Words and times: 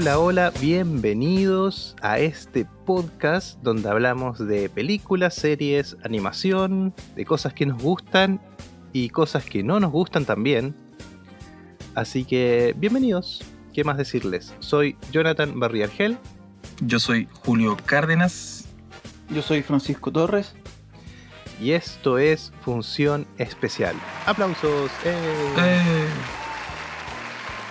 Hola, 0.00 0.20
hola, 0.20 0.52
bienvenidos 0.60 1.96
a 2.02 2.20
este 2.20 2.64
podcast 2.86 3.60
donde 3.64 3.88
hablamos 3.88 4.38
de 4.38 4.68
películas, 4.68 5.34
series, 5.34 5.96
animación, 6.04 6.94
de 7.16 7.24
cosas 7.24 7.52
que 7.52 7.66
nos 7.66 7.82
gustan 7.82 8.40
y 8.92 9.08
cosas 9.08 9.44
que 9.44 9.64
no 9.64 9.80
nos 9.80 9.90
gustan 9.90 10.24
también. 10.24 10.76
Así 11.96 12.24
que 12.24 12.76
bienvenidos. 12.76 13.42
¿Qué 13.74 13.82
más 13.82 13.96
decirles? 13.96 14.54
Soy 14.60 14.96
Jonathan 15.10 15.58
Barriargel. 15.58 16.16
Yo 16.80 17.00
soy 17.00 17.26
Julio 17.44 17.76
Cárdenas. 17.84 18.68
Yo 19.30 19.42
soy 19.42 19.62
Francisco 19.62 20.12
Torres. 20.12 20.54
Y 21.60 21.72
esto 21.72 22.18
es 22.18 22.52
Función 22.60 23.26
Especial. 23.36 23.96
¡Aplausos! 24.26 24.92
¡Eh! 25.04 25.12
Eh, 25.58 26.06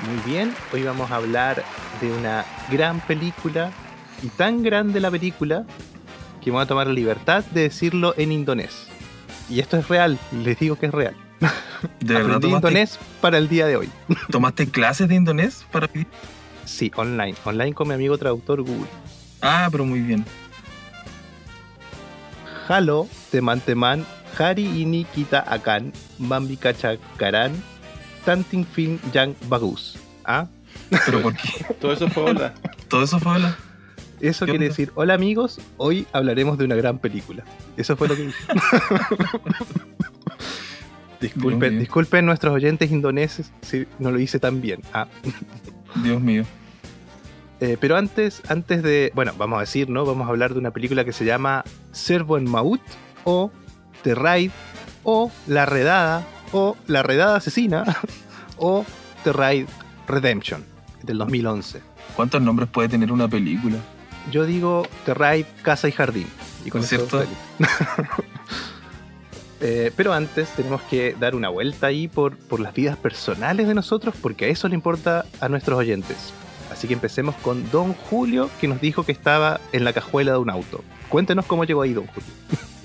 Muy 0.06 0.32
bien, 0.32 0.54
hoy 0.72 0.84
vamos 0.84 1.10
a 1.10 1.16
hablar 1.16 1.64
de 2.00 2.12
una 2.12 2.46
gran 2.72 3.00
película 3.00 3.72
y 4.22 4.28
tan 4.28 4.62
grande 4.62 5.00
la 5.00 5.10
película 5.10 5.66
que 6.44 6.52
voy 6.52 6.62
a 6.62 6.68
tomar 6.68 6.86
la 6.86 6.94
libertad 6.94 7.44
de 7.46 7.62
decirlo 7.62 8.14
en 8.16 8.32
indonés. 8.32 8.88
Y 9.50 9.60
esto 9.60 9.76
es 9.78 9.88
real, 9.88 10.20
les 10.32 10.60
digo 10.60 10.76
que 10.76 10.86
es 10.86 10.92
real. 10.92 11.16
¿De 12.00 12.14
verdad 12.14 12.36
Aprendí 12.36 12.48
tomaste, 12.48 12.68
indonés 12.68 13.00
para 13.22 13.40
el 13.40 13.50
día 13.50 13.66
de 13.66 13.78
hoy. 13.78 13.90
tomaste 14.32 14.70
clases 14.70 15.10
de 15.10 15.16
indonés 15.16 15.66
para? 15.72 15.90
Sí, 16.66 16.92
online, 16.96 17.36
online 17.44 17.74
con 17.74 17.88
mi 17.88 17.96
amigo 17.96 18.18
traductor 18.20 18.62
Google. 18.62 18.88
Ah, 19.42 19.68
pero 19.72 19.84
muy 19.84 20.02
bien. 20.02 20.24
Halo, 22.70 23.08
teman-teman, 23.32 24.06
hari 24.38 24.82
ini 24.82 25.06
kita 25.06 25.42
akan 25.48 25.92
membicarakan 26.20 27.56
Tanting 28.28 28.66
Fin 28.66 29.00
Yang 29.14 29.36
Bagus. 29.48 29.98
¿Ah? 30.26 30.48
¿Pero 31.06 31.22
por 31.22 31.34
qué? 31.34 31.64
Todo 31.80 31.94
eso 31.94 32.10
fue 32.10 32.24
hola. 32.24 32.54
¿Todo 32.90 33.04
eso 33.04 33.20
fue 33.22 33.32
hablar? 33.32 33.56
Eso 34.20 34.46
¿Qué 34.46 34.52
quiere 34.52 34.66
onda? 34.66 34.74
decir, 34.74 34.92
hola 34.96 35.14
amigos, 35.14 35.62
hoy 35.78 36.06
hablaremos 36.12 36.58
de 36.58 36.66
una 36.66 36.76
gran 36.76 37.00
película. 37.00 37.46
Eso 37.78 37.96
fue 37.96 38.10
lo 38.10 38.18
que 38.18 38.24
dije. 38.24 38.44
disculpen, 41.22 41.80
disculpen 41.80 42.26
nuestros 42.26 42.54
oyentes 42.54 42.92
indoneses 42.92 43.54
si 43.62 43.88
no 43.98 44.12
lo 44.12 44.20
hice 44.20 44.40
tan 44.40 44.60
bien. 44.60 44.82
Ah, 44.94 45.08
Dios 46.04 46.22
mío. 46.22 46.44
eh, 47.62 47.78
pero 47.80 47.96
antes, 47.96 48.42
antes 48.50 48.84
de, 48.84 49.14
bueno, 49.16 49.32
vamos 49.38 49.56
a 49.58 49.62
decir, 49.62 49.90
¿no? 49.90 50.06
Vamos 50.06 50.28
a 50.28 50.32
hablar 50.32 50.52
de 50.52 50.60
una 50.60 50.72
película 50.72 51.06
que 51.06 51.14
se 51.14 51.24
llama 51.24 51.64
Servo 51.94 52.38
en 52.38 52.50
Maut 52.50 52.82
o 53.24 53.52
The 54.04 54.16
Raid 54.16 54.52
o 55.04 55.32
La 55.48 55.66
Redada 55.66 56.28
o 56.52 56.78
La 56.88 57.04
Redada 57.04 57.38
Asesina 57.38 57.84
o 58.58 58.86
The 59.24 59.34
Raid 59.34 59.68
Redemption 60.08 60.64
del 61.04 61.18
2011. 61.20 61.82
¿Cuántos 62.16 62.42
nombres 62.42 62.70
puede 62.70 62.90
tener 62.90 63.12
una 63.12 63.28
película? 63.28 63.78
Yo 64.32 64.46
digo 64.46 64.88
The 65.06 65.14
Raid 65.14 65.46
Casa 65.62 65.88
y 65.88 65.92
Jardín. 65.92 66.28
Y 66.66 66.70
con 66.70 66.84
¿Cierto? 66.84 67.24
Eh, 69.60 69.92
pero 69.96 70.14
antes 70.14 70.50
tenemos 70.50 70.84
que 70.84 71.16
dar 71.20 71.34
una 71.34 71.50
vuelta 71.50 71.88
ahí 71.88 72.08
por, 72.08 72.38
por 72.38 72.60
las 72.60 72.76
vidas 72.76 72.96
personales 72.96 73.68
de 73.68 73.74
nosotros, 73.74 74.14
porque 74.22 74.46
a 74.46 74.48
eso 74.50 74.68
le 74.68 74.76
importa 74.76 75.26
a 75.40 75.50
nuestros 75.50 75.80
oyentes. 75.80 76.32
Así 76.72 76.88
que 76.88 76.94
empecemos 76.94 77.34
con 77.38 77.68
Don 77.72 77.94
Julio, 77.94 78.52
que 78.62 78.68
nos 78.68 78.80
dijo 78.80 79.04
que 79.04 79.12
estaba 79.12 79.60
en 79.72 79.84
la 79.84 79.94
cajuela 79.94 80.34
de 80.34 80.38
un 80.38 80.52
auto. 80.52 80.84
Cuéntenos 81.10 81.46
cómo 81.48 81.64
llegó 81.64 81.82
ahí, 81.82 81.94
Don 81.94 82.06
Julio. 82.06 82.30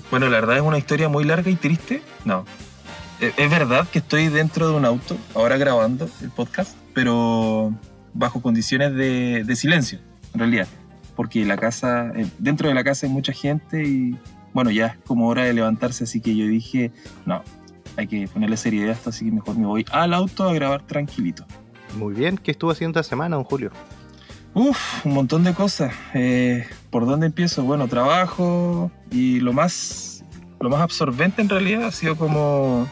Bueno, 0.09 0.29
la 0.29 0.39
verdad 0.39 0.57
es 0.57 0.63
una 0.63 0.77
historia 0.77 1.09
muy 1.09 1.23
larga 1.23 1.51
y 1.51 1.55
triste. 1.55 2.01
No. 2.25 2.45
Eh, 3.23 3.33
Es 3.37 3.49
verdad 3.49 3.87
que 3.87 3.99
estoy 3.99 4.27
dentro 4.27 4.67
de 4.67 4.75
un 4.75 4.83
auto, 4.83 5.15
ahora 5.33 5.55
grabando 5.55 6.09
el 6.21 6.29
podcast, 6.29 6.75
pero 6.93 7.73
bajo 8.13 8.41
condiciones 8.41 8.93
de, 8.95 9.45
de 9.45 9.55
silencio, 9.55 9.99
en 10.33 10.39
realidad. 10.39 10.67
Porque 11.15 11.45
la 11.45 11.55
casa, 11.55 12.11
eh, 12.15 12.27
dentro 12.37 12.67
de 12.67 12.75
la 12.75 12.83
casa 12.83 13.05
hay 13.07 13.13
mucha 13.13 13.31
gente 13.31 13.87
y 13.87 14.17
bueno, 14.51 14.71
ya 14.71 14.87
es 14.87 14.97
como 15.07 15.29
hora 15.29 15.43
de 15.45 15.53
levantarse, 15.53 16.03
así 16.03 16.19
que 16.19 16.35
yo 16.35 16.45
dije, 16.47 16.91
no, 17.25 17.41
hay 17.95 18.07
que 18.07 18.27
ponerle 18.27 18.57
seriedad 18.57 18.89
a 18.89 18.93
esto, 18.93 19.09
así 19.11 19.23
que 19.23 19.31
mejor 19.31 19.57
me 19.57 19.67
voy 19.67 19.85
al 19.91 20.13
auto 20.13 20.43
a 20.49 20.53
grabar 20.53 20.85
tranquilito. 20.85 21.45
Muy 21.97 22.13
bien, 22.13 22.37
¿qué 22.37 22.51
estuvo 22.51 22.71
haciendo 22.71 22.99
esta 22.99 23.09
semana, 23.09 23.37
Don 23.37 23.45
Julio? 23.45 23.71
Uf, 24.53 25.05
un 25.05 25.13
montón 25.13 25.45
de 25.45 25.53
cosas. 25.53 25.93
Eh, 26.13 26.67
¿Por 26.89 27.05
dónde 27.05 27.27
empiezo? 27.27 27.63
Bueno, 27.63 27.87
trabajo 27.87 28.91
y 29.11 29.39
lo 29.39 29.53
más, 29.53 30.25
lo 30.59 30.69
más 30.69 30.81
absorbente 30.81 31.41
en 31.41 31.47
realidad 31.47 31.85
ha 31.85 31.91
sido 31.93 32.17
como 32.17 32.85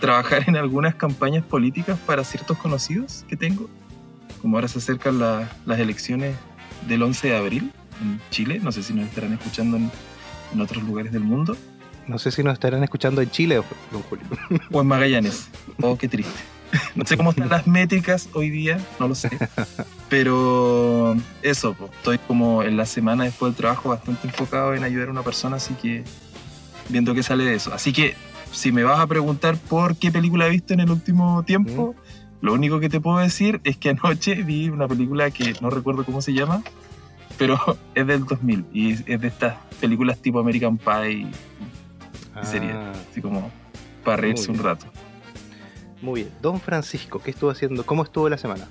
trabajar 0.00 0.44
en 0.46 0.56
algunas 0.56 0.94
campañas 0.94 1.44
políticas 1.44 1.98
para 2.06 2.24
ciertos 2.24 2.58
conocidos 2.58 3.24
que 3.28 3.36
tengo. 3.36 3.68
Como 4.42 4.56
ahora 4.56 4.68
se 4.68 4.78
acercan 4.78 5.18
la- 5.18 5.48
las 5.66 5.78
elecciones 5.80 6.36
del 6.86 7.02
11 7.02 7.28
de 7.28 7.36
abril 7.36 7.72
en 8.00 8.20
Chile, 8.30 8.60
no 8.62 8.70
sé 8.72 8.82
si 8.82 8.92
nos 8.94 9.06
estarán 9.08 9.32
escuchando 9.32 9.76
en, 9.76 9.90
en 10.54 10.60
otros 10.60 10.82
lugares 10.84 11.10
del 11.12 11.22
mundo, 11.24 11.56
No 12.06 12.18
sé 12.18 12.30
si 12.30 12.42
nos 12.42 12.54
estarán 12.54 12.82
escuchando 12.84 13.20
en 13.20 13.30
Chile, 13.30 13.56
Don 13.92 14.02
Julio. 14.02 14.24
o 14.72 14.80
en 14.80 14.86
Magallanes. 14.86 15.48
Oh, 15.82 15.98
qué 15.98 16.08
triste. 16.08 16.40
No 16.94 17.04
sé 17.06 17.16
cómo 17.16 17.30
están 17.30 17.48
las 17.48 17.66
métricas 17.66 18.28
hoy 18.34 18.50
día, 18.50 18.78
no 19.00 19.08
lo 19.08 19.14
sé. 19.14 19.28
Pero 20.08 21.16
eso, 21.42 21.74
pues, 21.74 21.90
estoy 21.92 22.18
como 22.18 22.62
en 22.62 22.76
la 22.76 22.86
semana 22.86 23.24
después 23.24 23.52
del 23.52 23.56
trabajo 23.56 23.90
bastante 23.90 24.26
enfocado 24.28 24.74
en 24.74 24.84
ayudar 24.84 25.08
a 25.08 25.10
una 25.10 25.22
persona, 25.22 25.56
así 25.56 25.74
que 25.74 26.02
viendo 26.88 27.14
qué 27.14 27.22
sale 27.22 27.44
de 27.44 27.54
eso. 27.54 27.72
Así 27.74 27.92
que 27.92 28.14
si 28.52 28.72
me 28.72 28.84
vas 28.84 29.00
a 29.00 29.06
preguntar 29.06 29.56
por 29.56 29.96
qué 29.96 30.10
película 30.10 30.46
he 30.46 30.50
visto 30.50 30.74
en 30.74 30.80
el 30.80 30.90
último 30.90 31.42
tiempo, 31.42 31.94
lo 32.40 32.52
único 32.54 32.80
que 32.80 32.88
te 32.88 33.00
puedo 33.00 33.18
decir 33.18 33.60
es 33.64 33.76
que 33.76 33.90
anoche 33.90 34.34
vi 34.42 34.68
una 34.68 34.86
película 34.86 35.30
que 35.30 35.54
no 35.60 35.70
recuerdo 35.70 36.04
cómo 36.04 36.22
se 36.22 36.32
llama, 36.32 36.62
pero 37.36 37.58
es 37.94 38.06
del 38.06 38.24
2000 38.24 38.66
y 38.72 38.92
es 38.92 39.20
de 39.20 39.28
estas 39.28 39.56
películas 39.80 40.18
tipo 40.18 40.38
American 40.38 40.78
Pie, 40.78 41.26
sería. 42.42 42.90
Ah, 42.90 42.92
así 43.10 43.20
como 43.20 43.50
para 44.04 44.18
reírse 44.18 44.50
un 44.50 44.58
rato. 44.58 44.86
muy 46.00 46.22
bien. 46.22 46.32
Don 46.40 46.60
Francisco, 46.60 47.20
¿qué 47.20 47.30
estuvo 47.30 47.50
haciendo? 47.50 47.84
¿Cómo 47.84 48.04
estuvo 48.04 48.28
la 48.28 48.38
semana? 48.38 48.68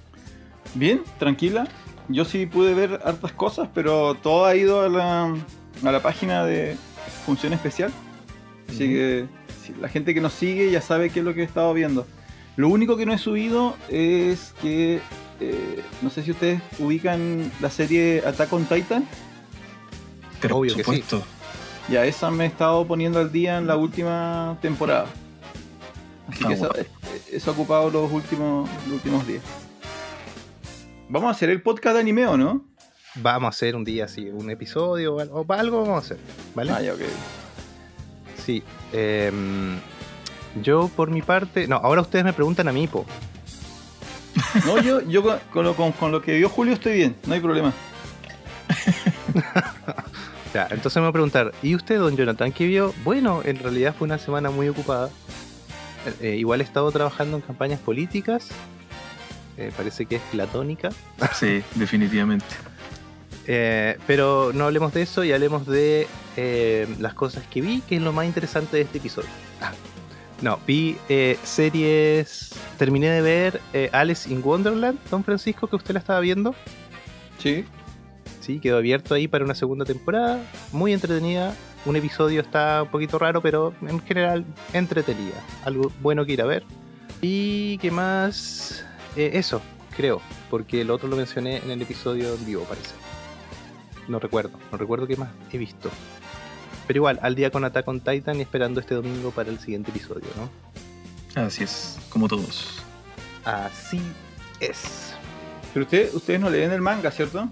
Bien, 0.74 1.02
tranquila. 1.20 1.68
Yo 2.10 2.24
sí 2.24 2.46
pude 2.46 2.74
ver 2.74 3.02
hartas 3.04 3.34
cosas, 3.34 3.70
pero 3.74 4.16
todo 4.16 4.46
ha 4.46 4.56
ido 4.56 4.82
a 4.82 4.90
la, 4.90 5.36
a 5.84 5.92
la 5.92 6.02
página 6.02 6.46
de 6.46 6.78
Función 7.26 7.52
Especial. 7.52 7.92
Así 8.70 8.88
que 8.88 9.28
la 9.80 9.90
gente 9.90 10.14
que 10.14 10.22
nos 10.22 10.34
sigue 10.34 10.70
ya 10.72 10.82
sabe 10.82 11.10
qué 11.10 11.20
es 11.20 11.26
lo 11.26 11.34
que 11.34 11.42
he 11.42 11.46
estado 11.46 11.74
viendo. 11.74 12.06
Lo 12.56 12.70
único 12.70 12.98
que 12.98 13.06
no 13.06 13.14
he 13.14 13.18
subido 13.18 13.76
es 13.90 14.54
que 14.62 15.00
eh, 15.40 15.84
no 16.02 16.10
sé 16.10 16.24
si 16.24 16.32
ustedes 16.32 16.62
ubican 16.80 17.52
la 17.62 17.70
serie 17.70 18.24
Attack 18.26 18.52
on 18.54 18.66
Titan. 18.66 19.08
Pero 20.42 20.58
Obvio 20.58 20.74
por 20.74 20.78
que 20.78 20.84
sí. 20.92 21.02
supuesto. 21.02 21.24
Ya 21.90 22.06
esa 22.06 22.30
me 22.32 22.44
he 22.46 22.48
estado 22.48 22.86
poniendo 22.86 23.20
al 23.20 23.32
día 23.32 23.58
en 23.58 23.68
la 23.68 23.78
última 23.78 24.58
temporada. 24.62 25.06
Así 26.28 26.44
Ah, 26.44 26.48
que 26.50 26.54
eso, 26.56 26.68
bueno. 26.70 26.90
eso 27.32 27.52
ha 27.52 27.54
ocupado 27.54 27.90
los 27.90 28.12
últimos, 28.12 28.70
los 28.86 28.94
últimos 28.96 29.26
días. 29.28 29.44
Vamos 31.10 31.30
a 31.30 31.32
hacer 31.32 31.50
el 31.50 31.62
podcast 31.62 31.94
de 31.96 32.02
anime, 32.02 32.26
¿o 32.28 32.36
no? 32.36 32.66
Vamos 33.16 33.48
a 33.48 33.50
hacer 33.50 33.76
un 33.76 33.84
día 33.86 34.06
así, 34.06 34.28
un 34.30 34.50
episodio 34.52 35.16
o 35.16 35.20
algo, 35.22 35.42
o 35.48 35.54
algo 35.54 35.82
vamos 35.84 35.96
a 35.96 36.00
hacer, 36.00 36.18
¿vale? 36.54 36.72
Ah, 36.72 36.82
ya, 36.82 36.94
ok. 36.94 37.00
Sí. 38.48 38.64
em, 38.94 39.78
yo 40.64 40.90
por 40.96 41.12
mi 41.12 41.22
parte. 41.22 41.68
No, 41.68 41.76
ahora 41.76 42.02
ustedes 42.02 42.26
me 42.26 42.34
preguntan 42.34 42.68
a 42.68 42.72
mí, 42.72 42.88
po. 42.88 43.06
No, 44.66 44.82
yo, 44.82 45.02
yo 45.02 45.22
con, 45.22 45.38
con 45.54 45.66
lo, 45.66 45.76
con- 45.76 45.92
con 45.92 46.12
lo 46.12 46.22
que 46.22 46.38
vio 46.38 46.48
Julio 46.50 46.74
estoy 46.74 46.94
bien, 46.94 47.16
no 47.28 47.34
hay 47.36 47.40
problema. 47.42 47.74
Ya, 50.54 50.66
entonces 50.72 50.96
me 50.96 51.02
voy 51.02 51.10
a 51.10 51.14
preguntar, 51.14 51.54
¿y 51.62 51.76
usted, 51.76 52.00
don 52.00 52.16
Jonathan, 52.16 52.52
qué 52.54 52.66
vio? 52.66 52.94
Bueno, 53.04 53.42
en 53.44 53.60
realidad 53.60 53.94
fue 53.96 54.06
una 54.06 54.18
semana 54.18 54.50
muy 54.50 54.70
ocupada. 54.70 55.10
Eh, 56.22 56.38
igual 56.38 56.62
he 56.62 56.64
estado 56.64 56.90
trabajando 56.92 57.36
en 57.38 57.42
campañas 57.44 57.80
políticas. 57.82 58.48
eh, 59.58 59.72
parece 59.76 60.06
que 60.06 60.16
es 60.16 60.22
platónica. 60.32 60.90
Sí, 61.36 61.62
definitivamente. 61.76 62.46
Eh, 63.48 63.98
pero 64.06 64.52
no 64.54 64.66
hablemos 64.66 64.94
de 64.94 65.02
eso 65.02 65.24
y 65.24 65.32
hablemos 65.32 65.66
de 65.66 66.08
eh, 66.36 66.88
las 67.00 67.14
cosas 67.14 67.48
que 67.48 67.62
vi, 67.62 67.82
que 67.82 67.96
es 67.96 68.02
lo 68.02 68.14
más 68.14 68.26
interesante 68.26 68.78
de 68.78 68.84
este 68.84 69.00
episodio. 69.00 69.30
Ah, 69.62 69.72
no, 70.42 70.60
vi 70.68 70.98
eh, 71.10 71.38
series. 71.44 72.52
Terminé 72.78 73.10
de 73.10 73.22
ver 73.22 73.62
eh, 73.74 73.90
Alice 73.92 74.32
in 74.32 74.42
Wonderland, 74.44 75.00
don 75.10 75.24
Francisco, 75.24 75.68
que 75.68 75.76
usted 75.76 75.94
la 75.94 76.00
estaba 76.00 76.20
viendo. 76.20 76.54
Sí. 77.40 77.66
Sí, 78.42 78.60
quedó 78.60 78.78
abierto 78.78 79.16
ahí 79.16 79.28
para 79.28 79.44
una 79.44 79.56
segunda 79.56 79.84
temporada. 79.84 80.40
Muy 80.72 80.94
entretenida. 80.94 81.56
Un 81.86 81.96
episodio 81.96 82.42
está 82.42 82.84
un 82.84 82.90
poquito 82.90 83.18
raro, 83.18 83.42
pero 83.42 83.74
en 83.82 84.00
general 84.02 84.46
entretenida. 84.74 85.44
Algo 85.66 85.92
bueno 86.02 86.26
que 86.26 86.34
ir 86.34 86.42
a 86.42 86.46
ver. 86.46 86.64
Y 87.22 87.78
qué 87.80 87.92
más. 87.92 88.86
Eso, 89.16 89.62
creo. 89.96 90.22
Porque 90.50 90.82
el 90.82 90.92
otro 90.92 91.08
lo 91.08 91.16
mencioné 91.16 91.58
en 91.58 91.72
el 91.72 91.82
episodio 91.82 92.36
en 92.36 92.46
vivo, 92.46 92.64
parece. 92.64 93.07
No 94.08 94.20
recuerdo, 94.20 94.58
no 94.72 94.78
recuerdo 94.78 95.08
qué 95.08 95.18
más 95.18 95.30
he 95.52 95.58
visto. 95.58 95.90
Pero 96.88 96.98
igual, 97.00 97.20
al 97.22 97.36
día 97.36 97.52
con 97.52 97.66
Attack 97.66 97.88
on 97.88 98.00
Titan 98.00 98.38
y 98.38 98.42
esperando 98.42 98.80
este 98.80 98.96
domingo 98.96 99.32
para 99.32 99.50
el 99.50 99.60
siguiente 99.60 99.92
episodio, 99.92 100.28
¿no? 100.38 101.42
Así 101.42 101.64
es, 101.64 102.00
como 102.10 102.28
todos. 102.28 102.82
Así 103.44 104.02
es. 104.60 105.14
Pero 105.74 105.84
usted, 105.86 106.14
ustedes 106.14 106.40
no 106.40 106.50
leen 106.50 106.72
el 106.72 106.82
manga, 106.82 107.12
¿cierto? 107.12 107.50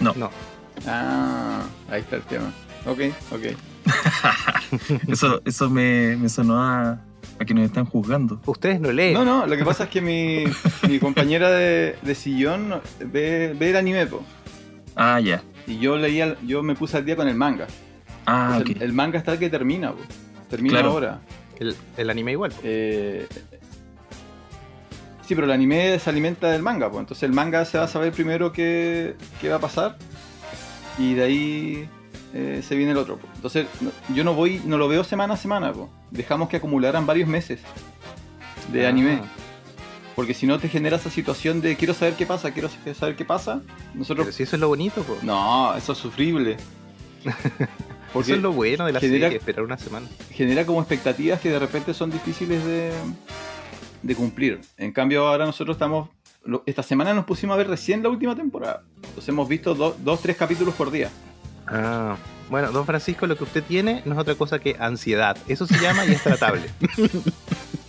No. 0.00 0.12
No. 0.14 0.30
Ah, 0.86 1.62
ahí 1.90 2.00
está 2.00 2.16
el 2.16 2.22
tema. 2.22 2.52
Ok, 2.86 3.00
ok. 3.30 3.56
Eso, 5.08 5.42
eso 5.44 5.68
me, 5.68 6.16
me 6.16 6.28
sonó 6.28 6.60
a, 6.62 6.98
a 7.38 7.44
que 7.44 7.52
nos 7.52 7.64
están 7.64 7.84
juzgando. 7.84 8.40
Ustedes 8.46 8.80
no 8.80 8.90
leen. 8.90 9.14
No, 9.14 9.24
no, 9.24 9.46
lo 9.46 9.56
que 9.56 9.64
pasa 9.64 9.84
es 9.84 9.90
que 9.90 10.00
mi, 10.00 10.44
mi 10.88 10.98
compañera 10.98 11.50
de, 11.50 11.96
de 12.00 12.14
sillón 12.14 12.80
ve, 13.00 13.54
ve 13.58 13.70
el 13.70 13.76
anime, 13.76 14.06
po. 14.06 14.24
Ah, 14.96 15.20
ya. 15.20 15.42
Y 15.66 15.78
yo 15.78 15.96
leía, 15.96 16.36
yo 16.42 16.62
me 16.62 16.74
puse 16.74 16.96
al 16.96 17.04
día 17.04 17.16
con 17.16 17.28
el 17.28 17.34
manga. 17.36 17.66
Ah, 18.26 18.54
Entonces, 18.58 18.76
el, 18.76 18.82
el 18.82 18.92
manga 18.92 19.18
está 19.18 19.32
el 19.32 19.38
que 19.38 19.50
termina. 19.50 19.92
Termina 20.50 20.74
Claro. 20.74 20.90
ahora. 20.90 21.20
El, 21.58 21.76
el 21.96 22.10
anime 22.10 22.32
igual. 22.32 22.52
Eh, 22.62 23.26
sí, 25.26 25.34
pero 25.34 25.44
el 25.46 25.52
anime 25.52 25.98
se 25.98 26.10
alimenta 26.10 26.50
del 26.50 26.62
manga, 26.62 26.90
pues. 26.90 27.00
Entonces 27.00 27.22
el 27.24 27.32
manga 27.32 27.64
se 27.64 27.78
va 27.78 27.84
a 27.84 27.88
saber 27.88 28.12
primero 28.12 28.52
qué, 28.52 29.16
qué 29.40 29.48
va 29.48 29.56
a 29.56 29.60
pasar. 29.60 29.96
Y 30.98 31.14
de 31.14 31.22
ahí 31.22 31.88
eh, 32.34 32.62
se 32.66 32.74
viene 32.74 32.92
el 32.92 32.98
otro. 32.98 33.16
po. 33.16 33.28
Entonces 33.36 33.66
no- 33.80 33.90
yo 34.14 34.24
no 34.24 34.34
voy, 34.34 34.60
no 34.64 34.78
lo 34.78 34.88
veo 34.88 35.04
semana 35.04 35.34
a 35.34 35.36
semana, 35.36 35.72
po. 35.72 35.88
Dejamos 36.10 36.48
que 36.48 36.56
acumularan 36.58 37.06
varios 37.06 37.28
meses 37.28 37.60
de 38.72 38.86
Ah. 38.86 38.90
anime. 38.90 39.20
Porque 40.14 40.34
si 40.34 40.46
no 40.46 40.58
te 40.58 40.68
genera 40.68 40.96
esa 40.96 41.10
situación 41.10 41.60
de 41.60 41.76
quiero 41.76 41.94
saber 41.94 42.14
qué 42.14 42.26
pasa, 42.26 42.50
quiero 42.52 42.68
saber 42.98 43.16
qué 43.16 43.24
pasa. 43.24 43.62
Nosotros. 43.94 44.26
Pero 44.26 44.36
si 44.36 44.42
eso 44.42 44.56
es 44.56 44.60
lo 44.60 44.68
bonito, 44.68 45.02
po. 45.02 45.16
No, 45.22 45.74
eso 45.76 45.92
es 45.92 45.98
sufrible. 45.98 46.56
Porque 48.12 48.32
eso 48.32 48.36
es 48.36 48.42
lo 48.42 48.52
bueno 48.52 48.84
de 48.84 48.92
la 48.92 49.00
genera- 49.00 49.26
serie, 49.28 49.38
esperar 49.38 49.64
una 49.64 49.78
semana. 49.78 50.06
genera 50.30 50.66
como 50.66 50.80
expectativas 50.80 51.40
que 51.40 51.48
de 51.50 51.58
repente 51.58 51.94
son 51.94 52.10
difíciles 52.10 52.62
de, 52.64 52.92
de 54.02 54.14
cumplir. 54.14 54.60
En 54.76 54.92
cambio, 54.92 55.26
ahora 55.26 55.46
nosotros 55.46 55.76
estamos. 55.76 56.10
lo- 56.44 56.62
esta 56.66 56.82
semana 56.82 57.14
nos 57.14 57.24
pusimos 57.24 57.54
a 57.54 57.56
ver 57.56 57.68
recién 57.68 58.02
la 58.02 58.10
última 58.10 58.36
temporada. 58.36 58.82
Entonces 58.96 59.28
hemos 59.30 59.48
visto 59.48 59.74
do- 59.74 59.96
dos, 60.04 60.20
tres 60.20 60.36
capítulos 60.36 60.74
por 60.74 60.90
día. 60.90 61.10
Ah, 61.66 62.16
bueno, 62.50 62.70
don 62.70 62.84
Francisco, 62.84 63.26
lo 63.26 63.36
que 63.38 63.44
usted 63.44 63.62
tiene 63.64 64.02
no 64.04 64.12
es 64.12 64.18
otra 64.18 64.34
cosa 64.34 64.58
que 64.58 64.76
ansiedad. 64.78 65.38
Eso 65.48 65.66
se 65.66 65.78
llama 65.80 66.04
y 66.04 66.12
es 66.12 66.22
tratable. 66.22 66.68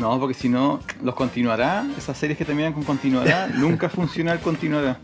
No, 0.00 0.18
porque 0.18 0.34
si 0.34 0.48
no, 0.48 0.80
los 1.02 1.14
continuará, 1.14 1.84
esas 1.98 2.16
series 2.16 2.38
que 2.38 2.44
terminan 2.44 2.72
con 2.72 2.82
continuará, 2.84 3.46
nunca 3.54 3.88
funciona 3.88 4.32
el 4.32 4.40
continuará. 4.40 4.98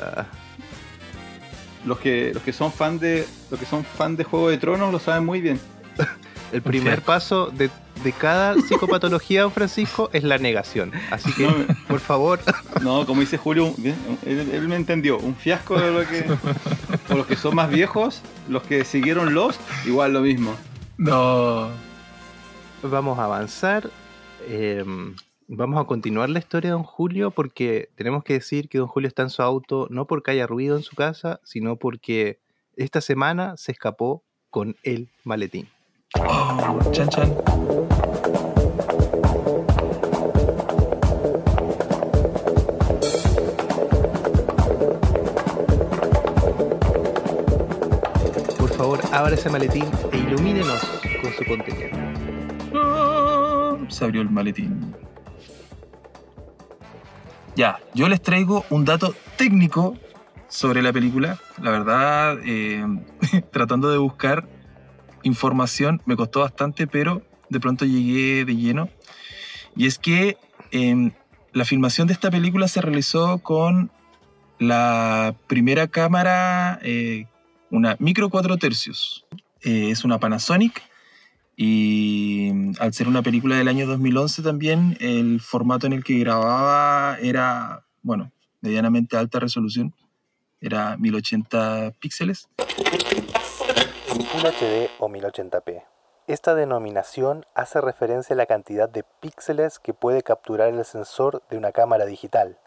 Ah, 0.00 0.24
Los 1.84 1.98
que, 1.98 2.30
los 2.32 2.42
que 2.42 2.52
son 2.52 2.72
fan 2.72 2.98
de. 2.98 3.26
Los 3.50 3.58
que 3.58 3.66
son 3.66 3.84
fan 3.84 4.16
de 4.16 4.24
Juego 4.24 4.48
de 4.50 4.58
Tronos 4.58 4.92
lo 4.92 4.98
saben 5.00 5.24
muy 5.26 5.40
bien. 5.40 5.60
el 6.52 6.62
primer 6.62 7.02
paso 7.02 7.46
de, 7.46 7.70
de 8.04 8.12
cada 8.12 8.54
psicopatología, 8.54 9.42
don 9.42 9.50
Francisco, 9.52 10.08
es 10.12 10.22
la 10.22 10.38
negación. 10.38 10.92
Así 11.10 11.32
que, 11.32 11.46
No, 11.46 11.54
por 11.88 11.98
favor, 12.00 12.40
No, 12.82 13.04
como 13.04 13.20
dice 13.20 13.36
Julio, 13.36 13.74
él, 14.24 14.50
él 14.52 14.68
me 14.68 14.76
entendió. 14.76 15.18
Un 15.18 15.34
fiasco 15.34 15.78
de 15.80 15.90
lo 15.90 16.06
que. 16.08 16.24
O 17.10 17.16
los 17.16 17.26
que 17.26 17.34
son 17.36 17.56
más 17.56 17.68
viejos, 17.68 18.22
los 18.48 18.62
que 18.62 18.84
siguieron 18.84 19.34
Lost, 19.34 19.60
igual 19.86 20.12
lo 20.12 20.20
mismo. 20.20 20.54
No. 20.98 21.68
Vamos 22.90 23.18
a 23.18 23.24
avanzar. 23.24 23.90
Eh, 24.46 24.84
vamos 25.48 25.80
a 25.80 25.84
continuar 25.84 26.30
la 26.30 26.38
historia 26.38 26.70
de 26.70 26.72
don 26.72 26.82
Julio 26.82 27.30
porque 27.30 27.90
tenemos 27.94 28.24
que 28.24 28.34
decir 28.34 28.68
que 28.68 28.78
don 28.78 28.88
Julio 28.88 29.08
está 29.08 29.22
en 29.22 29.30
su 29.30 29.42
auto 29.42 29.86
no 29.90 30.06
porque 30.06 30.32
haya 30.32 30.46
ruido 30.46 30.76
en 30.76 30.82
su 30.82 30.96
casa, 30.96 31.40
sino 31.44 31.76
porque 31.76 32.40
esta 32.76 33.00
semana 33.00 33.56
se 33.56 33.72
escapó 33.72 34.24
con 34.50 34.76
el 34.82 35.08
maletín. 35.24 35.68
Oh, 36.18 36.78
chan 36.92 37.08
chan. 37.08 37.34
Por 48.58 48.70
favor, 48.70 49.00
abra 49.12 49.34
ese 49.34 49.48
maletín 49.48 49.84
e 50.12 50.18
ilumínenos 50.18 50.82
con 51.22 51.32
su 51.32 51.44
contenido. 51.44 52.01
Se 53.88 54.04
abrió 54.04 54.22
el 54.22 54.30
maletín. 54.30 54.94
Ya, 57.54 57.78
yo 57.94 58.08
les 58.08 58.22
traigo 58.22 58.64
un 58.70 58.84
dato 58.84 59.14
técnico 59.36 59.96
sobre 60.48 60.82
la 60.82 60.92
película. 60.92 61.38
La 61.60 61.70
verdad, 61.70 62.38
eh, 62.44 62.84
tratando 63.52 63.90
de 63.90 63.98
buscar 63.98 64.48
información 65.22 66.00
me 66.06 66.16
costó 66.16 66.40
bastante, 66.40 66.86
pero 66.86 67.22
de 67.48 67.60
pronto 67.60 67.84
llegué 67.84 68.44
de 68.44 68.56
lleno. 68.56 68.88
Y 69.76 69.86
es 69.86 69.98
que 69.98 70.36
eh, 70.70 71.12
la 71.52 71.64
filmación 71.64 72.06
de 72.06 72.14
esta 72.14 72.30
película 72.30 72.68
se 72.68 72.80
realizó 72.80 73.38
con 73.38 73.90
la 74.58 75.34
primera 75.46 75.88
cámara, 75.88 76.78
eh, 76.82 77.26
una 77.70 77.96
micro 77.98 78.30
4 78.30 78.56
tercios. 78.58 79.26
Eh, 79.62 79.90
es 79.90 80.04
una 80.04 80.18
Panasonic 80.18 80.82
y 81.56 82.50
mm, 82.52 82.74
al 82.80 82.92
ser 82.94 83.08
una 83.08 83.22
película 83.22 83.56
del 83.56 83.68
año 83.68 83.86
2011 83.86 84.42
también, 84.42 84.96
el 85.00 85.40
formato 85.40 85.86
en 85.86 85.92
el 85.92 86.04
que 86.04 86.18
grababa 86.18 87.18
era, 87.20 87.84
bueno, 88.02 88.32
medianamente 88.60 89.16
alta 89.16 89.38
resolución. 89.38 89.94
Era 90.60 90.96
1080 90.96 91.92
píxeles. 91.98 92.48
Full 94.06 94.46
HD 94.46 94.88
o 94.98 95.08
1080p. 95.08 95.84
Esta 96.28 96.54
denominación 96.54 97.44
hace 97.54 97.80
referencia 97.80 98.34
a 98.34 98.36
la 98.36 98.46
cantidad 98.46 98.88
de 98.88 99.02
píxeles 99.20 99.80
que 99.80 99.92
puede 99.92 100.22
capturar 100.22 100.72
el 100.72 100.84
sensor 100.84 101.42
de 101.50 101.58
una 101.58 101.72
cámara 101.72 102.06
digital. 102.06 102.58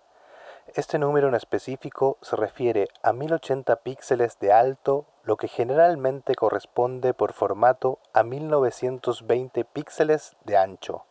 Este 0.73 0.99
número 0.99 1.27
en 1.29 1.35
específico 1.35 2.17
se 2.21 2.35
refiere 2.35 2.87
a 3.03 3.13
1080 3.13 3.77
píxeles 3.83 4.39
de 4.39 4.51
alto, 4.51 5.05
lo 5.23 5.37
que 5.37 5.47
generalmente 5.47 6.35
corresponde 6.35 7.13
por 7.13 7.33
formato 7.33 7.99
a 8.13 8.23
1920 8.23 9.63
píxeles 9.65 10.35
de 10.43 10.57
ancho. 10.57 11.03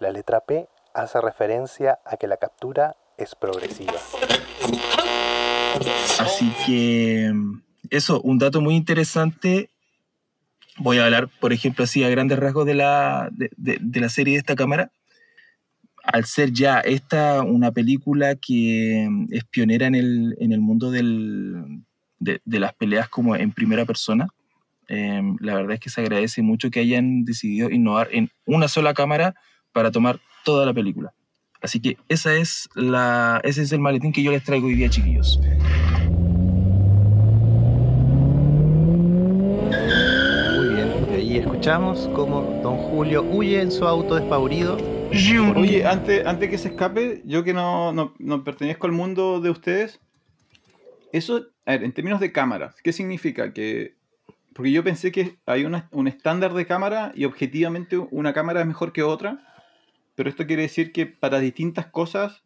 La 0.00 0.10
letra 0.10 0.40
P 0.40 0.68
hace 0.92 1.20
referencia 1.20 2.00
a 2.04 2.16
que 2.16 2.26
la 2.26 2.36
captura 2.36 2.96
es 3.16 3.34
progresiva. 3.34 3.94
Así 6.18 6.52
que 6.66 7.32
eso, 7.90 8.20
un 8.22 8.38
dato 8.38 8.60
muy 8.60 8.74
interesante. 8.74 9.70
Voy 10.76 10.98
a 10.98 11.04
hablar, 11.06 11.28
por 11.40 11.52
ejemplo, 11.52 11.84
así 11.84 12.04
a 12.04 12.08
grandes 12.10 12.38
rasgos 12.38 12.66
de 12.66 12.74
la, 12.74 13.28
de- 13.32 13.50
de 13.80 14.00
la 14.00 14.08
serie 14.08 14.34
de 14.34 14.40
esta 14.40 14.56
cámara. 14.56 14.90
Al 16.02 16.24
ser 16.24 16.52
ya 16.52 16.80
esta 16.80 17.42
una 17.42 17.72
película 17.72 18.34
que 18.34 19.06
mm, 19.08 19.26
es 19.30 19.44
pionera 19.44 19.86
en 19.86 19.94
el, 19.94 20.36
en 20.40 20.52
el 20.52 20.60
mundo 20.60 20.90
del, 20.90 21.82
de, 22.18 22.40
las 22.44 22.74
peleas 22.74 23.08
como 23.08 23.36
en 23.36 23.52
primera 23.52 23.84
persona, 23.84 24.28
eh, 24.88 25.22
la 25.40 25.54
verdad 25.54 25.74
es 25.74 25.80
que 25.80 25.90
se 25.90 26.00
agradece 26.00 26.42
mucho 26.42 26.70
que 26.70 26.80
hayan 26.80 27.24
decidido 27.24 27.70
innovar 27.70 28.08
en 28.12 28.30
una 28.44 28.68
sola 28.68 28.94
cámara 28.94 29.34
para 29.72 29.90
tomar 29.90 30.20
toda 30.44 30.66
la 30.66 30.74
película. 30.74 31.12
Así 31.62 31.80
que 31.80 31.96
esa 32.08 32.34
es 32.34 32.68
la, 32.74 33.40
ese 33.44 33.62
es 33.62 33.72
el 33.72 33.80
maletín 33.80 34.12
que 34.12 34.22
yo 34.22 34.30
les 34.30 34.42
traigo 34.42 34.66
hoy 34.66 34.74
día, 34.74 34.88
chiquillos. 34.88 35.38
Muy 40.56 40.68
bien, 40.74 41.06
y 41.10 41.14
ahí 41.14 41.36
escuchamos 41.36 42.08
como 42.14 42.60
don 42.62 42.76
Julio 42.76 43.22
huye 43.22 43.60
en 43.60 43.70
su 43.70 43.86
auto 43.86 44.14
despavorido. 44.14 44.78
Oye, 45.56 45.84
antes, 45.86 46.24
antes 46.24 46.48
que 46.50 46.58
se 46.58 46.68
escape, 46.68 47.22
yo 47.24 47.42
que 47.44 47.52
no, 47.52 47.92
no, 47.92 48.14
no 48.18 48.44
pertenezco 48.44 48.86
al 48.86 48.92
mundo 48.92 49.40
de 49.40 49.50
ustedes, 49.50 50.00
eso, 51.12 51.46
a 51.66 51.72
ver, 51.72 51.84
en 51.84 51.92
términos 51.92 52.20
de 52.20 52.32
cámaras, 52.32 52.76
¿qué 52.82 52.92
significa? 52.92 53.52
Que, 53.52 53.94
porque 54.54 54.70
yo 54.72 54.84
pensé 54.84 55.10
que 55.10 55.38
hay 55.46 55.64
una- 55.64 55.88
un 55.92 56.06
estándar 56.08 56.54
de 56.54 56.66
cámara 56.66 57.12
y 57.14 57.24
objetivamente 57.24 57.98
una 57.98 58.32
cámara 58.32 58.60
es 58.60 58.66
mejor 58.66 58.92
que 58.92 59.02
otra, 59.02 59.44
pero 60.14 60.28
esto 60.28 60.46
quiere 60.46 60.62
decir 60.62 60.92
que 60.92 61.06
para 61.06 61.40
distintas 61.40 61.86
cosas 61.86 62.42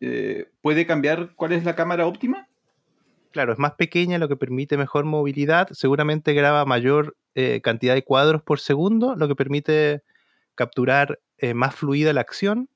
eh, 0.00 0.48
puede 0.62 0.86
cambiar 0.86 1.34
cuál 1.36 1.52
es 1.52 1.64
la 1.64 1.76
cámara 1.76 2.06
óptima. 2.06 2.48
Claro, 3.32 3.52
es 3.52 3.58
más 3.58 3.72
pequeña, 3.74 4.18
lo 4.18 4.28
que 4.28 4.36
permite 4.36 4.76
mejor 4.76 5.04
movilidad. 5.04 5.68
Seguramente 5.72 6.32
graba 6.32 6.64
mayor 6.64 7.16
eh, 7.34 7.60
cantidad 7.62 7.94
de 7.94 8.02
cuadros 8.02 8.42
por 8.42 8.58
segundo, 8.58 9.14
lo 9.14 9.28
que 9.28 9.36
permite 9.36 10.02
capturar 10.60 11.22
eh, 11.38 11.54
más 11.54 11.74
fluida 11.74 12.12
la 12.12 12.20
acción. 12.20 12.68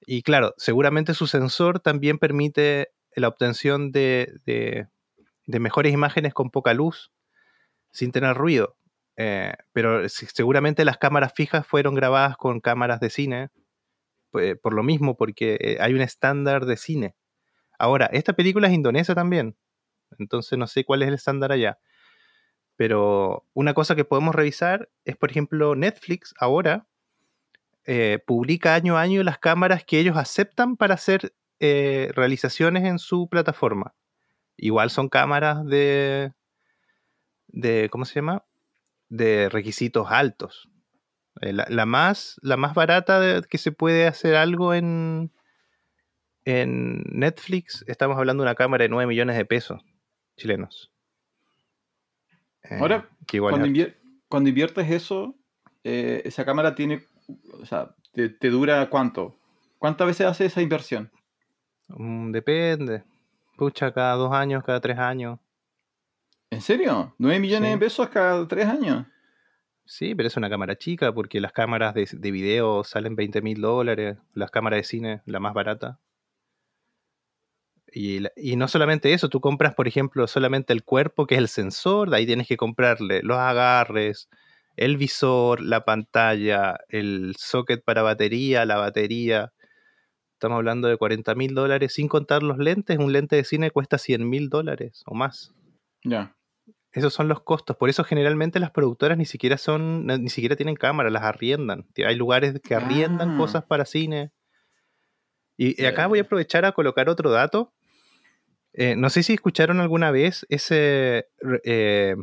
Y 0.00 0.22
claro, 0.22 0.54
seguramente 0.56 1.14
su 1.14 1.28
sensor 1.28 1.78
también 1.78 2.18
permite 2.18 2.88
la 3.14 3.28
obtención 3.28 3.92
de, 3.92 4.88
mejores 5.46 5.92
imágenes 5.92 6.34
con 6.34 6.50
poca 6.50 6.74
luz, 6.74 7.12
sin 7.92 8.10
tener 8.10 8.36
ruido. 8.36 8.76
Eh, 9.16 9.52
pero 9.72 10.08
seguramente 10.08 10.84
las 10.84 10.98
cámaras 10.98 11.32
fijas 11.32 11.64
fueron 11.64 11.94
grabadas 11.94 12.36
con 12.36 12.58
cámaras 12.58 12.98
de 12.98 13.10
cine, 13.10 13.50
pues, 14.32 14.58
por 14.58 14.74
lo 14.74 14.82
mismo, 14.82 15.16
porque 15.16 15.58
eh, 15.60 15.76
hay 15.80 15.94
un 15.94 16.00
estándar 16.00 16.66
de 16.66 16.76
cine. 16.76 17.14
Ahora, 17.78 18.06
esta 18.06 18.32
película 18.32 18.66
es 18.66 18.74
indonesia 18.74 19.14
también, 19.14 19.56
entonces 20.18 20.58
no 20.58 20.66
sé 20.66 20.84
cuál 20.84 21.02
es 21.02 21.08
el 21.08 21.14
estándar 21.14 21.52
allá. 21.52 21.78
Pero 22.80 23.44
una 23.52 23.74
cosa 23.74 23.94
que 23.94 24.06
podemos 24.06 24.34
revisar 24.34 24.88
es, 25.04 25.14
por 25.14 25.30
ejemplo, 25.30 25.76
Netflix 25.76 26.32
ahora 26.38 26.86
eh, 27.84 28.20
publica 28.26 28.74
año 28.74 28.96
a 28.96 29.02
año 29.02 29.22
las 29.22 29.38
cámaras 29.38 29.84
que 29.84 29.98
ellos 29.98 30.16
aceptan 30.16 30.78
para 30.78 30.94
hacer 30.94 31.34
eh, 31.58 32.10
realizaciones 32.14 32.84
en 32.84 32.98
su 32.98 33.28
plataforma. 33.28 33.92
Igual 34.56 34.88
son 34.88 35.10
cámaras 35.10 35.66
de, 35.66 36.32
de 37.48 37.90
¿cómo 37.90 38.06
se 38.06 38.14
llama? 38.14 38.46
De 39.10 39.50
requisitos 39.50 40.06
altos. 40.08 40.70
Eh, 41.42 41.52
la, 41.52 41.84
más, 41.84 42.40
la 42.40 42.56
más 42.56 42.72
barata 42.72 43.42
que 43.42 43.58
se 43.58 43.72
puede 43.72 44.06
hacer 44.06 44.36
algo 44.36 44.72
en, 44.72 45.30
en 46.46 47.02
Netflix, 47.10 47.84
estamos 47.88 48.16
hablando 48.16 48.42
de 48.42 48.48
una 48.48 48.54
cámara 48.54 48.84
de 48.84 48.88
9 48.88 49.06
millones 49.06 49.36
de 49.36 49.44
pesos 49.44 49.82
chilenos. 50.38 50.89
Eh, 52.70 52.78
Ahora, 52.78 53.08
Cuando, 53.38 53.66
invier- 53.66 53.96
cuando 54.28 54.48
inviertes 54.48 54.90
eso, 54.90 55.34
eh, 55.84 56.22
esa 56.24 56.44
cámara 56.44 56.74
tiene, 56.74 57.02
o 57.60 57.66
sea, 57.66 57.94
te, 58.12 58.28
te 58.28 58.48
dura 58.50 58.88
cuánto? 58.88 59.36
¿Cuántas 59.78 60.06
veces 60.06 60.26
hace 60.26 60.46
esa 60.46 60.62
inversión? 60.62 61.10
mm, 61.88 62.30
depende. 62.32 63.02
Pucha, 63.56 63.92
cada 63.92 64.14
dos 64.14 64.32
años, 64.32 64.62
cada 64.64 64.80
tres 64.80 64.98
años. 64.98 65.38
¿En 66.50 66.60
serio? 66.60 67.14
¿9 67.18 67.38
millones 67.40 67.68
Sí. 67.68 67.74
de 67.74 67.78
pesos 67.78 68.08
cada 68.08 68.46
tres 68.48 68.66
años? 68.66 69.06
Sí, 69.84 70.14
pero 70.14 70.28
es 70.28 70.36
una 70.36 70.48
cámara 70.48 70.76
chica 70.76 71.12
porque 71.12 71.40
las 71.40 71.52
cámaras 71.52 71.94
de, 71.94 72.08
de 72.12 72.30
video 72.30 72.84
salen 72.84 73.16
20 73.16 73.42
mil 73.42 73.60
dólares, 73.60 74.16
las 74.34 74.50
cámaras 74.50 74.78
de 74.78 74.84
cine, 74.84 75.22
la 75.26 75.40
más 75.40 75.52
barata. 75.54 75.98
Y, 77.92 78.20
no 78.56 78.68
solamente 78.68 79.12
eso, 79.12 79.28
tú 79.28 79.40
compras, 79.40 79.74
por 79.74 79.88
ejemplo, 79.88 80.26
solamente 80.26 80.72
el 80.72 80.84
cuerpo, 80.84 81.26
que 81.26 81.34
es 81.36 81.40
el 81.40 81.48
sensor, 81.48 82.10
de 82.10 82.16
ahí 82.18 82.26
tienes 82.26 82.46
que 82.48 82.56
comprarle 82.56 83.20
los 83.22 83.36
agarres, 83.38 84.28
el 84.76 84.96
visor, 84.96 85.60
la 85.60 85.84
pantalla, 85.84 86.78
el 86.88 87.34
socket 87.38 87.82
para 87.84 88.02
batería, 88.02 88.64
la 88.64 88.76
batería. 88.78 89.52
Estamos 90.34 90.56
hablando 90.56 90.88
de 90.88 90.96
40 90.96 91.34
mil 91.34 91.54
dólares, 91.54 91.92
sin 91.94 92.08
contar 92.08 92.42
los 92.42 92.58
lentes. 92.58 92.98
Un 92.98 93.12
lente 93.12 93.36
de 93.36 93.44
cine 93.44 93.70
cuesta 93.70 93.98
100 93.98 94.28
mil 94.28 94.48
dólares 94.48 95.02
o 95.06 95.14
más. 95.14 95.52
Ya. 96.04 96.34
Esos 96.92 97.12
son 97.12 97.28
los 97.28 97.42
costos. 97.42 97.76
Por 97.76 97.88
eso 97.90 98.04
generalmente 98.04 98.58
las 98.58 98.70
productoras 98.70 99.18
ni 99.18 99.26
siquiera 99.26 99.58
son, 99.58 100.06
ni 100.06 100.30
siquiera 100.30 100.56
tienen 100.56 100.76
cámara, 100.76 101.10
las 101.10 101.22
arriendan. 101.22 101.86
Hay 102.04 102.16
lugares 102.16 102.58
que 102.62 102.74
arriendan 102.74 103.32
Ah. 103.32 103.36
cosas 103.36 103.64
para 103.64 103.84
cine. 103.84 104.32
Y, 105.58 105.80
y 105.80 105.86
acá 105.86 106.06
voy 106.06 106.20
a 106.20 106.22
aprovechar 106.22 106.64
a 106.64 106.72
colocar 106.72 107.08
otro 107.08 107.30
dato. 107.30 107.72
Eh, 108.72 108.94
no 108.96 109.10
sé 109.10 109.22
si 109.22 109.34
escucharon 109.34 109.80
alguna 109.80 110.10
vez 110.10 110.46
ese 110.48 111.28
eh, 111.64 112.14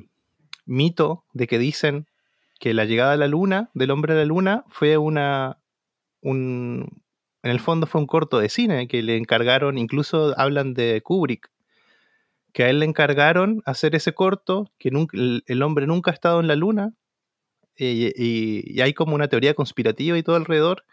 mito 0.66 1.26
de 1.34 1.48
que 1.48 1.60
dicen 1.60 2.08
que 2.60 2.74
la 2.74 2.86
llegada 2.86 3.14
a 3.14 3.18
la 3.18 3.28
luna, 3.28 3.70
del 3.74 3.92
hombre 3.92 4.14
a 4.14 4.18
la 4.18 4.26
luna, 4.26 4.64
fue 4.70 4.98
una. 4.98 5.60
Un, 6.22 7.04
en 7.44 7.52
el 7.52 7.60
fondo 7.60 7.88
fue 7.88 8.02
un 8.02 8.08
corto 8.08 8.40
de 8.40 8.50
cine 8.50 8.88
que 8.88 9.04
le 9.04 9.18
encargaron, 9.18 9.78
incluso 9.78 10.34
hablan 10.40 10.74
de 10.74 11.02
Kubrick, 11.04 11.50
que 12.54 12.64
a 12.64 12.70
él 12.70 12.80
le 12.80 12.86
encargaron 12.86 13.62
hacer 13.66 13.96
ese 13.96 14.14
corto, 14.14 14.72
que 14.80 14.90
el, 14.90 15.62
hombre 15.64 15.86
nunca 15.88 16.12
ha 16.12 16.14
estado 16.14 16.40
en 16.40 16.48
la 16.48 16.56
luna, 16.56 16.94
y, 17.78 18.12
y- 18.18 18.82
hay 18.82 18.94
como 18.94 19.16
una 19.16 19.28
teoría 19.28 19.54
conspirativa 19.54 20.18
y 20.18 20.24
todo 20.24 20.36
alrededor. 20.36 20.86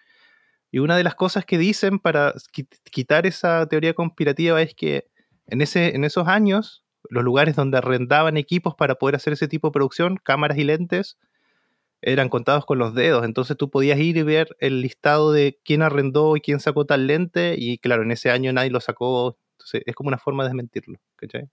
Y 0.71 0.81
una 0.81 0.97
de 0.97 1.05
las 1.05 1.15
cosas 1.15 1.45
que 1.47 1.59
dicen 1.59 1.99
para 1.99 2.35
qui- 2.53 2.69
quitar 2.91 3.27
esa 3.27 3.67
teoría 3.69 3.95
conspirativa 3.95 4.61
es 4.63 4.75
que 4.75 5.07
en, 5.47 5.61
ese, 5.61 5.95
en 5.95 6.05
esos 6.05 6.29
años, 6.29 6.85
los 7.11 7.25
lugares 7.25 7.57
donde 7.57 7.79
arrendaban 7.79 8.37
equipos 8.37 8.75
para 8.75 8.95
poder 8.97 9.17
hacer 9.17 9.33
ese 9.33 9.49
tipo 9.49 9.69
de 9.69 9.73
producción, 9.73 10.17
cámaras 10.23 10.59
y 10.59 10.65
lentes, 10.65 11.19
eran 12.03 12.29
contados 12.29 12.67
con 12.67 12.79
los 12.79 12.95
dedos. 12.95 13.25
Entonces 13.25 13.57
tú 13.57 13.71
podías 13.71 13.99
ir 13.99 14.17
y 14.17 14.23
ver 14.23 14.57
el 14.61 14.83
listado 14.83 15.33
de 15.33 15.59
quién 15.65 15.83
arrendó 15.83 16.37
y 16.37 16.41
quién 16.41 16.61
sacó 16.61 16.85
tal 16.85 17.07
lente. 17.07 17.55
Y 17.57 17.79
claro, 17.79 18.03
en 18.03 18.11
ese 18.11 18.31
año 18.31 18.53
nadie 18.53 18.71
lo 18.71 18.81
sacó. 18.81 19.39
Entonces 19.53 19.83
es 19.87 19.95
como 19.95 20.09
una 20.09 20.19
forma 20.19 20.43
de 20.45 20.51
desmentirlo. 20.51 20.99
¿cachai? 21.17 21.49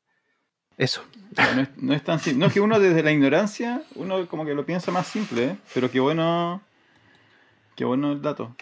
Eso. 0.78 1.04
Ya, 1.32 1.56
No 1.56 1.62
es, 1.62 1.70
no 1.78 1.94
es 1.94 2.04
tan 2.04 2.20
simple. 2.20 2.40
No 2.40 2.46
es 2.48 2.54
que 2.54 2.60
uno 2.60 2.80
desde 2.80 3.02
la 3.04 3.12
ignorancia, 3.12 3.82
uno 3.96 4.28
como 4.28 4.46
que 4.46 4.54
lo 4.54 4.66
piensa 4.66 4.92
más 4.92 5.08
simple, 5.08 5.44
¿eh? 5.46 5.58
pero 5.74 5.90
qué 5.90 6.00
bueno. 6.00 6.62
Qué 7.76 7.86
bueno 7.86 8.12
el 8.12 8.22
dato. 8.22 8.54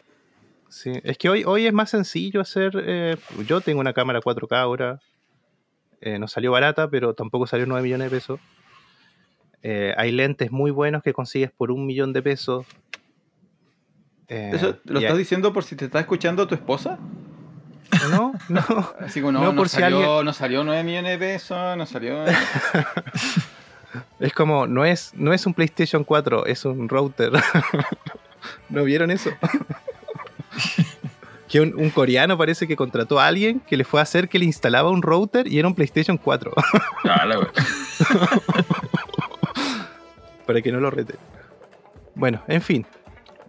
Sí, 0.69 0.91
es 1.03 1.17
que 1.17 1.29
hoy, 1.29 1.43
hoy 1.43 1.65
es 1.65 1.73
más 1.73 1.89
sencillo 1.89 2.41
hacer. 2.41 2.73
eh, 2.85 3.17
yo 3.47 3.61
tengo 3.61 3.79
una 3.79 3.93
cámara 3.93 4.21
4K 4.21 4.55
ahora. 4.57 4.99
Eh, 6.01 6.19
no 6.19 6.27
salió 6.27 6.51
barata, 6.51 6.89
pero 6.89 7.13
tampoco 7.13 7.47
salió 7.47 7.65
9 7.65 7.83
millones 7.83 8.09
de 8.11 8.17
pesos. 8.17 8.39
Eh, 9.61 9.93
hay 9.97 10.11
lentes 10.11 10.51
muy 10.51 10.71
buenos 10.71 11.03
que 11.03 11.11
consigues 11.13 11.51
por 11.51 11.71
un 11.71 11.85
millón 11.85 12.13
de 12.13 12.21
pesos. 12.21 12.65
Eh, 14.27 14.51
¿Eso 14.53 14.77
lo 14.85 14.99
estás 14.99 15.13
hay- 15.13 15.17
diciendo 15.19 15.51
por 15.51 15.63
si 15.63 15.75
te 15.75 15.85
está 15.85 15.99
escuchando 15.99 16.47
tu 16.47 16.55
esposa? 16.55 16.97
No, 18.11 18.33
no. 18.49 18.61
Así 18.99 19.19
como 19.19 19.31
no, 19.33 19.39
No, 19.41 19.51
no, 19.51 19.55
por 19.57 19.67
si 19.69 19.77
salió, 19.79 19.97
alguien- 19.97 20.25
no 20.25 20.33
salió 20.33 20.63
9 20.63 20.83
millones 20.83 21.19
de 21.19 21.25
pesos, 21.25 21.77
no 21.77 21.85
salió. 21.85 22.23
Es 24.19 24.33
como, 24.33 24.67
no 24.67 24.85
es, 24.85 25.13
no 25.15 25.33
es 25.33 25.47
un 25.47 25.55
PlayStation 25.55 26.03
4, 26.03 26.45
es 26.45 26.63
un 26.63 26.87
router. 26.87 27.31
¿No 28.69 28.83
vieron 28.83 29.09
eso? 29.09 29.31
Que 31.49 31.59
un, 31.59 31.73
un 31.75 31.89
coreano 31.89 32.37
parece 32.37 32.67
que 32.67 32.75
contrató 32.75 33.19
a 33.19 33.27
alguien 33.27 33.59
que 33.59 33.75
le 33.75 33.83
fue 33.83 33.99
a 33.99 34.03
hacer 34.03 34.29
que 34.29 34.39
le 34.39 34.45
instalaba 34.45 34.89
un 34.89 35.01
router 35.01 35.47
y 35.47 35.59
era 35.59 35.67
un 35.67 35.75
PlayStation 35.75 36.17
4. 36.17 36.53
Ah, 37.03 37.25
la 37.25 37.39
wea. 37.39 37.51
para 40.45 40.61
que 40.61 40.71
no 40.71 40.79
lo 40.79 40.91
rete. 40.91 41.15
Bueno, 42.15 42.41
en 42.47 42.61
fin. 42.61 42.85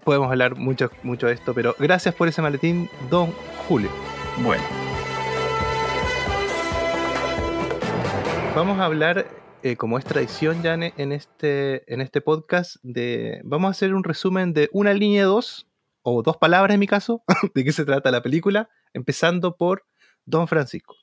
Podemos 0.04 0.30
hablar 0.30 0.56
mucho, 0.56 0.90
mucho 1.02 1.26
de 1.26 1.34
esto, 1.34 1.52
pero 1.52 1.76
gracias 1.78 2.14
por 2.14 2.26
ese 2.26 2.40
maletín, 2.40 2.88
don 3.10 3.32
Julio. 3.68 3.90
Bueno, 4.38 4.62
Vamos 8.54 8.80
a 8.80 8.84
hablar, 8.84 9.28
eh, 9.62 9.76
como 9.76 9.96
es 9.96 10.04
tradición 10.04 10.60
ya 10.62 10.74
en, 10.74 10.92
en 10.96 11.12
este, 11.12 11.92
en 11.92 12.00
este 12.00 12.20
podcast, 12.20 12.76
de, 12.82 13.40
vamos 13.44 13.68
a 13.68 13.70
hacer 13.70 13.94
un 13.94 14.02
resumen 14.02 14.52
de 14.52 14.68
una 14.72 14.92
línea 14.92 15.24
2, 15.24 15.69
o 16.02 16.22
dos 16.22 16.36
palabras 16.36 16.74
en 16.74 16.80
mi 16.80 16.86
caso, 16.86 17.22
de 17.54 17.64
qué 17.64 17.72
se 17.72 17.84
trata 17.84 18.10
la 18.10 18.22
película, 18.22 18.68
empezando 18.92 19.56
por 19.56 19.86
Don 20.24 20.48
Francisco. 20.48 20.94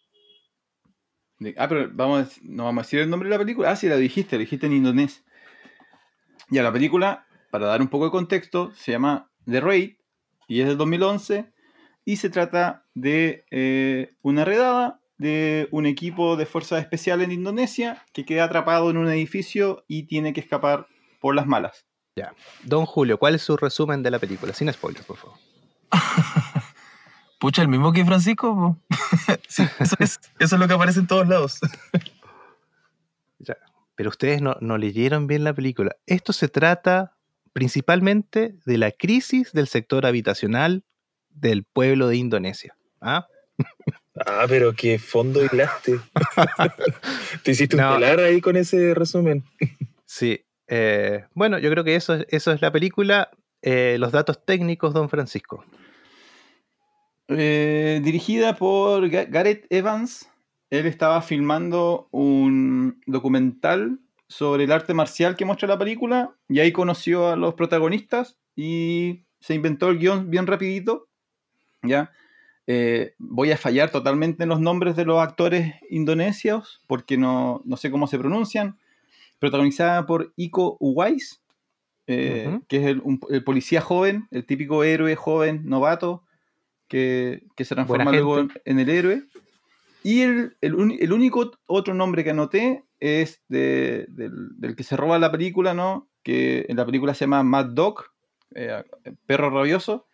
Ah, 1.58 1.68
pero 1.68 1.90
vamos 1.94 2.42
no 2.42 2.66
vamos 2.66 2.82
a 2.82 2.86
decir 2.86 3.00
el 3.00 3.10
nombre 3.10 3.30
de 3.30 3.36
la 3.36 3.40
película. 3.40 3.72
Ah, 3.72 3.76
sí, 3.76 3.88
la 3.88 3.98
dijiste, 3.98 4.38
la 4.38 4.42
dijiste 4.42 4.66
en 4.66 4.74
indonés. 4.74 5.24
Ya, 6.50 6.64
la 6.64 6.72
película, 6.72 7.28
para 7.52 7.68
dar 7.68 7.82
un 7.82 7.90
poco 7.90 8.06
de 8.06 8.12
contexto, 8.12 8.72
se 8.74 8.92
llama 8.92 9.30
The 9.46 9.62
Raid 9.62 9.98
y 10.48 10.62
es 10.62 10.68
del 10.68 10.78
2011 10.78 11.52
y 12.06 12.16
se 12.16 12.30
trata 12.30 12.86
de 12.96 13.46
eh, 13.52 14.16
una 14.22 14.46
redada 14.46 15.02
de 15.18 15.68
un 15.72 15.86
equipo 15.86 16.38
de 16.38 16.46
fuerzas 16.46 16.80
especiales 16.80 17.26
en 17.26 17.34
Indonesia 17.34 18.04
que 18.14 18.26
queda 18.26 18.46
atrapado 18.46 18.90
en 18.90 18.98
un 18.98 19.10
edificio 19.10 19.84
y 19.88 20.04
tiene 20.04 20.34
que 20.34 20.40
escapar 20.40 20.88
por 21.20 21.36
las 21.36 21.48
malas. 21.48 21.86
Don 22.64 22.86
Julio, 22.86 23.18
¿cuál 23.18 23.36
es 23.36 23.42
su 23.42 23.58
resumen 23.58 24.04
de 24.04 24.12
la 24.12 24.20
película? 24.20 24.54
Sin 24.54 24.72
spoilers, 24.72 25.06
por 25.06 25.18
favor. 25.18 25.38
pucha, 27.40 27.62
el 27.62 27.68
mismo 27.68 27.92
que 27.94 28.06
Francisco. 28.06 28.78
Sí, 29.48 29.64
eso, 29.80 29.96
es, 30.00 30.20
eso 30.40 30.56
es 30.56 30.60
lo 30.60 30.68
que 30.68 30.74
aparece 30.74 31.00
en 31.00 31.08
todos 31.08 31.28
lados. 31.28 31.60
Ya. 33.40 33.56
Pero 33.96 34.10
ustedes 34.10 34.42
no, 34.42 34.58
no 34.62 34.80
leyeron 34.80 35.28
bien 35.28 35.44
la 35.44 35.54
película. 35.54 35.96
Esto 36.08 36.34
se 36.34 36.48
trata 36.48 37.16
principalmente 37.54 38.56
de 38.66 38.78
la 38.80 38.92
crisis 38.92 39.52
del 39.54 39.68
sector 39.68 40.08
habitacional 40.08 40.84
del 41.30 41.64
pueblo 41.64 42.08
de 42.08 42.18
Indonesia. 42.18 42.76
¿Ah? 43.00 43.28
Ah, 44.26 44.46
pero 44.48 44.74
qué 44.74 44.98
fondo 44.98 45.44
hilaste. 45.46 46.00
Te 47.44 47.52
hiciste 47.52 47.76
un 47.76 47.84
No. 47.84 47.96
ahí 47.96 48.42
con 48.42 48.56
ese 48.56 48.96
resumen. 48.96 49.44
Sí. 50.06 50.47
Eh, 50.68 51.26
bueno, 51.34 51.58
yo 51.60 51.70
creo 51.72 51.84
que 51.84 51.96
eso, 51.96 52.14
es- 52.16 52.26
eso 52.30 52.52
es 52.52 52.62
la 52.62 52.72
película. 52.72 53.30
Eh, 53.62 53.98
los 54.00 54.12
datos 54.12 54.46
técnicos, 54.46 54.94
don 54.94 55.10
Francisco. 55.10 55.64
Eh, 57.30 58.00
dirigida 58.04 58.56
por 58.56 59.10
Ga- 59.10 59.28
Gareth 59.30 59.66
Evans. 59.70 60.30
Él 60.70 60.86
estaba 60.86 61.22
filmando 61.22 62.08
un 62.12 63.02
documental 63.06 64.00
sobre 64.28 64.66
el 64.66 64.72
arte 64.72 64.94
marcial 64.94 65.36
que 65.36 65.46
muestra 65.46 65.68
la 65.68 65.78
película 65.78 66.36
y 66.50 66.60
ahí 66.60 66.72
conoció 66.72 67.30
a 67.30 67.36
los 67.38 67.54
protagonistas 67.54 68.38
y 68.56 69.24
se 69.40 69.54
inventó 69.56 69.90
el 69.90 70.00
guion 70.00 70.30
bien 70.30 70.48
rapidito. 70.48 71.08
¿ya? 71.84 72.12
Voy 73.18 73.52
a 73.52 73.58
fallar 73.58 73.92
totalmente 73.92 74.44
en 74.44 74.50
los 74.50 74.60
nombres 74.60 74.98
de 74.98 75.06
los 75.06 75.20
actores 75.22 75.76
indonesios 75.90 76.82
porque 76.88 77.18
no, 77.18 77.62
no 77.64 77.78
sé 77.78 77.90
cómo 77.92 78.08
se 78.08 78.20
pronuncian. 78.20 78.78
Protagonizada 79.40 80.06
por 80.06 80.34
Iko 80.36 80.78
Uwais, 80.80 81.42
eh, 82.08 82.44
que 82.68 82.78
es 82.78 82.86
el, 82.86 83.02
un- 83.04 83.20
el 83.30 83.44
policía 83.44 83.82
joven, 83.82 84.28
el 84.32 84.46
típico 84.46 84.84
héroe 84.84 85.16
joven, 85.16 85.62
novato, 85.66 86.24
que, 86.88 87.44
que 87.56 87.66
se 87.66 87.76
transforma 87.76 88.06
luego 88.24 88.40
en, 88.66 88.80
el 88.80 88.90
héroe. 88.90 89.24
Y 90.04 90.22
el, 90.22 90.56
el 90.62 90.74
uni- 90.76 90.98
el 91.02 91.12
único 91.12 91.52
otro 91.66 91.94
nombre 91.94 92.24
que 92.24 92.30
anoté 92.32 92.84
es 93.00 93.42
de- 93.50 94.06
del, 94.10 94.58
del 94.60 94.76
que 94.76 94.84
se 94.84 94.96
roba 94.96 95.20
la 95.20 95.32
película, 95.32 95.74
¿no? 95.74 96.08
Que 96.24 96.66
en 96.70 96.78
la 96.78 96.86
película 96.86 97.14
se 97.14 97.26
llama 97.26 97.44
Mad 97.44 97.68
Dog, 97.68 98.06
eh, 98.56 98.84
Perro 99.26 99.50
Rabioso, 99.50 100.08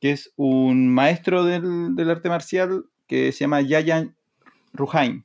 que 0.00 0.10
es 0.12 0.32
un 0.36 0.88
maestro 0.88 1.44
del, 1.44 1.94
del 1.94 2.10
arte 2.10 2.28
marcial 2.28 2.86
que 3.06 3.30
se 3.32 3.40
llama 3.40 3.60
Yayan 3.60 4.16
Ruhain. 4.72 5.24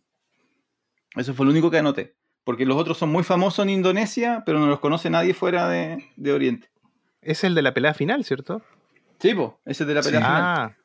Eso 1.16 1.34
fue 1.34 1.46
lo 1.46 1.52
único 1.52 1.72
que 1.72 1.78
anoté. 1.80 2.16
Porque 2.50 2.66
los 2.66 2.78
otros 2.78 2.98
son 2.98 3.10
muy 3.10 3.24
famosos 3.24 3.62
en 3.64 3.70
Indonesia, 3.70 4.42
pero 4.44 4.58
no 4.58 4.66
los 4.66 4.80
conoce 4.80 5.12
nadie 5.12 5.36
fuera 5.36 5.70
de, 5.70 6.04
de 6.16 6.34
Oriente. 6.34 6.72
Es 7.22 7.44
el 7.44 7.54
de 7.54 7.62
la 7.62 7.76
pelea 7.76 7.94
final, 7.94 8.26
¿cierto? 8.26 8.64
Sí, 9.20 9.36
po, 9.36 9.60
ese 9.66 9.84
es 9.84 9.88
de 9.88 9.94
la 9.94 10.02
pelea 10.02 10.20
Sí. 10.20 10.26
final. 10.26 10.42
Ah, 10.44 10.76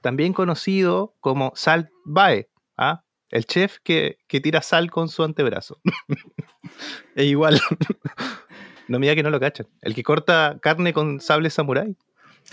también 0.00 0.32
conocido 0.32 1.14
como 1.20 1.52
Salt 1.54 1.88
Bae, 2.04 2.48
¿ah? 2.76 3.04
el 3.30 3.46
chef 3.46 3.76
que, 3.84 4.18
que 4.26 4.40
tira 4.40 4.62
sal 4.62 4.90
con 4.90 5.08
su 5.08 5.22
antebrazo. 5.22 5.78
es 7.14 7.24
igual. 7.24 7.60
no 8.88 8.98
me 8.98 9.06
diga 9.06 9.14
que 9.14 9.22
no 9.22 9.30
lo 9.30 9.38
cachan. 9.38 9.68
El 9.80 9.94
que 9.94 10.02
corta 10.02 10.58
carne 10.60 10.92
con 10.92 11.20
sable 11.20 11.50
samurái. 11.50 11.96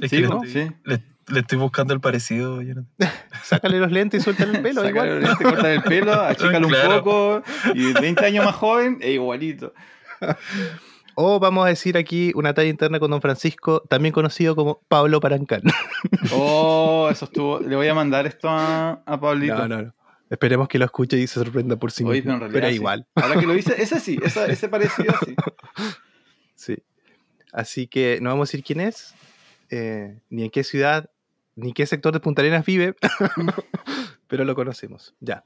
Es 0.02 0.10
Sí, 0.10 0.18
que 0.18 0.22
le, 0.24 0.28
po, 0.30 0.44
estoy, 0.44 0.64
sí. 0.68 0.72
le- 0.86 1.04
le 1.28 1.40
estoy 1.42 1.58
buscando 1.60 1.94
el 1.94 2.00
parecido. 2.00 2.60
Sácale 3.44 3.80
los 3.80 3.92
lentes 3.92 4.22
y 4.22 4.24
suéltale 4.24 4.58
el 4.58 4.62
pelo, 4.64 4.82
Sácale 4.82 4.90
igual. 4.90 5.10
los 5.22 5.30
lentes, 5.30 5.48
cortar 5.48 5.72
el 5.72 5.84
pelo, 5.84 6.14
achícalo 6.22 6.68
Claro. 6.68 6.90
un 6.96 7.04
poco, 7.04 7.44
y 7.76 7.94
20 7.94 8.26
años 8.26 8.46
más 8.46 8.56
joven, 8.56 8.98
e 9.02 9.12
igualito. 9.12 9.74
O 11.16 11.40
vamos 11.40 11.66
a 11.66 11.70
decir 11.70 11.98
aquí 11.98 12.32
una 12.36 12.54
talla 12.54 12.70
interna 12.70 13.00
con 13.00 13.12
Don 13.12 13.22
Francisco, 13.22 13.82
también 13.90 14.14
conocido 14.14 14.56
como 14.56 14.82
Pablo 14.88 15.20
Parancán. 15.20 15.62
Oh, 16.32 17.10
eso 17.12 17.26
estuvo. 17.26 17.60
Le 17.60 17.76
voy 17.76 17.88
a 17.88 17.94
mandar 17.94 18.26
esto 18.26 18.48
a, 18.50 19.02
a 19.06 19.20
Pablito. 19.20 19.56
No, 19.56 19.68
no, 19.68 19.82
no. 19.84 19.94
Esperemos 20.30 20.68
que 20.68 20.78
lo 20.80 20.86
escuche 20.86 21.18
y 21.18 21.28
se 21.28 21.34
sorprenda 21.36 21.76
por 21.76 21.92
sí 21.92 22.04
Oye, 22.04 22.22
mismo. 22.22 22.34
pero 22.34 22.46
en 22.46 22.52
Pero, 22.52 22.62
realidad. 22.62 22.70
sí. 22.70 22.76
igual, 22.76 23.08
Ahora 23.16 23.40
que 23.40 23.46
lo 23.48 23.56
hice, 23.56 23.82
ese 23.82 24.00
sí, 24.00 24.18
esa- 24.24 24.46
ese 24.46 24.70
parecido 24.70 25.14
sí. 25.26 25.36
sí. 26.56 26.78
Así 27.52 27.88
que 27.88 28.20
no 28.22 28.30
vamos 28.30 28.48
a 28.48 28.52
decir 28.52 28.64
quién 28.64 28.80
es, 28.80 29.14
eh, 29.70 30.20
ni 30.30 30.44
en 30.46 30.50
qué 30.50 30.64
ciudad, 30.64 31.10
ni 31.56 31.74
qué 31.74 31.86
sector 31.86 32.14
de 32.14 32.20
Punta 32.20 32.42
Arenas 32.42 32.66
vive, 32.66 32.96
pero 34.28 34.46
lo 34.46 34.56
conocemos. 34.56 35.16
Ya. 35.20 35.44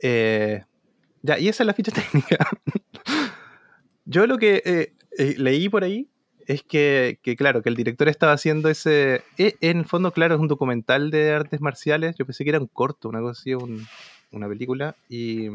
Eh, 0.00 0.62
ya, 1.22 1.38
y 1.38 1.48
esa 1.48 1.62
es 1.62 1.66
la 1.66 1.74
ficha 1.74 1.92
técnica. 1.94 2.38
Yo 4.04 4.26
lo 4.26 4.38
que 4.38 4.62
eh, 4.64 5.34
leí 5.38 5.68
por 5.68 5.84
ahí 5.84 6.08
es 6.46 6.62
que, 6.62 7.18
que, 7.22 7.36
claro, 7.36 7.62
que 7.62 7.68
el 7.68 7.74
director 7.76 8.08
estaba 8.08 8.32
haciendo 8.32 8.70
ese. 8.70 9.22
eh, 9.36 9.56
en 9.60 9.78
el 9.78 9.84
fondo, 9.84 10.12
claro, 10.12 10.34
es 10.34 10.40
un 10.40 10.48
documental 10.48 11.10
de 11.10 11.32
artes 11.32 11.60
marciales. 11.60 12.16
Yo 12.16 12.24
pensé 12.24 12.44
que 12.44 12.50
era 12.50 12.60
un 12.60 12.68
corto, 12.68 13.08
una 13.08 13.20
cosa 13.20 13.38
así, 13.40 13.54
un- 13.54 13.86
una 14.32 14.48
película. 14.48 14.96
Y, 15.10 15.48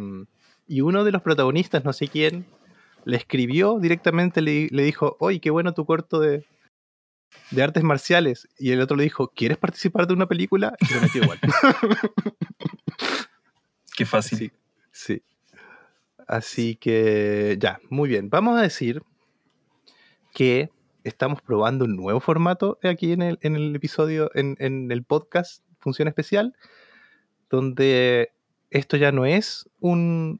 y 0.68 0.82
uno 0.82 1.04
de 1.04 1.12
los 1.12 1.22
protagonistas, 1.24 1.84
no 1.84 1.94
sé 1.94 2.08
quién, 2.10 2.46
le 3.06 3.18
escribió 3.18 3.80
directamente, 3.80 4.42
le, 4.42 4.68
le 4.72 4.84
dijo: 4.84 5.18
Oye, 5.20 5.40
qué 5.40 5.50
bueno 5.50 5.74
tu 5.74 5.86
corto 5.86 6.20
de, 6.20 6.46
de 7.52 7.64
artes 7.64 7.84
marciales. 7.84 8.48
Y 8.58 8.72
el 8.72 8.82
otro 8.82 8.98
le 8.98 9.04
dijo: 9.04 9.30
¿Quieres 9.30 9.58
participar 9.58 10.08
de 10.08 10.14
una 10.14 10.28
película? 10.28 10.76
Y 10.80 10.94
lo 10.94 11.02
metió 11.02 11.24
igual. 11.24 11.40
Qué 13.96 14.06
fácil. 14.06 14.38
Sí, 14.38 14.52
sí. 14.92 15.24
Así 16.28 16.76
que 16.76 17.58
ya, 17.60 17.80
muy 17.90 18.10
bien. 18.10 18.30
Vamos 18.30 18.58
a 18.58 18.62
decir 18.62 19.04
que 20.34 20.70
estamos 21.04 21.42
probando 21.42 21.86
un 21.86 21.96
nuevo 21.96 22.20
formato 22.20 22.80
aquí 22.84 23.12
en 23.12 23.22
el, 23.22 23.40
en 23.42 23.56
el 23.56 23.76
episodio, 23.76 24.32
en, 24.34 24.56
en 24.60 24.92
el 24.92 25.04
podcast 25.04 25.64
Función 25.80 26.08
Especial, 26.08 26.56
donde 27.50 28.32
esto 28.72 28.98
ya 28.98 29.12
no 29.12 29.26
es 29.26 29.70
un, 29.80 30.40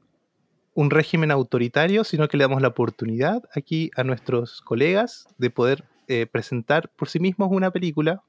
un 0.74 0.90
régimen 0.90 1.30
autoritario, 1.30 2.04
sino 2.04 2.28
que 2.28 2.36
le 2.36 2.44
damos 2.44 2.60
la 2.60 2.68
oportunidad 2.68 3.42
aquí 3.54 3.90
a 3.96 4.04
nuestros 4.04 4.60
colegas 4.62 5.28
de 5.38 5.50
poder 5.50 5.84
eh, 6.08 6.26
presentar 6.26 6.90
por 6.90 7.08
sí 7.08 7.20
mismos 7.20 7.48
una 7.50 7.70
película. 7.70 8.22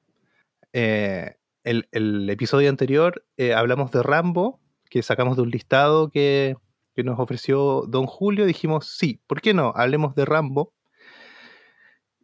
Eh, 0.73 1.35
el, 1.63 1.87
el 1.91 2.29
episodio 2.29 2.69
anterior 2.69 3.25
eh, 3.37 3.53
hablamos 3.53 3.91
de 3.91 4.03
Rambo, 4.03 4.59
que 4.89 5.01
sacamos 5.01 5.35
de 5.35 5.43
un 5.43 5.49
listado 5.49 6.09
que, 6.09 6.55
que 6.95 7.03
nos 7.03 7.19
ofreció 7.19 7.83
Don 7.87 8.05
Julio. 8.05 8.45
Dijimos, 8.45 8.87
sí, 8.87 9.19
¿por 9.27 9.41
qué 9.41 9.53
no? 9.53 9.73
Hablemos 9.75 10.15
de 10.15 10.25
Rambo. 10.25 10.73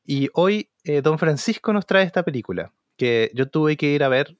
Y 0.06 0.30
hoy 0.34 0.70
Don 1.04 1.20
Francisco 1.20 1.74
nos 1.74 1.86
trae 1.86 2.04
esta 2.04 2.24
película, 2.24 2.74
que 2.98 3.32
yo 3.36 3.50
tuve 3.50 3.78
que 3.78 3.94
ir 3.94 4.04
a 4.04 4.10
ver. 4.10 4.36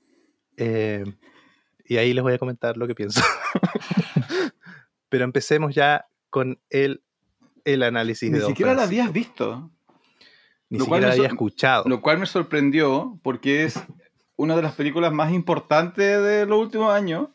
y 0.58 1.98
ahí 1.98 2.14
les 2.14 2.24
voy 2.24 2.34
a 2.34 2.40
comentar 2.40 2.78
lo 2.78 2.88
que 2.88 2.96
pienso. 2.96 3.22
Pero 5.10 5.24
empecemos 5.24 5.76
ya 5.76 6.08
con 6.30 6.60
el, 6.70 7.04
el 7.64 7.84
análisis 7.84 8.32
de 8.32 8.38
Ni 8.38 8.42
Don 8.42 8.50
siquiera 8.50 8.74
la 8.74 8.84
habías 8.84 9.14
visto. 9.14 9.70
Ni 10.72 10.80
lo 10.80 10.86
cual 10.86 11.02
siquiera 11.02 11.10
la 11.10 11.16
me 11.16 11.20
había 11.26 11.34
escuchado. 11.34 11.84
Lo 11.88 12.02
cual 12.02 12.18
me 12.18 12.26
sorprendió 12.26 13.20
porque 13.24 13.66
es 13.66 13.84
una 14.38 14.56
de 14.56 14.62
las 14.62 14.74
películas 14.74 15.12
más 15.12 15.34
importantes 15.34 16.24
de 16.24 16.46
los 16.46 16.60
últimos 16.60 16.94
años, 16.94 17.28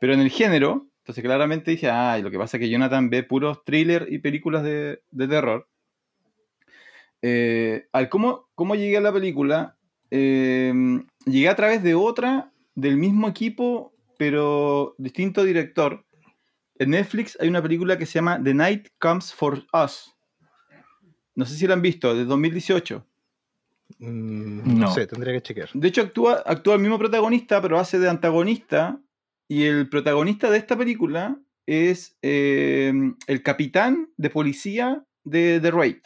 pero 0.00 0.12
en 0.12 0.20
el 0.20 0.28
género. 0.28 0.88
Entonces 0.98 1.22
claramente 1.22 1.70
dije, 1.70 1.88
ay, 1.88 2.22
lo 2.22 2.32
que 2.32 2.38
pasa 2.38 2.56
es 2.56 2.62
que 2.62 2.68
Jonathan 2.68 3.10
ve 3.10 3.22
puros 3.22 3.64
thrillers 3.64 4.10
y 4.10 4.18
películas 4.18 4.64
de, 4.64 5.02
de 5.12 5.28
terror. 5.28 5.68
Eh, 7.22 7.86
al 7.92 8.08
cómo, 8.08 8.48
cómo 8.56 8.74
llegué 8.74 8.96
a 8.96 9.02
la 9.02 9.12
película, 9.12 9.78
eh, 10.10 10.72
llegué 11.26 11.48
a 11.48 11.56
través 11.56 11.82
de 11.82 11.94
otra 11.94 12.52
del 12.74 12.96
mismo 12.96 13.28
equipo, 13.28 13.94
pero 14.18 14.96
distinto 14.98 15.44
director. 15.44 16.04
En 16.76 16.90
Netflix 16.90 17.38
hay 17.40 17.48
una 17.48 17.62
película 17.62 17.96
que 17.98 18.06
se 18.06 18.14
llama 18.14 18.42
The 18.42 18.52
Night 18.52 18.88
Comes 18.98 19.32
for 19.32 19.64
Us. 19.72 20.13
No 21.34 21.44
sé 21.46 21.56
si 21.56 21.66
la 21.66 21.74
han 21.74 21.82
visto, 21.82 22.14
de 22.14 22.24
2018. 22.24 23.04
Mm, 23.98 24.58
no 24.78 24.80
No. 24.86 24.90
sé, 24.94 25.06
tendría 25.06 25.32
que 25.34 25.42
chequear. 25.42 25.70
De 25.74 25.88
hecho, 25.88 26.02
actúa, 26.02 26.42
actúa 26.46 26.74
el 26.74 26.80
mismo 26.80 26.98
protagonista, 26.98 27.60
pero 27.60 27.78
hace 27.78 27.98
de 27.98 28.08
antagonista. 28.08 29.00
Y 29.48 29.64
el 29.64 29.88
protagonista 29.88 30.50
de 30.50 30.58
esta 30.58 30.76
película 30.76 31.38
es 31.66 32.16
eh, 32.22 32.92
el 33.26 33.42
capitán 33.42 34.08
de 34.16 34.30
policía 34.30 35.04
de 35.24 35.60
The 35.60 35.70
Raid. 35.70 35.96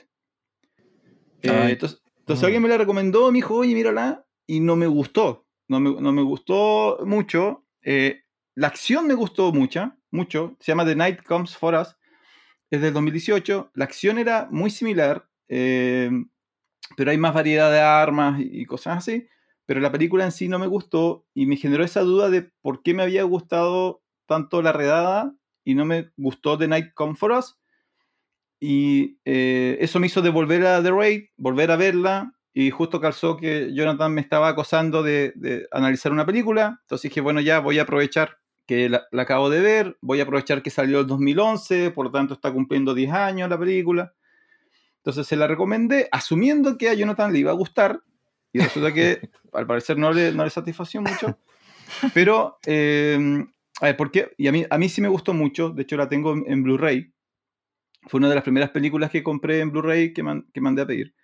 Eh, 1.42 1.70
entonces, 1.70 2.02
entonces 2.18 2.42
Mm. 2.42 2.46
alguien 2.46 2.62
me 2.62 2.68
la 2.68 2.78
recomendó, 2.78 3.30
me 3.30 3.36
dijo, 3.36 3.54
oye, 3.56 3.74
mírala, 3.74 4.24
y 4.46 4.60
no 4.60 4.76
me 4.76 4.86
gustó. 4.86 5.46
No 5.68 5.78
me, 5.80 6.00
no 6.00 6.12
me 6.12 6.22
gustó 6.22 6.98
mucho. 7.04 7.64
Eh, 7.82 8.22
la 8.54 8.68
acción 8.68 9.06
me 9.06 9.14
gustó 9.14 9.52
mucho, 9.52 9.92
mucho. 10.10 10.56
Se 10.60 10.72
llama 10.72 10.84
The 10.84 10.96
Night 10.96 11.22
Comes 11.22 11.56
For 11.56 11.74
Us. 11.74 11.94
Es 12.70 12.80
del 12.80 12.92
2018. 12.92 13.70
La 13.74 13.84
acción 13.84 14.18
era 14.18 14.48
muy 14.50 14.70
similar, 14.70 15.28
eh, 15.48 16.10
pero 16.96 17.10
hay 17.10 17.18
más 17.18 17.34
variedad 17.34 17.70
de 17.70 17.80
armas 17.80 18.40
y 18.40 18.64
cosas 18.66 18.98
así. 18.98 19.26
Pero 19.66 19.80
la 19.80 19.92
película 19.92 20.24
en 20.24 20.32
sí 20.32 20.48
no 20.48 20.58
me 20.58 20.66
gustó 20.66 21.26
y 21.34 21.46
me 21.46 21.56
generó 21.56 21.84
esa 21.84 22.00
duda 22.00 22.30
de 22.30 22.50
por 22.62 22.82
qué 22.82 22.94
me 22.94 23.02
había 23.02 23.22
gustado 23.22 24.02
tanto 24.26 24.62
La 24.62 24.72
Redada 24.72 25.34
y 25.64 25.74
no 25.74 25.84
me 25.84 26.10
gustó 26.16 26.56
The 26.56 26.68
Night 26.68 26.94
Comes 26.94 27.18
For 27.18 27.32
Us. 27.32 27.58
Y 28.60 29.18
eh, 29.24 29.78
eso 29.80 30.00
me 30.00 30.06
hizo 30.06 30.22
devolver 30.22 30.66
a 30.66 30.82
The 30.82 30.90
Raid, 30.90 31.24
volver 31.36 31.70
a 31.70 31.76
verla. 31.76 32.34
Y 32.52 32.70
justo 32.70 33.00
calzó 33.00 33.36
que 33.36 33.72
Jonathan 33.74 34.12
me 34.12 34.20
estaba 34.20 34.48
acosando 34.48 35.02
de, 35.02 35.32
de 35.36 35.66
analizar 35.70 36.12
una 36.12 36.26
película. 36.26 36.78
Entonces 36.82 37.10
dije, 37.10 37.20
bueno, 37.20 37.40
ya 37.40 37.60
voy 37.60 37.78
a 37.78 37.82
aprovechar 37.82 38.37
que 38.68 38.88
la, 38.88 39.08
la 39.10 39.22
acabo 39.22 39.50
de 39.50 39.60
ver. 39.60 39.98
Voy 40.02 40.20
a 40.20 40.22
aprovechar 40.22 40.62
que 40.62 40.70
salió 40.70 41.00
el 41.00 41.06
2011, 41.08 41.90
por 41.90 42.04
lo 42.04 42.12
tanto 42.12 42.34
está 42.34 42.52
cumpliendo 42.52 42.94
10 42.94 43.10
años 43.10 43.48
la 43.50 43.58
película. 43.58 44.12
Entonces 44.98 45.26
se 45.26 45.36
la 45.36 45.46
recomendé, 45.46 46.06
asumiendo 46.12 46.76
que 46.76 46.90
a 46.90 46.94
Jonathan 46.94 47.32
le 47.32 47.38
iba 47.40 47.50
a 47.50 47.54
gustar. 47.54 48.02
Y 48.52 48.60
resulta 48.60 48.92
que 48.92 49.30
al 49.54 49.66
parecer 49.66 49.96
no 49.98 50.12
le, 50.12 50.32
no 50.32 50.44
le 50.44 50.50
satisfació 50.50 51.00
mucho. 51.00 51.38
Pero, 52.12 52.58
eh, 52.66 53.18
a 53.80 53.86
ver, 53.86 53.96
¿por 53.96 54.10
qué? 54.10 54.32
Y 54.36 54.46
a 54.48 54.52
mí, 54.52 54.66
a 54.68 54.76
mí 54.78 54.88
sí 54.90 55.00
me 55.00 55.08
gustó 55.08 55.32
mucho. 55.32 55.70
De 55.70 55.82
hecho, 55.82 55.96
la 55.96 56.08
tengo 56.08 56.34
en, 56.34 56.44
en 56.46 56.62
Blu-ray. 56.62 57.10
Fue 58.06 58.18
una 58.18 58.28
de 58.28 58.34
las 58.34 58.44
primeras 58.44 58.70
películas 58.70 59.10
que 59.10 59.22
compré 59.22 59.60
en 59.60 59.70
Blu-ray 59.72 60.12
que, 60.12 60.22
man- 60.22 60.46
que 60.52 60.60
mandé 60.60 60.82
a 60.82 60.86
pedir. 60.86 61.14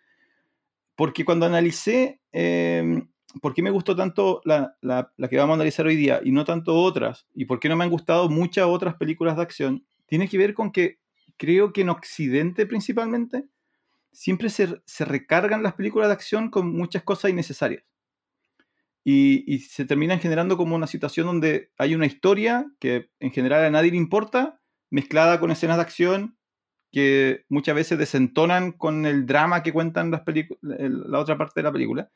Porque 0.97 1.25
cuando 1.25 1.45
analicé 1.45 2.21
eh, 2.33 3.03
por 3.41 3.55
qué 3.55 3.63
me 3.63 3.71
gustó 3.71 3.97
tanto 3.97 4.41
la, 4.45 4.77
la- 4.81 5.13
que 5.29 5.37
vamos 5.37 5.55
a 5.55 5.57
analizar 5.57 5.87
hoy 5.87 5.97
día 5.97 6.21
y 6.25 6.33
no 6.33 6.45
tanto 6.45 6.75
otras, 6.77 7.27
y 7.35 7.45
por 7.47 7.61
qué 7.61 7.69
no 7.69 7.77
me 7.77 7.85
han 7.85 7.91
gustado 7.91 8.29
muchas 8.29 8.67
otras 8.67 8.95
películas 8.97 9.37
de 9.37 9.43
acción, 9.43 9.87
tiene 10.07 10.29
que 10.29 10.39
ver 10.39 10.55
con 10.55 10.71
que 10.73 10.99
creo 11.37 11.73
que 11.73 11.83
en 11.83 11.89
Occidente 11.91 12.67
principalmente 12.67 13.45
siempre 14.13 14.51
se, 14.51 14.81
se 14.87 15.05
recargan 15.05 15.63
las 15.63 15.75
películas 15.75 16.09
de 16.09 16.15
acción 16.15 16.51
con 16.51 16.73
muchas 16.73 17.03
cosas 17.05 17.31
innecesarias. 17.33 17.85
Y, 19.07 19.45
y 19.53 19.59
se 19.59 19.85
terminan 19.85 20.19
generando 20.19 20.57
como 20.57 20.75
una 20.75 20.87
situación 20.87 21.27
donde 21.27 21.71
hay 21.77 21.95
una 21.95 22.07
historia 22.07 22.67
que 22.81 23.11
en 23.21 23.33
general 23.33 23.65
a 23.65 23.71
nadie 23.71 23.91
le 23.91 23.99
importa, 23.99 24.61
mezclada 24.91 25.41
con 25.41 25.51
escenas 25.51 25.77
de 25.77 25.83
acción 25.83 26.39
que 26.93 27.45
muchas 27.49 27.75
veces 27.75 27.99
desentonan 27.99 28.73
con 28.73 29.05
el 29.07 29.27
drama 29.27 29.63
que 29.63 29.73
cuentan 29.73 30.11
las 30.11 30.23
la 30.63 31.19
otra 31.19 31.37
parte 31.37 31.61
de 31.61 31.65
la 31.65 31.73
película. 31.73 32.11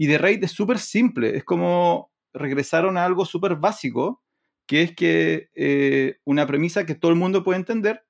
Y 0.00 0.06
The 0.06 0.18
Raid 0.18 0.44
es 0.44 0.52
súper 0.52 0.78
simple, 0.78 1.36
es 1.36 1.42
como 1.42 2.12
regresaron 2.32 2.96
a 2.96 3.04
algo 3.04 3.24
súper 3.24 3.56
básico, 3.56 4.22
que 4.64 4.82
es 4.82 4.94
que 4.94 5.50
eh, 5.56 6.18
una 6.24 6.46
premisa 6.46 6.86
que 6.86 6.94
todo 6.94 7.10
el 7.10 7.18
mundo 7.18 7.42
puede 7.42 7.58
entender, 7.58 8.04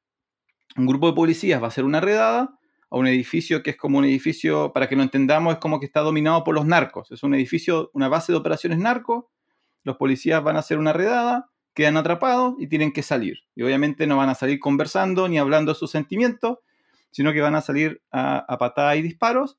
un 0.77 0.85
grupo 0.85 1.07
de 1.07 1.15
policías 1.15 1.63
va 1.63 1.65
a 1.65 1.69
hacer 1.69 1.87
una 1.87 2.03
redada 2.03 2.59
a 2.91 2.97
un 2.99 3.07
edificio 3.07 3.63
que 3.63 3.71
es 3.71 3.79
como 3.79 3.97
un 3.97 4.05
edificio, 4.05 4.71
para 4.75 4.87
que 4.87 4.97
lo 4.97 5.03
entendamos, 5.03 5.55
es 5.55 5.61
como 5.61 5.81
que 5.81 5.87
está 5.87 6.01
dominado 6.01 6.45
por 6.45 6.55
los 6.55 6.67
narcos. 6.67 7.11
Es 7.11 7.23
un 7.23 7.35
edificio, 7.35 7.91
una 7.95 8.09
base 8.09 8.33
de 8.33 8.39
operaciones 8.39 8.79
narco. 8.79 9.31
Los 9.83 9.97
policías 9.97 10.45
van 10.45 10.57
a 10.57 10.59
hacer 10.59 10.77
una 10.77 10.93
redada, 10.93 11.49
quedan 11.73 11.97
atrapados 11.97 12.55
y 12.59 12.67
tienen 12.67 12.93
que 12.93 13.03
salir. 13.03 13.39
Y 13.55 13.63
obviamente 13.63 14.07
no 14.07 14.19
van 14.19 14.29
a 14.29 14.35
salir 14.35 14.61
conversando 14.61 15.27
ni 15.27 15.39
hablando 15.39 15.73
de 15.73 15.79
sus 15.79 15.91
sentimientos, 15.91 16.59
sino 17.13 17.33
que 17.33 17.41
van 17.41 17.55
a 17.55 17.63
salir 17.63 18.03
a, 18.11 18.41
a 18.41 18.59
patadas 18.59 18.99
y 18.99 19.03
disparos. 19.03 19.59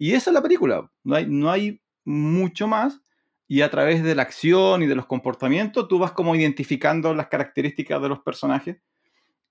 Y 0.00 0.14
esa 0.14 0.30
es 0.30 0.34
la 0.34 0.42
película. 0.42 0.90
No 1.04 1.14
hay, 1.14 1.26
no 1.26 1.50
hay 1.50 1.82
mucho 2.06 2.66
más. 2.66 3.02
Y 3.46 3.60
a 3.60 3.70
través 3.70 4.02
de 4.02 4.14
la 4.14 4.22
acción 4.22 4.82
y 4.82 4.86
de 4.86 4.94
los 4.94 5.04
comportamientos, 5.04 5.88
tú 5.88 5.98
vas 5.98 6.12
como 6.12 6.34
identificando 6.34 7.12
las 7.12 7.28
características 7.28 8.00
de 8.00 8.08
los 8.08 8.20
personajes. 8.20 8.78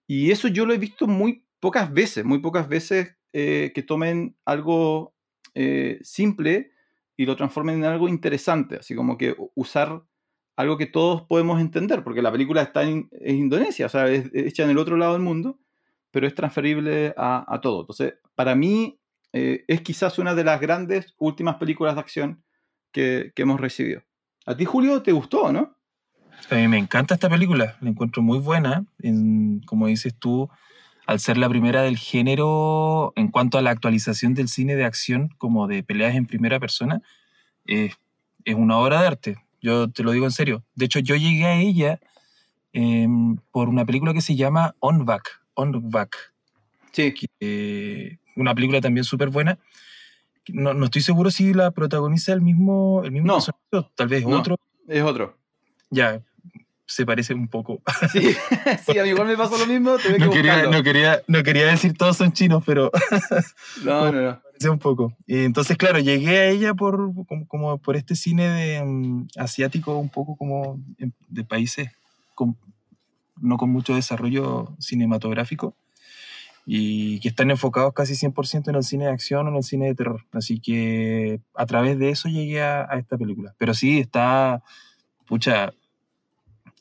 Y 0.07 0.31
eso 0.31 0.47
yo 0.47 0.65
lo 0.65 0.73
he 0.73 0.79
visto 0.79 1.05
muy 1.05 1.45
pocas 1.59 1.93
veces, 1.93 2.25
muy 2.25 2.39
pocas 2.39 2.67
veces 2.67 3.15
eh, 3.31 3.71
que 3.75 3.83
tomen 3.83 4.35
algo 4.43 5.13
eh, 5.53 5.99
simple 6.01 6.71
y 7.15 7.27
lo 7.27 7.35
transformen 7.35 7.75
en 7.75 7.83
algo 7.83 8.09
interesante, 8.09 8.77
así 8.77 8.95
como 8.95 9.19
que 9.19 9.35
usar 9.53 10.01
algo 10.55 10.77
que 10.77 10.87
todos 10.87 11.21
podemos 11.27 11.61
entender, 11.61 12.03
porque 12.03 12.23
la 12.23 12.31
película 12.31 12.63
está 12.63 12.81
en, 12.81 13.07
Indonesia, 13.23 13.85
o 13.85 13.89
sea, 13.89 14.07
es, 14.07 14.31
hecha 14.33 14.63
en 14.63 14.71
el 14.71 14.79
otro 14.79 14.97
lado 14.97 15.13
del 15.13 15.21
mundo, 15.21 15.59
pero 16.09 16.25
es 16.25 16.33
transferible 16.33 17.13
a, 17.15 17.59
todo. 17.61 17.81
Entonces, 17.81 18.15
para 18.33 18.55
mí 18.55 18.98
eh, 19.33 19.65
es 19.67 19.81
quizás 19.81 20.19
una 20.19 20.35
de 20.35 20.43
las 20.43 20.59
grandes 20.59 21.13
últimas 21.17 21.55
películas 21.55 21.95
de 21.95 22.01
acción 22.01 22.43
que, 22.91 23.31
que 23.35 23.41
hemos 23.43 23.59
recibido. 23.59 24.01
¿A 24.45 24.55
ti, 24.55 24.65
Julio, 24.65 25.01
te 25.01 25.11
gustó, 25.11 25.51
no? 25.51 25.77
A 26.49 26.55
mí 26.55 26.67
me 26.67 26.77
encanta 26.77 27.13
esta 27.13 27.29
película, 27.29 27.77
la 27.81 27.89
encuentro 27.89 28.21
muy 28.21 28.39
buena. 28.39 28.85
En, 28.99 29.61
como 29.65 29.87
dices 29.87 30.15
tú, 30.17 30.49
al 31.05 31.19
ser 31.19 31.37
la 31.37 31.49
primera 31.49 31.81
del 31.81 31.97
género 31.97 33.13
en 33.15 33.29
cuanto 33.29 33.57
a 33.57 33.61
la 33.61 33.71
actualización 33.71 34.33
del 34.33 34.47
cine 34.47 34.75
de 34.75 34.85
acción 34.85 35.29
como 35.37 35.67
de 35.67 35.83
peleas 35.83 36.15
en 36.15 36.25
primera 36.25 36.59
persona, 36.59 37.01
es 37.65 37.95
una 38.55 38.77
obra 38.77 39.01
de 39.01 39.07
arte. 39.07 39.37
Yo 39.61 39.89
te 39.91 40.03
lo 40.03 40.11
digo 40.11 40.25
en 40.25 40.31
serio. 40.31 40.63
De 40.75 40.85
hecho, 40.85 40.99
yo 40.99 41.15
llegué 41.15 41.45
a 41.45 41.55
ella 41.55 41.99
em, 42.73 43.37
por 43.51 43.69
una 43.69 43.85
película 43.85 44.13
que 44.13 44.21
se 44.21 44.35
llama 44.35 44.75
On 44.79 45.05
Back. 45.05 45.41
On 45.53 45.89
Back. 45.89 46.33
Sí. 46.91 47.13
Que, 47.13 48.19
una 48.35 48.55
película 48.55 48.81
también 48.81 49.03
súper 49.03 49.29
buena. 49.29 49.59
No, 50.47 50.73
no, 50.73 50.85
estoy 50.85 51.01
seguro 51.01 51.29
si 51.29 51.53
la 51.53 51.71
protagoniza 51.71 52.33
el 52.33 52.41
mismo, 52.41 53.01
el 53.03 53.11
mismo 53.11 53.37
no. 53.71 53.91
tal 53.95 54.07
vez 54.07 54.25
otro. 54.25 54.57
Es 54.87 55.03
otro. 55.03 55.37
Ya, 55.91 56.21
se 56.89 57.05
parece 57.05 57.33
un 57.33 57.47
poco. 57.47 57.81
Sí, 58.11 58.35
sí 58.85 58.97
a 58.97 59.03
mí 59.03 59.09
igual 59.09 59.27
me 59.27 59.37
pasó 59.37 59.57
lo 59.57 59.67
mismo. 59.67 59.91
no, 60.17 60.29
quería, 60.31 60.63
no, 60.63 60.81
quería, 60.83 61.21
no 61.27 61.43
quería 61.43 61.67
decir 61.67 61.95
todos 61.95 62.17
son 62.17 62.33
chinos, 62.33 62.63
pero. 62.65 62.91
no, 63.83 64.11
no, 64.11 64.21
no. 64.21 64.41
Parece 64.41 64.69
un 64.69 64.79
poco. 64.79 65.15
Y 65.27 65.43
entonces, 65.45 65.77
claro, 65.77 65.99
llegué 65.99 66.39
a 66.39 66.49
ella 66.49 66.73
por, 66.73 67.11
como, 67.47 67.77
por 67.77 67.95
este 67.95 68.15
cine 68.15 68.47
de, 68.47 68.81
um, 68.81 69.27
asiático, 69.37 69.97
un 69.97 70.09
poco 70.09 70.35
como 70.35 70.79
de 71.27 71.43
países 71.43 71.91
con, 72.33 72.57
no 73.39 73.57
con 73.57 73.69
mucho 73.69 73.95
desarrollo 73.95 74.75
cinematográfico 74.79 75.75
y 76.71 77.19
que 77.19 77.29
están 77.29 77.49
enfocados 77.49 77.93
casi 77.95 78.13
100% 78.13 78.69
en 78.69 78.75
el 78.75 78.83
cine 78.83 79.05
de 79.05 79.11
acción 79.11 79.47
o 79.47 79.49
en 79.49 79.55
el 79.55 79.63
cine 79.63 79.87
de 79.87 79.95
terror. 79.95 80.27
Así 80.31 80.59
que 80.59 81.41
a 81.55 81.65
través 81.65 81.97
de 81.97 82.11
eso 82.11 82.29
llegué 82.29 82.61
a, 82.61 82.87
a 82.87 82.99
esta 82.99 83.17
película. 83.17 83.55
Pero 83.57 83.73
sí, 83.73 83.97
está, 83.97 84.61
pucha, 85.25 85.73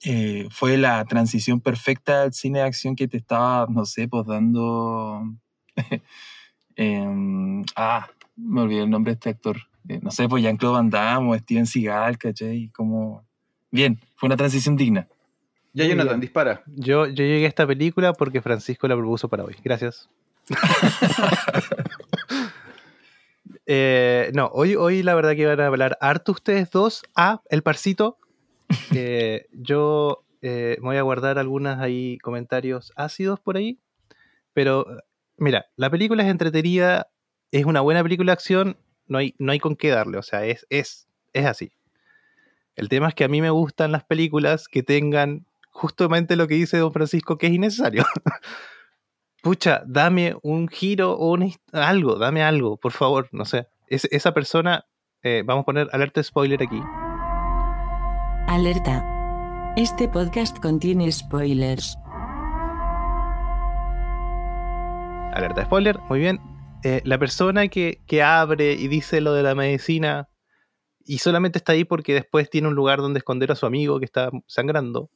eh, 0.05 0.47
fue 0.51 0.77
la 0.77 1.03
transición 1.07 1.63
perfecta 1.63 2.25
al 2.25 2.35
cine 2.35 2.59
de 2.59 2.67
acción 2.67 2.97
que 2.97 3.09
te 3.09 3.17
estaba, 3.17 3.67
no 3.71 3.87
sé, 3.87 4.09
pues 4.09 4.27
dando... 4.27 5.23
Em, 6.81 7.65
ah, 7.75 8.07
me 8.37 8.61
olvidé 8.61 8.83
el 8.83 8.91
nombre 8.91 9.13
de 9.13 9.15
este 9.15 9.31
actor. 9.31 9.57
Eh, 9.89 9.99
no 10.01 10.11
sé, 10.13 10.29
pues 10.29 10.45
Jean-Claude 10.45 10.75
Van 10.75 10.91
Damme 10.91 11.31
o 11.33 11.39
Steven 11.39 11.67
Seagal, 11.67 12.19
¿cachai? 12.19 12.69
Como... 12.69 13.25
Bien, 13.71 13.99
fue 14.17 14.27
una 14.29 14.37
transición 14.37 14.77
digna. 14.77 15.09
Ya, 15.79 15.89
Jonathan, 15.89 16.21
dispara. 16.21 16.63
Yo, 16.67 17.07
yo 17.07 17.25
llegué 17.25 17.45
a 17.45 17.49
esta 17.49 17.67
película 17.67 18.13
porque 18.13 18.43
Francisco 18.43 18.89
la 18.89 18.97
propuso 18.97 19.29
para 19.29 19.45
hoy. 19.45 19.57
Gracias. 19.63 20.09
Eh, 23.71 24.31
no, 24.33 24.47
hoy, 24.55 24.77
hoy 24.77 25.03
la 25.03 25.15
verdad 25.15 25.37
que 25.37 25.45
van 25.45 25.61
a 25.61 25.67
hablar 25.67 25.99
harto 26.01 26.33
ustedes 26.33 26.71
dos 26.71 27.03
a 27.15 27.43
El 27.51 27.63
Parcito 27.63 28.17
yo 29.53 30.25
eh, 30.43 30.77
voy 30.81 30.97
a 30.97 31.03
guardar 31.03 31.39
algunos 31.39 31.79
ahí 31.79 32.19
comentarios 32.19 32.93
ácidos 32.97 33.41
por 33.41 33.57
ahí. 33.57 33.79
Pero 34.53 34.87
mira, 35.37 35.67
la 35.77 35.91
película 35.91 36.23
es 36.23 36.31
entretenida, 36.31 37.11
es 37.51 37.65
una 37.65 37.81
buena 37.81 38.03
película 38.03 38.31
de 38.31 38.35
acción, 38.35 38.79
no 39.07 39.19
hay, 39.19 39.35
no 39.39 39.53
hay 39.53 39.59
con 39.59 39.77
qué 39.77 39.91
darle, 39.91 40.19
o 40.19 40.23
sea, 40.23 40.45
es, 40.45 40.67
es, 40.71 41.09
es 41.33 41.47
así. 41.47 41.73
El 42.75 42.89
tema 42.89 43.09
es 43.09 43.15
que 43.15 43.25
a 43.25 43.29
mí 43.29 43.41
me 43.41 43.51
gustan 43.51 43.93
las 43.93 44.05
películas 44.05 44.69
que 44.69 44.83
tengan 44.83 45.47
justamente 45.79 46.37
lo 46.37 46.49
que 46.49 46.57
dice 46.57 46.79
Don 46.79 46.93
Francisco, 46.93 47.39
que 47.39 47.47
es 47.47 47.53
innecesario. 47.53 48.05
Pucha, 49.43 49.83
dame 49.87 50.35
un 50.43 50.69
giro 50.69 51.13
o 51.13 51.33
un, 51.33 51.53
algo, 51.73 52.17
dame 52.17 52.43
algo, 52.43 52.77
por 52.77 52.93
favor, 52.93 53.29
no 53.31 53.45
sé. 53.45 53.69
esa 53.87 54.35
persona, 54.35 54.85
eh, 55.23 55.43
vamos 55.47 55.63
a 55.63 55.67
poner 55.67 55.89
alerta 55.93 56.23
spoiler 56.23 56.61
aquí. 56.63 56.83
Alerta. 58.49 59.05
Este 59.77 60.09
podcast 60.09 60.59
contiene 60.59 61.11
spoilers. 61.13 61.97
Alerta 65.33 65.65
spoiler, 65.65 65.99
muy 66.09 66.19
bien. 66.19 66.41
Eh, 66.83 67.01
la 67.05 67.19
persona 67.19 67.69
que, 67.69 68.01
abre 68.25 68.73
y 68.73 68.89
dice 68.89 69.21
lo 69.21 69.35
de 69.35 69.45
la 69.45 69.55
medicina 69.55 70.29
y 71.05 71.19
solamente 71.19 71.59
está 71.59 71.73
ahí 71.73 71.85
porque 71.85 72.15
después 72.15 72.51
tiene 72.51 72.69
un 72.69 72.75
lugar 72.75 72.99
donde 72.99 73.19
esconder 73.19 73.53
a 73.53 73.55
su 73.55 73.67
amigo 73.67 74.01
que 74.01 74.05
está 74.05 74.31
sangrando. 74.47 75.11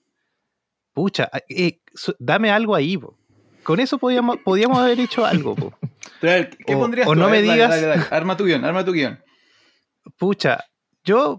Pucha, 0.93 1.31
eh, 1.49 1.81
dame 2.19 2.51
algo 2.51 2.75
ahí. 2.75 2.99
Con 3.63 3.81
eso 3.81 3.99
podíamos, 3.99 4.39
podíamos 4.39 4.79
haber 4.79 5.01
hecho 5.01 5.25
algo. 5.25 5.57
¿Qué 6.21 6.75
o, 6.75 6.79
pondrías 6.79 7.09
o 7.09 7.15
no 7.15 7.29
me 7.29 7.43
digas. 7.43 8.13
Arma 8.13 8.37
tu 8.37 8.45
guion, 8.45 8.65
arma 8.65 8.85
tu 8.85 8.93
guion. 8.93 9.21
Pucha, 10.19 10.65
yo 11.05 11.39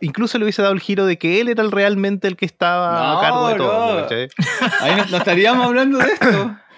incluso 0.00 0.38
le 0.38 0.44
hubiese 0.44 0.62
dado 0.62 0.74
el 0.74 0.80
giro 0.80 1.06
de 1.06 1.18
que 1.18 1.40
él 1.40 1.48
era 1.48 1.62
realmente 1.64 2.28
el 2.28 2.36
que 2.36 2.46
estaba 2.46 3.18
a 3.18 3.20
cargo 3.20 3.48
de 3.48 3.54
todo. 3.56 4.08
Ahí 4.80 4.96
no, 5.10 5.16
estaríamos 5.16 5.66
hablando 5.66 5.98
de 5.98 6.06
esto. 6.06 6.56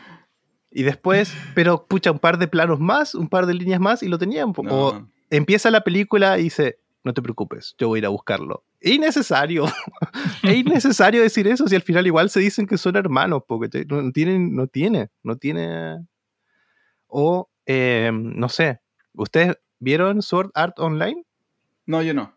Y 0.72 0.84
después, 0.84 1.34
pero 1.56 1.84
pucha, 1.88 2.12
un 2.12 2.20
par 2.20 2.38
de 2.38 2.46
planos 2.46 2.78
más, 2.78 3.16
un 3.16 3.28
par 3.28 3.46
de 3.46 3.54
líneas 3.54 3.80
más 3.80 4.04
y 4.04 4.08
lo 4.08 4.18
tenían. 4.18 4.52
O 4.56 5.02
empieza 5.28 5.68
la 5.72 5.80
película 5.80 6.38
y 6.38 6.44
dice, 6.44 6.78
no 7.02 7.14
te 7.14 7.22
preocupes, 7.22 7.74
yo 7.78 7.88
voy 7.88 7.98
a 7.98 8.00
ir 8.00 8.06
a 8.06 8.10
buscarlo. 8.10 8.64
Es 8.80 8.92
innecesario. 8.92 9.64
es 10.42 10.56
innecesario 10.56 11.22
decir 11.22 11.46
eso 11.46 11.66
si 11.66 11.74
al 11.74 11.82
final 11.82 12.06
igual 12.06 12.30
se 12.30 12.40
dicen 12.40 12.66
que 12.66 12.78
son 12.78 12.96
hermanos, 12.96 13.42
porque 13.46 13.84
no 13.88 14.12
tienen, 14.12 14.54
no 14.54 14.66
tiene, 14.66 15.08
no 15.22 15.36
tiene. 15.36 16.06
O, 17.06 17.48
eh, 17.66 18.10
no 18.12 18.48
sé, 18.48 18.80
¿ustedes 19.14 19.56
vieron 19.78 20.22
Sword 20.22 20.50
Art 20.54 20.78
Online? 20.78 21.24
No, 21.86 22.02
yo 22.02 22.14
no. 22.14 22.34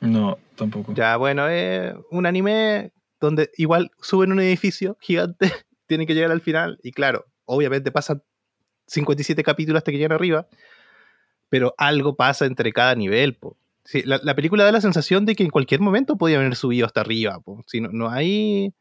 No, 0.00 0.38
tampoco. 0.56 0.94
Ya, 0.94 1.16
bueno, 1.16 1.48
es 1.48 1.94
un 2.10 2.26
anime 2.26 2.92
donde 3.20 3.50
igual 3.56 3.90
suben 4.00 4.32
un 4.32 4.40
edificio 4.40 4.96
gigante, 5.00 5.50
tienen 5.86 6.06
que 6.06 6.14
llegar 6.14 6.30
al 6.30 6.40
final, 6.40 6.78
y 6.82 6.92
claro, 6.92 7.26
obviamente 7.44 7.92
pasan 7.92 8.22
57 8.86 9.42
capítulos 9.42 9.78
hasta 9.78 9.90
que 9.90 9.98
llegan 9.98 10.12
arriba, 10.12 10.48
pero 11.48 11.74
algo 11.78 12.16
pasa 12.16 12.46
entre 12.46 12.72
cada 12.72 12.94
nivel. 12.94 13.36
Po. 13.36 13.56
La, 14.04 14.34
película 14.34 14.64
da 14.64 14.72
la 14.72 14.80
sensación 14.80 15.26
de 15.26 15.34
que 15.36 15.44
en 15.44 15.50
cualquier 15.50 15.80
momento 15.80 16.16
podía 16.16 16.38
haber 16.38 16.56
subido 16.56 16.86
hasta 16.86 17.00
arriba. 17.00 17.38
Si 17.66 17.80
no, 17.80 17.88
no 17.92 18.10
hay. 18.10 18.74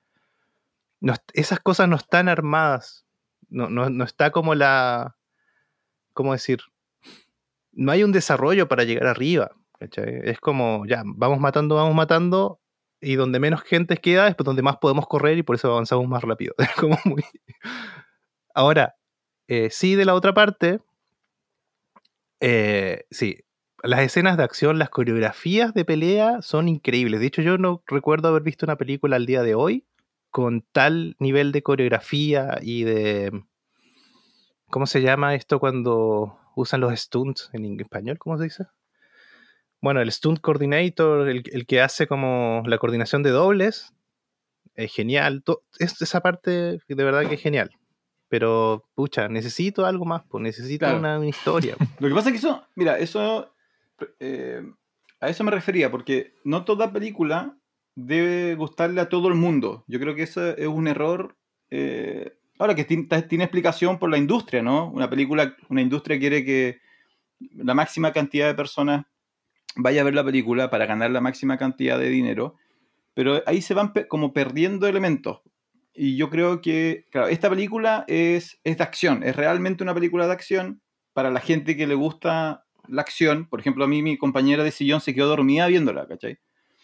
esas 1.33 1.59
cosas 1.59 1.87
no 1.87 1.95
están 1.95 2.29
armadas. 2.29 3.05
No, 3.49 3.69
no, 3.69 3.89
no 3.89 4.03
está 4.03 4.31
como 4.31 4.55
la. 4.55 5.15
¿Cómo 6.13 6.33
decir? 6.33 6.61
No 7.71 7.91
hay 7.91 8.03
un 8.03 8.11
desarrollo 8.11 8.67
para 8.67 8.83
llegar 8.83 9.07
arriba. 9.07 9.51
Es 9.79 10.39
como, 10.39 10.85
ya, 10.85 11.03
vamos 11.05 11.39
matando, 11.39 11.75
vamos 11.75 11.93
matando, 11.93 12.59
y 13.01 13.15
donde 13.15 13.39
menos 13.39 13.61
gente 13.61 13.97
queda 13.97 14.27
es 14.27 14.35
donde 14.37 14.61
más 14.61 14.77
podemos 14.77 15.07
correr 15.07 15.37
y 15.37 15.43
por 15.43 15.55
eso 15.55 15.71
avanzamos 15.71 16.07
más 16.07 16.23
rápido. 16.23 16.55
como 16.79 16.97
muy... 17.05 17.23
Ahora, 18.53 18.95
eh, 19.47 19.69
sí, 19.69 19.95
de 19.95 20.05
la 20.05 20.15
otra 20.15 20.33
parte, 20.33 20.79
eh, 22.39 23.03
sí, 23.11 23.44
las 23.85 24.01
escenas 24.01 24.37
de 24.37 24.43
acción, 24.43 24.79
las 24.79 24.89
coreografías 24.89 25.73
de 25.73 25.85
pelea 25.85 26.41
son 26.41 26.67
increíbles. 26.67 27.19
De 27.19 27.27
hecho, 27.27 27.41
yo 27.41 27.57
no 27.57 27.83
recuerdo 27.87 28.29
haber 28.29 28.43
visto 28.43 28.65
una 28.65 28.75
película 28.77 29.15
al 29.15 29.25
día 29.25 29.43
de 29.43 29.55
hoy 29.55 29.85
con 30.29 30.61
tal 30.71 31.15
nivel 31.19 31.51
de 31.51 31.63
coreografía 31.63 32.59
y 32.61 32.83
de... 32.83 33.43
¿Cómo 34.69 34.87
se 34.87 35.01
llama 35.01 35.35
esto 35.35 35.59
cuando 35.59 36.37
usan 36.55 36.81
los 36.81 36.93
stunts 36.99 37.49
en 37.53 37.79
español? 37.79 38.17
¿Cómo 38.17 38.37
se 38.37 38.45
dice? 38.45 38.65
bueno, 39.85 40.01
el 40.01 40.11
stunt 40.11 40.39
coordinator, 40.41 41.29
el, 41.29 41.65
que 41.67 41.79
hace 41.79 42.07
como 42.07 42.63
la 42.65 42.79
coordinación 42.79 43.21
de 43.21 43.29
dobles, 43.29 43.93
es 44.73 44.91
genial. 44.91 45.43
esa 45.77 46.21
parte 46.21 46.79
de 46.87 47.03
verdad 47.03 47.27
que 47.29 47.35
es 47.35 47.41
genial. 47.41 47.69
Pero, 48.27 48.89
pucha, 48.95 49.29
necesito 49.29 49.85
algo 49.85 50.05
más, 50.05 50.23
pues 50.27 50.41
necesito 50.41 50.87
Claro. 50.87 50.97
una, 50.97 51.19
una 51.19 51.29
historia. 51.29 51.75
Lo 51.99 52.07
que 52.07 52.15
pasa 52.15 52.29
es 52.29 52.33
que 52.33 52.39
eso, 52.39 52.63
mira, 52.73 52.97
eso, 52.97 53.53
eh, 54.19 54.61
a 55.19 55.29
eso 55.29 55.43
me 55.43 55.51
refería, 55.51 55.91
porque 55.91 56.33
no 56.43 56.65
toda 56.65 56.91
película 56.91 57.57
debe 57.95 58.55
gustarle 58.55 59.01
a 59.01 59.09
todo 59.09 59.27
el 59.27 59.35
mundo. 59.35 59.83
Yo 59.87 59.99
creo 59.99 60.15
que 60.15 60.23
eso 60.23 60.55
es 60.55 60.67
un 60.67 60.87
error. 60.87 61.37
eh, 61.69 62.37
ahora 62.59 62.75
que 62.75 62.85
tiene 62.85 63.43
explicación 63.43 63.99
por 63.99 64.09
la 64.09 64.17
industria, 64.17 64.61
¿no? 64.61 64.89
Una 64.91 65.09
película, 65.09 65.55
una 65.69 65.81
industria 65.81 66.19
quiere 66.19 66.45
que 66.45 66.79
la 67.55 67.73
máxima 67.73 68.13
cantidad 68.13 68.47
de 68.47 68.55
personas 68.55 69.05
vaya 69.75 70.01
a 70.01 70.03
ver 70.05 70.15
la 70.15 70.23
película 70.23 70.69
para 70.69 70.85
ganar 70.85 71.11
la 71.11 71.21
máxima 71.21 71.57
cantidad 71.57 71.99
de 71.99 72.09
dinero, 72.09 72.55
pero 73.13 73.41
ahí 73.45 73.61
se 73.61 73.73
van 73.73 73.91
como 74.07 74.33
perdiendo 74.33 74.87
elementos. 74.87 75.41
Y 75.93 76.17
yo 76.17 76.29
creo 76.29 76.61
que, 76.61 77.05
claro, 77.09 77.27
esta 77.27 77.49
película 77.49 78.03
es, 78.07 78.59
es 78.63 78.77
de 78.77 78.83
acción, 78.83 79.23
es 79.23 79.35
realmente 79.35 79.83
una 79.83 79.93
película 79.93 80.27
de 80.27 80.33
acción 80.33 80.81
para 81.13 81.31
la 81.31 81.39
gente 81.39 81.77
que 81.77 81.87
le 81.87 81.95
gusta 81.95 82.64
la 82.89 83.01
acción. 83.01 83.47
Por 83.47 83.59
ejemplo, 83.59 83.83
a 83.83 83.87
mí 83.87 84.01
mi 84.01 84.17
compañera 84.17 84.63
de 84.63 84.71
sillón 84.71 85.01
se 85.01 85.13
quedó 85.13 85.27
dormida 85.27 85.67
viéndola, 85.67 86.07
¿cachai? 86.07 86.37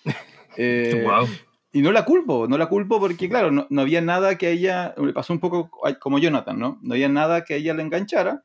Eh, 0.58 1.02
wow. 1.06 1.26
y 1.72 1.82
no 1.82 1.94
la 1.94 2.04
culpo, 2.04 2.46
no 2.46 2.58
la 2.58 2.68
culpo 2.68 3.00
porque, 3.00 3.30
claro, 3.30 3.52
no, 3.52 3.68
no 3.70 3.82
había 3.82 4.02
nada 4.02 4.38
que 4.38 4.48
a 4.48 4.50
ella, 4.50 4.94
le 4.98 5.14
pasó 5.14 5.32
un 5.32 5.40
poco 5.40 5.72
como 6.02 6.20
Jonathan, 6.20 6.60
¿no? 6.60 6.78
No 6.82 6.94
había 6.94 7.08
nada 7.08 7.46
que 7.46 7.54
a 7.54 7.58
ella 7.58 7.74
le 7.74 7.84
enganchara, 7.84 8.44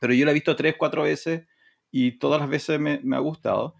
pero 0.00 0.12
yo 0.14 0.24
la 0.24 0.32
he 0.32 0.34
visto 0.34 0.56
tres, 0.56 0.74
cuatro 0.76 1.04
veces 1.04 1.46
y 1.92 2.18
todas 2.18 2.40
las 2.40 2.50
veces 2.50 2.80
me, 2.80 2.98
me 3.04 3.14
ha 3.14 3.20
gustado. 3.20 3.76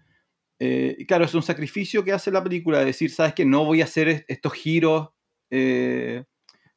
Eh, 0.57 0.95
y 0.97 1.05
claro, 1.05 1.25
es 1.25 1.33
un 1.35 1.43
sacrificio 1.43 2.05
que 2.05 2.13
hace 2.13 2.31
la 2.31 2.41
película, 2.41 2.79
de 2.79 2.85
decir, 2.85 3.11
¿sabes 3.11 3.33
que 3.33 3.43
No 3.43 3.65
voy 3.65 3.81
a 3.81 3.85
hacer 3.85 4.07
est- 4.07 4.25
estos 4.29 4.53
giros 4.53 5.09
eh, 5.49 6.23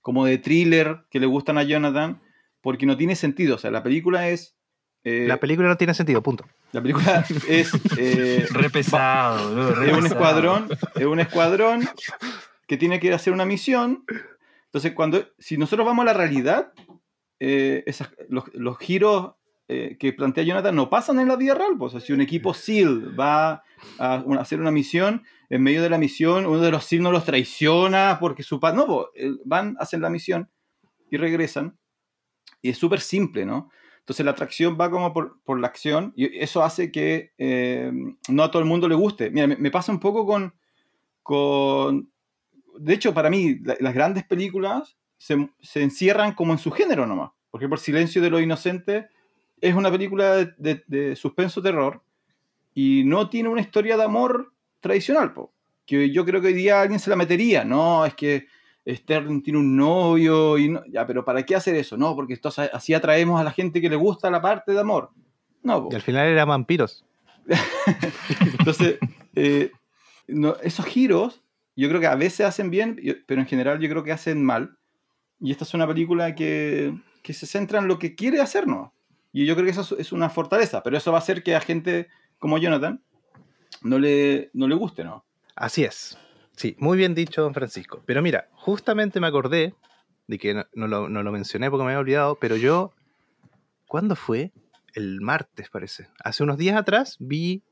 como 0.00 0.24
de 0.26 0.38
thriller 0.38 1.04
que 1.10 1.20
le 1.20 1.26
gustan 1.26 1.58
a 1.58 1.62
Jonathan, 1.62 2.20
porque 2.60 2.86
no 2.86 2.96
tiene 2.96 3.14
sentido. 3.14 3.54
O 3.54 3.58
sea, 3.58 3.70
la 3.70 3.84
película 3.84 4.28
es... 4.30 4.55
eh, 5.08 5.24
La 5.28 5.38
película 5.38 5.68
no 5.68 5.76
tiene 5.76 5.94
sentido, 5.94 6.20
punto. 6.22 6.44
la 6.72 6.82
película 6.82 7.24
es... 7.48 7.70
eh, 7.96 8.44
Re 8.50 8.70
pesado, 8.70 9.50
¿no? 9.54 9.70
Re 9.70 9.86
es 9.90 9.96
un 9.96 10.02
pesado. 10.02 10.06
escuadrón, 10.06 10.68
es 10.96 11.04
un 11.06 11.20
escuadrón 11.20 11.88
que 12.66 12.76
tiene 12.76 12.98
que 12.98 13.06
ir 13.06 13.12
a 13.12 13.16
hacer 13.16 13.32
una 13.32 13.44
misión. 13.44 14.04
Entonces, 14.66 14.92
cuando, 14.92 15.26
si 15.38 15.56
nosotros 15.56 15.86
vamos 15.86 16.02
a 16.02 16.06
la 16.06 16.12
realidad, 16.14 16.72
eh, 17.38 17.82
esas- 17.86 18.10
los, 18.28 18.44
los 18.54 18.76
giros 18.78 19.34
eh, 19.68 19.96
que 19.98 20.12
plantea 20.12 20.44
Jonathan 20.44 20.74
no 20.76 20.90
pasan 20.90 21.18
en 21.20 21.28
la 21.28 21.36
vida 21.36 21.54
real. 21.54 21.72
Pues, 21.78 21.94
o 21.94 21.98
sea, 21.98 22.06
si 22.06 22.12
un 22.12 22.20
equipo 22.20 22.54
SEAL 22.54 23.18
va 23.18 23.62
a 23.98 24.22
una- 24.24 24.40
hacer 24.40 24.60
una 24.60 24.70
misión, 24.70 25.22
en 25.48 25.62
medio 25.62 25.82
de 25.82 25.90
la 25.90 25.98
misión, 25.98 26.46
uno 26.46 26.60
de 26.60 26.70
los 26.72 26.84
SEAL 26.84 27.02
no 27.02 27.12
los 27.12 27.24
traiciona 27.24 28.18
porque 28.20 28.42
su 28.42 28.58
padre. 28.60 28.76
No, 28.78 29.06
van, 29.44 29.76
hacen 29.78 30.00
la 30.00 30.10
misión 30.10 30.50
y 31.10 31.16
regresan. 31.16 31.76
Y 32.62 32.70
es 32.70 32.78
súper 32.78 33.00
simple, 33.00 33.44
¿no? 33.46 33.70
Entonces 34.06 34.24
la 34.24 34.30
atracción 34.30 34.78
va 34.80 34.88
como 34.88 35.12
por, 35.12 35.40
por 35.42 35.58
la 35.58 35.66
acción 35.66 36.12
y 36.14 36.38
eso 36.38 36.62
hace 36.62 36.92
que 36.92 37.32
eh, 37.38 37.90
no 38.28 38.44
a 38.44 38.52
todo 38.52 38.62
el 38.62 38.68
mundo 38.68 38.88
le 38.88 38.94
guste. 38.94 39.30
Mira, 39.32 39.48
me, 39.48 39.56
me 39.56 39.72
pasa 39.72 39.90
un 39.90 39.98
poco 39.98 40.24
con, 40.24 40.54
con... 41.24 42.08
De 42.78 42.94
hecho, 42.94 43.12
para 43.12 43.30
mí, 43.30 43.58
la- 43.64 43.76
las 43.80 43.94
grandes 43.94 44.22
películas 44.22 44.96
se, 45.16 45.50
se 45.60 45.82
encierran 45.82 46.34
como 46.34 46.52
en 46.52 46.58
su 46.60 46.70
género 46.70 47.04
nomás. 47.04 47.32
Por 47.50 47.60
ejemplo, 47.60 47.76
silencio 47.78 48.22
de 48.22 48.30
los 48.30 48.40
inocentes 48.40 49.06
es 49.60 49.74
una 49.74 49.90
película 49.90 50.36
de, 50.36 50.52
de- 50.56 50.84
de 50.86 51.16
suspenso-terror 51.16 52.00
y 52.74 53.02
no 53.04 53.28
tiene 53.28 53.48
una 53.48 53.60
historia 53.60 53.96
de 53.96 54.04
amor 54.04 54.52
tradicional, 54.78 55.32
po, 55.32 55.52
que 55.84 56.12
yo 56.12 56.24
creo 56.24 56.40
que 56.40 56.46
hoy 56.48 56.52
día 56.54 56.80
alguien 56.80 57.00
se 57.00 57.10
la 57.10 57.16
metería. 57.16 57.64
No, 57.64 58.06
es 58.06 58.14
que 58.14 58.46
Sterling 58.86 59.42
tiene 59.42 59.58
un 59.58 59.76
novio 59.76 60.56
y 60.58 60.68
no, 60.68 60.82
ya, 60.86 61.06
pero 61.06 61.24
¿para 61.24 61.42
qué 61.44 61.56
hacer 61.56 61.74
eso? 61.74 61.96
No, 61.96 62.14
porque 62.14 62.34
entonces 62.34 62.70
así 62.72 62.94
atraemos 62.94 63.40
a 63.40 63.44
la 63.44 63.50
gente 63.50 63.80
que 63.80 63.88
le 63.90 63.96
gusta 63.96 64.30
la 64.30 64.40
parte 64.40 64.72
de 64.72 64.80
amor. 64.80 65.10
No, 65.62 65.82
po. 65.84 65.88
Y 65.90 65.96
al 65.96 66.02
final 66.02 66.28
eran 66.28 66.48
vampiros. 66.48 67.04
Entonces, 68.58 68.98
eh, 69.34 69.70
no, 70.28 70.56
esos 70.62 70.84
giros, 70.86 71.42
yo 71.76 71.88
creo 71.88 72.00
que 72.00 72.06
a 72.06 72.14
veces 72.14 72.46
hacen 72.46 72.70
bien, 72.70 73.00
pero 73.26 73.40
en 73.40 73.46
general 73.46 73.78
yo 73.80 73.88
creo 73.88 74.02
que 74.04 74.12
hacen 74.12 74.44
mal. 74.44 74.76
Y 75.40 75.50
esta 75.52 75.64
es 75.64 75.74
una 75.74 75.86
película 75.86 76.34
que, 76.34 76.94
que 77.22 77.32
se 77.32 77.46
centra 77.46 77.78
en 77.80 77.88
lo 77.88 77.98
que 77.98 78.14
quiere 78.14 78.40
hacer, 78.40 78.66
¿no? 78.66 78.92
Y 79.32 79.44
yo 79.46 79.54
creo 79.54 79.66
que 79.66 79.72
eso 79.72 79.82
es- 79.82 79.92
es 80.00 80.12
una 80.12 80.30
fortaleza, 80.30 80.82
pero 80.82 80.96
eso 80.96 81.12
va 81.12 81.18
a 81.18 81.20
hacer 81.20 81.42
que 81.42 81.54
a 81.54 81.60
gente 81.60 82.08
como 82.38 82.58
Jonathan 82.58 83.02
no 83.82 83.98
le, 83.98 84.50
no 84.54 84.66
le 84.68 84.74
guste, 84.74 85.04
¿no? 85.04 85.24
Así 85.54 85.84
es. 85.84 86.18
Sí, 86.56 86.74
muy 86.78 86.96
bien 86.98 87.14
dicho, 87.14 87.42
don 87.42 87.54
Francisco. 87.54 88.02
Pero 88.06 88.22
mira, 88.22 88.48
justamente 88.52 89.20
me 89.20 89.26
acordé 89.26 89.74
de 90.26 90.38
que 90.38 90.54
no, 90.54 90.64
no 90.74 90.88
lo, 90.88 91.08
no 91.08 91.22
lo 91.22 91.30
mencioné 91.32 91.70
porque 91.70 91.84
me 91.84 91.90
había 91.90 92.00
olvidado, 92.00 92.36
pero 92.40 92.56
yo, 92.56 92.92
¿cuándo 93.86 94.16
fue? 94.16 94.52
El 94.94 95.20
martes, 95.20 95.68
parece. 95.70 96.08
Hace 96.24 96.42
unos 96.42 96.56
días 96.56 96.76
atrás 96.76 97.16
vi, 97.20 97.62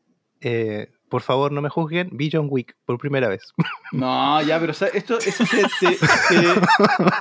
eh, 0.43 0.93
por 1.09 1.23
favor 1.23 1.51
no 1.53 1.63
me 1.63 1.71
juzguen, 1.71 2.11
vi 2.13 2.29
John 2.31 2.49
Wick 2.51 2.77
por 2.85 2.99
primera 2.99 3.29
vez. 3.29 3.53
No, 3.93 4.43
ya, 4.43 4.59
pero 4.59 4.73
o 4.73 4.75
sea, 4.75 4.89
esto, 4.89 5.19
eso 5.19 5.45
te, 5.49 5.63
te- 5.79 5.97
te- 5.97 6.61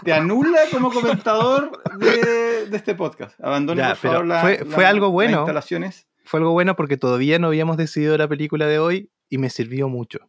te 0.05 0.11
anula 0.13 0.61
como 0.71 0.91
comentador 0.91 1.83
de, 1.99 2.65
de 2.65 2.77
este 2.77 2.95
podcast. 2.95 3.39
Abandone, 3.39 3.79
Ya, 3.81 3.89
por 3.89 3.97
favor, 3.97 4.25
la- 4.25 4.41
fue- 4.41 4.57
la- 4.59 4.65
fue 4.65 4.85
algo 4.87 5.05
las 5.05 5.13
bueno. 5.13 5.37
instalaciones. 5.41 6.07
Fue 6.25 6.39
algo 6.39 6.51
bueno 6.53 6.75
porque 6.75 6.97
todavía 6.97 7.37
no 7.37 7.47
habíamos 7.47 7.77
decidido 7.77 8.17
la 8.17 8.27
película 8.27 8.65
de 8.65 8.79
hoy 8.79 9.11
y 9.29 9.37
me 9.37 9.51
sirvió 9.51 9.87
mucho. 9.87 10.19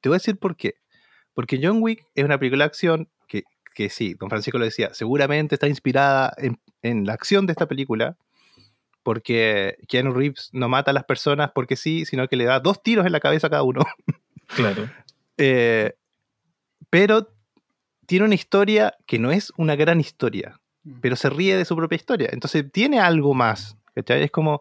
Te 0.00 0.08
voy 0.08 0.16
a 0.16 0.18
decir 0.18 0.38
por 0.38 0.56
qué. 0.56 0.74
Porque 1.34 1.60
John 1.62 1.78
Wick 1.80 2.06
es 2.14 2.24
una 2.24 2.38
película 2.38 2.64
de 2.64 2.66
acción 2.66 3.08
que, 3.28 3.44
que 3.74 3.88
sí, 3.90 4.14
don 4.14 4.28
Francisco 4.28 4.58
lo 4.58 4.64
decía, 4.64 4.92
seguramente 4.94 5.54
está 5.54 5.68
inspirada 5.68 6.32
en, 6.36 6.60
en 6.82 7.06
la 7.06 7.14
acción 7.14 7.46
de 7.46 7.52
esta 7.52 7.66
película, 7.66 8.16
porque 9.02 9.76
Keanu 9.88 10.12
Reeves 10.12 10.50
no 10.52 10.68
mata 10.68 10.90
a 10.90 10.94
las 10.94 11.04
personas 11.04 11.50
porque 11.54 11.76
sí, 11.76 12.04
sino 12.04 12.28
que 12.28 12.36
le 12.36 12.44
da 12.44 12.60
dos 12.60 12.82
tiros 12.82 13.06
en 13.06 13.12
la 13.12 13.20
cabeza 13.20 13.46
a 13.46 13.50
cada 13.50 13.62
uno. 13.62 13.82
Claro. 14.56 14.90
Eh, 15.38 15.94
pero 16.90 17.32
tiene 18.06 18.24
una 18.24 18.34
historia 18.34 18.96
que 19.06 19.20
no 19.20 19.30
es 19.30 19.52
una 19.56 19.76
gran 19.76 20.00
historia, 20.00 20.60
pero 21.00 21.14
se 21.14 21.30
ríe 21.30 21.56
de 21.56 21.64
su 21.64 21.76
propia 21.76 21.94
historia. 21.94 22.30
Entonces 22.32 22.64
tiene 22.72 22.98
algo 22.98 23.32
más. 23.32 23.76
¿cachai? 23.94 24.24
Es 24.24 24.32
como, 24.32 24.60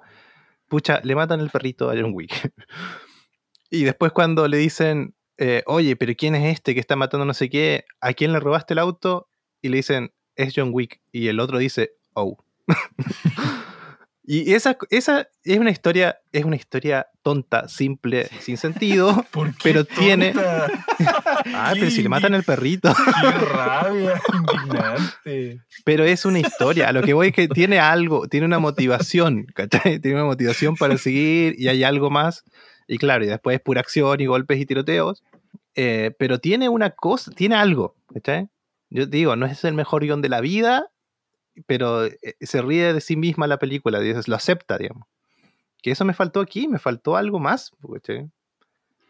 pucha, 0.67 1.01
le 1.03 1.15
matan 1.15 1.39
el 1.39 1.49
perrito 1.49 1.89
a 1.89 1.95
John 1.95 2.11
Wick. 2.13 2.53
y 3.71 3.83
después 3.83 4.11
cuando 4.11 4.47
le 4.47 4.57
dicen, 4.57 5.15
eh, 5.41 5.63
oye, 5.67 5.95
pero 5.95 6.13
¿quién 6.17 6.35
es 6.35 6.53
este 6.53 6.73
que 6.73 6.81
está 6.81 6.97
matando 6.97 7.25
no 7.25 7.33
sé 7.33 7.49
qué? 7.49 7.85
¿A 8.01 8.11
quién 8.11 8.33
le 8.33 8.41
robaste 8.41 8.73
el 8.73 8.79
auto? 8.79 9.29
Y 9.61 9.69
le 9.69 9.77
dicen, 9.77 10.11
es 10.35 10.53
John 10.53 10.71
Wick. 10.73 10.99
Y 11.13 11.29
el 11.29 11.39
otro 11.39 11.57
dice, 11.59 11.93
oh. 12.13 12.37
y 14.23 14.53
esa, 14.53 14.77
esa 14.89 15.29
es 15.45 15.57
una 15.57 15.71
historia, 15.71 16.19
es 16.33 16.43
una 16.43 16.57
historia 16.57 17.07
tonta, 17.23 17.69
simple, 17.69 18.27
sin 18.41 18.57
sentido. 18.57 19.25
¿Por 19.31 19.51
qué 19.51 19.59
Pero 19.63 19.85
tiene-? 19.85 20.33
Ah, 21.51 21.71
pero 21.73 21.89
si 21.89 22.03
le 22.03 22.09
matan 22.09 22.35
el 22.35 22.43
perrito. 22.43 22.93
¡Qué 22.93 23.45
rabia! 23.45 24.21
Indignante. 24.33 25.61
Pero 25.85 26.03
es 26.03 26.25
una 26.25 26.39
historia. 26.39 26.89
A 26.89 26.91
lo 26.91 27.01
que 27.01 27.13
voy 27.13 27.27
es 27.27 27.33
que 27.33 27.47
tiene 27.47 27.79
algo, 27.79 28.27
tiene 28.27 28.45
una 28.45 28.59
motivación, 28.59 29.45
¿cachai? 29.55 29.99
Tiene 29.99 30.17
una 30.17 30.25
motivación 30.25 30.75
para 30.75 30.97
seguir 30.97 31.55
y 31.57 31.69
hay 31.69 31.83
algo 31.85 32.09
más. 32.09 32.43
Y 32.89 32.97
claro, 32.97 33.23
y 33.23 33.27
después 33.27 33.55
es 33.55 33.61
pura 33.61 33.81
acción 33.81 34.19
y 34.19 34.25
golpes 34.25 34.59
y 34.59 34.65
tiroteos. 34.65 35.23
Eh, 35.75 36.15
pero 36.17 36.39
tiene 36.39 36.69
una 36.69 36.91
cosa, 36.91 37.31
tiene 37.31 37.55
algo, 37.55 37.95
¿cachai? 38.13 38.49
Yo 38.89 39.09
te 39.09 39.17
digo, 39.17 39.35
no 39.35 39.45
es 39.45 39.63
el 39.63 39.73
mejor 39.73 40.03
guion 40.03 40.21
de 40.21 40.29
la 40.29 40.41
vida, 40.41 40.91
pero 41.67 42.05
eh, 42.05 42.17
se 42.41 42.61
ríe 42.61 42.93
de 42.93 43.01
sí 43.01 43.15
misma 43.15 43.47
la 43.47 43.59
película, 43.59 43.99
dices, 43.99 44.27
lo 44.27 44.35
acepta, 44.35 44.77
digamos. 44.77 45.07
Que 45.81 45.91
eso 45.91 46.05
me 46.05 46.13
faltó 46.13 46.41
aquí, 46.41 46.67
me 46.67 46.79
faltó 46.79 47.15
algo 47.15 47.39
más, 47.39 47.71
¿cachai? 47.93 48.29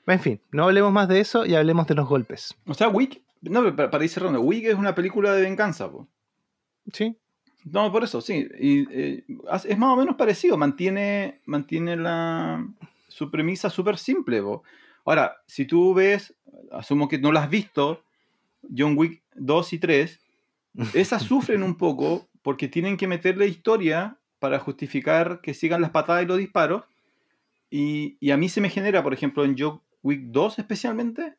En 0.05 0.19
fin, 0.19 0.41
no 0.51 0.63
hablemos 0.63 0.91
más 0.91 1.07
de 1.07 1.19
eso 1.19 1.45
y 1.45 1.55
hablemos 1.55 1.87
de 1.87 1.95
los 1.95 2.07
golpes. 2.07 2.55
O 2.65 2.73
sea, 2.73 2.89
Wick, 2.89 3.21
no, 3.41 3.75
para, 3.75 4.03
ir 4.03 4.09
cerrando, 4.09 4.41
Wick 4.41 4.65
es 4.65 4.75
una 4.75 4.95
película 4.95 5.33
de 5.33 5.43
venganza, 5.43 5.89
po. 5.89 6.07
¿Sí? 6.91 7.15
No, 7.65 7.91
por 7.91 8.03
eso, 8.03 8.21
sí. 8.21 8.47
Y, 8.59 8.87
eh, 8.91 9.23
es 9.65 9.77
más 9.77 9.93
o 9.93 9.95
menos 9.95 10.15
parecido. 10.15 10.57
Mantiene, 10.57 11.41
mantiene 11.45 11.95
la, 11.95 12.65
su 13.07 13.29
premisa 13.29 13.69
súper 13.69 13.97
simple. 13.97 14.41
po. 14.41 14.63
Ahora, 15.09 15.37
si 15.47 15.65
tú 15.65 15.95
ves, 15.95 16.35
asumo 16.71 17.07
que 17.07 17.17
no 17.17 17.31
la 17.31 17.41
has 17.41 17.49
visto, 17.49 18.03
John 18.77 18.93
Wick 18.95 19.23
2 19.33 19.73
y 19.73 19.79
3, 19.79 20.19
esas 20.93 21.23
sufren 21.31 21.63
un 21.63 21.75
poco 21.77 22.27
porque 22.43 22.67
tienen 22.67 22.95
que 22.95 23.07
meterle 23.07 23.47
historia 23.47 24.17
para 24.37 24.59
justificar 24.59 25.41
que 25.41 25.55
sigan 25.55 25.81
las 25.81 25.89
patadas 25.89 26.21
y 26.23 26.27
los 26.27 26.37
disparos. 26.37 26.83
Y, 27.71 28.17
y 28.19 28.29
a 28.29 28.37
mí 28.37 28.49
se 28.49 28.61
me 28.61 28.69
genera, 28.69 29.01
por 29.01 29.15
ejemplo, 29.15 29.43
en 29.43 29.55
John 29.57 29.81
Wick 30.03 30.21
2 30.25 30.59
especialmente, 30.59 31.33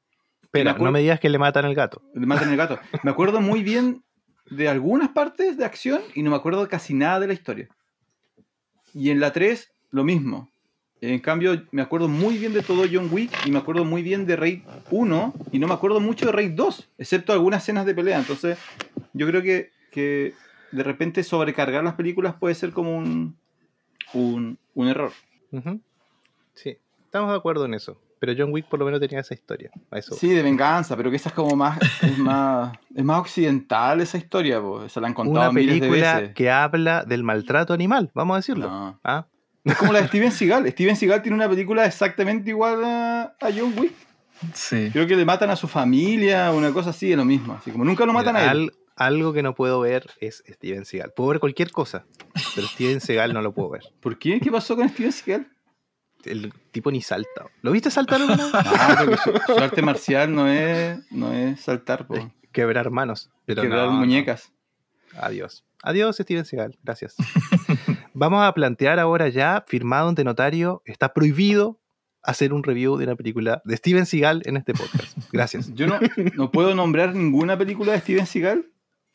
acuerdo- 0.73 0.87
no 0.87 0.91
me 0.93 1.01
digas 1.03 1.21
que 1.21 1.29
le 1.29 1.39
matan 1.39 1.65
al 1.65 1.77
gato. 1.77 2.03
le 2.13 2.27
matan 2.27 2.51
el 2.51 2.57
gato. 2.57 2.81
Me 3.05 3.13
acuerdo 3.13 3.41
muy 3.41 3.63
bien 3.63 4.03
de 4.51 4.69
algunas 4.69 5.11
partes 5.11 5.57
de 5.57 5.65
acción 5.65 6.03
y 6.17 6.25
no 6.25 6.31
me 6.31 6.37
acuerdo 6.37 6.69
casi 6.69 6.93
nada 6.93 7.21
de 7.21 7.29
la 7.29 7.35
historia. 7.35 7.69
Y 8.93 9.11
en 9.11 9.21
la 9.21 9.33
3, 9.33 9.71
lo 9.93 10.03
mismo. 10.03 10.51
En 11.03 11.19
cambio, 11.21 11.63
me 11.71 11.81
acuerdo 11.83 12.09
muy 12.09 12.37
bien 12.37 12.53
de 12.53 12.63
todo 12.63 12.85
John 12.91 13.09
Wick 13.11 13.31
y 13.47 13.51
me 13.51 13.59
acuerdo 13.59 13.85
muy 13.85 14.03
bien 14.03 14.27
de 14.27 14.37
Raid 14.37 14.61
1 14.91 15.35
y 15.51 15.59
no 15.59 15.67
me 15.67 15.75
acuerdo 15.75 15.99
mucho 16.01 16.27
de 16.27 16.33
Raid 16.33 16.53
2, 16.53 16.89
excepto 16.99 17.33
algunas 17.33 17.63
escenas 17.63 17.87
de 17.87 17.95
pelea. 17.95 18.19
Entonces, 18.19 18.59
yo 19.15 19.27
creo 19.27 19.43
que, 19.43 19.71
que 19.91 20.35
de 20.73 20.83
repente 20.83 21.23
sobrecargar 21.23 21.83
las 21.83 21.95
películas 21.95 22.35
puede 22.39 22.55
ser 22.55 22.73
como 22.73 22.97
un, 22.99 23.35
un, 24.13 24.59
un 24.75 24.89
error. 24.89 25.13
Sí, 26.55 26.77
estamos 27.07 27.31
de 27.31 27.37
acuerdo 27.37 27.65
en 27.65 27.75
eso. 27.75 27.99
Pero 28.19 28.35
John 28.37 28.53
Wick 28.53 28.67
por 28.67 28.79
lo 28.79 28.85
menos 28.85 29.01
tenía 29.01 29.21
esa 29.21 29.33
historia. 29.33 29.71
Eso. 29.93 30.15
Sí, 30.15 30.29
de 30.29 30.43
venganza, 30.43 30.95
pero 30.95 31.09
que 31.09 31.17
esa 31.17 31.31
es 31.31 31.35
como 31.35 31.57
más, 31.57 31.79
es 32.03 32.19
más, 32.19 32.77
es 32.95 33.03
más 33.03 33.21
occidental 33.21 34.03
esa 34.03 34.19
historia, 34.19 34.61
pues. 34.61 34.93
Se 34.93 35.01
la 35.01 35.07
han 35.07 35.15
contado 35.15 35.41
Una 35.49 35.51
miles 35.51 35.77
de 35.77 35.81
película 35.89 36.21
veces. 36.21 36.35
que 36.35 36.51
habla 36.51 37.05
del 37.05 37.25
maltrato 37.25 37.73
animal, 37.73 38.11
vamos 38.13 38.35
a 38.35 38.37
decirlo. 38.41 38.69
No. 38.69 39.01
¿Ah? 39.03 39.27
Es 39.71 39.77
como 39.79 39.93
la 39.93 40.01
de 40.03 40.09
Steven 40.09 40.33
Seagal. 40.33 40.71
Steven 40.71 40.97
Seagal 40.97 41.23
tiene 41.23 41.37
una 41.37 41.49
película 41.49 41.85
exactamente 41.87 42.51
igual 42.51 42.85
a, 42.85 43.23
a 43.41 43.51
John 43.57 43.75
Wick. 43.77 43.93
Sí. 44.55 44.89
Creo 44.93 45.07
que 45.07 45.17
le 45.17 45.25
matan 45.25 45.51
a 45.51 45.57
su 45.57 45.69
familia, 45.69 46.51
una 46.53 46.73
cosa 46.73 46.91
así, 46.91 47.11
es 47.11 47.17
lo 47.17 47.25
mismo. 47.25 47.53
Así 47.55 47.71
como 47.71 47.85
nunca 47.85 48.07
lo 48.07 48.13
matan 48.13 48.35
Mira, 48.35 48.49
a 48.49 48.53
él. 48.53 48.59
al- 48.59 48.73
algo 48.97 49.33
que 49.33 49.43
no 49.43 49.55
puedo 49.55 49.81
ver 49.81 50.11
es 50.21 50.43
Steven 50.47 50.85
Seagal. 50.85 51.13
Puedo 51.17 51.31
ver 51.31 51.41
cualquier 51.41 51.71
cosa, 51.71 52.05
pero 52.55 52.67
Steven 52.67 53.01
Seagal 53.01 53.33
no 53.33 53.41
lo 53.41 53.53
puedo 53.53 53.71
ver. 53.71 53.83
¿Por 54.01 54.19
qué? 54.19 54.39
¿Qué 54.41 54.51
pasó 54.51 54.77
con 54.77 54.89
Steven 54.91 55.13
Seagal? 55.13 55.49
El 56.25 56.53
tipo 56.71 56.91
ni 56.91 57.01
salta. 57.01 57.47
¿Lo 57.63 57.73
viste 57.73 57.91
saltar 57.91 58.21
alguna 58.21 58.45
vez? 58.45 58.53
Ah, 58.55 58.97
porque 58.99 59.17
su, 59.17 59.55
su 59.55 59.59
arte 59.59 59.81
marcial 59.81 60.35
no 60.35 60.47
es, 60.49 60.99
no 61.11 61.33
es 61.33 61.61
saltar, 61.61 62.07
po. 62.07 62.15
Es 62.17 62.25
Quebrar 62.53 62.91
manos. 62.91 63.31
Pero 63.47 63.63
quebrar 63.63 63.87
no, 63.87 63.93
no. 63.93 63.99
muñecas. 64.01 64.53
Adiós. 65.19 65.65
Adiós, 65.83 66.17
Steven 66.17 66.45
Seagal. 66.45 66.77
Gracias. 66.83 67.15
Vamos 68.21 68.45
a 68.45 68.53
plantear 68.53 68.99
ahora 68.99 69.31
ya, 69.31 69.65
firmado 69.67 70.11
ante 70.11 70.25
notario, 70.25 70.83
está 70.85 71.15
prohibido 71.15 71.81
hacer 72.23 72.53
un 72.53 72.63
review 72.63 72.99
de 72.99 73.05
una 73.05 73.17
película 73.17 73.63
de 73.65 73.79
Steven 73.79 74.05
Seagal 74.05 74.43
en 74.45 74.59
este 74.59 74.75
podcast. 74.75 75.17
Gracias. 75.33 75.73
Yo 75.75 75.87
no, 75.87 75.99
no 76.37 76.51
puedo 76.51 76.75
nombrar 76.75 77.15
ninguna 77.15 77.57
película 77.57 77.93
de 77.93 78.01
Steven 78.01 78.27
Seagal. 78.27 78.67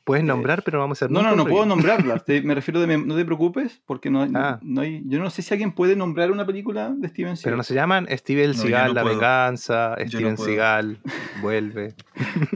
Puedes 0.05 0.23
nombrar, 0.23 0.63
pero 0.63 0.77
no 0.79 0.85
vamos 0.85 0.99
a 1.01 1.05
hacer 1.05 1.11
No, 1.11 1.21
no, 1.21 1.29
no 1.35 1.43
review. 1.43 1.49
puedo 1.53 1.65
nombrarlas. 1.67 2.25
Te- 2.25 2.41
me 2.41 2.55
refiero 2.55 2.79
de 2.79 2.97
no 2.97 3.15
te 3.15 3.25
preocupes, 3.25 3.79
porque 3.85 4.09
no, 4.09 4.23
Ah. 4.33 4.57
no 4.63 4.81
hay. 4.81 5.03
Yo 5.05 5.19
no 5.19 5.29
sé 5.29 5.43
si 5.43 5.53
alguien 5.53 5.71
puede 5.71 5.95
nombrar 5.95 6.31
una 6.31 6.43
película 6.47 6.89
de 6.97 7.07
Steven 7.09 7.37
Seagal. 7.37 7.43
Pero 7.43 7.57
no 7.57 7.63
se 7.63 7.75
llaman 7.75 8.07
Steven 8.09 8.55
Seagal, 8.55 8.87
no 8.87 8.93
La 8.95 9.01
puedo. 9.03 9.15
Venganza, 9.17 9.95
Yo 9.99 10.17
Steven. 10.17 10.37
Seagal, 10.39 10.99
Vuelve. 11.43 11.93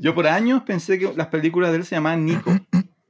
Yo 0.02 0.16
por 0.16 0.26
años 0.26 0.64
pensé 0.64 0.98
que 0.98 1.14
las 1.16 1.28
películas 1.28 1.70
de 1.70 1.78
él 1.78 1.86
se 1.86 1.94
llamaban 1.96 2.26
Nico. 2.26 2.52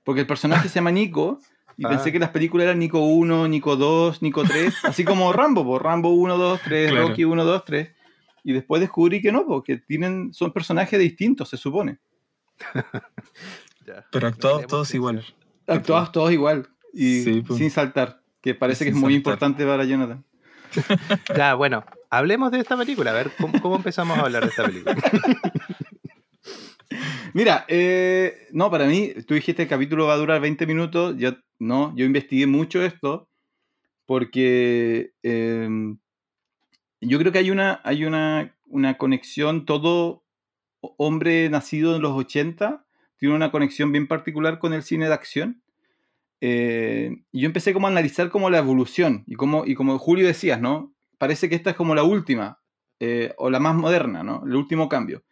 Porque 0.03 0.21
el 0.21 0.27
personaje 0.27 0.67
se 0.67 0.75
llama 0.75 0.91
Nico. 0.91 1.39
Y 1.79 1.85
Ah. 1.85 1.89
pensé 1.89 2.11
que 2.11 2.19
las 2.19 2.29
películas 2.31 2.65
eran 2.65 2.77
Nico 2.79 2.99
1, 2.99 3.47
Nico 3.47 3.77
2, 3.77 4.21
Nico 4.21 4.43
3. 4.43 4.73
Así 4.83 5.05
como 5.05 5.31
Rambo, 5.31 5.63
po, 5.63 5.79
Rambo 5.79 6.09
1, 6.09 6.37
2, 6.37 6.59
3, 6.63 6.91
Claro. 6.91 7.07
Rocky 7.07 7.23
1, 7.23 7.45
2, 7.45 7.63
3. 7.65 7.89
Y 8.43 8.51
después 8.53 8.81
descubrí 8.81 9.21
que 9.21 9.31
no, 9.31 9.45
porque 9.45 9.77
tienen, 9.77 10.33
son 10.33 10.51
personajes 10.51 10.99
distintos, 10.99 11.47
se 11.49 11.55
supone. 11.57 11.99
Pero 14.11 14.27
actuados 14.27 14.67
todos 14.67 14.93
igual. 14.93 15.25
Actuados 15.67 16.11
todos 16.11 16.31
igual. 16.31 16.67
Y 16.93 17.21
Sí, 17.23 17.41
po. 17.41 17.55
sin 17.55 17.71
saltar. 17.71 18.21
Que 18.41 18.53
parece 18.55 18.83
que 18.83 18.89
es 18.91 18.95
muy 18.95 19.13
saltar. 19.13 19.17
importante 19.17 19.65
para 19.65 19.83
Jonathan. 19.85 20.23
Ya, 21.35 21.55
bueno, 21.55 21.83
hablemos 22.09 22.51
de 22.51 22.59
esta 22.59 22.77
película. 22.77 23.11
A 23.11 23.13
ver, 23.13 23.31
¿cómo, 23.39 23.59
cómo 23.61 23.75
empezamos 23.77 24.17
a 24.17 24.21
hablar 24.21 24.43
de 24.43 24.49
esta 24.49 24.65
película? 24.65 24.95
Mira, 27.33 27.65
eh, 27.67 28.47
no, 28.51 28.71
para 28.71 28.85
mí, 28.87 29.13
tú 29.27 29.33
dijiste 29.35 29.63
el 29.63 29.69
capítulo 29.69 30.07
va 30.07 30.13
a 30.13 30.17
durar 30.17 30.41
20 30.41 30.65
minutos. 30.65 31.15
Yo 31.17 31.33
no, 31.59 31.93
yo 31.95 32.05
investigué 32.05 32.47
mucho 32.47 32.83
esto 32.83 33.29
porque 34.05 35.11
eh, 35.23 35.69
yo 37.01 37.19
creo 37.19 37.31
que 37.31 37.39
hay 37.39 37.51
una, 37.51 37.81
hay 37.83 38.05
una, 38.05 38.55
una 38.65 38.97
conexión. 38.97 39.65
Todo 39.65 40.23
hombre 40.81 41.49
nacido 41.49 41.95
en 41.95 42.01
los 42.01 42.13
80 42.13 42.85
tiene 43.17 43.35
una 43.35 43.51
conexión 43.51 43.91
bien 43.91 44.07
particular 44.07 44.59
con 44.59 44.73
el 44.73 44.83
cine 44.83 45.07
de 45.07 45.13
acción. 45.13 45.63
Eh, 46.41 47.23
y 47.31 47.41
yo 47.41 47.47
empecé 47.47 47.73
como 47.73 47.87
a 47.87 47.91
analizar 47.91 48.29
como 48.29 48.49
la 48.49 48.59
evolución 48.59 49.23
y 49.27 49.35
como, 49.35 49.65
y 49.65 49.75
como 49.75 49.97
Julio 49.99 50.27
decías, 50.27 50.61
¿no? 50.61 50.93
Parece 51.17 51.49
que 51.49 51.55
esta 51.55 51.71
es 51.71 51.75
como 51.75 51.95
la 51.95 52.03
última 52.03 52.59
eh, 52.99 53.33
o 53.37 53.49
la 53.49 53.59
más 53.59 53.75
moderna, 53.75 54.23
¿no? 54.23 54.43
El 54.45 54.55
último 54.55 54.89
cambio. 54.89 55.23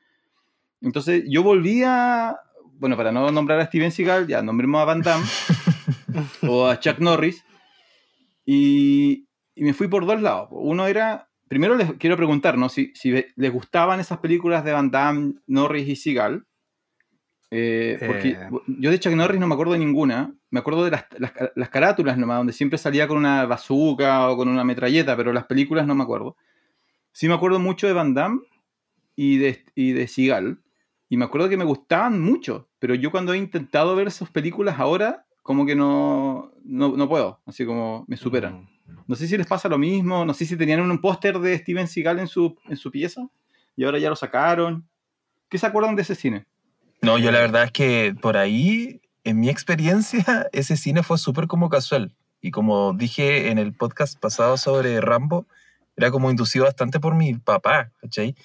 Entonces 0.82 1.24
yo 1.28 1.44
volví 1.44 1.84
a, 1.84 2.38
bueno, 2.74 2.96
para 2.98 3.12
no 3.12 3.32
nombrar 3.32 3.60
a 3.60 3.66
Steven 3.66 3.92
Seagal, 3.92 4.28
ya 4.28 4.42
nombremos 4.42 4.82
a 4.82 4.86
Van 4.86 5.02
Damme 5.02 5.26
o 6.48 6.68
a 6.68 6.80
Chuck 6.80 7.00
Norris 7.00 7.44
y, 8.46 9.28
y 9.56 9.64
me 9.64 9.74
fui 9.74 9.88
por 9.88 10.06
dos 10.06 10.22
lados. 10.22 10.50
Uno 10.52 10.88
era, 10.88 11.30
primero 11.48 11.76
les 11.76 11.94
quiero 11.94 12.16
preguntar, 12.16 12.58
¿no? 12.58 12.70
Si, 12.70 12.92
si 12.96 13.12
les 13.36 13.52
gustaban 13.52 14.00
esas 14.00 14.20
películas 14.20 14.64
de 14.64 14.72
Van 14.74 14.92
Damme, 14.92 15.34
Norris 15.48 15.88
y 15.88 15.96
Seagal. 15.96 16.46
Eh, 17.50 17.98
porque 18.06 18.30
Eh. 18.32 18.50
yo 18.68 18.92
de 18.92 19.00
Chuck 19.00 19.14
Norris 19.14 19.40
no 19.40 19.48
me 19.48 19.54
acuerdo 19.54 19.74
de 19.74 19.80
ninguna. 19.80 20.34
Me 20.50 20.60
acuerdo 20.60 20.86
de 20.86 20.92
las, 20.92 21.06
las, 21.18 21.32
las 21.56 21.70
carátulas 21.70 22.18
nomás, 22.18 22.38
donde 22.38 22.54
siempre 22.54 22.78
salía 22.78 23.08
con 23.08 23.18
una 23.18 23.46
bazooka 23.46 24.30
o 24.30 24.38
con 24.38 24.48
una 24.50 24.64
metralleta, 24.64 25.16
pero 25.18 25.34
las 25.34 25.46
películas 25.46 25.88
no 25.88 25.96
me 25.96 26.04
acuerdo. 26.04 26.36
Sí 27.12 27.28
me 27.28 27.34
acuerdo 27.34 27.60
mucho 27.60 27.88
de 27.88 27.94
Van 27.94 28.14
Damme 28.14 28.42
y 29.16 29.38
de, 29.38 29.64
y 29.76 29.94
de 29.94 30.08
Seagal. 30.08 30.60
Y 31.10 31.18
me 31.18 31.26
acuerdo 31.26 31.50
que 31.50 31.58
me 31.58 31.64
gustaban 31.64 32.22
mucho, 32.22 32.68
pero 32.80 32.96
yo 32.96 33.12
cuando 33.12 33.34
he 33.34 33.38
intentado 33.38 33.96
ver 33.96 34.08
esas 34.08 34.30
películas 34.30 34.80
ahora, 34.80 35.26
como 35.42 35.66
que 35.66 35.76
no, 35.76 36.52
no, 36.64 36.98
no 36.98 37.08
puedo, 37.08 37.40
así 37.46 37.66
como 37.66 38.04
me 38.08 38.18
superan. 38.18 38.68
No 39.08 39.16
sé 39.16 39.28
si 39.28 39.38
les 39.38 39.48
pasa 39.48 39.70
lo 39.70 39.78
mismo, 39.78 40.26
no 40.26 40.34
sé 40.34 40.46
si 40.46 40.58
tenían 40.58 40.82
un 40.82 41.00
póster 41.00 41.40
de 41.40 41.58
Steven 41.58 41.88
Seagal 41.88 42.20
en 42.20 42.28
su, 42.28 42.58
en 42.68 42.76
su 42.76 42.92
pieza 42.92 43.28
y 43.78 43.86
ahora 43.86 44.00
ya 44.00 44.10
lo 44.10 44.16
sacaron. 44.18 44.86
¿Qué 45.50 45.58
se 45.58 45.66
acuerdan 45.66 45.96
de 45.96 46.02
ese 46.02 46.16
cine? 46.16 46.46
No, 47.02 47.18
yo 47.18 47.32
la 47.32 47.40
verdad 47.40 47.64
es 47.64 47.72
que 47.72 48.16
por 48.22 48.36
ahí, 48.36 49.02
en 49.24 49.40
mi 49.40 49.50
experiencia, 49.50 50.24
ese 50.52 50.76
cine 50.76 51.04
fue 51.04 51.18
súper 51.18 51.48
como 51.48 51.70
casual. 51.70 52.14
Y 52.42 52.52
como 52.52 52.94
dije 52.94 53.50
en 53.50 53.58
el 53.58 53.74
podcast 53.74 54.20
pasado 54.20 54.58
sobre 54.58 55.00
Rambo, 55.00 55.46
era 55.96 56.12
como 56.12 56.30
inducido 56.30 56.66
bastante 56.66 57.00
por 57.00 57.16
mi 57.16 57.34
papá, 57.36 57.92
¿cachai? 58.02 58.36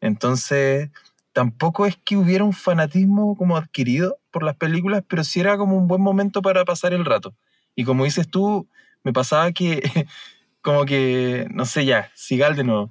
Entonces, 0.00 0.90
tampoco 1.36 1.84
es 1.84 1.98
que 2.02 2.16
hubiera 2.16 2.44
un 2.44 2.54
fanatismo 2.54 3.36
como 3.36 3.58
adquirido 3.58 4.16
por 4.30 4.42
las 4.42 4.56
películas, 4.56 5.04
pero 5.06 5.22
sí 5.22 5.38
era 5.38 5.58
como 5.58 5.76
un 5.76 5.86
buen 5.86 6.00
momento 6.00 6.40
para 6.40 6.64
pasar 6.64 6.94
el 6.94 7.04
rato. 7.04 7.34
Y 7.74 7.84
como 7.84 8.04
dices 8.04 8.26
tú, 8.26 8.66
me 9.04 9.12
pasaba 9.12 9.52
que, 9.52 9.82
como 10.62 10.86
que, 10.86 11.46
no 11.50 11.66
sé 11.66 11.84
ya, 11.84 12.10
Sigal 12.14 12.56
de 12.56 12.64
nuevo, 12.64 12.90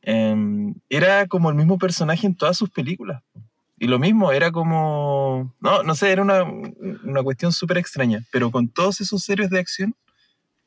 em, 0.00 0.74
era 0.88 1.26
como 1.26 1.50
el 1.50 1.56
mismo 1.56 1.76
personaje 1.76 2.26
en 2.26 2.34
todas 2.34 2.56
sus 2.56 2.70
películas. 2.70 3.22
Y 3.78 3.86
lo 3.86 3.98
mismo, 3.98 4.32
era 4.32 4.50
como, 4.50 5.52
no, 5.60 5.82
no 5.82 5.94
sé, 5.94 6.10
era 6.10 6.22
una, 6.22 6.42
una 6.42 7.22
cuestión 7.22 7.52
súper 7.52 7.76
extraña, 7.76 8.24
pero 8.32 8.50
con 8.50 8.66
todos 8.68 9.02
esos 9.02 9.22
series 9.22 9.50
de 9.50 9.58
acción 9.58 9.94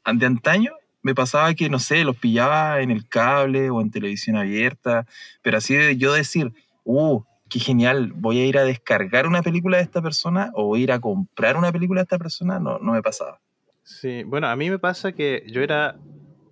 de 0.05 0.25
antaño, 0.27 0.71
me 1.01 1.15
pasaba 1.15 1.51
que, 1.55 1.67
no 1.67 1.79
sé, 1.79 2.03
los 2.03 2.17
pillaba 2.17 2.79
en 2.81 2.91
el 2.91 3.09
cable 3.09 3.71
o 3.71 3.81
en 3.81 3.89
televisión 3.89 4.35
abierta, 4.35 5.07
pero 5.41 5.57
así 5.57 5.73
de 5.73 5.97
yo 5.97 6.13
decir, 6.13 6.53
uh, 6.87 7.23
qué 7.49 7.59
genial, 7.59 8.13
voy 8.15 8.39
a 8.39 8.45
ir 8.45 8.57
a 8.57 8.63
descargar 8.63 9.27
una 9.27 9.41
película 9.41 9.77
de 9.77 9.83
esta 9.83 10.01
persona 10.01 10.51
o 10.53 10.65
voy 10.65 10.81
a 10.81 10.83
ir 10.83 10.91
a 10.91 10.99
comprar 10.99 11.57
una 11.57 11.71
película 11.71 12.01
de 12.01 12.03
esta 12.03 12.17
persona, 12.17 12.59
no, 12.59 12.79
no 12.79 12.93
me 12.93 13.01
pasaba. 13.01 13.39
Sí, 13.83 14.23
bueno, 14.23 14.47
a 14.47 14.55
mí 14.55 14.69
me 14.69 14.79
pasa 14.79 15.13
que 15.13 15.43
yo 15.47 15.61
era 15.61 15.97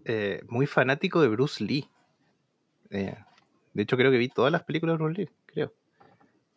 eh, 0.06 0.42
muy 0.48 0.68
fanático 0.68 1.22
de 1.22 1.28
Bruce 1.28 1.64
Lee. 1.64 1.90
Eh, 2.92 3.16
de 3.74 3.84
hecho, 3.84 3.98
creo 3.98 4.12
que 4.12 4.18
vi 4.18 4.30
todas 4.30 4.52
las 4.52 4.64
películas 4.64 4.98
de 4.98 5.04
Bruce 5.04 5.22
Lee, 5.22 5.30
creo. 5.46 5.74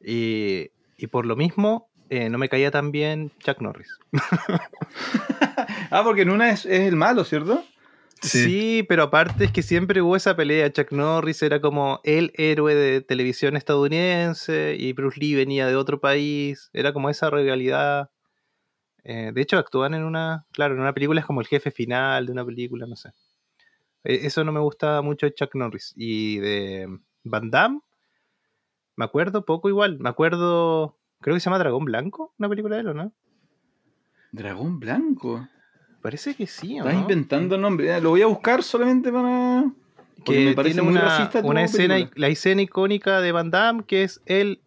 Y, 0.01 0.71
y 0.97 1.07
por 1.09 1.27
lo 1.27 1.35
mismo, 1.35 1.89
eh, 2.11 2.29
no 2.29 2.39
me 2.39 2.49
caía 2.49 2.71
tan 2.71 2.93
bien 2.93 3.33
Chuck 3.41 3.61
Norris. 3.61 3.99
ah, 5.91 6.03
porque 6.05 6.23
en 6.23 6.31
una 6.31 6.51
es, 6.51 6.65
es 6.65 6.83
el 6.83 6.95
malo, 6.95 7.25
¿cierto? 7.25 7.65
Sí. 8.23 8.85
pero 8.89 9.05
aparte 9.05 9.45
es 9.45 9.53
que 9.53 9.63
siempre 9.63 10.03
hubo 10.03 10.17
esa 10.17 10.37
pelea. 10.37 10.73
Chuck 10.73 10.93
Norris 10.93 11.43
era 11.43 11.61
como 11.61 12.01
el 12.05 12.33
héroe 12.35 12.75
de 12.75 13.01
televisión 13.01 13.57
estadounidense 13.57 14.77
y 14.79 14.93
Bruce 14.93 15.19
Lee 15.21 15.35
venía 15.35 15.67
de 15.67 15.77
otro 15.77 16.01
país. 16.01 16.71
Era 16.73 16.93
como 16.93 17.11
esa 17.11 17.31
rivalidad. 17.31 18.11
Eh, 19.05 19.33
de 19.33 19.41
hecho, 19.41 19.57
actúan 19.59 19.95
en 19.95 20.05
una, 20.05 20.47
claro, 20.53 20.75
en 20.75 20.81
una 20.81 20.93
película 20.93 21.21
es 21.21 21.27
como 21.27 21.41
el 21.41 21.47
jefe 21.47 21.71
final 21.71 22.27
de 22.27 22.33
una 22.33 22.45
película, 22.45 22.87
no 22.87 22.97
sé. 22.97 23.11
Eh, 24.05 24.21
Eso 24.23 24.45
no 24.45 24.53
me 24.53 24.61
gustaba 24.61 25.03
mucho 25.03 25.27
de 25.27 25.35
Chuck 25.35 25.55
Norris. 25.55 25.95
Y 25.97 26.39
de 26.39 26.89
Van 27.25 27.51
Damme, 27.51 27.81
me 28.97 29.05
acuerdo 29.05 29.45
poco 29.45 29.69
igual. 29.69 29.99
Me 30.01 30.09
acuerdo, 30.09 30.99
creo 31.21 31.35
que 31.35 31.41
se 31.41 31.45
llama 31.45 31.59
Dragón 31.59 31.85
Blanco, 31.85 32.35
una 32.39 32.49
película 32.49 32.77
de 32.77 32.81
él, 32.83 32.89
¿o 32.89 32.95
no? 32.95 33.13
Dragón 34.33 34.79
Blanco. 34.79 35.49
Parece 36.09 36.35
que 36.35 36.47
sí, 36.47 36.77
¿o 36.81 36.85
Estás 36.85 36.95
no? 36.95 37.01
inventando 37.03 37.59
nombre. 37.59 38.01
Lo 38.01 38.09
voy 38.09 38.23
a 38.23 38.27
buscar 38.27 38.63
solamente 38.63 39.13
para. 39.13 39.65
porque 40.25 40.33
que 40.41 40.45
me 40.47 40.55
parece 40.55 40.77
tiene 40.81 40.89
muy 40.91 40.99
una, 40.99 41.31
una 41.43 41.65
escena, 41.65 41.95
película. 41.97 42.15
la 42.17 42.29
escena 42.29 42.63
icónica 42.63 43.21
de 43.21 43.31
Van 43.31 43.51
Damme, 43.51 43.83
que 43.87 44.05
es 44.05 44.23
él, 44.25 44.63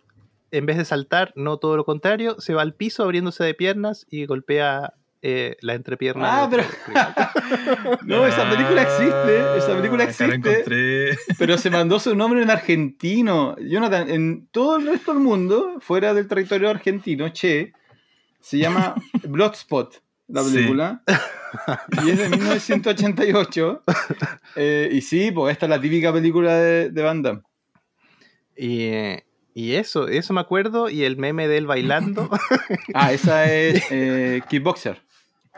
en 0.52 0.68
vez 0.68 0.78
de 0.78 0.86
saltar, 0.86 1.34
no 1.36 1.58
todo 1.58 1.78
lo 1.78 1.84
contrario, 1.84 2.36
se 2.40 2.54
va 2.54 2.62
al 2.62 2.76
piso 2.76 3.02
abriéndose 3.02 3.44
de 3.44 3.56
piernas 3.56 4.06
y 4.12 4.28
golpea 4.28 4.94
eh, 5.24 5.56
la 5.62 5.74
entrepierna. 5.74 6.44
Ah, 6.44 6.48
pero-. 6.48 6.64
No, 8.06 8.28
esa 8.28 8.48
película 8.48 8.84
existe. 8.84 9.58
Esa 9.58 9.76
película 9.76 10.04
Ah, 10.04 10.08
existe. 10.10 11.18
Pero 11.40 11.58
se 11.58 11.72
mandó 11.72 12.00
su 12.00 12.16
nombre 12.16 12.44
en 12.44 12.52
argentino. 12.52 13.56
Jonathan, 13.58 14.12
en 14.12 14.46
todo 14.52 14.76
el 14.78 14.86
resto 14.86 15.14
del 15.14 15.24
mundo, 15.24 15.78
fuera 15.80 16.14
del 16.14 16.28
territorio 16.28 16.70
argentino, 16.70 17.30
che, 17.30 17.74
Se 18.40 18.60
llama 18.60 18.94
Bloodspot, 19.28 20.02
la 20.32 20.44
Sí. 20.44 20.54
película. 20.56 21.04
Y 22.06 22.10
es 22.12 22.18
de 22.20 22.30
1988. 22.38 23.84
Eh, 24.56 24.90
y 24.92 25.02
sí, 25.02 25.32
pues 25.32 25.54
esta 25.54 25.66
es 25.66 25.70
la 25.70 25.82
típica 25.82 26.14
película 26.14 26.56
de, 26.56 26.90
de 26.90 27.02
Van 27.04 27.22
Damme. 27.22 27.42
Y, 28.56 28.84
eh, 28.84 29.26
y 29.54 29.74
eso, 29.74 30.08
eso 30.08 30.34
me 30.34 30.42
acuerdo. 30.42 30.90
Y 30.90 31.04
el 31.04 31.18
meme 31.18 31.48
de 31.48 31.58
él 31.58 31.68
bailando. 31.68 32.30
Ah, 32.94 33.14
esa 33.14 33.52
es 33.52 33.84
eh, 33.92 34.42
Kickboxer. 34.50 35.02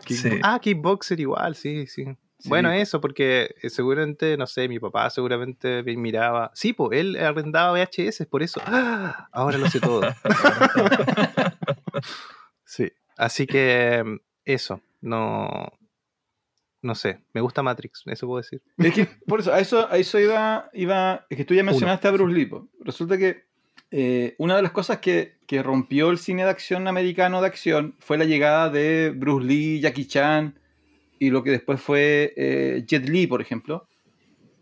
Sí. 0.07 0.39
Ah, 0.43 0.59
Kickboxer 0.61 1.19
igual, 1.19 1.55
sí, 1.55 1.87
sí. 1.87 2.05
Sí. 2.39 2.49
Bueno, 2.49 2.73
eso, 2.73 2.99
porque 2.99 3.55
eh, 3.61 3.69
seguramente, 3.69 4.35
no 4.35 4.47
sé, 4.47 4.67
mi 4.67 4.77
papá 4.77 5.09
seguramente 5.09 5.81
me 5.83 5.95
miraba. 5.95 6.51
Sí, 6.53 6.73
pues 6.73 6.99
él 6.99 7.15
arrendaba 7.15 7.71
VHS, 7.71 8.25
por 8.29 8.43
eso. 8.43 8.59
¡Ah! 8.65 9.29
Ahora 9.31 9.57
lo 9.57 9.69
sé 9.69 9.79
todo. 9.79 10.01
sí. 12.65 12.91
Así 13.17 13.47
que 13.47 14.03
eso, 14.45 14.81
no. 15.01 15.49
No 16.81 16.95
sé, 16.95 17.21
me 17.33 17.39
gusta 17.39 17.63
Matrix, 17.63 18.03
eso 18.07 18.27
puedo 18.27 18.41
decir. 18.41 18.61
Es 18.77 18.93
que, 18.93 19.07
por 19.25 19.39
eso, 19.39 19.53
a 19.53 19.61
eso, 19.61 19.89
a 19.89 19.97
eso 19.97 20.19
iba, 20.19 20.69
iba. 20.73 21.25
Es 21.29 21.37
que 21.37 21.45
tú 21.45 21.53
ya 21.53 21.63
mencionaste 21.63 22.09
a 22.09 22.11
Bruce 22.11 22.35
Lee. 22.35 22.45
po. 22.45 22.67
Resulta 22.81 23.17
que 23.17 23.45
eh, 23.89 24.35
una 24.37 24.57
de 24.57 24.63
las 24.63 24.71
cosas 24.71 24.97
que, 24.97 25.37
que 25.47 25.63
rompió 25.63 26.09
el 26.09 26.17
cine 26.17 26.43
de 26.43 26.49
acción 26.49 26.89
americano 26.89 27.39
de 27.39 27.47
acción 27.47 27.95
fue 27.99 28.17
la 28.17 28.25
llegada 28.25 28.69
de 28.69 29.13
Bruce 29.15 29.47
Lee, 29.47 29.79
Jackie 29.79 30.07
Chan 30.07 30.59
y 31.19 31.29
lo 31.29 31.41
que 31.41 31.51
después 31.51 31.79
fue 31.79 32.33
eh, 32.35 32.83
Jet 32.85 33.07
Li, 33.07 33.27
por 33.27 33.39
ejemplo. 33.39 33.87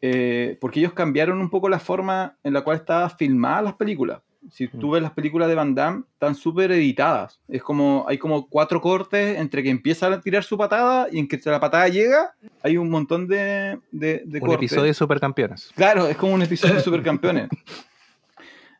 Eh, 0.02 0.58
porque 0.62 0.80
ellos 0.80 0.94
cambiaron 0.94 1.40
un 1.40 1.50
poco 1.50 1.70
la 1.70 1.80
forma 1.80 2.38
en 2.44 2.54
la 2.54 2.64
cual 2.64 2.78
estaban 2.78 3.10
filmadas 3.18 3.64
las 3.64 3.76
películas. 3.76 4.22
Si 4.50 4.68
tú 4.68 4.92
ves 4.92 5.02
las 5.04 5.12
películas 5.12 5.48
de 5.48 5.56
Van 5.56 5.76
Damme, 5.76 6.04
están 6.14 6.34
súper 6.36 6.72
editadas. 6.72 7.40
Es 7.48 7.62
como, 7.62 8.06
hay 8.08 8.18
como 8.18 8.48
cuatro 8.50 8.82
cortes 8.82 9.38
entre 9.38 9.62
que 9.62 9.70
empieza 9.70 10.08
a 10.08 10.20
tirar 10.20 10.44
su 10.44 10.58
patada 10.58 11.08
y 11.12 11.20
en 11.20 11.28
que 11.28 11.40
la 11.46 11.60
patada 11.60 11.88
llega, 11.88 12.34
hay 12.64 12.76
un 12.78 12.90
montón 12.90 13.28
de, 13.28 13.80
de, 13.92 14.24
de 14.26 14.40
Un 14.40 14.48
cortes. 14.48 14.56
episodio 14.72 14.86
de 14.88 14.94
Supercampeones. 14.96 15.72
Claro, 15.76 16.08
es 16.08 16.18
como 16.18 16.34
un 16.34 16.42
episodio 16.42 16.76
de 16.76 16.82
Supercampeones. 16.84 17.50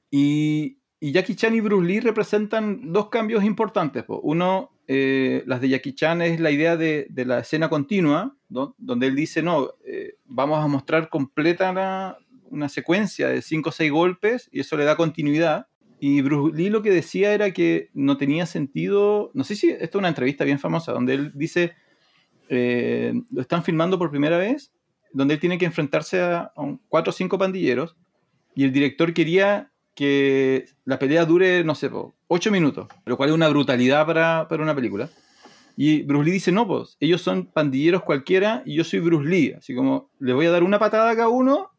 Y, 0.10 0.78
y 1.00 1.12
Jackie 1.12 1.36
Chan 1.36 1.54
y 1.56 1.62
Bruce 1.62 1.88
Lee 1.88 2.00
representan 2.00 2.92
dos 2.92 3.10
cambios 3.10 3.44
importantes. 3.44 4.04
po. 4.04 4.20
Uno, 4.24 4.72
eh, 4.88 5.44
las 5.46 5.62
de 5.62 5.70
Jackie 5.70 5.94
Chan 5.94 6.22
es 6.22 6.40
la 6.40 6.52
idea 6.52 6.76
de, 6.78 7.08
de 7.10 7.26
la 7.26 7.40
escena 7.40 7.70
continua, 7.70 8.36
¿no? 8.50 8.76
donde 8.78 9.08
él 9.08 9.16
dice, 9.16 9.42
no, 9.42 9.70
eh, 9.86 10.16
vamos 10.26 10.64
a 10.64 10.68
mostrar 10.68 11.08
completa 11.10 11.72
la- 11.72 12.18
una 12.52 12.70
secuencia 12.70 13.28
de 13.30 13.42
cinco 13.42 13.70
o 13.70 13.72
seis 13.72 13.92
golpes 13.92 14.50
y 14.52 14.60
eso 14.60 14.78
le 14.78 14.86
da 14.86 14.96
continuidad. 14.96 15.68
Y 16.00 16.22
Bruce 16.22 16.56
Lee 16.56 16.70
lo 16.70 16.82
que 16.82 16.92
decía 16.92 17.34
era 17.34 17.52
que 17.52 17.90
no 17.94 18.18
tenía 18.18 18.46
sentido, 18.46 19.32
no 19.34 19.44
sé 19.44 19.56
si 19.56 19.70
esto 19.70 19.98
es 19.98 20.00
una 20.00 20.08
entrevista 20.08 20.44
bien 20.44 20.60
famosa, 20.60 20.92
donde 20.92 21.14
él 21.14 21.32
dice, 21.36 21.74
eh, 22.50 23.14
lo 23.32 23.42
están 23.42 23.64
filmando 23.64 23.98
por 23.98 24.10
primera 24.10 24.38
vez, 24.38 24.74
donde 25.14 25.36
él 25.36 25.40
tiene 25.40 25.58
que 25.58 25.66
enfrentarse 25.66 26.22
a, 26.22 26.52
a 26.56 26.78
cuatro 26.90 27.12
o 27.12 27.14
cinco 27.14 27.38
pandilleros 27.38 27.96
y 28.56 28.64
el 28.64 28.72
director 28.72 29.14
quería 29.14 29.72
que 29.96 30.66
la 30.86 31.00
pelea 31.00 31.26
dure, 31.26 31.64
no 31.64 31.76
sé, 31.76 31.90
po, 31.90 32.16
ocho 32.28 32.52
minutos, 32.52 32.88
lo 33.06 33.18
cual 33.18 33.30
es 33.30 33.36
una 33.36 33.50
brutalidad 33.50 34.06
para, 34.06 34.48
para 34.48 34.64
una 34.64 34.76
película. 34.76 35.10
Y 35.78 36.04
Bruce 36.04 36.26
Lee 36.26 36.32
dice, 36.32 36.52
no, 36.52 36.68
pues, 36.68 36.98
ellos 37.00 37.22
son 37.22 37.48
pandilleros 37.48 38.04
cualquiera 38.04 38.64
y 38.66 38.76
yo 38.76 38.84
soy 38.84 39.00
Bruce 39.00 39.28
Lee, 39.28 39.54
así 39.58 39.76
como 39.76 40.10
le 40.20 40.34
voy 40.34 40.46
a 40.46 40.52
dar 40.52 40.64
una 40.64 40.80
patada 40.80 41.10
a 41.10 41.16
cada 41.16 41.30
uno 41.30 41.71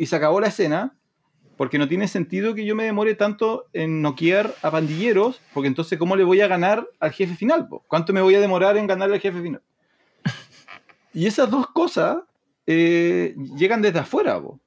y 0.00 0.06
se 0.06 0.16
acabó 0.16 0.40
la 0.40 0.46
escena, 0.48 0.96
porque 1.58 1.76
no 1.76 1.86
tiene 1.86 2.08
sentido 2.08 2.54
que 2.54 2.64
yo 2.64 2.74
me 2.74 2.84
demore 2.84 3.14
tanto 3.14 3.66
en 3.74 4.00
noquear 4.00 4.54
a 4.62 4.70
pandilleros, 4.70 5.42
porque 5.52 5.68
entonces, 5.68 5.98
¿cómo 5.98 6.16
le 6.16 6.24
voy 6.24 6.40
a 6.40 6.48
ganar 6.48 6.88
al 7.00 7.12
jefe 7.12 7.34
final? 7.36 7.68
po? 7.68 7.84
¿Cuánto 7.86 8.14
me 8.14 8.22
voy 8.22 8.34
a 8.34 8.40
demorar 8.40 8.78
en 8.78 8.86
ganarle 8.86 9.16
al 9.16 9.20
jefe 9.20 9.42
final? 9.42 9.62
Y 11.12 11.26
esas 11.26 11.50
dos 11.50 11.66
cosas 11.66 12.16
eh, 12.66 13.34
llegan 13.58 13.82
desde 13.82 13.98
afuera. 13.98 14.40
po. 14.40 14.58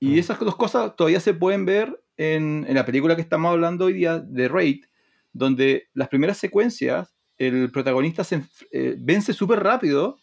Y 0.00 0.16
Mm. 0.16 0.18
esas 0.18 0.40
dos 0.40 0.56
cosas 0.56 0.96
todavía 0.96 1.20
se 1.20 1.32
pueden 1.32 1.64
ver 1.64 2.02
en, 2.16 2.64
en 2.68 2.74
la 2.74 2.84
película 2.84 3.14
que 3.14 3.22
estamos 3.22 3.52
hablando 3.52 3.84
hoy 3.84 3.92
día, 3.92 4.18
de 4.18 4.48
Raid, 4.48 4.84
donde 5.32 5.84
las 5.94 6.08
primeras 6.08 6.38
secuencias, 6.38 7.14
el 7.38 7.70
protagonista 7.70 8.24
se 8.24 8.42
eh, 8.72 8.96
vence 8.98 9.32
súper 9.32 9.62
rápido 9.62 10.18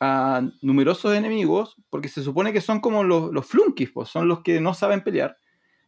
a 0.00 0.42
numerosos 0.62 1.14
enemigos, 1.14 1.76
porque 1.90 2.08
se 2.08 2.22
supone 2.22 2.52
que 2.52 2.60
son 2.60 2.80
como 2.80 3.02
los, 3.02 3.32
los 3.32 3.46
flunkies, 3.46 3.90
pues, 3.90 4.08
son 4.08 4.28
los 4.28 4.42
que 4.42 4.60
no 4.60 4.74
saben 4.74 5.02
pelear. 5.02 5.36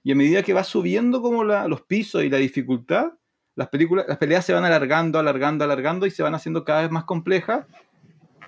Y 0.03 0.13
a 0.13 0.15
medida 0.15 0.43
que 0.43 0.55
va 0.55 0.65
subiendo 0.65 1.23
como 1.23 1.45
los 1.45 1.83
pisos 1.83 2.25
y 2.25 2.31
la 2.31 2.39
dificultad, 2.39 3.13
las, 3.55 3.69
películas, 3.69 4.07
las 4.09 4.19
peleas 4.19 4.45
se 4.45 4.53
van 4.53 4.65
alargando, 4.65 5.19
alargando, 5.19 5.65
alargando 5.65 6.07
y 6.07 6.11
se 6.11 6.23
van 6.23 6.35
haciendo 6.35 6.65
cada 6.65 6.83
vez 6.83 6.91
más 6.91 7.05
complejas 7.05 7.67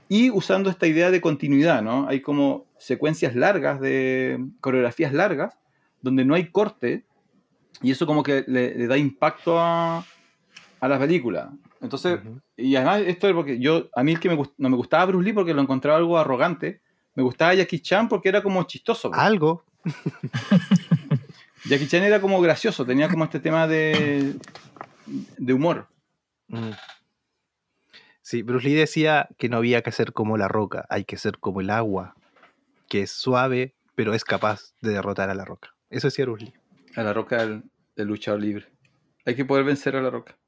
y 0.08 0.30
usando 0.30 0.70
esta 0.70 0.86
idea 0.86 1.10
de 1.10 1.20
continuidad, 1.20 1.82
¿no? 1.82 2.08
Hay 2.08 2.20
como 2.20 2.66
secuencias 2.78 3.34
largas 3.34 3.80
de 3.80 4.44
coreografías 4.60 5.12
largas 5.12 5.58
donde 6.00 6.24
no 6.24 6.34
hay 6.34 6.50
corte 6.50 7.04
y 7.82 7.90
eso 7.90 8.06
como 8.06 8.22
que 8.22 8.44
le, 8.46 8.74
le 8.74 8.86
da 8.86 8.96
impacto 8.96 9.58
a, 9.58 10.04
a 10.80 10.88
la 10.88 10.98
película. 10.98 11.52
Entonces, 11.82 12.20
y 12.56 12.76
además 12.76 13.02
esto 13.04 13.28
es 13.28 13.34
porque 13.34 13.58
yo, 13.58 13.88
a 13.94 14.04
mí 14.04 14.12
el 14.12 14.20
que 14.20 14.28
me 14.28 14.36
no 14.36 14.68
me 14.68 14.76
gustaba 14.76 15.06
Bruce 15.06 15.24
Lee 15.24 15.32
porque 15.32 15.52
lo 15.52 15.60
encontraba 15.60 15.98
algo 15.98 16.16
arrogante, 16.16 16.80
me 17.14 17.24
gustaba 17.24 17.54
Jackie 17.54 17.80
Chan 17.80 18.08
porque 18.08 18.28
era 18.28 18.40
como 18.40 18.62
chistoso. 18.62 19.10
Algo. 19.12 19.64
Jackie 21.64 21.88
Chan 21.88 22.04
era 22.04 22.20
como 22.20 22.40
gracioso, 22.40 22.86
tenía 22.86 23.08
como 23.08 23.24
este 23.24 23.40
tema 23.40 23.66
de, 23.66 24.36
de 25.06 25.52
humor. 25.52 25.88
Mm. 26.46 26.70
Sí, 28.22 28.42
Bruce 28.42 28.68
Lee 28.68 28.74
decía 28.74 29.28
que 29.36 29.48
no 29.48 29.56
había 29.56 29.82
que 29.82 29.90
ser 29.90 30.12
como 30.12 30.36
la 30.36 30.46
roca, 30.46 30.86
hay 30.88 31.04
que 31.04 31.16
ser 31.16 31.38
como 31.38 31.60
el 31.60 31.70
agua, 31.70 32.14
que 32.88 33.02
es 33.02 33.10
suave, 33.10 33.74
pero 33.96 34.14
es 34.14 34.24
capaz 34.24 34.72
de 34.80 34.92
derrotar 34.92 35.30
a 35.30 35.34
la 35.34 35.44
roca. 35.44 35.74
Eso 35.90 36.06
decía 36.06 36.26
Bruce 36.26 36.44
Lee. 36.44 36.54
A 36.94 37.02
la 37.02 37.12
roca 37.12 37.38
del, 37.38 37.64
del 37.96 38.06
luchador 38.06 38.40
libre. 38.40 38.66
Hay 39.26 39.34
que 39.34 39.44
poder 39.44 39.64
vencer 39.64 39.96
a 39.96 40.02
la 40.02 40.10
roca. 40.10 40.38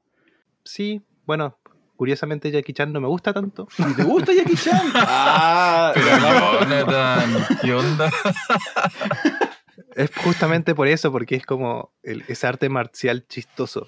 Sí, 0.63 1.01
bueno, 1.25 1.57
curiosamente 1.95 2.51
Jackie 2.51 2.73
Chan 2.73 2.91
no 2.91 3.01
me 3.01 3.07
gusta 3.07 3.33
tanto. 3.33 3.67
¿Y 3.77 3.93
¿Te 3.93 4.03
gusta 4.03 4.33
Jackie 4.33 4.55
Chan? 4.55 4.87
Ah, 4.95 5.91
Pero 5.93 6.59
Jonathan, 6.59 7.45
¿qué 7.61 7.73
onda? 7.73 8.11
Es 9.95 10.11
justamente 10.13 10.75
por 10.75 10.89
eso, 10.89 11.09
porque 11.09 11.35
es 11.35 11.45
como 11.45 11.93
el, 12.03 12.25
ese 12.27 12.45
arte 12.47 12.67
marcial 12.67 13.25
chistoso. 13.27 13.87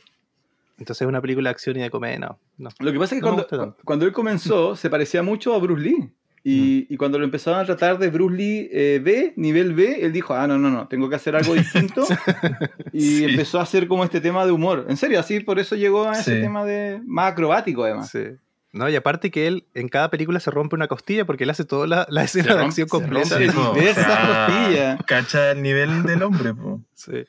Entonces 0.77 1.01
es 1.01 1.07
una 1.07 1.19
película 1.19 1.49
de 1.49 1.51
acción 1.51 1.75
y 1.75 1.81
de 1.81 1.89
comedia, 1.89 2.19
no. 2.19 2.39
no. 2.57 2.69
Lo 2.79 2.93
que 2.93 2.99
pasa 2.99 3.15
es 3.15 3.21
que 3.21 3.27
No 3.27 3.45
cuando, 3.45 3.77
cuando 3.83 4.05
él 4.05 4.13
comenzó 4.13 4.77
se 4.77 4.89
parecía 4.89 5.21
mucho 5.21 5.53
a 5.53 5.57
Bruce 5.59 5.81
Lee. 5.81 6.13
Y, 6.49 6.85
Mm. 6.89 6.93
y 6.93 6.97
cuando 6.97 7.19
lo 7.19 7.25
empezaron 7.25 7.59
a 7.59 7.65
tratar 7.65 7.97
de 7.99 8.09
Bruce 8.09 8.35
Lee 8.37 8.69
eh, 8.71 9.01
B, 9.03 9.33
nivel 9.35 9.73
B, 9.73 9.99
él 10.01 10.13
dijo, 10.13 10.33
ah, 10.33 10.47
no, 10.47 10.57
no, 10.57 10.69
no, 10.69 10.87
tengo 10.87 11.09
que 11.09 11.15
hacer 11.17 11.35
algo 11.35 11.53
distinto. 11.55 12.05
y 12.93 13.01
Sí. 13.17 13.23
empezó 13.25 13.59
a 13.59 13.63
hacer 13.63 13.87
como 13.87 14.03
este 14.05 14.21
tema 14.21 14.45
de 14.45 14.51
humor. 14.53 14.85
En 14.87 14.95
serio, 14.95 15.19
así 15.19 15.39
por 15.41 15.59
eso 15.59 15.75
llegó 15.75 16.07
a 16.07 16.13
ese 16.13 16.35
Sí. 16.35 16.41
tema 16.41 16.63
de 16.63 17.01
más 17.05 17.33
acrobático 17.33 17.83
además. 17.83 18.09
Sí. 18.11 18.23
No, 18.71 18.87
y 18.89 18.95
aparte 18.95 19.31
que 19.31 19.47
él 19.47 19.65
en 19.73 19.87
cada 19.89 20.09
película 20.09 20.39
se 20.39 20.51
rompe 20.51 20.75
una 20.75 20.87
costilla 20.87 21.25
porque 21.25 21.43
él 21.45 21.49
hace 21.49 21.65
toda 21.65 21.87
la, 21.87 22.05
la 22.09 22.23
escena 22.23 22.43
Se 22.45 22.49
de 22.53 22.55
rompe- 22.59 22.65
acción 22.67 22.87
se 22.87 22.91
completa. 22.91 23.39
rompe 23.39 23.51
po. 23.53 23.73
diversas 23.73 24.47
costillas. 24.47 24.99
Cacha 25.05 25.51
el 25.51 25.61
nivel 25.61 26.03
del 26.03 26.21
hombre, 26.23 26.53
po. 26.53 26.81
Sí. 26.93 27.25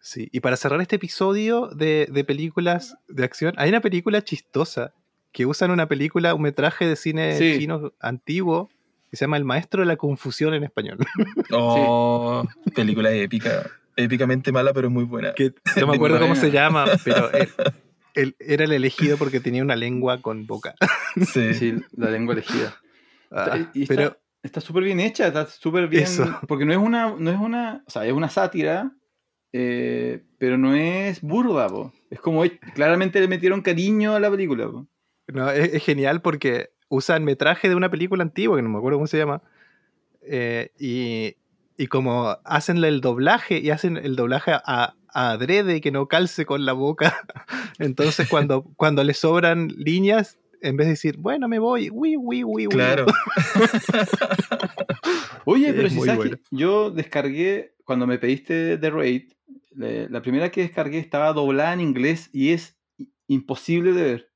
Sí, 0.00 0.28
y 0.32 0.40
para 0.40 0.56
cerrar 0.56 0.80
este 0.80 0.96
episodio 0.96 1.68
de, 1.68 2.08
de 2.10 2.24
películas 2.24 2.96
de 3.08 3.24
acción, 3.24 3.54
hay 3.56 3.70
una 3.70 3.80
película 3.80 4.22
chistosa 4.22 4.92
que 5.34 5.44
usan 5.44 5.70
una 5.70 5.86
película, 5.88 6.34
un 6.34 6.42
metraje 6.42 6.86
de 6.86 6.96
cine 6.96 7.36
Sí. 7.36 7.58
chino 7.58 7.92
antiguo 8.00 8.70
que 9.10 9.16
se 9.18 9.24
llama 9.26 9.36
El 9.36 9.44
Maestro 9.44 9.80
de 9.80 9.86
la 9.86 9.96
Confusión 9.96 10.54
en 10.54 10.64
español. 10.64 10.98
Oh, 11.52 12.44
película 12.74 13.12
épica. 13.12 13.70
Épicamente 13.96 14.50
mala, 14.50 14.72
pero 14.72 14.90
muy 14.90 15.04
buena. 15.04 15.34
que 15.34 15.52
no 15.80 15.86
me 15.88 15.94
acuerdo 15.96 16.18
cómo 16.18 16.34
se 16.34 16.50
llama, 16.50 16.84
pero 17.04 17.30
él, 17.32 17.48
él 18.14 18.36
era 18.40 18.64
el 18.64 18.72
elegido 18.72 19.16
porque 19.18 19.40
tenía 19.40 19.62
una 19.62 19.76
lengua 19.76 20.22
con 20.22 20.46
boca. 20.46 20.74
Sí. 21.32 21.54
Sí, 21.54 21.74
la 21.96 22.10
lengua 22.10 22.32
elegida. 22.34 22.74
Ah, 23.30 23.58
y 23.74 23.82
está- 23.82 23.94
pero 23.94 24.18
Está 24.42 24.60
súper 24.60 24.84
bien 24.84 25.00
hecha, 25.00 25.26
está 25.28 25.46
súper 25.46 25.88
bien. 25.88 26.02
Eso. 26.02 26.26
Porque 26.46 26.64
no 26.66 26.72
es 26.72 26.78
una, 26.78 27.14
no 27.18 27.30
es 27.30 27.38
una, 27.38 27.82
o 27.86 27.90
sea, 27.90 28.04
es 28.04 28.12
una 28.12 28.28
sátira, 28.28 28.92
eh, 29.52 30.22
pero 30.38 30.58
no 30.58 30.74
es 30.74 31.20
burda, 31.22 31.66
po. 31.68 31.92
Es 32.10 32.20
como 32.20 32.42
claramente 32.74 33.20
le 33.20 33.28
metieron 33.28 33.62
cariño 33.62 34.14
a 34.14 34.20
la 34.20 34.30
película, 34.30 34.68
po. 34.68 34.86
No, 35.32 35.50
es, 35.50 35.74
es 35.74 35.84
genial 35.84 36.22
porque 36.22 36.70
usan 36.88 37.24
metraje 37.24 37.68
de 37.68 37.74
una 37.74 37.90
película 37.90 38.22
antigua, 38.22 38.56
que 38.56 38.62
no 38.62 38.68
me 38.68 38.78
acuerdo 38.78 38.98
cómo 38.98 39.06
se 39.06 39.18
llama, 39.18 39.42
eh, 40.22 40.70
y, 40.78 41.36
y 41.76 41.86
como 41.88 42.36
hacen 42.44 42.82
el 42.84 43.00
doblaje 43.00 43.58
y 43.58 43.70
hacen 43.70 43.96
el 43.96 44.16
doblaje 44.16 44.52
a, 44.52 44.62
a 44.64 44.94
adrede 45.32 45.80
que 45.80 45.90
no 45.92 46.08
calce 46.08 46.44
con 46.44 46.64
la 46.64 46.72
boca, 46.72 47.20
entonces 47.78 48.28
cuando, 48.28 48.64
cuando 48.76 49.04
le 49.04 49.14
sobran 49.14 49.68
líneas, 49.76 50.38
en 50.60 50.76
vez 50.76 50.86
de 50.86 50.92
decir, 50.92 51.16
bueno, 51.18 51.46
me 51.48 51.58
voy, 51.58 51.90
uy, 51.92 52.16
uy, 52.16 52.42
uy, 52.44 52.66
uy, 52.66 52.68
Claro. 52.68 53.06
Oye, 55.44 55.68
Es 55.68 55.74
pero 55.74 55.88
si 55.90 55.96
sabes 56.00 56.16
bueno. 56.16 56.36
que 56.36 56.42
yo 56.50 56.90
descargué, 56.90 57.74
cuando 57.84 58.06
me 58.06 58.18
pediste 58.18 58.78
The 58.78 58.90
Raid, 58.90 59.32
la 59.76 60.22
primera 60.22 60.50
que 60.50 60.62
descargué 60.62 60.98
estaba 60.98 61.32
doblada 61.32 61.72
en 61.74 61.80
inglés 61.80 62.30
y 62.32 62.52
es 62.52 62.78
imposible 63.26 63.92
de 63.92 64.02
ver. 64.02 64.30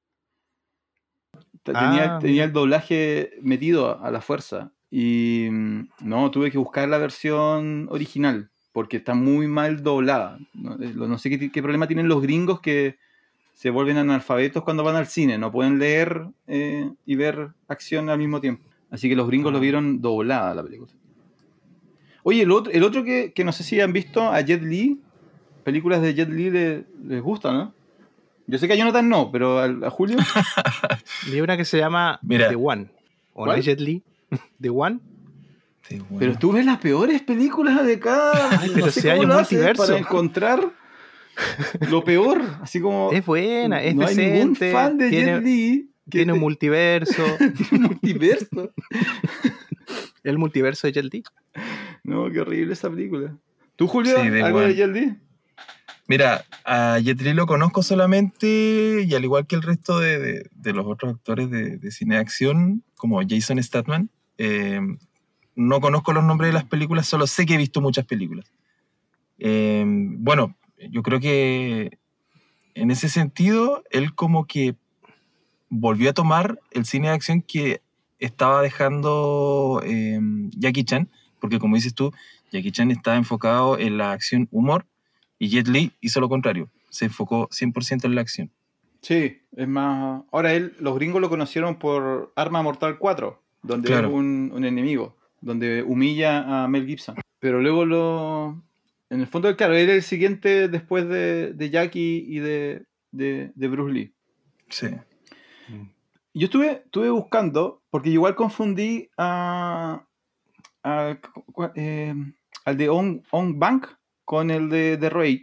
Tenía, 1.72 2.16
Ah, 2.16 2.18
tenía 2.18 2.44
el 2.44 2.52
doblaje 2.52 3.30
metido 3.42 4.02
a, 4.02 4.10
la 4.10 4.20
fuerza. 4.20 4.72
Y 4.90 5.48
mm, 5.50 5.88
no, 6.02 6.30
tuve 6.30 6.50
que 6.50 6.58
buscar 6.58 6.88
la 6.88 6.98
versión 6.98 7.88
original, 7.90 8.50
porque 8.72 8.96
está 8.98 9.14
muy 9.14 9.46
mal 9.46 9.82
doblada. 9.82 10.38
No, 10.54 10.74
eh, 10.74 10.92
no 10.94 11.18
sé 11.18 11.50
qué, 11.50 11.62
problema 11.62 11.86
tienen 11.86 12.08
los 12.08 12.22
gringos 12.22 12.60
que 12.60 12.96
se 13.54 13.70
vuelven 13.70 13.96
analfabetos 13.96 14.62
cuando 14.62 14.84
van 14.84 14.96
al 14.96 15.06
cine, 15.08 15.36
no 15.36 15.50
pueden 15.50 15.78
leer 15.78 16.28
eh, 16.46 16.88
y 17.04 17.16
ver 17.16 17.48
acción 17.66 18.08
al 18.08 18.18
mismo 18.18 18.40
tiempo. 18.40 18.62
Así 18.90 19.08
que 19.08 19.16
los 19.16 19.26
gringos 19.26 19.52
lo 19.52 19.58
Ah. 19.58 19.62
vieron 19.62 20.00
doblada 20.00 20.54
la 20.54 20.62
película. 20.62 20.92
Oye, 22.22 22.42
el 22.42 22.50
otro, 22.52 22.72
el 22.72 22.82
otro 22.84 23.04
que, 23.04 23.32
que 23.34 23.44
no 23.44 23.52
sé 23.52 23.62
si 23.62 23.80
han 23.80 23.92
visto 23.92 24.22
a 24.22 24.40
Jet 24.40 24.62
Li, 24.62 25.00
películas 25.64 26.02
de 26.02 26.14
Jet 26.14 26.28
Li 26.28 26.50
le- 26.50 26.84
les 27.06 27.22
gusta, 27.22 27.52
¿no? 27.52 27.74
Yo 28.48 28.56
sé 28.58 28.66
que 28.66 28.72
a 28.72 28.76
Jonathan 28.76 29.06
no, 29.08 29.30
pero 29.30 29.60
a, 29.60 29.90
Julio. 29.90 30.16
Vi 31.30 31.40
una 31.42 31.56
que 31.58 31.66
se 31.66 31.76
llama 31.78 32.18
Mira. 32.22 32.48
The 32.48 32.56
One. 32.56 32.88
¿O 33.34 33.44
¿Cuál? 33.44 33.62
The 34.60 34.70
One. 34.70 35.00
Sí, 35.82 35.98
bueno. 35.98 36.18
Pero 36.18 36.38
tú 36.38 36.52
ves 36.52 36.64
las 36.64 36.78
peores 36.78 37.20
películas 37.22 37.84
de 37.84 38.00
cada. 38.00 38.58
Ay, 38.60 38.70
pero 38.72 38.86
no 38.86 38.92
sé 38.92 39.00
si 39.02 39.08
hay 39.08 39.20
un 39.20 39.28
multiverso. 39.28 39.86
Para 39.86 39.98
encontrar 39.98 40.66
lo 41.90 42.02
peor. 42.04 42.40
Así 42.62 42.80
como. 42.80 43.10
Es 43.12 43.24
buena, 43.24 43.82
es 43.82 43.94
no 43.94 44.06
hay 44.06 44.16
ningún 44.16 44.54
decente. 44.54 44.72
fan 44.72 44.96
de 44.98 45.10
tiene, 45.10 45.32
Jet 45.34 45.42
Li 45.44 45.90
que 46.10 46.18
tiene 46.18 46.32
un 46.32 46.38
te- 46.38 46.42
multiverso. 46.42 47.22
tiene 47.38 47.84
un 47.86 47.92
multiverso. 47.92 48.72
el 50.24 50.38
multiverso 50.38 50.86
de 50.86 50.92
Jet 50.94 51.12
Li. 51.12 51.22
No, 52.02 52.30
qué 52.30 52.40
horrible 52.40 52.72
esa 52.72 52.88
película. 52.90 53.34
¿Tú, 53.76 53.86
Julio, 53.86 54.20
Sí, 54.22 54.30
de 54.30 54.42
algo 54.42 54.60
de. 54.60 54.74
Jet 54.74 54.88
Li? 54.90 55.16
Mira, 56.08 56.44
a 56.64 56.98
Jet 57.00 57.20
Li 57.20 57.34
lo 57.34 57.46
conozco 57.46 57.82
solamente, 57.82 59.04
y 59.06 59.14
al 59.14 59.24
igual 59.24 59.46
que 59.46 59.56
el 59.56 59.62
resto 59.62 59.98
de, 59.98 60.18
de- 60.18 60.50
de 60.50 60.72
los 60.72 60.86
otros 60.86 61.14
actores 61.14 61.50
de, 61.50 61.76
de 61.76 61.90
cine 61.90 62.14
de 62.14 62.20
acción, 62.22 62.82
como 62.96 63.20
Jason 63.28 63.62
Statham, 63.62 64.08
eh, 64.38 64.80
no 65.54 65.80
conozco 65.80 66.12
los 66.14 66.24
nombres 66.24 66.48
de 66.48 66.54
las 66.54 66.64
películas, 66.64 67.06
solo 67.06 67.26
sé 67.26 67.44
que 67.44 67.54
he 67.54 67.58
visto 67.58 67.82
muchas 67.82 68.06
películas. 68.06 68.50
Eh, 69.38 69.84
bueno, 69.86 70.56
yo 70.90 71.02
creo 71.02 71.20
que 71.20 71.98
en 72.74 72.90
ese 72.90 73.08
sentido, 73.10 73.82
él 73.90 74.14
como 74.14 74.46
que 74.46 74.76
volvió 75.68 76.08
a 76.10 76.14
tomar 76.14 76.58
el 76.70 76.86
cine 76.86 77.08
de 77.08 77.14
acción 77.14 77.42
que 77.42 77.82
estaba 78.18 78.62
dejando 78.62 79.82
eh, 79.84 80.18
Jackie 80.56 80.84
Chan, 80.84 81.10
porque 81.38 81.58
como 81.58 81.74
dices 81.76 81.94
tú, 81.94 82.12
Jackie 82.50 82.72
Chan 82.72 82.90
estaba 82.90 83.16
enfocado 83.18 83.78
en 83.78 83.98
la 83.98 84.12
acción 84.12 84.48
humor 84.50 84.86
y 85.38 85.48
Jet 85.48 85.68
Li 85.68 85.92
hizo 86.00 86.20
lo 86.20 86.28
contrario, 86.28 86.68
se 86.90 87.06
enfocó 87.06 87.48
100% 87.50 88.04
en 88.04 88.14
la 88.14 88.20
acción. 88.20 88.50
Sí, 89.02 89.38
es 89.56 89.68
más. 89.68 90.22
Ahora 90.32 90.52
él, 90.54 90.74
los 90.80 90.94
gringos 90.96 91.20
lo 91.20 91.28
conocieron 91.28 91.78
por 91.78 92.32
Arma 92.34 92.62
Mortal 92.62 92.98
4, 92.98 93.40
donde 93.62 93.88
Claro. 93.88 94.08
es 94.08 94.14
un, 94.14 94.50
un 94.52 94.64
enemigo, 94.64 95.16
donde 95.40 95.82
humilla 95.84 96.64
a 96.64 96.68
Mel 96.68 96.86
Gibson. 96.86 97.16
Pero 97.38 97.60
luego 97.60 97.84
lo. 97.84 98.62
En 99.10 99.20
el 99.20 99.26
fondo, 99.28 99.54
claro, 99.56 99.74
él 99.74 99.84
era 99.84 99.94
el 99.94 100.02
siguiente 100.02 100.68
después 100.68 101.08
de, 101.08 101.52
de 101.54 101.70
Jackie 101.70 102.24
y 102.28 102.40
de, 102.40 102.84
de, 103.12 103.52
de 103.54 103.68
Bruce 103.68 103.92
Lee. 103.94 104.12
Sí. 104.68 104.88
Yo 106.34 106.44
estuve, 106.46 106.82
estuve 106.84 107.08
buscando, 107.10 107.80
porque 107.90 108.10
igual 108.10 108.34
confundí 108.34 109.08
a, 109.16 110.04
eh, 111.74 112.14
al 112.64 112.76
de 112.76 112.88
On, 112.88 113.22
On 113.30 113.58
Bank 113.58 113.86
con 114.28 114.50
el 114.50 114.68
de 114.68 114.98
The 114.98 115.08
Raid. 115.08 115.40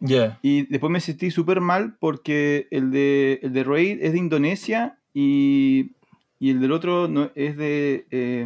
Ya, 0.00 0.38
Y 0.42 0.66
después 0.66 0.90
me 0.92 1.00
sentí 1.00 1.30
súper 1.30 1.62
mal 1.62 1.96
porque 1.98 2.68
el 2.70 2.90
de, 2.90 3.40
el 3.42 3.54
de 3.54 3.64
Raid 3.64 4.02
es 4.02 4.12
de 4.12 4.18
Indonesia 4.18 4.98
y, 5.14 5.92
y 6.38 6.50
el 6.50 6.60
del 6.60 6.72
otro 6.72 7.08
no, 7.08 7.30
es 7.34 7.56
de, 7.56 8.04
eh, 8.10 8.44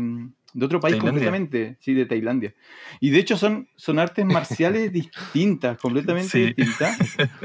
de 0.53 0.65
otro 0.65 0.79
país 0.79 0.93
Tailandia. 0.93 1.11
completamente. 1.11 1.77
Sí, 1.81 1.95
de 1.95 2.07
Tailandia. 2.07 2.55
Y 3.01 3.11
de 3.11 3.19
hecho 3.19 3.37
son, 3.37 3.69
son 3.75 3.99
artes 3.99 4.25
marciales 4.25 4.93
distintas, 5.03 5.79
completamente 5.79 6.29
Sí. 6.31 6.45
distintas. 6.55 6.97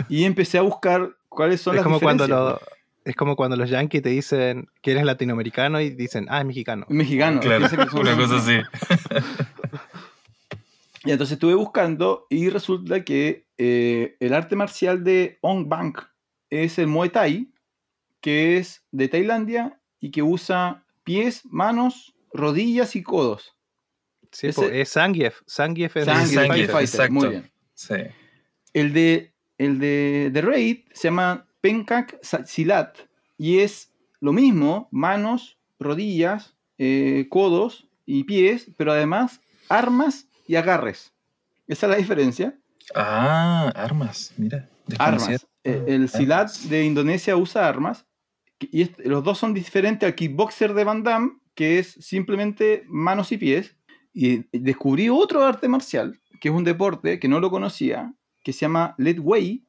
Y 0.09 0.25
empecé 0.25 0.59
a 0.59 0.61
buscar 0.61 1.15
cuáles 1.27 1.59
son 1.61 1.73
Es 1.73 1.77
las 1.77 1.83
como, 1.85 1.99
cuando 1.99 2.25
diferencias. 2.27 2.61
lo- 2.61 2.81
es 3.03 3.15
como 3.15 3.35
cuando 3.35 3.55
los 3.55 3.67
yankees 3.67 4.03
te 4.03 4.09
dicen 4.09 4.67
que 4.83 4.91
eres 4.91 5.05
latinoamericano 5.05 5.81
y 5.81 5.89
dicen, 5.89 6.27
ah, 6.29 6.41
es 6.41 6.45
mexicano. 6.45 6.85
Mexicano. 6.87 7.39
claro, 7.39 7.65
una 7.99 8.15
cosa 8.15 8.35
así. 8.37 8.59
Y 11.03 11.11
entonces 11.11 11.33
estuve 11.33 11.55
buscando 11.55 12.27
y 12.29 12.49
resulta 12.49 13.03
que 13.03 13.47
eh, 13.57 14.15
el 14.19 14.33
arte 14.33 14.55
marcial 14.55 15.03
de 15.03 15.37
Ong 15.41 15.67
Bang 15.67 15.95
es 16.49 16.77
el 16.77 16.87
Muay 16.87 17.09
Thai, 17.09 17.51
que 18.21 18.57
es 18.57 18.83
de 18.91 19.07
Tailandia 19.07 19.79
y 19.99 20.11
que 20.11 20.21
usa 20.21 20.85
pies, 21.03 21.41
manos, 21.45 22.13
rodillas 22.33 22.95
y 22.95 23.01
codos. 23.03 23.55
Sí, 24.31 24.47
Ese- 24.47 24.79
es 24.81 24.91
Zangief. 24.93 25.41
Zangief 25.47 25.97
es 25.97 26.05
Fighter. 26.05 27.11
Muy 27.11 27.29
bien. 27.29 27.51
Sí. 27.73 27.95
El 28.73 28.93
de, 28.93 29.33
el 29.57 29.79
de, 29.79 30.29
de 30.31 30.41
Raid 30.41 30.79
se 30.93 31.07
llama 31.07 31.47
Pencak 31.61 32.19
Sa- 32.21 32.45
Silat 32.45 32.97
y 33.37 33.59
es 33.59 33.91
lo 34.19 34.33
mismo, 34.33 34.87
manos, 34.91 35.57
rodillas, 35.79 36.55
eh, 36.77 37.25
codos 37.29 37.87
y 38.05 38.23
pies, 38.23 38.69
pero 38.77 38.91
además 38.91 39.41
armas 39.67 40.27
y 40.47 40.55
agarres. 40.55 41.13
Esa 41.67 41.85
es 41.85 41.89
la 41.89 41.97
diferencia. 41.97 42.57
Ah, 42.95 43.71
armas, 43.75 44.33
mira. 44.37 44.69
Armas. 44.99 45.47
Eh, 45.63 45.83
El 45.87 46.09
Silat 46.09 46.51
de 46.69 46.83
Indonesia 46.83 47.37
usa 47.37 47.67
armas. 47.67 48.05
Y 48.59 48.89
los 49.07 49.23
dos 49.23 49.37
son 49.37 49.53
diferentes 49.53 50.05
al 50.05 50.15
kickboxer 50.15 50.73
de 50.73 50.83
Van 50.83 51.03
Damme, 51.03 51.31
que 51.55 51.79
es 51.79 51.93
simplemente 51.99 52.83
manos 52.87 53.31
y 53.31 53.37
pies. 53.37 53.75
Y 54.13 54.45
descubrí 54.57 55.09
otro 55.09 55.43
arte 55.43 55.67
marcial, 55.67 56.19
que 56.39 56.49
es 56.49 56.55
un 56.55 56.63
deporte 56.63 57.19
que 57.19 57.27
no 57.27 57.39
lo 57.39 57.49
conocía, 57.49 58.13
que 58.43 58.53
se 58.53 58.61
llama 58.61 58.95
Let 58.97 59.19
Way, 59.19 59.65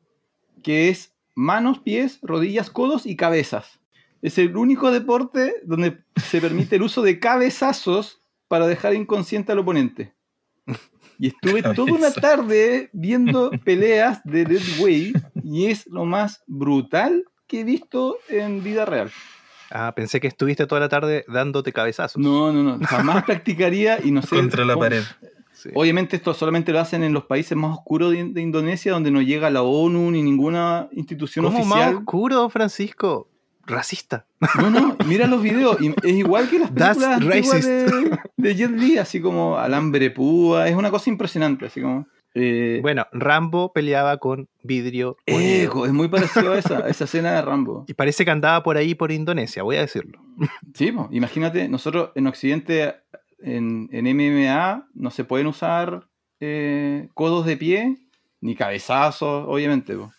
que 0.62 0.88
es 0.88 1.14
manos, 1.34 1.78
pies, 1.78 2.18
rodillas, 2.22 2.70
codos 2.70 3.06
y 3.06 3.16
cabezas. 3.16 3.80
Es 4.20 4.38
el 4.38 4.56
único 4.56 4.90
deporte 4.90 5.54
donde 5.64 6.04
se 6.16 6.40
permite 6.40 6.76
el 6.76 6.82
uso 6.82 7.02
de 7.02 7.18
cabezazos 7.18 8.20
para 8.48 8.66
dejar 8.66 8.94
inconsciente 8.94 9.52
al 9.52 9.58
oponente. 9.58 10.14
Y 11.18 11.28
estuve 11.28 11.62
toda 11.74 11.92
una 11.92 12.10
tarde 12.10 12.90
viendo 12.92 13.50
peleas 13.64 14.20
de 14.24 14.44
Dead 14.44 14.62
Way 14.80 15.12
y 15.44 15.66
es 15.66 15.86
lo 15.86 16.04
más 16.04 16.42
brutal 16.46 17.24
que 17.46 17.60
he 17.60 17.64
visto 17.64 18.16
en 18.28 18.62
vida 18.64 18.84
real. 18.84 19.10
Ah, 19.70 19.92
pensé 19.94 20.20
que 20.20 20.26
estuviste 20.28 20.66
toda 20.66 20.80
la 20.80 20.88
tarde 20.88 21.24
dándote 21.28 21.72
cabezazos. 21.72 22.20
No, 22.22 22.52
no, 22.52 22.62
no. 22.62 22.86
Jamás 22.86 23.24
practicaría 23.26 23.98
y 24.04 24.10
no 24.10 24.22
sé. 24.22 24.36
Contra 24.36 24.64
la 24.64 24.74
cómo- 24.74 24.84
pared. 24.84 25.02
Sí. 25.54 25.68
Obviamente 25.74 26.16
esto 26.16 26.34
solamente 26.34 26.72
lo 26.72 26.80
hacen 26.80 27.04
en 27.04 27.12
los 27.12 27.24
países 27.26 27.56
más 27.56 27.76
oscuros 27.78 28.10
de, 28.10 28.24
de 28.24 28.40
Indonesia, 28.40 28.90
donde 28.92 29.10
no 29.12 29.22
llega 29.22 29.48
la 29.50 29.62
ONU 29.62 30.10
ni 30.10 30.22
ninguna 30.22 30.88
institución 30.92 31.44
¿Cómo 31.44 31.58
más 31.58 31.66
oficial. 31.68 31.96
oscuro, 31.98 32.48
Francisco? 32.48 33.28
Racista. 33.66 34.26
No, 34.58 34.70
no, 34.70 34.96
mira 35.06 35.26
los 35.26 35.42
videos. 35.42 35.80
y 35.80 35.88
es 36.02 36.14
igual 36.16 36.48
que 36.50 36.58
las 36.58 36.70
películas 36.70 37.24
racist. 37.24 37.64
de, 37.68 38.18
de 38.36 38.54
Jet 38.54 38.70
Li, 38.72 38.98
así 38.98 39.20
como 39.20 39.56
alambre 39.58 40.10
púa. 40.10 40.68
Es 40.68 40.74
una 40.76 40.90
cosa 40.90 41.10
impresionante, 41.10 41.66
así 41.66 41.80
como. 41.80 42.06
eh, 42.34 42.80
Bueno, 42.82 43.06
Rambo 43.12 43.72
peleaba 43.72 44.16
con 44.18 44.48
vidrio. 44.62 45.16
eco, 45.26 45.86
es 45.86 45.92
muy 45.92 46.08
parecido 46.08 46.52
a 46.52 46.58
esa, 46.58 46.78
a 46.78 46.88
esa 46.88 47.04
escena 47.04 47.32
de 47.32 47.42
Rambo. 47.42 47.84
Y 47.86 47.94
parece 47.94 48.24
que 48.24 48.30
andaba 48.32 48.62
por 48.62 48.76
ahí 48.76 48.94
por 48.94 49.12
Indonesia, 49.12 49.62
voy 49.62 49.76
a 49.76 49.80
decirlo. 49.82 50.20
Sí, 50.74 50.92
imagínate, 51.12 51.68
nosotros 51.68 52.10
en 52.16 52.26
Occidente, 52.26 52.96
en, 53.42 53.88
en 53.92 54.04
MMA, 54.16 54.88
no 54.94 55.10
se 55.10 55.24
pueden 55.24 55.46
usar 55.46 56.08
eh, 56.40 57.08
codos 57.14 57.46
de 57.46 57.56
pie, 57.56 57.96
ni 58.40 58.56
cabezazos, 58.56 59.44
obviamente. 59.46 59.94
po. 59.94 60.12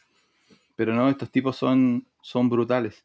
Pero 0.78 0.94
no, 0.96 1.10
estos 1.10 1.30
tipos 1.30 1.58
son, 1.58 2.06
son 2.22 2.48
brutales. 2.50 3.04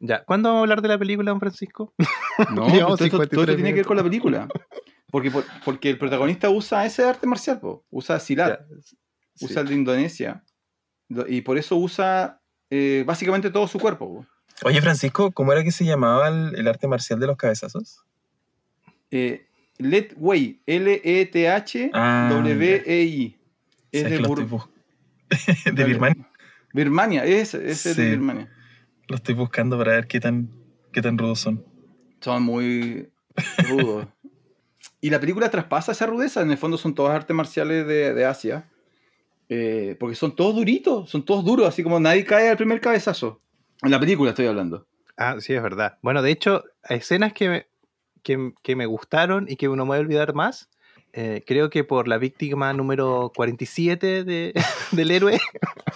Ya, 0.00 0.24
¿cuándo 0.24 0.48
vamos 0.48 0.60
a 0.60 0.62
hablar 0.62 0.82
de 0.82 0.88
la 0.88 0.98
película, 0.98 1.30
don 1.30 1.40
Francisco? 1.40 1.92
No, 2.54 2.68
Llevamos 2.72 2.98
todo, 2.98 3.04
esto, 3.06 3.16
todo 3.16 3.22
esto 3.24 3.36
53 3.36 3.56
tiene 3.56 3.70
que 3.70 3.76
ver 3.76 3.86
con 3.86 3.96
la 3.96 4.02
película. 4.04 4.48
Porque, 5.10 5.30
por- 5.30 5.44
porque 5.64 5.90
el 5.90 5.98
protagonista 5.98 6.48
usa 6.50 6.84
ese 6.86 7.02
arte 7.04 7.26
marcial, 7.26 7.58
po. 7.60 7.84
usa 7.90 8.20
Silat, 8.20 8.60
sí. 8.84 8.96
usa 9.40 9.62
el 9.62 9.68
de 9.68 9.74
Indonesia. 9.74 10.44
Y 11.28 11.40
por 11.40 11.58
eso 11.58 11.76
usa 11.76 12.40
eh, 12.70 13.02
básicamente 13.06 13.50
todo 13.50 13.66
su 13.66 13.78
cuerpo. 13.80 14.06
po. 14.18 14.26
Oye, 14.68 14.80
Francisco, 14.82 15.32
¿cómo 15.32 15.52
era 15.52 15.64
que 15.64 15.72
se 15.72 15.84
llamaba 15.84 16.28
el, 16.28 16.54
el 16.54 16.68
arte 16.68 16.86
marcial 16.86 17.18
de 17.18 17.26
los 17.26 17.36
cabezazos? 17.36 18.04
Eh, 19.10 19.46
Let 19.78 20.10
Way, 20.16 20.60
L-E-T-H-W-E-I. 20.66 21.90
Ah, 21.94 23.38
es 23.92 24.02
¿Sabes 24.02 24.18
de 24.18 24.28
Bur- 24.28 24.68
de. 25.74 25.84
Birmania. 25.84 26.28
Birmania, 26.72 27.24
ese, 27.24 27.68
ese 27.68 27.90
es 27.90 27.96
de. 27.96 28.10
Birmania. 28.10 28.52
Lo 29.08 29.16
estoy 29.16 29.34
buscando 29.34 29.78
para 29.78 29.92
ver 29.92 30.06
qué 30.06 30.20
tan, 30.20 30.50
qué 30.92 31.00
tan 31.02 31.16
rudos 31.18 31.40
son. 31.40 31.64
Son 32.20 32.42
muy 32.42 33.08
rudos. 33.68 34.06
y 35.00 35.10
la 35.10 35.20
película 35.20 35.50
traspasa 35.50 35.92
esa 35.92 36.06
rudeza. 36.06 36.42
En 36.42 36.50
el 36.50 36.58
fondo 36.58 36.76
son 36.78 36.94
todas 36.94 37.14
artes 37.14 37.34
marciales 37.34 37.86
de, 37.86 38.12
de 38.14 38.24
Asia. 38.24 38.68
Eh, 39.48 39.96
porque 39.98 40.14
son 40.14 40.36
todos 40.36 40.54
duritos, 40.54 41.08
son 41.08 41.24
todos 41.24 41.42
duros, 41.44 41.66
así 41.66 41.82
como 41.82 41.98
nadie 41.98 42.24
cae 42.24 42.50
al 42.50 42.56
primer 42.58 42.80
cabezazo. 42.82 43.40
En 43.82 43.90
la 43.90 43.98
película 44.00 44.30
estoy 44.30 44.46
hablando. 44.46 44.86
Ah, 45.16 45.36
sí, 45.40 45.54
es 45.54 45.62
verdad. 45.62 45.98
Bueno, 46.02 46.20
de 46.20 46.30
hecho, 46.30 46.64
escenas 46.88 47.32
que 47.32 47.48
me, 47.48 47.66
que, 48.22 48.52
que 48.62 48.76
me 48.76 48.84
gustaron 48.84 49.46
y 49.48 49.56
que 49.56 49.66
no 49.68 49.76
me 49.76 49.84
voy 49.84 49.96
a 49.96 50.00
olvidar 50.00 50.34
más. 50.34 50.68
eh, 51.14 51.42
creo 51.46 51.70
que 51.70 51.82
por 51.82 52.08
la 52.08 52.18
víctima 52.18 52.72
número 52.74 53.32
47 53.34 54.24
de, 54.24 54.52
del 54.92 55.10
héroe, 55.10 55.40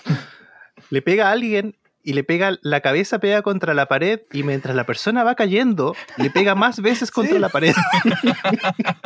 le 0.91 1.03
pega 1.03 1.29
a 1.29 1.33
alguien 1.33 1.77
y 2.05 2.15
le 2.15 2.25
pega, 2.25 2.59
la 2.63 2.81
cabeza 2.81 3.21
pega 3.21 3.43
contra 3.43 3.75
la 3.75 3.87
pared 3.87 4.21
y 4.33 4.43
mientras 4.43 4.75
la 4.75 4.85
persona 4.85 5.23
va 5.25 5.35
cayendo, 5.37 5.95
le 6.17 6.31
pega 6.31 6.55
más 6.55 6.81
veces 6.83 7.11
contra 7.11 7.35
Sí. 7.35 7.39
la 7.41 7.49
pared. 7.49 7.75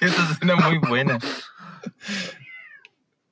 Esa 0.00 0.32
escena 0.32 0.54
es 0.58 0.64
muy 0.64 0.78
buena. 0.78 1.18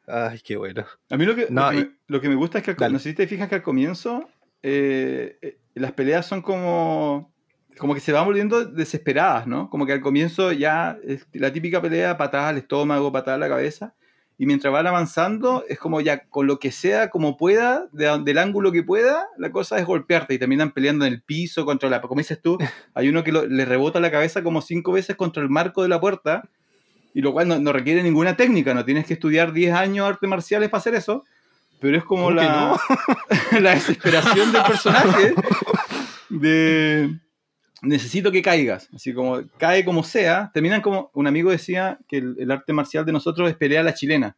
Ay, 0.07 0.41
qué 0.43 0.57
bueno. 0.57 0.85
A 1.11 1.17
mí 1.17 1.27
lo 1.27 1.35
que, 1.35 1.47
No, 1.51 1.67
lo, 1.67 1.71
que 1.71 1.77
y- 1.77 1.81
me, 1.85 1.91
lo 2.07 2.21
que 2.21 2.29
me 2.29 2.35
gusta 2.35 2.59
es 2.59 2.65
que, 2.65 2.85
al- 2.85 2.93
no 2.93 2.99
sé 2.99 3.11
si 3.11 3.15
te 3.17 3.27
fijas 3.27 3.49
que 3.49 3.57
al 3.57 3.63
comienzo 3.63 4.29
eh, 4.63 5.39
eh, 5.43 5.59
las 5.75 5.93
peleas 5.93 6.27
son 6.27 6.41
como, 6.41 7.33
como 7.77 7.95
que 7.95 8.01
se 8.01 8.13
van 8.13 8.25
volviendo 8.25 8.65
desesperadas, 8.65 9.47
¿no? 9.47 9.69
Como 9.69 9.85
que 9.87 9.93
al 9.93 10.01
comienzo 10.01 10.53
ya 10.53 10.99
es 11.05 11.27
la 11.35 11.53
típica 11.53 11.83
pelea, 11.83 12.17
patada 12.17 12.49
al 12.49 12.59
estómago, 12.59 13.13
patada 13.13 13.37
a 13.37 13.41
la 13.41 13.49
cabeza, 13.49 13.95
y 14.39 14.47
mientras 14.47 14.73
van 14.73 14.87
avanzando 14.87 15.65
es 15.69 15.79
como 15.81 16.01
ya 16.01 16.25
con 16.29 16.47
lo 16.47 16.59
que 16.61 16.71
sea, 16.71 17.11
como 17.11 17.37
pueda, 17.37 17.87
de, 17.93 18.21
del 18.25 18.39
ángulo 18.39 18.71
que 18.71 18.85
pueda, 18.85 19.27
la 19.37 19.51
cosa 19.51 19.79
es 19.79 19.85
golpearte 19.85 20.35
y 20.35 20.39
terminan 20.39 20.71
peleando 20.71 21.05
en 21.05 21.13
el 21.13 21.23
piso 21.23 21.65
contra 21.65 21.91
la... 21.91 22.01
Como 22.01 22.21
dices 22.21 22.41
tú, 22.41 22.57
hay 22.95 23.09
uno 23.09 23.25
que 23.25 23.33
lo- 23.33 23.47
le 23.47 23.65
rebota 23.65 23.99
la 23.99 24.13
cabeza 24.13 24.43
como 24.45 24.63
cinco 24.63 24.93
veces 24.93 25.17
contra 25.17 25.43
el 25.43 25.49
marco 25.51 25.83
de 25.83 25.89
la 25.89 26.01
puerta, 26.01 26.49
y 27.15 27.21
lo 27.21 27.33
cual 27.33 27.49
no, 27.49 27.59
no 27.59 27.73
requiere 27.73 28.03
ninguna 28.05 28.37
técnica, 28.37 28.75
no 28.75 28.85
tienes 28.85 29.07
que 29.07 29.15
estudiar 29.15 29.53
10 29.53 29.75
años 29.75 30.07
artes 30.09 30.31
marciales 30.31 30.69
para 30.69 30.79
hacer 30.79 30.95
eso, 30.95 31.25
pero 31.81 31.97
es 31.97 32.05
como 32.05 32.25
¿Cómo 32.27 32.37
que 32.39 32.45
la, 32.45 32.79
la 33.61 33.71
desesperación 33.75 34.53
del 34.53 34.63
personaje 34.63 35.35
de 36.29 37.19
necesito 37.83 38.31
que 38.33 38.43
caigas, 38.43 38.89
así 38.95 39.13
como 39.15 39.43
cae 39.59 39.85
como 39.85 40.03
sea, 40.03 40.51
terminan 40.53 40.81
como, 40.81 41.11
un 41.15 41.27
amigo 41.27 41.51
decía 41.51 41.99
que 42.09 42.19
el, 42.19 42.37
el 42.39 42.51
arte 42.51 42.73
marcial 42.73 43.05
de 43.05 43.13
nosotros 43.13 43.49
es 43.51 43.57
pelea 43.57 43.81
a 43.81 43.85
la 43.85 43.95
chilena. 43.95 44.37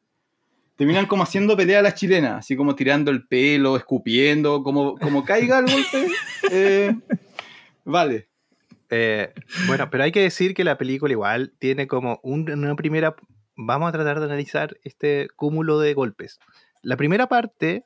Terminan 0.76 1.06
como 1.06 1.22
haciendo 1.22 1.56
pelea 1.56 1.80
a 1.80 1.82
la 1.82 1.94
chilena, 1.94 2.38
así 2.38 2.56
como 2.56 2.74
tirando 2.74 3.10
el 3.10 3.26
pelo, 3.26 3.76
escupiendo, 3.76 4.62
como, 4.62 4.96
como 4.98 5.24
caiga 5.24 5.58
el 5.58 5.66
golpe. 5.66 6.08
eh, 6.50 6.94
vale. 7.84 8.28
Eh, 8.88 9.32
bueno, 9.66 9.88
pero 9.90 10.04
hay 10.04 10.12
que 10.12 10.22
decir 10.22 10.54
que 10.54 10.64
la 10.64 10.78
película 10.78 11.12
igual 11.12 11.52
tiene 11.58 11.86
como 11.86 12.18
un- 12.22 12.50
una 12.50 12.74
primera... 12.76 13.14
Vamos 13.56 13.90
a 13.90 13.92
tratar 13.92 14.20
de 14.20 14.24
analizar 14.24 14.78
este 14.82 15.28
cúmulo 15.36 15.78
de 15.80 15.92
golpes. 15.92 16.38
La 16.82 16.96
primera 16.96 17.28
parte 17.28 17.84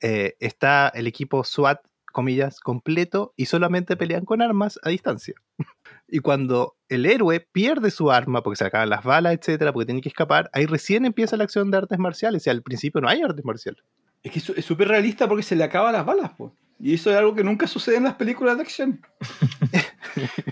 eh, 0.00 0.34
está 0.40 0.88
el 0.88 1.06
equipo 1.06 1.44
SWAT, 1.44 1.80
comillas, 2.12 2.60
completo 2.60 3.32
y 3.36 3.46
solamente 3.46 3.96
pelean 3.96 4.24
con 4.24 4.42
armas 4.42 4.78
a 4.82 4.90
distancia. 4.90 5.34
Y 6.10 6.20
cuando 6.20 6.74
el 6.88 7.04
héroe 7.04 7.46
pierde 7.52 7.90
su 7.90 8.10
arma 8.10 8.42
porque 8.42 8.56
se 8.56 8.64
acaban 8.64 8.88
las 8.88 9.04
balas, 9.04 9.34
etcétera, 9.34 9.74
porque 9.74 9.84
tiene 9.84 10.00
que 10.00 10.08
escapar, 10.08 10.48
ahí 10.54 10.64
recién 10.64 11.04
empieza 11.04 11.36
la 11.36 11.44
acción 11.44 11.70
de 11.70 11.76
artes 11.76 11.98
marciales. 11.98 12.46
Y 12.46 12.50
al 12.50 12.62
principio 12.62 13.02
no 13.02 13.10
hay 13.10 13.20
artes 13.20 13.44
marciales. 13.44 13.82
Es 14.22 14.32
que 14.32 14.38
es 14.38 14.64
súper 14.64 14.88
realista 14.88 15.28
porque 15.28 15.42
se 15.42 15.54
le 15.54 15.64
acaban 15.64 15.92
las 15.92 16.06
balas, 16.06 16.30
po. 16.30 16.54
Y 16.80 16.94
eso 16.94 17.10
es 17.10 17.16
algo 17.16 17.34
que 17.34 17.42
nunca 17.42 17.66
sucede 17.66 17.96
en 17.96 18.04
las 18.04 18.14
películas 18.14 18.56
de 18.56 18.62
acción. 18.62 19.00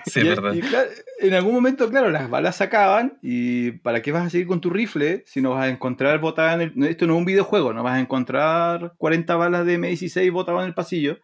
Sí, 0.05 0.21
y, 0.21 0.29
verdad. 0.29 0.55
y 0.55 0.61
claro, 0.61 0.89
en 1.19 1.35
algún 1.35 1.53
momento, 1.53 1.91
claro, 1.91 2.11
las 2.11 2.31
balas 2.31 2.55
se 2.55 2.65
acaban 2.65 3.19
y 3.21 3.73
¿para 3.73 4.01
qué 4.01 4.13
vas 4.13 4.25
a 4.25 4.31
seguir 4.31 4.47
con 4.47 4.61
tu 4.61 4.71
rifle 4.71 5.25
si 5.27 5.41
no 5.41 5.51
vas 5.51 5.65
a 5.65 5.69
encontrar 5.69 6.21
botadas 6.21 6.55
en 6.55 6.61
el... 6.61 6.85
Esto 6.85 7.07
no 7.07 7.15
es 7.15 7.19
un 7.19 7.25
videojuego, 7.25 7.73
no 7.73 7.83
vas 7.83 7.95
a 7.95 8.01
encontrar 8.01 8.95
40 8.99 9.35
balas 9.35 9.67
de 9.67 9.81
M16 9.81 10.31
botadas 10.31 10.61
en 10.61 10.69
el 10.69 10.75
pasillo. 10.75 11.19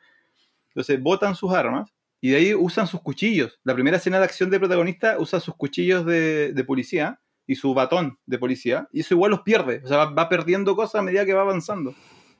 Entonces 0.74 1.00
botan 1.02 1.34
sus 1.34 1.52
armas 1.52 1.90
y 2.20 2.30
de 2.30 2.36
ahí 2.36 2.54
usan 2.54 2.86
sus 2.86 3.00
cuchillos. 3.00 3.58
La 3.64 3.74
primera 3.74 3.96
escena 3.96 4.18
de 4.18 4.24
acción 4.24 4.50
del 4.50 4.60
protagonista 4.60 5.16
usa 5.18 5.40
sus 5.40 5.54
cuchillos 5.56 6.04
de, 6.06 6.52
de 6.52 6.64
policía 6.64 7.20
y 7.46 7.56
su 7.56 7.74
batón 7.74 8.18
de 8.26 8.38
policía 8.38 8.88
y 8.92 9.00
eso 9.00 9.14
igual 9.14 9.32
los 9.32 9.40
pierde. 9.42 9.82
O 9.84 9.88
sea, 9.88 9.98
va, 9.98 10.10
va 10.10 10.28
perdiendo 10.28 10.74
cosas 10.76 10.96
a 10.96 11.02
medida 11.02 11.26
que 11.26 11.34
va 11.34 11.42
avanzando. 11.42 11.94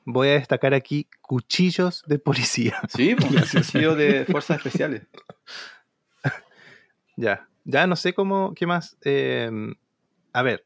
Voy 0.05 0.27
a 0.29 0.33
destacar 0.33 0.73
aquí 0.73 1.07
cuchillos 1.21 2.03
de 2.07 2.19
policía. 2.19 2.79
Sí, 2.89 3.15
pues, 3.15 3.51
cuchillos 3.51 3.97
de 3.97 4.25
fuerzas 4.25 4.57
especiales. 4.57 5.03
Ya, 7.15 7.47
ya 7.63 7.85
no 7.85 7.95
sé 7.95 8.13
cómo, 8.13 8.53
qué 8.55 8.65
más. 8.65 8.97
eh, 9.05 9.51
a 10.33 10.41
ver, 10.41 10.65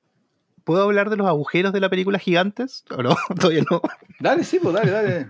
¿puedo 0.63 0.83
hablar 0.83 1.09
de 1.09 1.17
los 1.17 1.27
agujeros 1.27 1.73
de 1.73 1.81
la 1.81 1.89
película 1.89 2.19
gigantes? 2.19 2.85
¿O 2.89 3.03
no? 3.03 3.15
Todavía 3.39 3.63
no. 3.69 3.81
Dale, 4.19 4.43
sí, 4.43 4.59
pues 4.59 4.73
dale, 4.73 4.91
dale. 4.91 5.27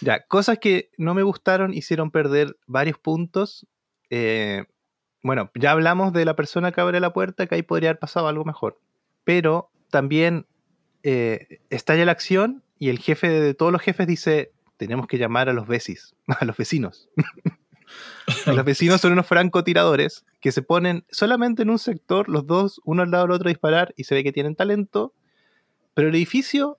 Ya, 0.00 0.24
cosas 0.26 0.58
que 0.58 0.90
no 0.96 1.14
me 1.14 1.22
gustaron, 1.22 1.74
hicieron 1.74 2.10
perder 2.10 2.56
varios 2.66 2.98
puntos. 2.98 3.66
Eh, 4.10 4.64
bueno, 5.22 5.50
ya 5.54 5.72
hablamos 5.72 6.12
de 6.12 6.24
la 6.24 6.36
persona 6.36 6.72
que 6.72 6.80
abre 6.80 7.00
la 7.00 7.12
puerta, 7.12 7.46
que 7.46 7.56
ahí 7.56 7.62
podría 7.62 7.90
haber 7.90 7.98
pasado 7.98 8.28
algo 8.28 8.44
mejor. 8.44 8.80
Pero 9.24 9.70
también 9.90 10.46
eh, 11.02 11.60
estalla 11.70 12.04
la 12.04 12.12
acción 12.12 12.62
y 12.78 12.90
el 12.90 12.98
jefe 12.98 13.28
de 13.28 13.54
todos 13.54 13.72
los 13.72 13.82
jefes 13.82 14.06
dice, 14.06 14.52
tenemos 14.76 15.06
que 15.06 15.18
llamar 15.18 15.48
a 15.48 15.52
los 15.52 15.66
vecis, 15.66 16.14
a 16.26 16.44
los 16.44 16.56
vecinos. 16.56 17.08
Los 18.44 18.62
vecinos 18.62 19.00
son 19.00 19.12
unos 19.12 19.26
francotiradores 19.26 20.26
que 20.40 20.52
se 20.52 20.60
ponen 20.60 21.06
solamente 21.10 21.62
en 21.62 21.70
un 21.70 21.78
sector, 21.78 22.28
los 22.28 22.46
dos, 22.46 22.78
uno 22.84 23.02
al 23.02 23.10
lado 23.10 23.24
del 23.24 23.32
otro 23.32 23.48
a 23.48 23.50
disparar 23.50 23.94
y 23.96 24.04
se 24.04 24.14
ve 24.14 24.22
que 24.22 24.32
tienen 24.32 24.54
talento, 24.54 25.14
pero 25.94 26.08
el 26.08 26.14
edificio 26.14 26.78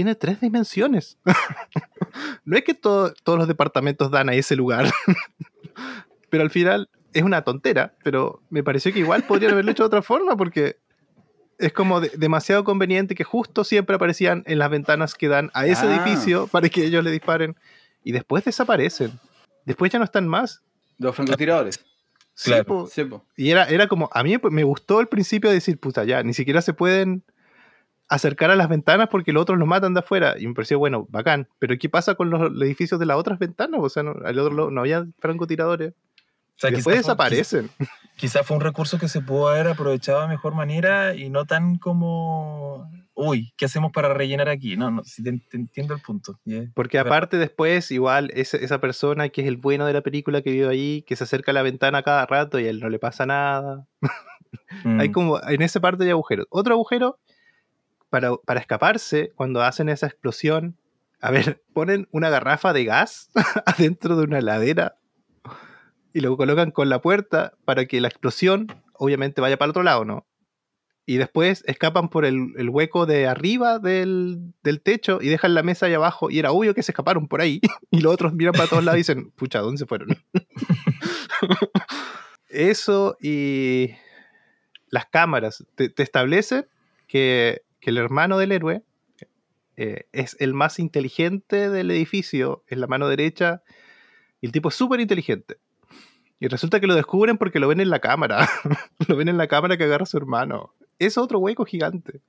tiene 0.00 0.14
tres 0.14 0.40
dimensiones. 0.40 1.18
no 2.46 2.56
es 2.56 2.64
que 2.64 2.72
todo- 2.72 3.12
todos 3.22 3.38
los 3.38 3.46
departamentos 3.48 4.10
dan 4.10 4.30
a 4.30 4.34
ese 4.34 4.56
lugar, 4.56 4.90
pero 6.30 6.42
al 6.42 6.48
final 6.50 6.88
es 7.12 7.22
una 7.22 7.42
tontera, 7.42 7.94
pero 8.02 8.40
me 8.50 8.62
pareció 8.62 8.92
que 8.94 9.00
igual 9.00 9.24
podrían 9.24 9.52
haberlo 9.52 9.72
hecho 9.72 9.82
de 9.82 9.88
otra 9.88 10.00
forma 10.02 10.36
porque 10.38 10.76
es 11.58 11.72
como 11.74 12.00
de- 12.00 12.12
demasiado 12.16 12.64
conveniente 12.64 13.14
que 13.14 13.24
justo 13.24 13.62
siempre 13.62 13.96
aparecían 13.96 14.42
en 14.46 14.58
las 14.58 14.70
ventanas 14.70 15.14
que 15.14 15.28
dan 15.28 15.50
a 15.52 15.66
ese 15.66 15.86
Ah. 15.86 15.94
edificio 15.96 16.46
para 16.46 16.68
que 16.70 16.84
ellos 16.86 17.04
le 17.04 17.10
disparen 17.10 17.56
y 18.02 18.12
después 18.12 18.42
desaparecen. 18.44 19.18
Después 19.66 19.92
ya 19.92 19.98
no 19.98 20.06
están 20.06 20.26
más. 20.26 20.62
Los 20.96 21.14
francotiradores. 21.14 21.78
Sí, 22.34 22.50
Claro. 22.50 22.64
po. 22.64 22.86
Sí, 22.86 23.04
po. 23.04 23.22
Y 23.36 23.50
era, 23.50 23.64
era 23.64 23.86
como, 23.86 24.08
a 24.14 24.22
mí 24.22 24.36
me 24.50 24.64
gustó 24.64 24.98
al 24.98 25.08
principio 25.08 25.50
decir, 25.50 25.78
puta, 25.78 26.04
ya, 26.04 26.22
ni 26.22 26.32
siquiera 26.32 26.62
se 26.62 26.72
pueden 26.72 27.22
acercar 28.10 28.50
a 28.50 28.56
las 28.56 28.68
ventanas 28.68 29.08
porque 29.10 29.32
los 29.32 29.40
otros 29.42 29.58
los 29.58 29.66
matan 29.68 29.94
de 29.94 30.00
afuera. 30.00 30.34
Y 30.38 30.46
me 30.46 30.52
pareció, 30.54 30.78
bueno, 30.78 31.06
bacán. 31.10 31.48
Pero 31.58 31.78
¿qué 31.78 31.88
pasa 31.88 32.14
con 32.16 32.28
los 32.28 32.50
edificios 32.62 33.00
de 33.00 33.06
las 33.06 33.16
otras 33.16 33.38
ventanas? 33.38 33.80
O 33.82 33.88
sea, 33.88 34.02
no, 34.02 34.14
al 34.24 34.38
otro 34.38 34.54
lado 34.54 34.70
no 34.70 34.80
había 34.80 35.06
francotiradores. 35.20 35.92
O 35.92 36.60
sea, 36.60 36.70
después 36.70 36.96
desaparecen. 36.98 37.70
Quizá 38.16 38.42
fue 38.44 38.56
un 38.56 38.62
recurso 38.62 38.98
que 38.98 39.08
se 39.08 39.22
pudo 39.22 39.48
haber 39.48 39.66
aprovechado 39.68 40.20
de 40.20 40.28
mejor 40.28 40.54
manera 40.54 41.14
y 41.14 41.30
no 41.30 41.46
tan 41.46 41.78
como, 41.78 42.90
uy, 43.14 43.54
¿qué 43.56 43.64
hacemos 43.64 43.92
para 43.92 44.12
rellenar 44.12 44.50
aquí? 44.50 44.76
No, 44.76 44.90
no, 44.90 45.02
sí 45.04 45.22
te, 45.22 45.32
te 45.50 45.56
entiendo 45.56 45.94
el 45.94 46.02
punto. 46.02 46.38
y 46.44 46.56
es- 46.56 46.70
Porque 46.74 46.98
aparte 46.98 47.38
después, 47.38 47.90
igual, 47.90 48.30
ese- 48.34 48.62
esa 48.62 48.78
persona 48.78 49.30
que 49.30 49.40
es 49.40 49.46
el 49.48 49.56
bueno 49.56 49.86
de 49.86 49.94
la 49.94 50.02
película 50.02 50.42
que 50.42 50.50
vive 50.50 50.68
ahí, 50.68 51.02
que 51.06 51.16
se 51.16 51.24
acerca 51.24 51.52
a 51.52 51.54
la 51.54 51.62
ventana 51.62 52.02
cada 52.02 52.26
rato 52.26 52.58
y 52.58 52.66
a 52.66 52.70
él 52.70 52.80
no 52.80 52.90
le 52.90 52.98
pasa 52.98 53.24
nada. 53.24 53.86
Mm. 54.84 54.98
Hay 55.00 55.12
como, 55.12 55.40
en 55.48 55.62
esa 55.62 55.78
parte 55.80 56.02
hay 56.02 56.10
agujeros. 56.10 56.46
Otro 56.50 56.74
agujero, 56.74 57.18
para, 58.10 58.36
para 58.36 58.60
escaparse, 58.60 59.32
cuando 59.34 59.62
hacen 59.62 59.88
esa 59.88 60.06
explosión, 60.06 60.76
a 61.20 61.30
ver, 61.30 61.62
ponen 61.72 62.08
una 62.10 62.28
garrafa 62.28 62.72
de 62.72 62.84
gas 62.84 63.30
adentro 63.66 64.16
de 64.16 64.24
una 64.24 64.38
heladera 64.38 64.96
y 66.12 66.20
lo 66.20 66.36
colocan 66.36 66.70
con 66.70 66.88
la 66.88 67.00
puerta 67.00 67.54
para 67.64 67.86
que 67.86 68.00
la 68.00 68.08
explosión, 68.08 68.66
obviamente, 68.94 69.40
vaya 69.40 69.56
para 69.56 69.66
el 69.66 69.70
otro 69.70 69.82
lado, 69.82 70.04
¿no? 70.04 70.26
Y 71.06 71.16
después 71.16 71.64
escapan 71.66 72.08
por 72.08 72.24
el, 72.24 72.52
el 72.56 72.68
hueco 72.68 73.06
de 73.06 73.26
arriba 73.26 73.78
del, 73.78 74.52
del 74.62 74.80
techo 74.80 75.18
y 75.20 75.28
dejan 75.28 75.54
la 75.54 75.62
mesa 75.62 75.86
ahí 75.86 75.94
abajo. 75.94 76.30
Y 76.30 76.38
era 76.38 76.52
obvio 76.52 76.74
que 76.74 76.82
se 76.82 76.92
escaparon 76.92 77.26
por 77.26 77.40
ahí. 77.40 77.60
Y 77.90 78.00
los 78.00 78.14
otros 78.14 78.32
miran 78.32 78.52
para 78.52 78.68
todos 78.68 78.84
lados 78.84 78.98
y 78.98 79.00
dicen, 79.00 79.30
pucha, 79.32 79.58
¿dónde 79.58 79.78
se 79.78 79.86
fueron? 79.86 80.08
Eso 82.48 83.16
y 83.20 83.90
las 84.88 85.06
cámaras 85.06 85.64
te, 85.74 85.88
te 85.88 86.02
establecen 86.04 86.66
que, 87.08 87.62
que 87.80 87.90
el 87.90 87.98
hermano 87.98 88.38
del 88.38 88.52
héroe 88.52 88.82
eh, 89.76 90.06
es 90.12 90.36
el 90.40 90.54
más 90.54 90.78
inteligente 90.78 91.70
del 91.70 91.90
edificio, 91.90 92.64
es 92.66 92.78
la 92.78 92.86
mano 92.86 93.08
derecha, 93.08 93.62
y 94.40 94.46
el 94.46 94.52
tipo 94.52 94.68
es 94.68 94.74
súper 94.74 95.00
inteligente. 95.00 95.58
Y 96.38 96.48
resulta 96.48 96.80
que 96.80 96.86
lo 96.86 96.94
descubren 96.94 97.36
porque 97.36 97.60
lo 97.60 97.68
ven 97.68 97.80
en 97.80 97.90
la 97.90 98.00
cámara. 98.00 98.48
lo 99.08 99.16
ven 99.16 99.28
en 99.28 99.36
la 99.36 99.46
cámara 99.46 99.76
que 99.76 99.84
agarra 99.84 100.04
a 100.04 100.06
su 100.06 100.16
hermano. 100.16 100.74
Es 100.98 101.18
otro 101.18 101.38
hueco 101.38 101.66
gigante. 101.66 102.22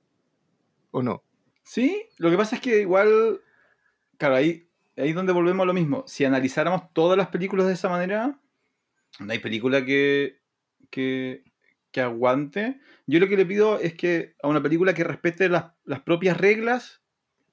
¿O 0.90 1.02
no? 1.02 1.22
Sí, 1.62 2.06
lo 2.18 2.30
que 2.30 2.36
pasa 2.36 2.56
es 2.56 2.62
que 2.62 2.80
igual, 2.80 3.40
claro, 4.18 4.34
ahí, 4.34 4.68
ahí 4.96 5.10
es 5.10 5.14
donde 5.14 5.32
volvemos 5.32 5.64
a 5.64 5.66
lo 5.66 5.72
mismo. 5.72 6.04
Si 6.06 6.24
analizáramos 6.24 6.92
todas 6.92 7.16
las 7.16 7.28
películas 7.28 7.66
de 7.66 7.72
esa 7.72 7.88
manera, 7.88 8.38
no 9.18 9.32
hay 9.32 9.38
película 9.38 9.84
que, 9.84 10.40
que, 10.90 11.44
que 11.92 12.00
aguante. 12.00 12.80
Yo 13.06 13.20
lo 13.20 13.28
que 13.28 13.36
le 13.36 13.46
pido 13.46 13.78
es 13.78 13.94
que 13.94 14.34
a 14.42 14.48
una 14.48 14.62
película 14.62 14.94
que 14.94 15.04
respete 15.04 15.48
las, 15.48 15.66
las 15.84 16.00
propias 16.00 16.36
reglas 16.36 17.02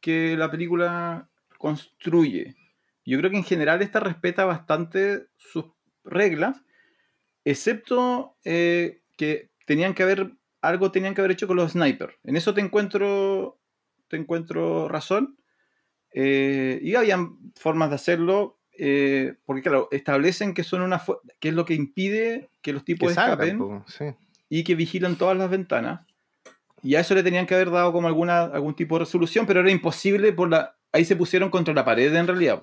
que 0.01 0.35
la 0.37 0.49
película 0.49 1.29
construye. 1.57 2.55
Yo 3.05 3.17
creo 3.17 3.29
que 3.29 3.37
en 3.37 3.43
general 3.43 3.81
esta 3.81 3.99
respeta 3.99 4.45
bastante 4.45 5.27
sus 5.35 5.65
reglas, 6.03 6.63
excepto 7.43 8.37
eh, 8.43 9.01
que 9.17 9.51
tenían 9.65 9.93
que 9.93 10.03
haber 10.03 10.31
algo 10.61 10.91
tenían 10.91 11.13
que 11.13 11.21
haber 11.21 11.31
hecho 11.31 11.47
con 11.47 11.57
los 11.57 11.73
snipers. 11.73 12.15
En 12.23 12.35
eso 12.35 12.53
te 12.53 12.61
encuentro 12.61 13.59
te 14.07 14.17
encuentro 14.17 14.89
razón. 14.89 15.37
Eh, 16.11 16.79
y 16.81 16.95
habían 16.95 17.37
formas 17.55 17.89
de 17.89 17.95
hacerlo, 17.95 18.59
eh, 18.77 19.35
porque 19.45 19.61
claro, 19.61 19.87
establecen 19.91 20.53
que 20.53 20.63
son 20.63 20.81
una 20.81 21.01
que 21.39 21.49
es 21.49 21.53
lo 21.53 21.65
que 21.65 21.75
impide 21.75 22.49
que 22.61 22.73
los 22.73 22.83
tipos 22.83 23.13
Que 23.13 23.19
escapen 23.19 23.83
sí. 23.87 24.05
Y 24.49 24.63
que 24.63 24.75
vigilan 24.75 25.15
todas 25.15 25.37
las 25.37 25.49
ventanas. 25.49 26.01
Y 26.81 26.95
a 26.95 27.01
eso 27.01 27.13
le 27.13 27.23
tenían 27.23 27.45
que 27.45 27.55
haber 27.55 27.71
dado 27.71 27.91
como 27.91 28.07
alguna, 28.07 28.43
algún 28.43 28.73
tipo 28.73 28.95
de 28.95 29.05
resolución, 29.05 29.45
pero 29.45 29.59
era 29.59 29.71
imposible 29.71 30.33
por 30.33 30.49
la. 30.49 30.75
Ahí 30.91 31.05
se 31.05 31.15
pusieron 31.15 31.49
contra 31.49 31.73
la 31.73 31.85
pared 31.85 32.13
en 32.13 32.27
realidad. 32.27 32.61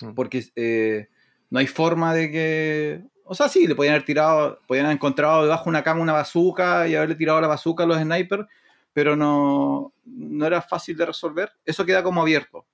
Mm. 0.00 0.14
Porque 0.14 0.44
eh, 0.56 1.08
no 1.48 1.58
hay 1.58 1.66
forma 1.66 2.14
de 2.14 2.30
que. 2.30 3.02
O 3.24 3.34
sea, 3.34 3.48
sí, 3.48 3.66
le 3.66 3.76
podían 3.76 3.94
haber 3.94 4.04
tirado, 4.04 4.60
podían 4.66 4.86
haber 4.86 4.96
encontrado 4.96 5.44
debajo 5.44 5.64
de 5.64 5.70
una 5.70 5.84
cama 5.84 6.00
una 6.00 6.12
bazooka 6.12 6.88
y 6.88 6.96
haberle 6.96 7.14
tirado 7.14 7.40
la 7.40 7.46
bazooka 7.46 7.84
a 7.84 7.86
los 7.86 7.98
snipers, 7.98 8.44
pero 8.92 9.14
no, 9.14 9.94
no 10.04 10.46
era 10.46 10.60
fácil 10.60 10.96
de 10.96 11.06
resolver. 11.06 11.52
Eso 11.64 11.86
queda 11.86 12.02
como 12.02 12.22
abierto. 12.22 12.66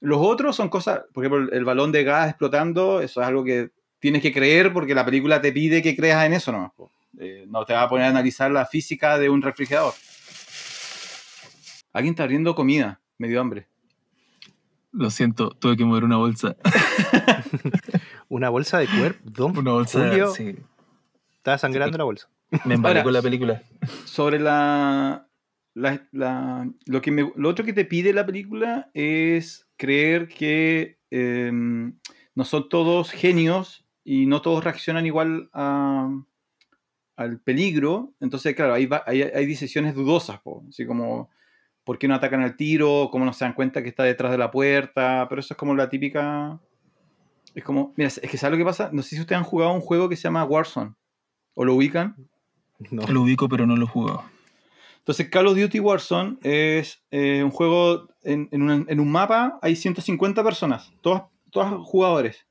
Los 0.00 0.20
otros 0.20 0.54
son 0.54 0.68
cosas, 0.68 1.00
por 1.12 1.24
ejemplo, 1.24 1.52
el 1.52 1.64
balón 1.64 1.90
de 1.90 2.04
gas 2.04 2.28
explotando, 2.28 3.00
eso 3.00 3.20
es 3.20 3.26
algo 3.26 3.42
que 3.42 3.70
tienes 3.98 4.22
que 4.22 4.32
creer 4.32 4.72
porque 4.72 4.94
la 4.94 5.04
película 5.04 5.40
te 5.40 5.50
pide 5.50 5.82
que 5.82 5.96
creas 5.96 6.24
en 6.24 6.34
eso 6.34 6.52
nomás. 6.52 6.70
Eh, 7.20 7.46
no 7.48 7.64
te 7.64 7.72
va 7.72 7.82
a 7.82 7.88
poner 7.88 8.06
a 8.06 8.10
analizar 8.10 8.50
la 8.50 8.64
física 8.66 9.18
de 9.18 9.28
un 9.28 9.42
refrigerador. 9.42 9.92
Alguien 11.92 12.12
está 12.12 12.22
abriendo 12.24 12.54
comida, 12.54 13.00
me 13.18 13.28
dio 13.28 13.40
hambre. 13.40 13.66
Lo 14.92 15.10
siento, 15.10 15.50
tuve 15.50 15.76
que 15.76 15.84
mover 15.84 16.04
una 16.04 16.16
bolsa. 16.16 16.56
Una 18.30 18.50
bolsa 18.50 18.78
de 18.78 18.86
cuerpo. 18.86 19.46
Una 19.58 19.72
bolsa, 19.72 20.06
Julio 20.06 20.30
sí. 20.34 20.54
estaba 21.38 21.56
sangrando 21.56 21.96
la 21.96 22.04
bolsa. 22.04 22.28
Me 22.66 22.74
Ahora- 22.74 23.02
con 23.02 23.12
la 23.14 23.22
película. 23.22 23.62
Sobre 24.04 24.38
la, 24.38 25.26
la- 25.74 26.06
la- 26.12 26.70
lo, 26.86 27.00
que 27.00 27.10
me- 27.10 27.32
lo 27.36 27.48
otro 27.48 27.64
que 27.64 27.72
te 27.72 27.86
pide 27.86 28.12
la 28.12 28.26
película 28.26 28.90
es 28.92 29.66
creer 29.78 30.28
que 30.28 30.98
eh, 31.10 31.50
no 31.52 32.44
son 32.44 32.68
todos 32.68 33.10
genios 33.10 33.86
y 34.04 34.26
no 34.26 34.42
todos 34.42 34.62
reaccionan 34.62 35.06
igual 35.06 35.48
a- 35.54 36.10
al 37.18 37.40
peligro. 37.40 38.12
Entonces, 38.20 38.54
claro, 38.54 38.72
hay, 38.74 38.86
va- 38.86 39.02
hay, 39.06 39.22
hay 39.22 39.46
decisiones 39.46 39.94
dudosas, 39.94 40.40
po. 40.40 40.64
así 40.68 40.86
como 40.86 41.28
por 41.84 41.98
qué 41.98 42.06
no 42.08 42.14
atacan 42.14 42.42
al 42.42 42.56
tiro, 42.56 43.08
cómo 43.10 43.24
no 43.24 43.32
se 43.32 43.44
dan 43.44 43.54
cuenta 43.54 43.82
que 43.82 43.88
está 43.88 44.04
detrás 44.04 44.30
de 44.30 44.38
la 44.38 44.50
puerta, 44.50 45.26
pero 45.28 45.40
eso 45.40 45.54
es 45.54 45.58
como 45.58 45.74
la 45.74 45.88
típica... 45.88 46.58
Es 47.54 47.64
como, 47.64 47.92
mira, 47.96 48.08
es 48.08 48.20
que 48.20 48.36
¿sabes 48.36 48.52
lo 48.52 48.58
que 48.58 48.64
pasa? 48.68 48.90
No 48.92 49.02
sé 49.02 49.16
si 49.16 49.20
ustedes 49.20 49.38
han 49.38 49.44
jugado 49.44 49.72
un 49.72 49.80
juego 49.80 50.08
que 50.08 50.14
se 50.16 50.22
llama 50.24 50.44
Warzone, 50.44 50.94
o 51.54 51.64
lo 51.64 51.74
ubican. 51.74 52.14
No. 52.90 53.02
Lo 53.08 53.22
ubico, 53.22 53.48
pero 53.48 53.66
no 53.66 53.74
lo 53.74 53.84
he 53.86 53.88
jugado. 53.88 54.22
Entonces, 54.98 55.28
Call 55.30 55.46
of 55.46 55.56
Duty 55.58 55.80
Warzone 55.80 56.36
es 56.42 57.02
eh, 57.10 57.42
un 57.42 57.50
juego 57.50 58.08
en, 58.22 58.48
en 58.52 58.62
un, 58.62 58.86
en 58.88 59.00
un 59.00 59.10
mapa, 59.10 59.58
hay 59.62 59.74
150 59.74 60.44
personas, 60.44 60.92
todas, 61.00 61.22
todas 61.50 61.72
jugadores, 61.82 62.46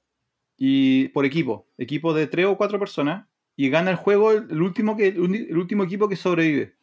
y 0.57 1.09
por 1.09 1.25
equipo, 1.25 1.67
equipo 1.77 2.13
de 2.15 2.25
3 2.25 2.47
o 2.47 2.57
4 2.57 2.79
personas, 2.79 3.27
y 3.57 3.69
gana 3.69 3.91
el 3.91 3.97
juego 3.97 4.31
el, 4.31 4.61
último, 4.61 4.95
que, 4.95 5.07
el, 5.09 5.57
último 5.57 5.83
equipo 5.83 6.07
que 6.07 6.15
sobrevive. 6.15 6.75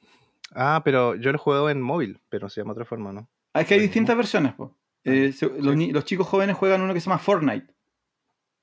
Ah, 0.54 0.82
pero 0.84 1.14
yo 1.14 1.32
lo 1.32 1.38
jugado 1.38 1.70
en 1.70 1.80
móvil, 1.80 2.20
pero 2.28 2.50
se 2.50 2.60
llama 2.60 2.72
otra 2.72 2.84
forma, 2.84 3.12
¿no? 3.12 3.28
Ah, 3.54 3.62
es 3.62 3.66
que 3.68 3.74
hay 3.74 3.80
distintas 3.80 4.16
versiones. 4.16 4.52
po. 4.52 4.76
Eh, 5.04 5.32
se- 5.32 5.48
los, 5.48 6.04
chicos 6.04 6.26
jóvenes 6.26 6.56
juegan 6.56 6.82
uno 6.82 6.92
que 6.92 7.00
se 7.00 7.08
llama 7.08 7.18
Fortnite. 7.20 7.72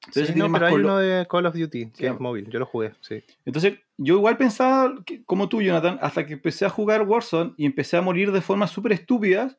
Entonces, 0.08 0.34
Sí, 0.34 0.40
no, 0.40 0.52
pero 0.52 0.66
hay 0.68 0.74
uno 0.74 0.98
de 0.98 1.28
Call 1.28 1.46
of 1.46 1.56
Duty 1.56 1.92
que 1.92 1.98
Sí. 1.98 2.06
es 2.06 2.20
móvil. 2.20 2.50
Yo 2.50 2.60
lo 2.60 2.66
jugué, 2.66 2.94
sí. 3.02 3.24
Entonces, 3.46 3.76
yo 3.98 4.16
igual 4.16 4.36
pensaba, 4.38 4.94
que- 5.06 5.24
como 5.24 5.48
tú, 5.48 5.62
Jonathan, 5.62 6.00
hasta 6.02 6.26
que 6.26 6.34
empecé 6.34 6.66
a 6.66 6.70
jugar 6.70 7.04
Warzone 7.04 7.54
y 7.56 7.66
empecé 7.66 7.98
a 7.98 8.02
morir 8.02 8.32
de 8.32 8.42
formas 8.42 8.72
súper 8.72 8.92
estúpidas. 8.94 9.58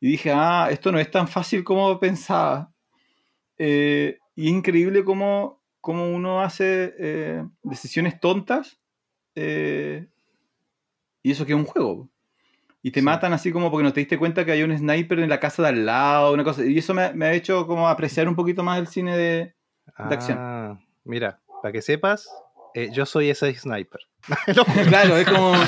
Y 0.00 0.08
dije, 0.10 0.30
ah, 0.32 0.68
esto 0.70 0.92
no 0.92 0.98
es 1.00 1.10
tan 1.10 1.26
fácil 1.26 1.64
como 1.64 1.98
pensaba. 1.98 2.70
Eh, 3.56 4.18
y 4.36 4.46
es 4.48 4.52
increíble 4.52 5.02
cómo, 5.04 5.57
cómo 5.80 6.10
uno 6.10 6.42
hace 6.42 6.94
eh, 6.98 7.44
decisiones 7.62 8.20
tontas. 8.20 8.78
eh, 9.34 10.06
y 11.22 11.32
eso 11.32 11.44
que 11.46 11.52
es 11.52 11.58
un 11.58 11.64
juego. 11.66 12.08
Y 12.82 12.90
te 12.92 13.00
Sí. 13.00 13.04
matan 13.04 13.32
así 13.32 13.50
como 13.52 13.70
porque 13.70 13.84
no 13.84 13.92
te 13.92 14.00
diste 14.00 14.18
cuenta 14.18 14.44
que 14.44 14.52
hay 14.52 14.62
un 14.62 14.76
sniper 14.76 15.18
en 15.18 15.28
la 15.28 15.40
casa 15.40 15.62
de 15.62 15.68
al 15.68 15.84
lado, 15.86 16.32
una 16.32 16.44
cosa. 16.44 16.64
Y 16.64 16.78
eso 16.78 16.94
me, 16.94 17.12
me 17.12 17.26
ha 17.26 17.32
hecho 17.32 17.66
como 17.66 17.88
apreciar 17.88 18.28
un 18.28 18.36
poquito 18.36 18.62
más 18.62 18.78
el 18.78 18.86
cine 18.86 19.16
de, 19.16 19.54
De 20.08 20.14
acción. 20.14 20.38
Ah, 20.40 20.78
mira, 21.04 21.40
para 21.62 21.72
que 21.72 21.82
sepas, 21.82 22.28
eh, 22.74 22.88
yo 22.92 23.04
soy 23.04 23.30
ese 23.30 23.52
sniper. 23.54 24.00
Claro, 24.88 25.16
es 25.16 25.28
como. 25.28 25.52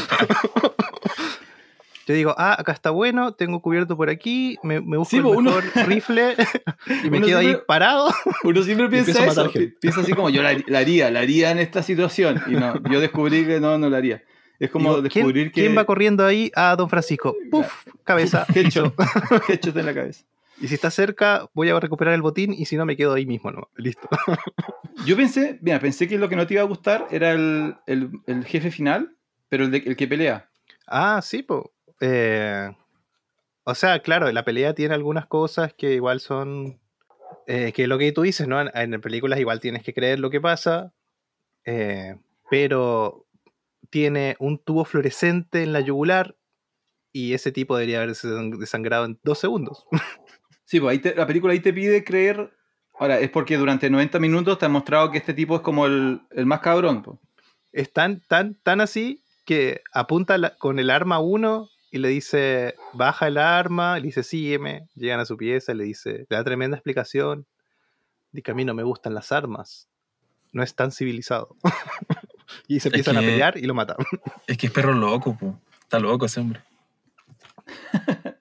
Yo 2.10 2.16
digo, 2.16 2.34
ah, 2.36 2.56
acá 2.58 2.72
está 2.72 2.90
bueno, 2.90 3.32
tengo 3.34 3.62
cubierto 3.62 3.96
por 3.96 4.10
aquí, 4.10 4.58
me, 4.64 4.80
me 4.80 4.96
busco 4.96 5.10
Sí, 5.10 5.18
el 5.18 5.26
uno- 5.26 5.52
mejor 5.54 5.64
rifle 5.86 6.34
y 7.04 7.08
me 7.10 7.18
Uno 7.18 7.26
quedo 7.26 7.38
ahí 7.38 7.44
siempre- 7.46 7.64
parado. 7.66 8.10
Uno 8.42 8.62
siempre 8.64 8.88
piensa 8.90 9.22
a 9.22 9.26
eso, 9.26 9.50
piensa 9.80 10.00
así 10.00 10.12
como 10.12 10.28
yo 10.30 10.42
la, 10.42 10.56
la 10.66 10.78
haría, 10.80 11.10
la 11.10 11.20
haría 11.20 11.52
en 11.52 11.60
esta 11.60 11.82
situación. 11.84 12.42
Y 12.48 12.52
no, 12.52 12.74
yo 12.90 12.98
descubrí 13.00 13.46
que 13.46 13.60
no, 13.60 13.78
no 13.78 13.88
la 13.88 13.98
haría. 13.98 14.24
Es 14.58 14.70
como 14.70 14.96
Digo, 14.96 15.08
¿quién, 15.08 15.24
descubrir 15.24 15.52
que. 15.52 15.60
quién 15.62 15.78
va 15.78 15.84
corriendo 15.84 16.26
ahí? 16.26 16.50
Ah, 16.56 16.74
don 16.76 16.90
Francisco. 16.90 17.36
Puf, 17.50 17.86
cabeza. 18.04 18.44
Headshot, 18.54 18.92
headshot 19.48 19.76
en 19.76 19.86
la 19.86 19.94
cabeza. 19.94 20.24
Y 20.60 20.68
si 20.68 20.74
está 20.74 20.90
cerca, 20.90 21.48
voy 21.54 21.70
a 21.70 21.80
recuperar 21.80 22.12
el 22.12 22.20
botín 22.20 22.52
y 22.52 22.66
si 22.66 22.76
no, 22.76 22.84
me 22.84 22.94
quedo 22.96 23.14
ahí 23.14 23.24
mismo, 23.24 23.50
¿no? 23.50 23.70
Listo. 23.76 24.06
Yo 25.06 25.16
pensé, 25.16 25.58
mira, 25.62 25.80
pensé 25.80 26.06
que 26.08 26.18
lo 26.18 26.28
que 26.28 26.36
no 26.36 26.46
te 26.46 26.54
iba 26.54 26.62
a 26.62 26.66
gustar 26.66 27.06
era 27.10 27.32
el, 27.32 27.76
el- 27.86 28.10
el 28.26 28.44
jefe 28.44 28.70
final, 28.70 29.16
pero 29.48 29.64
el, 29.64 29.70
de- 29.70 29.82
el 29.86 29.96
que 29.96 30.06
pelea. 30.06 30.50
Ah, 30.86 31.20
sí, 31.22 31.42
po. 31.42 31.72
Eh, 32.00 32.70
o 33.64 33.74
sea, 33.74 34.00
claro, 34.00 34.30
la 34.32 34.44
pelea 34.44 34.74
tiene 34.74 34.94
algunas 34.94 35.26
cosas 35.26 35.72
que 35.74 35.94
igual 35.94 36.20
son. 36.20 36.80
eh, 37.46 37.72
que 37.72 37.86
lo 37.86 37.98
que 37.98 38.12
tú 38.12 38.22
dices, 38.22 38.46
¿no? 38.48 38.60
En, 38.60 38.70
en 38.94 39.00
películas 39.00 39.38
igual 39.40 39.60
tienes 39.60 39.82
que 39.82 39.94
creer 39.94 40.18
lo 40.20 40.30
que 40.30 40.40
pasa. 40.40 40.92
eh, 41.64 42.16
pero 42.50 43.26
tiene 43.90 44.36
un 44.40 44.58
tubo 44.58 44.84
fluorescente 44.84 45.62
en 45.62 45.72
la 45.72 45.80
yugular. 45.80 46.36
Y 47.12 47.34
ese 47.34 47.50
tipo 47.52 47.76
debería 47.76 48.02
haberse 48.02 48.28
desangrado 48.28 49.04
en 49.04 49.18
dos 49.22 49.38
segundos. 49.38 49.84
Sí, 50.64 50.78
pues 50.78 50.92
ahí 50.92 50.98
te- 51.00 51.16
la 51.16 51.26
película 51.26 51.52
ahí 51.52 51.58
te 51.58 51.72
pide 51.72 52.04
creer. 52.04 52.52
Ahora, 52.96 53.18
es 53.18 53.28
porque 53.28 53.56
durante 53.56 53.90
90 53.90 54.20
minutos 54.20 54.56
te 54.56 54.66
han 54.66 54.70
mostrado 54.72 55.10
que 55.10 55.18
este 55.18 55.34
tipo 55.34 55.56
es 55.56 55.62
como 55.62 55.84
el, 55.86 56.20
el 56.30 56.46
más 56.46 56.60
cabrón. 56.60 57.02
pues. 57.02 57.18
Es 57.72 57.92
tan, 57.92 58.20
tan, 58.28 58.54
tan 58.54 58.80
así 58.80 59.24
que 59.44 59.80
apunta 59.92 60.38
la- 60.38 60.54
con 60.58 60.78
el 60.78 60.90
arma 60.90 61.16
a 61.16 61.18
uno 61.20 61.68
y 61.90 61.98
le 61.98 62.08
dice, 62.08 62.74
baja 62.92 63.26
el 63.26 63.36
arma, 63.38 63.98
le 63.98 64.06
dice, 64.06 64.22
sígueme, 64.22 64.88
llegan 64.94 65.20
a 65.20 65.24
su 65.26 65.36
pieza, 65.36 65.74
le 65.74 65.84
dice, 65.84 66.26
le 66.28 66.36
da 66.36 66.44
tremenda 66.44 66.76
explicación, 66.76 67.46
dice 68.32 68.42
que 68.42 68.50
a 68.52 68.54
mí 68.54 68.64
no 68.64 68.74
me 68.74 68.82
gustan 68.84 69.14
las 69.14 69.32
armas, 69.32 69.88
no 70.52 70.62
es 70.62 70.74
tan 70.74 70.92
civilizado. 70.92 71.56
y 72.68 72.80
se 72.80 72.88
empiezan 72.88 73.16
a 73.16 73.20
que- 73.20 73.26
pelear 73.26 73.56
y 73.56 73.62
lo 73.62 73.74
matan. 73.74 73.96
Es 74.46 74.56
que 74.58 74.66
es 74.68 74.72
perro 74.72 74.92
loco, 74.94 75.36
po. 75.38 75.58
Está 75.82 75.98
loco 75.98 76.26
ese 76.26 76.40
hombre. 76.40 76.60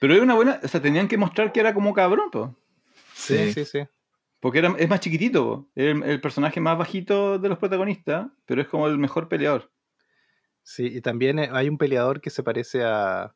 Pero 0.00 0.14
es 0.14 0.20
una 0.20 0.34
buena. 0.34 0.60
O 0.62 0.68
sea, 0.68 0.80
tenían 0.82 1.08
que 1.08 1.16
mostrar 1.16 1.52
que 1.52 1.60
era 1.60 1.72
como 1.74 1.94
cabrón, 1.94 2.28
pues. 2.30 2.50
Sí, 3.14 3.52
sí, 3.52 3.64
sí. 3.64 3.80
Porque 4.40 4.58
era, 4.58 4.74
es 4.78 4.88
más 4.88 5.00
chiquitito, 5.00 5.44
po. 5.44 5.70
El 5.74 6.20
personaje 6.20 6.60
más 6.60 6.76
bajito 6.76 7.38
de 7.38 7.48
los 7.48 7.58
protagonistas, 7.58 8.26
pero 8.44 8.60
es 8.60 8.68
como 8.68 8.86
el 8.86 8.98
mejor 8.98 9.28
peleador. 9.28 9.70
Sí, 10.64 10.86
y 10.86 11.00
también 11.02 11.38
eh, 11.38 11.48
hay 11.52 11.68
un 11.68 11.78
peleador 11.78 12.20
que 12.20 12.30
se 12.30 12.42
parece 12.42 12.82
a, 12.82 13.34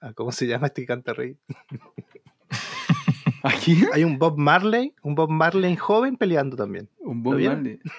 a 0.00 0.12
¿cómo 0.14 0.32
se 0.32 0.46
llama 0.46 0.68
este 0.68 0.82
que 0.82 0.86
canta 0.86 1.12
rey? 1.12 1.36
Aquí, 3.42 3.84
Hay 3.92 4.04
un 4.04 4.18
Bob 4.18 4.38
Marley, 4.38 4.94
un 5.02 5.14
Bob 5.14 5.30
Marley 5.30 5.76
joven 5.76 6.16
peleando 6.16 6.56
también. 6.56 6.88
un 7.00 7.22
Bob. 7.22 7.40
Marley. 7.40 7.78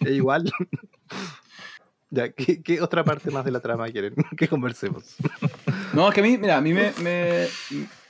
Es 0.00 0.10
igual. 0.10 0.50
ya, 2.10 2.32
¿qué, 2.32 2.62
qué 2.62 2.80
otra 2.80 3.04
parte 3.04 3.30
más 3.30 3.44
de 3.44 3.52
la 3.52 3.60
trama 3.60 3.88
quieren 3.90 4.14
que 4.36 4.48
conversemos? 4.48 5.16
No, 5.92 6.08
es 6.08 6.14
que 6.14 6.20
a 6.20 6.24
mí, 6.24 6.36
mira, 6.36 6.56
a 6.56 6.60
mí 6.60 6.72
me, 6.72 6.92
me, 7.02 7.46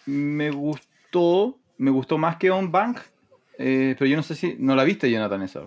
me 0.07 0.51
gustó, 0.51 1.59
me 1.77 1.91
gustó 1.91 2.17
más 2.17 2.37
que 2.37 2.51
On 2.51 2.73
Bank, 2.73 3.01
eh, 3.59 3.95
pero 3.99 4.09
yo 4.09 4.17
no 4.17 4.23
sé 4.23 4.35
si, 4.35 4.57
no 4.59 4.75
la 4.75 4.85
viste, 4.85 5.11
Jonathan, 5.11 5.43
esa. 5.43 5.61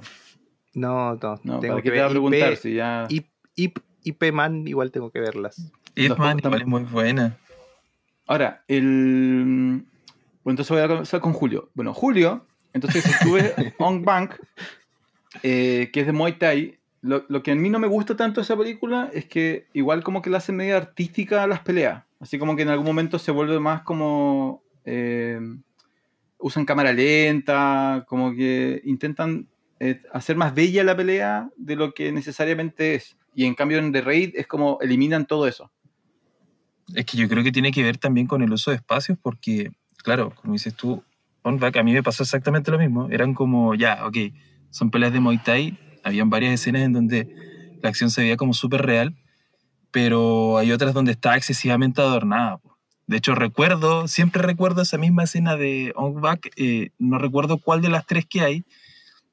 No, 0.73 1.15
no, 1.15 1.39
No, 1.43 1.59
tengo 1.59 1.75
¿para 1.75 1.83
que 1.83 1.91
te 1.91 2.01
a 2.01 2.09
preguntar 2.09 2.53
IP, 2.53 2.57
si 2.59 2.73
ya... 2.73 3.05
IP, 3.09 3.27
IP, 3.55 3.79
IP 4.03 4.31
Man, 4.31 4.67
igual 4.67 4.91
tengo 4.91 5.11
que 5.11 5.19
verlas. 5.19 5.71
Ip 5.95 6.17
Man 6.17 6.39
igual 6.39 6.61
es 6.61 6.67
muy 6.67 6.83
buena. 6.83 7.37
Ahora, 8.27 8.63
el... 8.67 9.83
Bueno, 10.43 10.53
entonces 10.53 10.69
voy 10.69 10.81
a 10.81 10.87
comenzar 10.87 11.19
con 11.19 11.33
Julio. 11.33 11.69
Bueno, 11.73 11.93
Julio, 11.93 12.45
entonces 12.73 13.05
estuve 13.05 13.53
On 13.79 14.03
Bank, 14.03 14.35
eh, 15.43 15.89
que 15.91 16.01
es 16.01 16.05
de 16.05 16.13
Muay 16.13 16.37
Thai, 16.37 16.79
lo, 17.01 17.25
lo 17.27 17.43
que 17.43 17.51
a 17.51 17.55
mí 17.55 17.69
no 17.69 17.79
me 17.79 17.87
gusta 17.87 18.15
tanto 18.15 18.41
de 18.41 18.45
esa 18.45 18.57
película 18.57 19.09
es 19.13 19.25
que 19.25 19.67
igual 19.73 20.03
como 20.03 20.21
que 20.21 20.29
la 20.29 20.37
hacen 20.37 20.55
media 20.55 20.77
artística 20.77 21.43
a 21.43 21.47
las 21.47 21.61
peleas. 21.61 22.03
Así 22.19 22.37
como 22.37 22.55
que 22.55 22.63
en 22.63 22.69
algún 22.69 22.85
momento 22.85 23.19
se 23.19 23.31
vuelve 23.31 23.59
más 23.59 23.81
como... 23.83 24.63
eh, 24.85 25.39
usan 26.39 26.65
cámara 26.65 26.93
lenta, 26.93 28.05
como 28.07 28.33
que 28.33 28.81
intentan 28.85 29.47
eh, 29.79 30.01
hacer 30.13 30.35
más 30.35 30.55
bella 30.55 30.83
la 30.83 30.95
pelea 30.95 31.49
de 31.57 31.75
lo 31.75 31.93
que 31.93 32.11
necesariamente 32.11 32.95
es. 32.95 33.17
Y 33.33 33.45
en 33.45 33.55
cambio 33.55 33.77
en 33.79 33.91
The 33.91 34.01
Raid 34.01 34.31
es 34.35 34.47
como 34.47 34.79
eliminan 34.81 35.25
todo 35.25 35.47
eso. 35.47 35.71
Es 36.95 37.05
que 37.05 37.17
yo 37.17 37.29
creo 37.29 37.43
que 37.43 37.51
tiene 37.51 37.71
que 37.71 37.83
ver 37.83 37.97
también 37.97 38.27
con 38.27 38.41
el 38.41 38.51
uso 38.51 38.71
de 38.71 38.77
espacios, 38.77 39.17
porque, 39.21 39.71
claro, 39.97 40.33
como 40.35 40.53
dices 40.53 40.75
tú, 40.75 41.03
On 41.43 41.59
Back, 41.59 41.77
a 41.77 41.83
mí 41.83 41.93
me 41.93 42.03
pasó 42.03 42.23
exactamente 42.23 42.71
lo 42.71 42.79
mismo. 42.79 43.07
Eran 43.11 43.33
como, 43.33 43.75
ya, 43.75 44.05
ok, 44.05 44.17
son 44.71 44.91
peleas 44.91 45.13
de 45.13 45.19
Muay 45.19 45.37
Thai, 45.37 45.77
habían 46.03 46.29
varias 46.29 46.53
escenas 46.53 46.81
en 46.81 46.93
donde 46.93 47.77
la 47.81 47.89
acción 47.89 48.09
se 48.09 48.21
veía 48.21 48.37
como 48.37 48.53
súper 48.53 48.81
real, 48.85 49.15
pero 49.91 50.57
hay 50.57 50.71
otras 50.71 50.93
donde 50.93 51.11
está 51.11 51.35
excesivamente 51.37 52.01
adornada. 52.01 52.59
De 53.07 53.17
hecho, 53.17 53.33
recuerdo, 53.33 54.07
siempre 54.07 54.43
recuerdo 54.43 54.81
esa 54.81 54.97
misma 54.97 55.23
escena 55.23 55.55
de 55.55 55.93
On 55.95 56.21
Back, 56.21 56.51
eh, 56.57 56.91
no 56.99 57.17
recuerdo 57.17 57.57
cuál 57.57 57.81
de 57.81 57.89
las 57.89 58.05
tres 58.05 58.25
que 58.25 58.41
hay, 58.41 58.65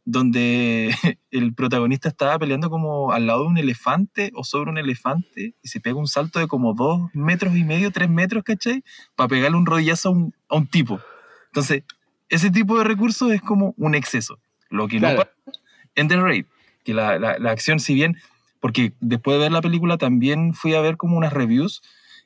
donde 0.06 0.94
el 1.30 1.52
protagonista 1.52 2.08
estaba 2.08 2.38
peleando 2.38 2.70
como 2.70 3.12
al 3.12 3.26
lado 3.26 3.42
de 3.42 3.48
un 3.48 3.58
elefante 3.58 4.30
o 4.34 4.44
sobre 4.44 4.70
un 4.70 4.78
elefante 4.78 5.54
y 5.62 5.68
se 5.68 5.80
pega 5.80 5.96
un 5.96 6.06
salto 6.06 6.38
de 6.38 6.46
como 6.46 6.72
dos 6.72 7.10
metros 7.12 7.54
y 7.56 7.64
medio, 7.64 7.90
tres 7.90 8.08
metros, 8.08 8.44
¿cachai? 8.44 8.82
Para 9.16 9.28
pegarle 9.28 9.58
un 9.58 9.66
rodillazo 9.66 10.08
a 10.08 10.12
un, 10.12 10.34
a 10.48 10.56
un 10.56 10.66
tipo. 10.68 11.00
Entonces, 11.48 11.82
ese 12.28 12.50
tipo 12.50 12.78
de 12.78 12.84
recursos 12.84 13.30
es 13.32 13.42
como 13.42 13.74
un 13.76 13.94
exceso. 13.94 14.38
Lo 14.70 14.88
que 14.88 14.98
Claro. 14.98 15.18
no 15.18 15.24
pasa 15.44 15.60
en 15.96 16.08
The 16.08 16.16
Raid, 16.16 16.46
que 16.84 16.94
la, 16.94 17.18
la, 17.18 17.38
la 17.38 17.50
acción, 17.50 17.80
si 17.80 17.94
bien, 17.94 18.16
porque 18.60 18.92
después 19.00 19.36
de 19.36 19.42
ver 19.44 19.52
la 19.52 19.60
película 19.62 19.98
también 19.98 20.54
fui 20.54 20.74
a 20.74 20.80
ver 20.80 20.96
como 20.96 21.16
unas 21.16 21.32
reviews 21.32 21.82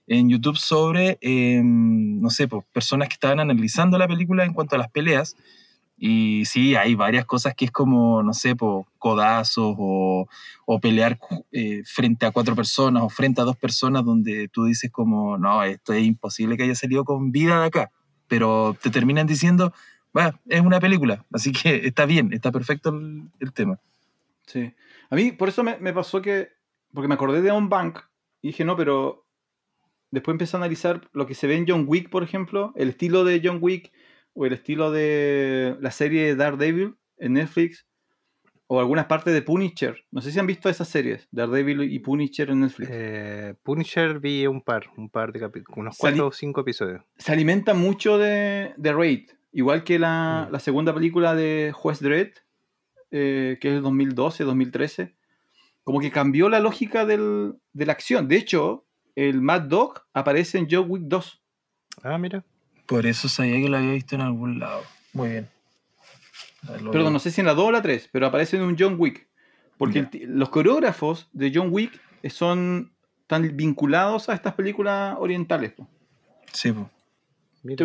en 0.07 0.29
YouTube 0.29 0.57
sobre, 0.57 1.19
eh, 1.21 1.63
no 1.65 2.31
sé, 2.31 2.49
pues, 2.49 2.65
personas 2.73 3.09
que 3.09 3.15
estaban 3.15 3.41
analizando 3.41 3.97
la 3.97 4.09
película 4.09 4.45
en 4.45 4.53
cuanto 4.53 4.75
a 4.75 4.79
las 4.79 4.91
peleas. 4.91 5.37
Y 6.03 6.47
sí, 6.47 6.77
hay 6.77 6.95
varias 6.95 7.27
cosas 7.27 7.55
que 7.55 7.67
es 7.67 7.71
como, 7.71 8.23
no 8.23 8.33
sé, 8.33 8.57
pues, 8.57 8.87
codazos 8.97 9.77
o, 9.79 10.27
o 10.65 10.81
pelear 10.81 11.19
eh, 11.53 11.83
frente 11.85 12.25
a 12.25 12.31
cuatro 12.31 12.57
personas 12.57 13.03
o 13.03 13.11
frente 13.11 13.43
a 13.43 13.45
dos 13.45 13.59
personas 13.59 14.03
donde 14.03 14.49
tú 14.49 14.65
dices 14.65 14.91
como, 14.91 15.37
no, 15.37 15.63
esto 15.63 15.93
es 15.93 16.03
imposible 16.03 16.57
que 16.57 16.63
haya 16.63 16.75
salido 16.75 17.05
con 17.05 17.33
vida 17.33 17.61
de 17.61 17.67
acá. 17.67 17.91
Pero 18.29 18.75
te 18.81 18.89
terminan 18.89 19.27
diciendo, 19.27 19.75
va, 20.17 20.41
es 20.49 20.63
una 20.63 20.81
película, 20.81 21.27
así 21.35 21.53
que 21.53 21.87
está 21.87 22.07
bien, 22.07 22.33
está 22.33 22.51
perfecto 22.51 22.89
el, 22.89 23.25
el 23.39 23.53
tema. 23.53 23.79
Sí. 24.47 24.73
A 25.11 25.17
mí, 25.17 25.33
por 25.33 25.51
eso 25.51 25.63
me, 25.63 25.77
me 25.81 25.93
pasó 25.93 26.23
que. 26.23 26.49
Porque 26.95 27.09
me 27.09 27.15
acordé 27.15 27.43
de 27.43 27.51
On 27.51 27.69
Bank 27.69 27.99
y 28.41 28.49
dije, 28.49 28.65
no, 28.65 28.75
pero. 28.75 29.27
Después 30.13 30.35
empecé 30.35 30.57
a 30.57 30.59
analizar 30.59 31.09
lo 31.13 31.27
que 31.27 31.35
se 31.35 31.47
ve 31.47 31.57
en 31.57 31.67
John 31.69 31.85
Wick, 31.87 32.11
por 32.11 32.25
ejemplo, 32.25 32.73
el 32.75 32.89
estilo 32.89 33.23
de 33.23 33.41
John 33.45 33.59
Wick 33.61 33.93
o 34.35 34.47
el 34.47 34.53
estilo 34.53 34.91
de 34.91 35.77
la 35.81 35.91
serie 35.91 36.25
de 36.25 36.37
Daredevil 36.37 36.95
en 37.19 37.33
Netflix 37.35 37.87
o 38.67 38.79
algunas 38.79 39.07
partes 39.07 39.35
de 39.35 39.43
Punisher. 39.43 40.05
No 40.13 40.21
sé 40.21 40.31
si 40.31 40.39
han 40.39 40.47
visto 40.47 40.69
esas 40.69 40.89
series, 40.89 41.27
Daredevil 41.33 41.83
y 41.93 41.99
Punisher 41.99 42.51
en 42.51 42.61
Netflix. 42.61 42.89
Eh, 42.93 43.55
Punisher 43.65 44.21
vi 44.21 44.47
un 44.47 44.63
par, 44.63 44.85
un 44.97 45.11
par 45.11 45.33
de 45.33 45.41
capítulos, 45.41 45.77
unos 45.77 45.97
cuatro 45.99 46.29
o 46.29 46.33
cinco 46.33 46.61
episodios. 46.61 47.03
Se 47.19 47.33
alimenta 47.33 47.75
mucho 47.75 48.17
de, 48.19 48.73
de 48.77 48.93
Raid, 48.93 49.31
igual 49.53 49.83
que 49.83 49.99
la, 49.99 50.47
Mm. 50.49 50.53
la 50.53 50.61
segunda 50.61 50.95
película 50.95 51.35
de 51.35 51.73
Juez 51.75 51.99
Dredd, 52.01 52.33
eh, 53.11 53.59
que 53.61 53.69
es 53.69 53.75
el 53.75 53.83
2012, 53.83 54.45
2013. 54.45 55.17
Como 55.83 55.99
que 55.99 56.13
cambió 56.13 56.49
la 56.49 56.61
lógica 56.61 57.05
del- 57.07 57.55
de 57.73 57.87
la 57.87 57.93
acción. 57.93 58.29
De 58.29 58.37
hecho, 58.37 58.87
el 59.17 59.41
Mad 59.41 59.63
Dog 59.63 60.03
aparece 60.13 60.59
en 60.59 60.69
John 60.71 60.87
Wick 60.89 61.03
2. 61.07 61.43
Ah, 62.05 62.19
mira. 62.19 62.45
Por 62.91 63.07
eso 63.07 63.29
sabía 63.29 63.61
que 63.61 63.69
lo 63.69 63.77
había 63.77 63.93
visto 63.93 64.17
en 64.17 64.21
algún 64.21 64.59
lado. 64.59 64.83
Muy 65.13 65.29
bien. 65.29 65.49
Perdón, 66.67 66.91
veo. 66.91 67.11
no 67.11 67.21
sé 67.21 67.31
si 67.31 67.41
en 67.41 67.47
la 67.47 67.55
2 67.55 67.69
o 67.69 67.71
la 67.71 67.83
3, 67.83 68.09
pero 68.11 68.27
aparece 68.27 68.57
en 68.57 68.65
un 68.65 68.77
John 68.77 68.97
Wick. 68.99 69.29
Porque 69.79 70.01
el 70.01 70.09
los 70.39 70.49
coreógrafos 70.49 71.29
de 71.33 71.53
John 71.55 71.69
Wick 71.71 72.01
son 72.29 72.93
tan 73.29 73.57
vinculados 73.57 74.29
a 74.29 74.35
estas 74.35 74.55
películas 74.55 75.17
orientales. 75.21 75.71
po. 75.71 75.89
Sí, 76.53 76.75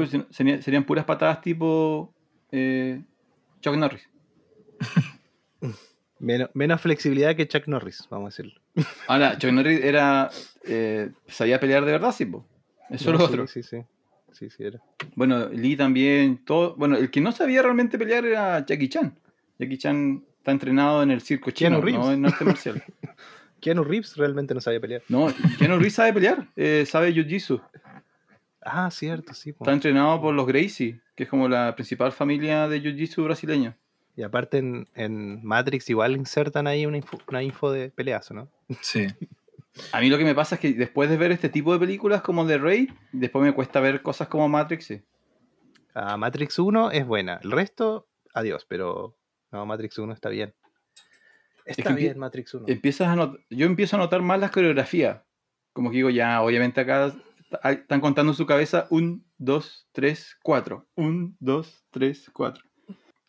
si 0.09 0.17
no- 0.17 0.25
serían, 0.31 0.63
serían 0.63 0.83
puras 0.85 1.05
patadas 1.05 1.39
tipo 1.39 2.11
eh, 2.51 2.99
Chuck 3.61 3.75
Norris. 3.75 4.09
Menos, 6.17 6.49
menos 6.53 6.81
flexibilidad 6.81 7.35
que 7.35 7.47
Chuck 7.47 7.67
Norris, 7.67 8.07
vamos 8.09 8.27
a 8.27 8.29
decirlo. 8.29 8.59
Ahora, 9.07 9.37
Chuck 9.37 9.51
Norris 9.51 9.83
era, 9.83 10.31
eh, 10.63 11.11
sabía 11.27 11.59
pelear 11.59 11.83
de 11.85 11.91
verdad, 11.91 12.11
sí, 12.13 12.25
po. 12.25 12.47
Eso 12.89 13.11
es 13.11 13.19
lo 13.19 13.19
sí, 13.19 13.23
otro. 13.25 13.47
Sí, 13.47 13.61
sí. 13.61 13.77
Sí, 14.35 14.49
sí, 14.49 14.63
era. 14.65 14.81
Bueno, 15.15 15.47
Lee 15.47 15.77
también, 15.77 16.43
todo. 16.43 16.75
Bueno, 16.75 16.97
el 16.97 17.09
que 17.09 17.21
no 17.21 17.31
sabía 17.31 17.61
realmente 17.61 17.97
pelear 17.97 18.25
era 18.25 18.65
Jackie 18.65 18.89
Chan. 18.89 19.17
Jackie 19.57 19.77
Chan 19.77 20.25
está 20.37 20.51
entrenado 20.51 21.01
en 21.01 21.11
el 21.11 21.21
circo 21.21 21.51
chino, 21.51 21.69
Keanu 21.69 21.81
Reeves. 21.81 22.05
no 22.05 22.11
en 22.11 22.25
arte 22.25 22.43
marcial. 22.43 22.83
Keanu 23.61 23.83
Reeves 23.85 24.17
realmente 24.17 24.53
no 24.53 24.59
sabía 24.59 24.81
pelear. 24.81 25.03
No, 25.07 25.27
Keanu 25.57 25.77
Reeves 25.77 25.93
sabe 25.93 26.11
pelear, 26.11 26.47
eh, 26.57 26.83
sabe 26.85 27.13
Jiu-Jitsu. 27.13 27.61
Ah, 28.61 28.91
cierto, 28.91 29.33
sí. 29.33 29.53
po. 29.53 29.63
Está 29.63 29.71
entrenado 29.71 30.19
por 30.19 30.33
los 30.33 30.45
Gracie, 30.45 30.99
que 31.15 31.23
es 31.23 31.29
como 31.29 31.47
la 31.47 31.73
principal 31.75 32.11
familia 32.11 32.67
de 32.67 32.81
Jiu-Jitsu 32.81 33.23
brasileño. 33.23 33.73
Y 34.17 34.23
aparte 34.23 34.57
en, 34.57 34.87
en 34.95 35.43
Matrix 35.45 35.89
igual 35.89 36.15
insertan 36.15 36.67
ahí 36.67 36.85
una 36.85 36.97
info, 36.97 37.19
una 37.27 37.41
info 37.41 37.71
de 37.71 37.89
peleazo, 37.89 38.33
¿no? 38.33 38.49
Sí. 38.81 39.07
A 39.91 39.99
mí 39.99 40.09
lo 40.09 40.17
que 40.17 40.23
me 40.23 40.35
pasa 40.35 40.55
es 40.55 40.61
que 40.61 40.73
después 40.73 41.09
de 41.09 41.17
ver 41.17 41.31
este 41.31 41.49
tipo 41.49 41.73
de 41.73 41.79
películas 41.79 42.21
como 42.21 42.45
The 42.47 42.57
Raid, 42.57 42.89
después 43.11 43.43
me 43.43 43.53
cuesta 43.53 43.79
ver 43.79 44.01
cosas 44.01 44.27
como 44.27 44.47
Matrix. 44.47 44.85
sí. 44.85 45.01
Ah, 45.93 46.17
Matrix 46.17 46.59
1 46.59 46.91
es 46.91 47.05
buena. 47.05 47.39
El 47.43 47.51
resto, 47.51 48.07
adiós, 48.33 48.65
pero 48.67 49.17
no, 49.51 49.65
Matrix 49.65 49.97
1 49.97 50.13
está 50.13 50.29
bien. 50.29 50.53
Está 51.65 51.83
que 51.83 51.89
empie- 51.89 51.95
bien 51.95 52.19
Matrix 52.19 52.53
1. 52.53 52.65
Empiezas 52.67 53.07
a 53.07 53.15
not- 53.15 53.39
yo 53.49 53.65
empiezo 53.65 53.95
a 53.95 53.99
notar 53.99 54.21
más 54.21 54.39
las 54.39 54.51
coreografías. 54.51 55.21
Como 55.73 55.89
que 55.89 55.97
digo, 55.97 56.09
ya, 56.09 56.41
obviamente 56.41 56.81
acá 56.81 57.13
están 57.63 58.01
contando 58.01 58.31
en 58.33 58.35
su 58.37 58.45
cabeza 58.45 58.87
un, 58.89 59.25
dos, 59.37 59.87
tres, 59.93 60.37
cuatro. 60.43 60.85
Un, 60.95 61.35
dos, 61.39 61.85
tres, 61.91 62.29
cuatro. 62.33 62.63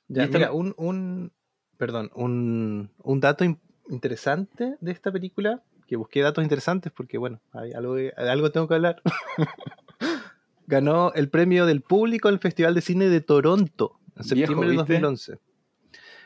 Ya, 0.08 0.22
y 0.22 0.24
esta- 0.26 0.38
mira, 0.38 0.52
un, 0.52 0.74
un, 0.76 1.32
perdón, 1.76 2.10
un, 2.14 2.90
un 2.98 3.20
dato 3.20 3.44
in- 3.44 3.60
interesante 3.88 4.76
de 4.80 4.92
esta 4.92 5.10
película, 5.12 5.62
que 5.86 5.96
busqué 5.96 6.20
datos 6.20 6.42
interesantes 6.42 6.92
porque, 6.92 7.18
bueno, 7.18 7.40
hay 7.52 7.72
algo, 7.72 7.94
de 7.94 8.12
algo 8.16 8.50
tengo 8.50 8.68
que 8.68 8.74
hablar. 8.74 9.02
Ganó 10.66 11.12
el 11.14 11.28
premio 11.28 11.64
del 11.66 11.80
público 11.80 12.28
en 12.28 12.34
el 12.34 12.40
Festival 12.40 12.74
de 12.74 12.80
Cine 12.80 13.08
de 13.08 13.20
Toronto 13.20 13.98
en 14.16 14.24
septiembre 14.24 14.68
de 14.68 14.76
¿viste? 14.76 14.92
2011. 14.94 15.38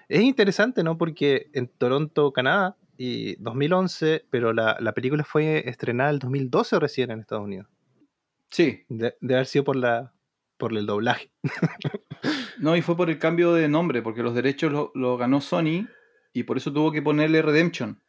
Es 0.08 0.22
interesante, 0.22 0.82
¿no? 0.82 0.96
Porque 0.96 1.50
en 1.52 1.68
Toronto, 1.68 2.32
Canadá, 2.32 2.76
y 2.96 3.36
2011, 3.36 4.26
pero 4.28 4.52
la, 4.52 4.76
la 4.80 4.92
película 4.92 5.24
fue 5.24 5.68
estrenada 5.68 6.10
el 6.10 6.18
2012 6.18 6.78
recién 6.78 7.10
en 7.10 7.20
Estados 7.20 7.44
Unidos. 7.44 7.66
Sí, 8.50 8.84
De, 8.88 9.16
de 9.20 9.34
haber 9.34 9.46
sido 9.46 9.64
por 9.64 9.76
la 9.76 10.12
por 10.58 10.76
el 10.76 10.84
doblaje. 10.84 11.32
no, 12.58 12.76
y 12.76 12.82
fue 12.82 12.96
por 12.96 13.08
el 13.08 13.18
cambio 13.18 13.54
de 13.54 13.68
nombre, 13.68 14.02
porque 14.02 14.22
los 14.22 14.34
derechos 14.34 14.70
lo, 14.70 14.92
lo 14.94 15.16
ganó 15.16 15.40
Sony 15.40 15.88
y 16.34 16.42
por 16.42 16.58
eso 16.58 16.72
tuvo 16.72 16.92
que 16.92 17.00
ponerle 17.00 17.40
Redemption, 17.40 18.02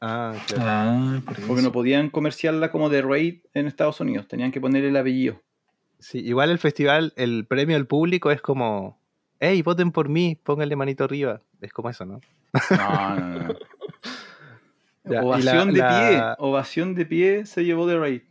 Ah, 0.00 0.34
claro. 0.46 0.64
Ah, 0.66 1.20
por 1.24 1.36
porque 1.46 1.62
no 1.62 1.72
podían 1.72 2.10
comerciarla 2.10 2.70
como 2.70 2.88
The 2.90 3.02
Raid 3.02 3.40
en 3.54 3.66
Estados 3.66 4.00
Unidos, 4.00 4.28
tenían 4.28 4.52
que 4.52 4.60
ponerle 4.60 4.88
el 4.90 4.96
apellido. 4.96 5.40
Sí, 5.98 6.18
igual 6.20 6.50
el 6.50 6.58
festival, 6.58 7.12
el 7.16 7.46
premio 7.46 7.76
al 7.76 7.86
público 7.86 8.30
es 8.30 8.40
como, 8.40 9.00
hey, 9.40 9.60
voten 9.62 9.90
por 9.90 10.08
mí, 10.08 10.38
pónganle 10.42 10.76
manito 10.76 11.04
arriba. 11.04 11.42
Es 11.60 11.72
como 11.72 11.90
eso, 11.90 12.04
¿no? 12.06 12.20
No, 12.70 13.16
no, 13.16 13.48
no. 13.48 13.54
Ya, 15.04 15.22
ovación 15.22 15.68
la- 15.68 15.72
de 15.72 15.78
la- 15.78 15.88
pie, 16.36 16.44
ovación 16.46 16.94
de 16.94 17.06
pie 17.06 17.46
se 17.46 17.64
llevó 17.64 17.86
The 17.88 17.98
Raid. 17.98 18.22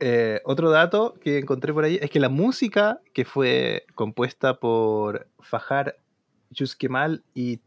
Eh, 0.00 0.40
otro 0.44 0.70
dato 0.70 1.14
que 1.20 1.38
encontré 1.38 1.74
por 1.74 1.84
ahí 1.84 1.98
es 2.00 2.10
que 2.10 2.20
la 2.20 2.30
música 2.30 3.00
que 3.12 3.24
fue 3.26 3.84
compuesta 3.94 4.58
por 4.58 5.26
Fajar 5.40 5.96
Yuskemal 6.50 7.22
y 7.34 7.60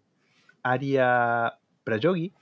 Arya 0.64 1.60
Prayogi, 1.84 2.34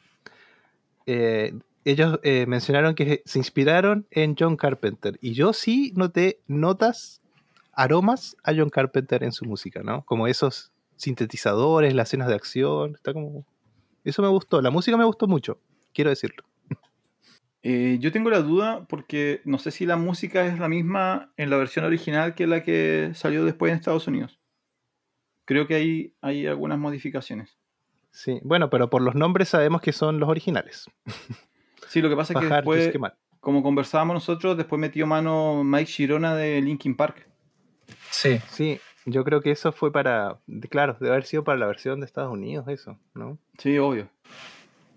eh, 1.08 1.54
ellos 1.86 2.20
eh, 2.24 2.46
mencionaron 2.48 2.96
que 2.96 3.24
se 3.26 3.40
inspiraron 3.40 4.06
en 4.12 4.36
John 4.38 4.58
Carpenter. 4.58 5.18
Y 5.22 5.34
yo 5.34 5.54
sí 5.54 5.94
noté 5.96 6.42
notas, 6.46 7.22
aromas 7.72 8.36
a 8.44 8.54
John 8.54 8.70
Carpenter 8.70 9.24
en 9.24 9.32
su 9.32 9.46
música, 9.46 9.82
¿no? 9.84 10.04
Como 10.04 10.28
esos 10.28 10.74
sintetizadores, 10.98 11.94
las 11.94 12.10
escenas 12.10 12.28
de 12.28 12.36
acción. 12.36 12.96
Está 12.96 13.14
como. 13.14 13.46
Eso 14.04 14.22
me 14.22 14.28
gustó. 14.28 14.62
La 14.62 14.70
música 14.70 14.98
me 14.98 15.06
gustó 15.06 15.28
mucho, 15.28 15.60
quiero 15.94 16.10
decirlo. 16.10 16.44
Eh, 17.64 17.98
yo 18.00 18.12
tengo 18.12 18.30
la 18.30 18.42
duda 18.42 18.86
porque 18.88 19.42
no 19.44 19.58
sé 19.58 19.72
si 19.72 19.86
la 19.86 19.98
música 19.98 20.46
es 20.46 20.60
la 20.60 20.70
misma 20.70 21.34
en 21.38 21.50
la 21.50 21.58
versión 21.58 21.84
original 21.84 22.34
que 22.36 22.48
la 22.48 22.64
que 22.64 23.12
salió 23.14 23.44
después 23.44 23.72
en 23.72 23.78
Estados 23.78 24.08
Unidos. 24.08 24.40
Creo 25.44 25.68
que 25.68 25.76
hay, 25.76 26.14
hay 26.22 26.46
algunas 26.46 26.78
modificaciones. 26.80 27.58
Sí, 28.18 28.40
bueno, 28.44 28.72
pero 28.72 28.90
por 28.90 29.04
los 29.04 29.14
nombres 29.14 29.50
sabemos 29.50 29.80
que 29.80 29.94
son 29.94 30.20
los 30.20 30.28
originales. 30.28 30.90
Sí, 31.88 32.02
lo 32.02 32.10
que 32.10 32.16
pasa 32.16 32.34
es 32.34 32.40
que 32.40 32.48
después, 32.48 32.92
como 33.40 33.62
conversábamos 33.62 34.16
nosotros, 34.16 34.58
después 34.58 34.80
metió 34.80 35.06
mano 35.06 35.64
Mike 35.64 35.86
Shirona 35.86 36.36
de 36.36 36.60
Linkin 36.60 36.98
Park. 36.98 37.30
Sí, 38.10 38.40
Sí, 38.50 38.80
yo 39.06 39.24
creo 39.24 39.42
que 39.42 39.52
eso 39.52 39.72
fue 39.72 39.92
para, 39.92 40.40
claro, 40.70 40.98
debe 41.00 41.12
haber 41.14 41.26
sido 41.26 41.44
para 41.44 41.60
la 41.60 41.68
versión 41.68 42.00
de 42.00 42.08
Estados 42.08 42.34
Unidos 42.34 42.68
eso, 42.70 42.98
¿no? 43.14 43.38
Sí, 43.60 43.78
obvio. 43.78 44.10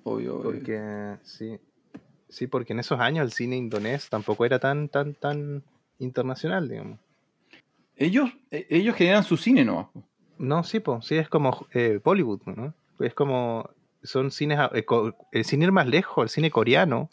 Obvio, 0.03 0.37
obvio. 0.37 0.43
Porque 0.43 1.19
sí, 1.23 1.59
sí, 2.31 2.47
porque 2.47 2.73
en 2.73 2.81
esos 2.81 3.01
años 3.01 3.25
el 3.25 3.33
cine 3.33 3.57
indonés 3.57 4.09
tampoco 4.09 4.47
era 4.47 4.59
tan, 4.59 4.89
tan, 4.89 5.13
tan 5.13 5.63
internacional, 5.99 6.71
digamos. 6.71 6.99
Ellos, 7.97 8.31
eh, 8.51 8.67
ellos 8.71 8.97
generan 8.97 9.25
su 9.25 9.37
cine, 9.37 9.63
¿no? 9.63 9.93
No, 10.39 10.65
sí, 10.65 10.81
pues, 10.81 11.05
sí 11.05 11.17
es 11.17 11.29
como 11.29 11.67
eh, 11.75 12.01
Bollywood, 12.03 12.41
¿no? 12.47 12.75
Es 13.01 13.15
como 13.15 13.71
son 14.03 14.31
cines, 14.31 14.59
a- 14.59 14.71
eh, 14.75 14.85
el 15.33 15.45
sin 15.45 15.63
ir 15.63 15.73
más 15.73 15.87
lejos, 15.87 16.23
el 16.23 16.29
cine 16.31 16.51
coreano, 16.51 17.11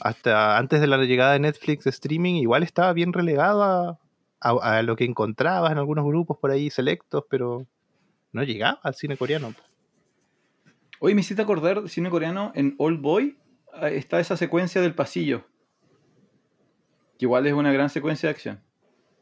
hasta 0.00 0.58
antes 0.58 0.80
de 0.80 0.86
la 0.86 0.98
llegada 0.98 1.32
de 1.32 1.38
Netflix 1.40 1.84
de 1.84 1.90
streaming, 1.90 2.34
igual 2.34 2.62
estaba 2.62 2.92
bien 2.92 3.12
relegado 3.12 3.62
a, 3.62 3.98
a- 4.40 4.78
a 4.78 4.82
lo 4.82 4.96
que 4.96 5.04
encontrabas 5.04 5.72
en 5.72 5.78
algunos 5.78 6.04
grupos 6.04 6.38
por 6.38 6.50
ahí 6.50 6.68
selectos, 6.70 7.24
pero 7.30 7.66
no 8.32 8.42
llegaba 8.42 8.80
al 8.82 8.94
cine 8.94 9.16
coreano. 9.16 9.54
Oye, 11.00 11.14
me 11.14 11.20
hiciste 11.22 11.42
acordar 11.42 11.82
de 11.82 11.88
cine 11.88 12.10
coreano 12.10 12.52
en 12.54 12.74
Old 12.78 13.00
Boy. 13.00 13.38
ah, 13.72 13.88
Está 13.88 14.20
esa 14.20 14.36
secuencia 14.36 14.80
del 14.80 14.94
pasillo. 14.94 15.44
Que 17.18 17.26
igual 17.26 17.46
es 17.46 17.52
una 17.52 17.72
gran 17.72 17.90
secuencia 17.90 18.28
de 18.28 18.30
acción. 18.30 18.60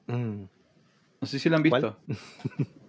Mm. 0.07 0.45
No 1.21 1.27
sé 1.27 1.39
si 1.39 1.49
la 1.49 1.57
han 1.57 1.63
visto. 1.63 1.97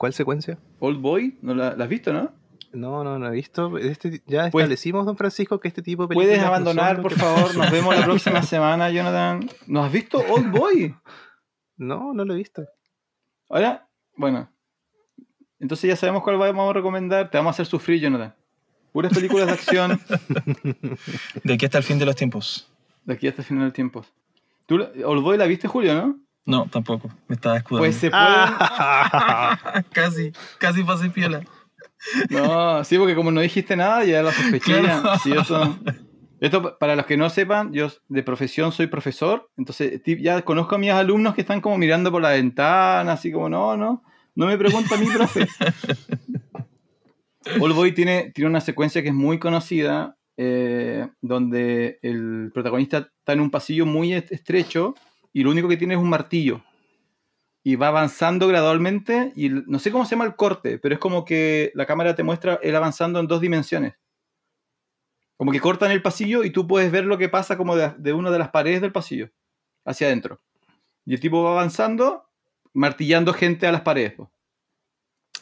¿Cuál? 0.00 0.12
¿Cuál 0.12 0.12
secuencia? 0.14 0.58
Old 0.78 0.98
Boy, 1.02 1.38
¿no 1.42 1.54
la, 1.54 1.76
la 1.76 1.84
has 1.84 1.90
visto, 1.90 2.10
no? 2.10 2.32
No, 2.72 3.04
no, 3.04 3.18
no 3.18 3.26
he 3.28 3.32
visto. 3.32 3.76
Este, 3.76 4.22
ya 4.26 4.48
Pues- 4.50 4.62
establecimos, 4.62 5.04
don 5.04 5.16
Francisco, 5.16 5.60
que 5.60 5.68
este 5.68 5.82
tipo 5.82 6.06
de 6.06 6.14
Puedes 6.14 6.38
películas 6.38 6.58
son 6.58 6.68
abandonar, 6.68 7.02
por 7.02 7.12
que- 7.12 7.20
favor. 7.20 7.54
Nos 7.56 7.70
vemos 7.70 7.94
la 7.94 8.04
próxima 8.04 8.42
semana, 8.54 8.88
Jonathan. 8.90 9.46
¿No 9.66 9.84
has 9.84 9.92
visto 9.92 10.18
Old 10.18 10.50
Boy? 10.50 10.94
No, 11.76 12.14
no 12.14 12.24
lo 12.24 12.32
he 12.32 12.36
visto. 12.38 12.64
Ahora, 13.50 13.88
bueno. 14.16 14.50
Entonces 15.58 15.88
ya 15.88 15.96
sabemos 15.96 16.22
cuál 16.22 16.38
vamos 16.38 16.70
a 16.70 16.72
recomendar. 16.72 17.30
Te 17.30 17.36
vamos 17.36 17.50
a 17.50 17.54
hacer 17.56 17.66
sufrir, 17.66 18.00
Jonathan. 18.00 18.34
Puras 18.92 19.12
películas 19.12 19.46
de 19.48 19.52
acción 19.52 20.00
de 21.44 21.52
aquí 21.54 21.66
hasta 21.66 21.78
el 21.78 21.84
fin 21.84 21.98
de 21.98 22.06
los 22.06 22.16
tiempos. 22.16 22.72
de 23.04 23.12
aquí 23.14 23.28
hasta 23.28 23.42
el 23.42 23.46
final 23.48 23.64
del 23.64 23.72
tiempo. 23.74 24.04
¿Tú, 24.64 24.78
la- 24.78 24.90
Old 25.04 25.22
Boy 25.22 25.36
la 25.36 25.44
viste, 25.46 25.68
Julio, 25.68 25.94
no? 25.94 26.18
No, 26.46 26.66
tampoco. 26.66 27.08
Me 27.28 27.34
estaba 27.36 27.58
escudando. 27.58 27.84
Pues 27.86 27.96
se. 27.96 28.10
Ah, 28.12 29.84
casi, 29.92 30.32
casi 30.58 30.82
pasé 30.82 31.10
piola. 31.10 31.42
No, 32.30 32.82
sí, 32.84 32.98
porque 32.98 33.14
como 33.14 33.30
no 33.30 33.40
dijiste 33.40 33.76
nada, 33.76 34.04
ya 34.04 34.22
lo 34.22 34.32
sospeché. 34.32 34.82
ya. 34.82 35.00
Claro. 35.02 35.18
Sí, 35.22 35.32
esto, 35.32 35.78
esto, 36.40 36.78
para 36.78 36.96
los 36.96 37.06
que 37.06 37.16
no 37.18 37.28
sepan, 37.30 37.72
yo 37.72 37.88
de 38.08 38.22
profesión 38.22 38.72
soy 38.72 38.86
profesor, 38.86 39.50
entonces 39.56 40.00
ya 40.04 40.40
conozco 40.42 40.74
a 40.74 40.78
mis 40.78 40.90
alumnos 40.90 41.34
que 41.34 41.42
están 41.42 41.60
como 41.60 41.76
mirando 41.78 42.10
por 42.10 42.22
la 42.22 42.30
ventana, 42.30 43.12
así 43.12 43.30
como, 43.30 43.48
no, 43.50 43.76
no, 43.76 44.02
no 44.34 44.46
me 44.46 44.56
pregunta 44.56 44.94
a 44.94 44.98
mí, 44.98 45.06
profe. 45.14 45.46
All 47.60 47.72
Boy 47.72 47.92
tiene, 47.92 48.30
tiene 48.34 48.50
una 48.50 48.60
secuencia 48.60 49.02
que 49.02 49.08
es 49.08 49.14
muy 49.14 49.38
conocida, 49.38 50.16
eh, 50.36 51.08
donde 51.20 51.98
el 52.02 52.50
protagonista 52.52 53.08
está 53.18 53.32
en 53.32 53.40
un 53.40 53.50
pasillo 53.50 53.86
muy 53.86 54.12
est- 54.14 54.32
estrecho 54.32 54.94
y 55.32 55.42
lo 55.42 55.50
único 55.50 55.68
que 55.68 55.76
tiene 55.76 55.94
es 55.94 56.00
un 56.00 56.08
martillo. 56.08 56.62
Y 57.62 57.76
va 57.76 57.88
avanzando 57.88 58.48
gradualmente 58.48 59.32
y 59.36 59.50
no 59.50 59.78
sé 59.78 59.92
cómo 59.92 60.04
se 60.06 60.12
llama 60.12 60.24
el 60.24 60.34
corte, 60.34 60.78
pero 60.78 60.94
es 60.94 60.98
como 60.98 61.24
que 61.26 61.70
la 61.74 61.84
cámara 61.86 62.14
te 62.14 62.22
muestra 62.22 62.58
él 62.62 62.74
avanzando 62.74 63.20
en 63.20 63.26
dos 63.26 63.40
dimensiones. 63.40 63.94
Como 65.36 65.52
que 65.52 65.60
cortan 65.60 65.90
el 65.90 66.02
pasillo 66.02 66.42
y 66.44 66.50
tú 66.50 66.66
puedes 66.66 66.90
ver 66.90 67.04
lo 67.04 67.18
que 67.18 67.28
pasa 67.28 67.56
como 67.56 67.76
de, 67.76 67.92
de 67.98 68.12
una 68.12 68.30
de 68.30 68.38
las 68.38 68.48
paredes 68.50 68.80
del 68.80 68.92
pasillo, 68.92 69.30
hacia 69.84 70.06
adentro. 70.06 70.38
Y 71.06 71.14
el 71.14 71.20
tipo 71.20 71.42
va 71.42 71.52
avanzando, 71.52 72.24
martillando 72.72 73.32
gente 73.32 73.66
a 73.66 73.72
las 73.72 73.80
paredes. 73.82 74.14
po. 74.14 74.30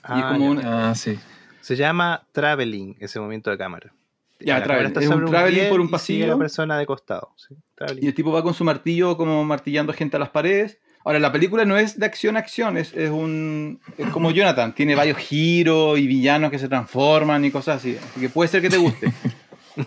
Y 0.08 0.18
es 0.18 0.24
Ah, 0.24 0.30
como 0.32 0.54
ya. 0.54 0.60
un- 0.60 0.64
Ah, 0.64 0.94
sí. 0.94 1.18
Se 1.60 1.76
llama 1.76 2.26
traveling 2.32 2.96
ese 3.00 3.18
momento 3.20 3.50
de 3.50 3.58
cámara. 3.58 3.92
Ya, 4.40 4.62
cámara 4.62 4.88
Es 5.00 5.08
un 5.08 5.26
traveling 5.26 5.60
pie 5.60 5.68
por 5.68 5.80
un 5.80 5.86
y 5.86 5.88
sigue 5.88 5.92
pasillo. 5.92 6.26
la 6.28 6.36
persona 6.38 6.78
de 6.78 6.86
costado. 6.86 7.32
sí. 7.36 7.54
Y 8.00 8.06
el 8.08 8.14
tipo 8.14 8.32
va 8.32 8.42
con 8.42 8.54
su 8.54 8.64
martillo 8.64 9.16
como 9.16 9.44
martillando 9.44 9.92
gente 9.92 10.16
a 10.16 10.20
las 10.20 10.30
paredes. 10.30 10.78
Ahora, 11.04 11.18
la 11.20 11.30
película 11.32 11.64
no 11.64 11.76
es 11.78 11.98
de 11.98 12.04
acción 12.06 12.36
a 12.36 12.40
acción, 12.40 12.76
es, 12.76 12.92
es 12.94 13.08
un... 13.10 13.80
Es 13.96 14.08
como 14.10 14.30
Jonathan, 14.30 14.74
tiene 14.74 14.94
varios 14.94 15.16
giros 15.18 15.98
y 15.98 16.06
villanos 16.06 16.50
que 16.50 16.58
se 16.58 16.68
transforman 16.68 17.44
y 17.44 17.50
cosas 17.50 17.76
así. 17.76 17.96
Así 17.96 18.20
que 18.20 18.28
puede 18.28 18.48
ser 18.48 18.60
que 18.62 18.68
te 18.68 18.76
guste. 18.78 19.12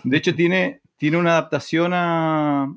De 0.04 0.16
hecho, 0.16 0.34
tiene, 0.34 0.80
tiene 0.96 1.18
una 1.18 1.32
adaptación 1.32 1.92
a, 1.94 2.74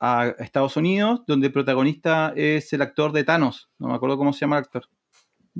a 0.00 0.26
Estados 0.40 0.76
Unidos, 0.76 1.22
donde 1.26 1.46
el 1.46 1.52
protagonista 1.52 2.32
es 2.36 2.72
el 2.72 2.82
actor 2.82 3.12
de 3.12 3.24
Thanos. 3.24 3.70
No 3.78 3.88
me 3.88 3.94
acuerdo 3.94 4.18
cómo 4.18 4.32
se 4.32 4.40
llama 4.40 4.58
el 4.58 4.64
actor. 4.64 4.84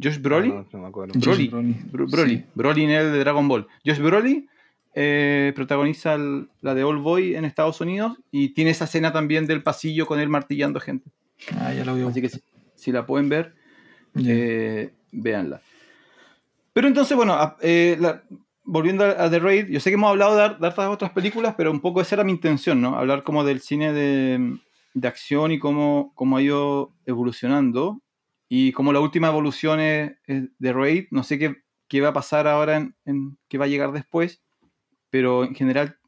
Josh 0.00 0.18
Brolin. 0.20 0.54
No, 0.54 0.66
no 0.72 0.78
me 0.80 0.88
acuerdo. 0.88 1.12
Broly. 1.18 1.48
Broly. 1.48 1.76
Bro- 1.90 2.06
Broly. 2.08 2.36
Sí. 2.38 2.44
Broly 2.54 2.84
en 2.84 2.90
el 2.90 3.12
de 3.12 3.18
Dragon 3.20 3.46
Ball. 3.46 3.66
Josh 3.86 3.98
Broly 4.00 4.48
eh, 4.94 5.52
protagoniza 5.54 6.14
el- 6.14 6.48
la 6.60 6.74
de 6.74 6.84
Old 6.84 7.02
Boy 7.02 7.34
en 7.34 7.44
Estados 7.44 7.80
Unidos 7.80 8.18
y 8.30 8.50
tiene 8.50 8.70
esa 8.70 8.84
escena 8.84 9.12
también 9.12 9.46
del 9.46 9.62
pasillo 9.62 10.06
con 10.06 10.20
él 10.20 10.28
martillando 10.28 10.80
gente. 10.80 11.10
Ah, 11.58 11.72
ya 11.72 11.84
lo 11.84 11.94
veo. 11.94 12.08
Así 12.08 12.20
que 12.20 12.28
si, 12.28 12.40
si 12.74 12.92
la 12.92 13.06
pueden 13.06 13.28
ver, 13.28 13.54
eh, 14.16 14.92
véanla. 15.10 15.60
Pero 16.72 16.88
entonces, 16.88 17.16
bueno, 17.16 17.34
a- 17.34 17.56
eh, 17.60 17.96
la- 18.00 18.22
volviendo 18.64 19.04
a, 19.04 19.24
a 19.24 19.30
The 19.30 19.38
Raid, 19.38 19.66
yo 19.68 19.80
sé 19.80 19.90
que 19.90 19.94
hemos 19.94 20.10
hablado 20.10 20.36
de, 20.36 20.42
de 20.58 20.66
hartas 20.66 20.88
otras 20.88 21.10
películas, 21.12 21.54
pero 21.56 21.70
un 21.70 21.80
poco 21.80 22.00
esa 22.00 22.14
era 22.14 22.24
mi 22.24 22.32
intención, 22.32 22.80
¿no? 22.80 22.96
Hablar 22.96 23.22
como 23.22 23.44
del 23.44 23.60
cine 23.60 23.92
de, 23.92 24.58
de 24.94 25.08
acción 25.08 25.52
y 25.52 25.58
cómo, 25.58 26.12
cómo 26.14 26.36
ha 26.36 26.42
ido 26.42 26.92
evolucionando. 27.06 28.00
Y 28.48 28.72
como 28.72 28.92
la 28.92 29.00
última 29.00 29.28
evolución 29.28 29.80
es, 29.80 30.12
es 30.26 30.44
The 30.60 30.72
Raid, 30.72 31.06
no 31.10 31.22
sé 31.24 31.38
qué, 31.38 31.56
qué 31.88 32.00
va 32.00 32.08
a 32.10 32.12
pasar 32.12 32.46
ahora, 32.46 32.76
en, 32.76 32.94
en- 33.04 33.38
qué 33.48 33.58
va 33.58 33.64
a 33.64 33.68
llegar 33.68 33.92
después, 33.92 34.42
pero 35.12 35.44
en 35.44 35.54
general 35.54 35.98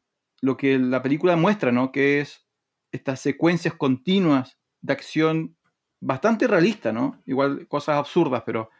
lo 0.41 0.57
que 0.57 0.79
la 0.79 1.03
película 1.03 1.35
muestra, 1.35 1.71
¿no? 1.71 1.91
Que 1.91 2.21
es 2.21 2.47
estas 2.91 3.19
secuencias 3.19 3.75
continuas 3.75 4.57
de 4.81 4.93
acción 4.93 5.55
bastante 6.01 6.47
realista, 6.47 6.91
¿no? 6.91 7.21
Igual 7.27 7.67
cosas 7.67 7.97
absurdas, 7.97 8.41
pero 8.47 8.71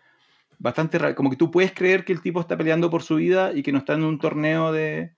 bastante 0.58 0.98
real. 0.98 1.14
Como 1.14 1.30
que 1.30 1.36
tú 1.36 1.52
puedes 1.52 1.74
creer 1.74 2.04
que 2.04 2.12
el 2.12 2.22
tipo 2.22 2.42
está 2.42 2.58
peleando 2.58 2.90
por 2.90 3.04
su 3.04 3.18
vida 3.18 3.54
y 3.54 3.62
que 3.62 3.72
no 3.72 3.78
está 3.78 3.94
en 3.94 4.04
un 4.04 4.18
torneo 4.18 4.72
de, 4.72 5.16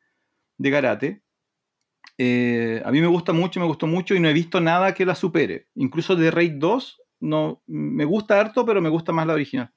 de 0.58 0.72
karate. 0.72 1.24
Eh, 2.18 2.82
a 2.84 2.92
mí 2.92 3.00
me 3.00 3.08
gusta 3.08 3.32
mucho, 3.32 3.62
me 3.62 3.66
gustó 3.66 3.88
mucho 3.88 4.14
y 4.14 4.20
no 4.20 4.28
he 4.28 4.34
visto 4.34 4.60
nada 4.60 4.94
que 4.94 5.06
la 5.06 5.16
supere. 5.16 5.70
Incluso 5.76 6.18
de 6.18 6.32
Raid 6.32 6.56
2 6.56 7.02
no, 7.22 7.64
me 7.66 8.04
gusta 8.04 8.42
harto, 8.42 8.66
pero 8.66 8.82
me 8.82 8.90
gusta 8.90 9.14
más 9.14 9.26
la 9.26 9.36
original. 9.36 9.72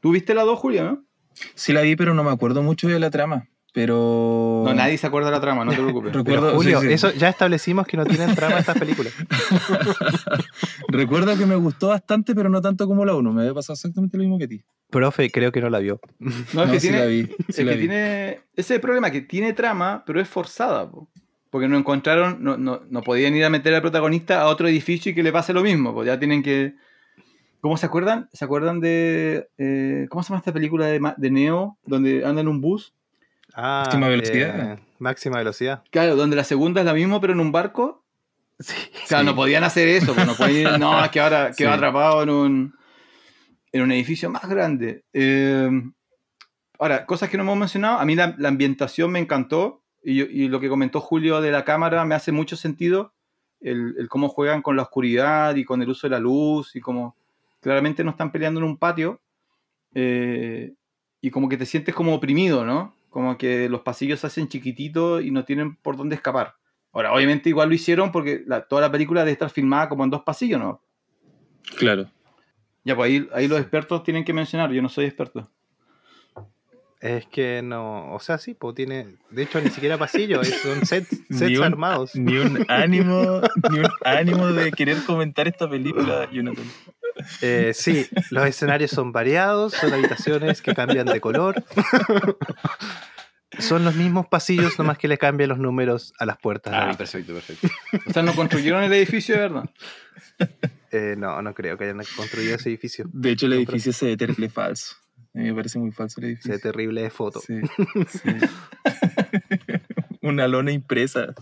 ¿Tú 0.00 0.12
viste 0.12 0.32
la 0.32 0.44
2, 0.44 0.58
Julia, 0.58 0.84
no? 0.84 1.04
Sí 1.54 1.74
la 1.74 1.82
vi, 1.82 1.94
pero 1.94 2.14
no 2.14 2.24
me 2.24 2.30
acuerdo 2.30 2.62
mucho 2.62 2.88
de 2.88 2.98
la 2.98 3.10
trama. 3.10 3.50
Pero... 3.74 4.64
No, 4.66 4.74
nadie 4.74 4.98
se 4.98 5.06
acuerda 5.06 5.28
de 5.30 5.36
la 5.36 5.40
trama, 5.40 5.64
no 5.64 5.70
te 5.72 5.78
preocupes. 5.78 6.12
Recuerdo- 6.14 6.46
Pero, 6.48 6.56
Julio, 6.56 6.80
sí, 6.82 6.88
sí. 6.88 6.92
eso 6.92 7.10
ya 7.12 7.28
establecimos 7.30 7.86
que 7.86 7.96
no 7.96 8.04
tienen 8.04 8.34
trama 8.34 8.58
estas 8.58 8.78
películas. 8.78 9.14
Recuerdo 10.88 11.36
que 11.36 11.46
me 11.46 11.54
gustó 11.56 11.88
bastante, 11.88 12.34
pero 12.34 12.48
no 12.48 12.60
tanto 12.60 12.86
como 12.86 13.04
la 13.04 13.14
1. 13.14 13.32
Me 13.32 13.42
había 13.42 13.54
pasado 13.54 13.74
exactamente 13.74 14.16
lo 14.16 14.22
mismo 14.24 14.38
que 14.38 14.44
a 14.44 14.48
ti. 14.48 14.62
Profe, 14.90 15.30
creo 15.30 15.52
que 15.52 15.60
no 15.60 15.70
la 15.70 15.78
vio. 15.78 16.00
No, 16.18 16.30
es 16.30 16.54
No, 16.54 16.70
que 16.70 16.80
sí 16.80 16.88
tiene, 16.88 16.98
la 16.98 17.06
vi. 17.06 17.20
es 17.48 17.56
sí 17.56 17.64
la 17.64 17.72
que 17.72 17.78
vi. 17.78 17.82
tiene. 17.88 18.28
Ese 18.30 18.40
es 18.56 18.70
el 18.72 18.80
problema, 18.80 19.10
que 19.10 19.22
tiene 19.22 19.52
trama, 19.54 20.02
pero 20.06 20.20
es 20.20 20.28
forzada. 20.28 20.90
po. 20.90 21.08
Porque 21.50 21.68
no 21.68 21.76
encontraron, 21.78 22.42
no, 22.42 22.56
no, 22.56 22.82
no 22.88 23.02
podían 23.02 23.34
ir 23.34 23.44
a 23.44 23.50
meter 23.50 23.74
al 23.74 23.82
protagonista 23.82 24.40
a 24.42 24.46
otro 24.48 24.68
edificio 24.68 25.12
y 25.12 25.14
que 25.14 25.22
le 25.22 25.32
pase 25.32 25.52
lo 25.52 25.62
mismo. 25.62 25.94
Pues 25.94 26.06
ya 26.06 26.18
tienen 26.18 26.42
que. 26.42 26.74
¿Cómo 27.60 27.76
se 27.76 27.86
acuerdan? 27.86 28.28
¿Se 28.32 28.44
acuerdan 28.44 28.80
de. 28.80 29.48
eh, 29.58 30.06
¿Cómo 30.10 30.22
se 30.22 30.28
llama 30.30 30.38
esta 30.40 30.52
película 30.52 30.86
de, 30.86 31.00
de 31.16 31.30
Neo? 31.30 31.78
Donde 31.86 32.24
anda 32.26 32.40
en 32.42 32.48
un 32.48 32.60
bus. 32.60 32.92
Ah, 33.54 33.82
Máxima 33.84 34.08
velocidad. 34.08 34.72
eh, 34.74 34.78
máxima 34.98 35.38
velocidad. 35.38 35.82
Claro, 35.90 36.16
donde 36.16 36.36
la 36.36 36.44
segunda 36.44 36.80
es 36.80 36.86
la 36.86 36.94
misma, 36.94 37.20
pero 37.20 37.32
en 37.32 37.40
un 37.40 37.52
barco. 37.52 38.04
Sí. 38.58 38.74
Claro, 39.08 39.22
Sí. 39.24 39.26
no 39.30 39.34
podían 39.36 39.64
hacer 39.64 39.88
eso. 39.88 40.14
pues 40.14 40.26
no, 40.26 40.34
podían 40.34 40.74
ir- 40.74 40.78
no, 40.78 41.04
es 41.04 41.10
que 41.10 41.20
ahora 41.20 41.50
quedó 41.56 41.70
Sí. 41.70 41.74
atrapado 41.74 42.22
en 42.22 42.30
un, 42.30 42.74
en 43.72 43.82
un 43.82 43.92
edificio 43.92 44.30
más 44.30 44.48
grande. 44.48 45.04
Eh, 45.12 45.68
ahora, 46.78 47.04
cosas 47.06 47.28
que 47.28 47.36
no 47.36 47.42
hemos 47.42 47.56
mencionado. 47.58 47.98
A 47.98 48.04
mí 48.04 48.14
la, 48.14 48.34
la 48.38 48.48
ambientación 48.48 49.10
me 49.10 49.18
encantó. 49.18 49.82
Y, 50.04 50.16
yo- 50.16 50.24
y 50.26 50.48
lo 50.48 50.60
que 50.60 50.68
comentó 50.68 51.00
Julio 51.00 51.40
de 51.40 51.50
la 51.50 51.64
cámara 51.64 52.04
me 52.04 52.14
hace 52.14 52.32
mucho 52.32 52.56
sentido. 52.56 53.12
El, 53.60 53.94
el 53.98 54.08
cómo 54.08 54.28
juegan 54.28 54.62
con 54.62 54.76
la 54.76 54.82
oscuridad 54.82 55.54
y 55.56 55.64
con 55.64 55.80
el 55.82 55.88
uso 55.88 56.06
de 56.06 56.10
la 56.12 56.18
luz. 56.20 56.74
Y 56.76 56.80
como 56.80 57.16
claramente 57.60 58.02
no 58.04 58.10
están 58.12 58.32
peleando 58.32 58.60
en 58.60 58.66
un 58.66 58.76
patio. 58.78 59.20
eh, 59.94 60.72
y 61.20 61.30
como 61.30 61.48
que 61.48 61.56
te 61.56 61.66
sientes 61.66 61.94
como 61.94 62.14
oprimido, 62.14 62.64
¿no? 62.64 62.94
Como 63.12 63.36
que 63.36 63.68
los 63.68 63.82
pasillos 63.82 64.20
se 64.20 64.26
hacen 64.26 64.48
chiquititos 64.48 65.22
y 65.22 65.30
no 65.30 65.44
tienen 65.44 65.76
por 65.76 65.96
dónde 65.98 66.14
escapar. 66.16 66.54
Ahora, 66.92 67.12
obviamente 67.12 67.50
igual 67.50 67.68
lo 67.68 67.74
hicieron 67.74 68.10
porque 68.10 68.42
la- 68.46 68.66
toda 68.66 68.80
la 68.80 68.90
película 68.90 69.20
debe 69.20 69.32
estar 69.32 69.50
filmada 69.50 69.88
como 69.90 70.02
en 70.02 70.08
dos 70.10 70.22
pasillos, 70.22 70.58
¿no? 70.58 70.82
Claro. 71.76 72.10
Ya, 72.84 72.96
pues 72.96 73.10
ahí, 73.10 73.28
ahí 73.34 73.48
los 73.48 73.60
expertos 73.60 74.02
tienen 74.02 74.24
que 74.24 74.32
mencionar, 74.32 74.72
yo 74.72 74.80
no 74.82 74.88
soy 74.88 75.04
experto. 75.04 75.48
Es 77.00 77.26
que 77.26 77.60
no, 77.62 78.14
o 78.14 78.20
sea, 78.20 78.38
sí, 78.38 78.54
pues 78.54 78.74
tiene, 78.76 79.16
de 79.30 79.42
hecho 79.42 79.60
ni 79.60 79.68
siquiera 79.70 79.98
pasillo, 79.98 80.40
es- 80.40 80.54
son 80.62 80.86
sets, 80.86 81.22
Ni 81.28 81.36
sets 81.38 81.58
un- 81.58 81.64
armados. 81.64 82.14
Ni 82.16 82.38
un 82.38 82.64
ánimo, 82.68 83.42
ni 83.70 83.78
un 83.80 83.88
ánimo 84.04 84.46
de 84.46 84.70
querer 84.72 85.02
comentar 85.04 85.46
esta 85.48 85.68
película, 85.68 86.30
Jonathan. 86.32 86.64
Eh, 87.40 87.72
sí, 87.74 88.06
los 88.30 88.46
escenarios 88.46 88.90
son 88.90 89.12
variados, 89.12 89.72
son 89.74 89.92
habitaciones 89.92 90.62
que 90.62 90.74
cambian 90.74 91.06
de 91.06 91.20
color. 91.20 91.64
son 93.58 93.84
los 93.84 93.94
mismos 93.94 94.26
pasillos, 94.28 94.78
nomás 94.78 94.98
que 94.98 95.08
le 95.08 95.18
cambian 95.18 95.50
los 95.50 95.58
números 95.58 96.12
a 96.18 96.26
las 96.26 96.38
puertas. 96.38 96.72
Ah, 96.76 96.94
perfecto, 96.96 97.34
perfecto. 97.34 97.68
O 98.06 98.12
sea, 98.12 98.22
no 98.22 98.34
construyeron 98.34 98.82
el 98.82 98.92
edificio 98.92 99.34
de 99.34 99.40
verdad. 99.40 99.70
Eh, 100.90 101.14
no, 101.16 101.40
no 101.42 101.54
creo 101.54 101.76
que 101.78 101.84
hayan 101.84 102.00
construido 102.16 102.54
ese 102.56 102.68
edificio. 102.68 103.06
De 103.12 103.30
hecho, 103.30 103.46
el 103.46 103.54
edificio 103.54 103.92
se 103.92 104.06
ve 104.06 104.16
terrible 104.16 104.48
falso. 104.48 104.96
A 105.34 105.38
mí 105.38 105.44
me 105.44 105.54
parece 105.54 105.78
muy 105.78 105.92
falso 105.92 106.20
el 106.20 106.24
Se 106.24 106.28
edificio. 106.32 106.52
ve 106.52 106.58
terrible 106.58 107.02
de 107.02 107.10
foto. 107.10 107.40
Sí, 107.40 107.54
sí. 108.08 108.28
Una 110.22 110.46
lona 110.46 110.72
impresa. 110.72 111.34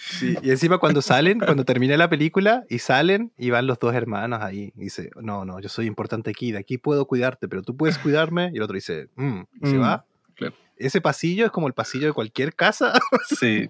Sí, 0.00 0.36
Y 0.42 0.50
encima 0.50 0.78
cuando 0.78 1.02
salen, 1.02 1.40
cuando 1.40 1.64
termina 1.64 1.96
la 1.96 2.08
película 2.08 2.64
y 2.68 2.78
salen 2.78 3.32
y 3.36 3.50
van 3.50 3.66
los 3.66 3.78
dos 3.78 3.94
hermanos 3.94 4.40
ahí. 4.42 4.72
Y 4.76 4.84
dice, 4.84 5.10
no, 5.20 5.44
no, 5.44 5.58
yo 5.60 5.68
soy 5.68 5.86
importante 5.86 6.30
aquí, 6.30 6.52
de 6.52 6.58
aquí 6.58 6.78
puedo 6.78 7.06
cuidarte, 7.06 7.48
pero 7.48 7.62
tú 7.62 7.76
puedes 7.76 7.98
cuidarme. 7.98 8.50
Y 8.52 8.56
el 8.56 8.62
otro 8.62 8.74
dice, 8.74 9.08
"Mm", 9.16 9.40
y 9.62 9.66
se 9.66 9.74
Mm, 9.76 9.82
va. 9.82 10.04
claro. 10.36 10.54
Ese 10.76 11.00
pasillo 11.00 11.44
es 11.46 11.50
como 11.50 11.66
el 11.66 11.72
pasillo 11.74 12.06
de 12.06 12.12
cualquier 12.12 12.54
casa 12.54 12.92
Sí. 13.40 13.68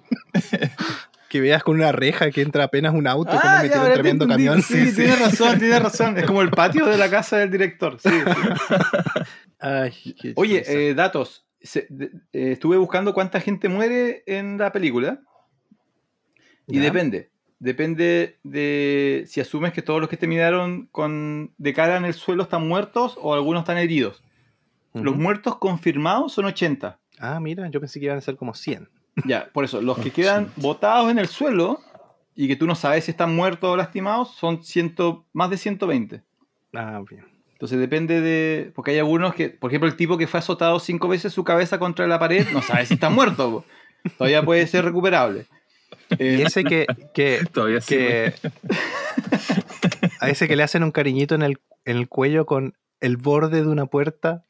que 1.30 1.40
veas 1.40 1.62
con 1.62 1.76
una 1.76 1.92
reja 1.92 2.30
que 2.30 2.42
entra 2.42 2.64
apenas 2.64 2.94
un 2.94 3.06
auto, 3.06 3.30
como 3.30 3.42
Ah, 3.44 3.56
ya, 3.58 3.62
metido 3.64 3.86
un 3.86 3.92
tremendo 3.94 4.24
entendí. 4.24 4.44
camión. 4.46 4.62
Sí, 4.62 4.94
tienes 4.94 5.18
razón, 5.18 5.58
tienes 5.58 5.82
razón. 5.82 6.18
Es 6.18 6.24
como 6.26 6.42
el 6.42 6.50
patio 6.50 6.86
de 6.86 6.96
la 6.98 7.08
casa 7.10 7.38
del 7.38 7.50
director. 7.50 7.98
Sí, 8.00 8.08
sí. 8.10 8.18
Ay, 9.60 9.92
qué 10.20 10.32
Oye, 10.36 10.62
eh, 10.66 10.94
datos. 10.94 11.44
Se- 11.60 11.86
de- 11.90 12.12
eh, 12.32 12.52
estuve 12.52 12.76
buscando 12.76 13.12
cuánta 13.12 13.40
gente 13.40 13.68
muere 13.68 14.22
en 14.26 14.58
la 14.58 14.70
película. 14.72 15.20
Y 16.68 16.76
Ya. 16.76 16.82
depende. 16.82 17.30
Depende 17.60 18.38
de 18.44 19.24
si 19.26 19.40
asumes 19.40 19.72
que 19.72 19.82
todos 19.82 20.00
los 20.00 20.08
que 20.08 20.16
terminaron 20.16 20.86
con 20.92 21.52
de 21.58 21.74
cara 21.74 21.96
en 21.96 22.04
el 22.04 22.14
suelo 22.14 22.44
están 22.44 22.68
muertos 22.68 23.18
o 23.20 23.34
algunos 23.34 23.62
están 23.62 23.78
heridos. 23.78 24.22
Los 24.94 25.16
muertos 25.16 25.56
confirmados 25.58 26.32
son 26.32 26.44
80. 26.46 26.98
Ah, 27.18 27.40
mira, 27.40 27.68
yo 27.68 27.80
pensé 27.80 27.98
que 27.98 28.06
iban 28.06 28.18
a 28.18 28.20
ser 28.20 28.36
como 28.36 28.54
100. 28.54 28.88
Ya, 29.26 29.48
por 29.52 29.64
eso, 29.64 29.80
los 29.82 29.98
que 29.98 30.10
quedan 30.12 30.52
botados 30.56 31.10
en 31.10 31.18
el 31.18 31.26
suelo 31.26 31.80
y 32.36 32.46
que 32.48 32.54
tú 32.56 32.66
no 32.66 32.74
sabes 32.76 33.04
si 33.04 33.10
están 33.10 33.34
muertos 33.34 33.70
o 33.70 33.76
lastimados 33.76 34.34
son 34.36 34.62
ciento, 34.62 35.26
más 35.32 35.50
de 35.50 35.56
120. 35.56 36.22
Ah, 36.74 37.02
bien. 37.08 37.24
Entonces 37.52 37.78
depende 37.80 38.20
de. 38.20 38.70
Porque 38.74 38.92
hay 38.92 38.98
algunos 38.98 39.34
que, 39.34 39.48
por 39.50 39.70
ejemplo, 39.70 39.88
el 39.88 39.96
tipo 39.96 40.16
que 40.16 40.28
fue 40.28 40.38
azotado 40.38 40.78
cinco 40.78 41.08
veces 41.08 41.32
su 41.32 41.42
cabeza 41.42 41.80
contra 41.80 42.06
la 42.06 42.18
pared, 42.20 42.46
no 42.52 42.62
sabe 42.62 42.86
si 42.86 42.94
está 42.94 43.10
muerto. 43.10 43.64
Todavía 44.16 44.44
puede 44.44 44.64
ser 44.68 44.84
recuperable. 44.84 45.46
Y 46.18 46.42
ese 46.42 46.64
que, 46.64 46.86
que, 47.14 47.40
Todavía 47.52 47.80
sí. 47.80 47.96
que 47.96 48.34
a 50.20 50.28
ese 50.30 50.48
que 50.48 50.56
le 50.56 50.62
hacen 50.62 50.82
un 50.82 50.90
cariñito 50.90 51.34
en 51.34 51.42
el, 51.42 51.58
en 51.84 51.96
el 51.96 52.08
cuello 52.08 52.46
con 52.46 52.74
el 53.00 53.16
borde 53.16 53.62
de 53.62 53.68
una 53.68 53.86
puerta, 53.86 54.44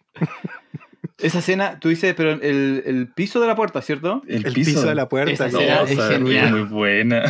esa 1.19 1.41
escena, 1.41 1.79
tú 1.81 1.89
dices, 1.89 2.15
pero 2.17 2.31
el, 2.33 2.83
el 2.87 3.09
piso 3.15 3.41
de 3.41 3.47
la 3.49 3.57
puerta, 3.57 3.83
¿cierto? 3.83 4.23
El, 4.29 4.47
el 4.47 4.53
piso, 4.55 4.87
de 4.87 4.95
la 4.95 5.09
puerta, 5.09 5.33
Esa 5.33 5.49
¿no? 5.49 5.59
escena 5.61 5.75
No, 5.81 5.87
es 5.87 5.99
o 5.99 6.01
sea, 6.09 6.19
genial. 6.19 6.51
muy 6.53 6.63
buena. 6.63 7.25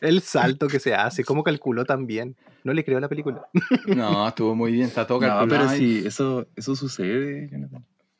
el 0.00 0.22
salto 0.22 0.68
que 0.68 0.80
se 0.80 0.94
hace, 0.94 1.22
cómo 1.24 1.44
calculó 1.44 1.84
tan 1.84 2.06
bien. 2.06 2.34
No 2.64 2.72
le 2.72 2.84
creo 2.84 2.98
la 3.00 3.08
película. 3.08 3.46
No, 3.86 4.26
estuvo 4.28 4.54
muy 4.54 4.72
bien, 4.72 4.86
está 4.86 5.06
todo 5.06 5.20
No, 5.20 5.26
calculado. 5.26 5.48
pero 5.48 5.68
ahí. 5.70 5.78
sí, 5.78 6.06
eso, 6.06 6.46
eso 6.56 6.74
sucede. 6.76 7.50
En 7.52 7.68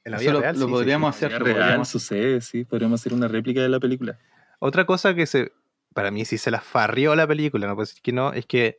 la 0.05 0.16
Eso 0.16 0.20
vida 0.20 0.33
lo, 0.33 0.41
real, 0.41 0.55
lo 0.57 0.61
sí, 0.61 0.66
sí, 0.66 0.70
podríamos 0.73 1.16
sí. 1.16 1.25
hacer. 1.25 1.39
Lo 1.39 1.45
vida 1.45 1.55
real 1.55 1.66
podríamos- 1.68 1.89
sucede, 1.89 2.41
sí. 2.41 2.64
Podríamos 2.64 3.01
hacer 3.01 3.14
una 3.14 3.29
réplica 3.29 3.61
de 3.62 3.68
la 3.68 3.79
película. 3.81 4.18
Otra 4.65 4.87
cosa 4.87 5.13
que 5.17 5.27
se, 5.27 5.51
para 5.93 6.13
mí 6.13 6.25
sí 6.25 6.39
se 6.39 6.53
la 6.53 6.61
farrió 6.61 7.17
la 7.17 7.27
película, 7.27 7.67
no 7.67 7.75
puedo 7.75 7.87
decir 7.87 8.01
que 8.01 8.13
no, 8.13 8.33
es 8.33 8.47
que 8.47 8.79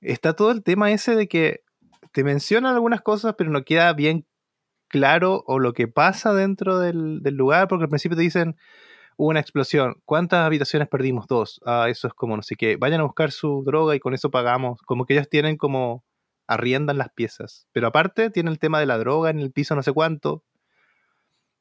está 0.00 0.32
todo 0.32 0.50
el 0.52 0.62
tema 0.62 0.90
ese 0.90 1.16
de 1.16 1.28
que 1.28 1.64
te 2.12 2.24
mencionan 2.24 2.74
algunas 2.74 3.02
cosas, 3.02 3.34
pero 3.36 3.50
no 3.50 3.62
queda 3.62 3.92
bien 3.92 4.26
claro 4.88 5.44
o 5.46 5.58
lo 5.58 5.74
que 5.74 5.86
pasa 5.86 6.32
dentro 6.32 6.78
del, 6.78 7.22
del 7.22 7.34
lugar, 7.34 7.68
porque 7.68 7.84
al 7.84 7.90
principio 7.90 8.16
te 8.16 8.22
dicen 8.22 8.56
hubo 9.18 9.28
una 9.28 9.40
explosión, 9.40 10.00
¿cuántas 10.06 10.46
habitaciones 10.46 10.88
perdimos? 10.88 11.26
Dos. 11.26 11.60
Ah, 11.66 11.88
eso 11.90 12.08
es 12.08 12.14
como 12.14 12.34
no 12.34 12.42
sé 12.42 12.56
qué, 12.56 12.76
vayan 12.76 13.00
a 13.02 13.04
buscar 13.04 13.30
su 13.30 13.62
droga 13.66 13.94
y 13.94 14.00
con 14.00 14.14
eso 14.14 14.30
pagamos. 14.30 14.80
Como 14.80 15.04
que 15.04 15.12
ellos 15.12 15.28
tienen 15.28 15.58
como 15.58 16.04
arriendan 16.46 16.96
las 16.96 17.10
piezas. 17.10 17.68
Pero 17.72 17.88
aparte 17.88 18.30
tiene 18.30 18.50
el 18.50 18.58
tema 18.58 18.80
de 18.80 18.86
la 18.86 18.96
droga 18.96 19.28
en 19.28 19.40
el 19.40 19.52
piso 19.52 19.74
no 19.74 19.82
sé 19.82 19.92
cuánto. 19.92 20.42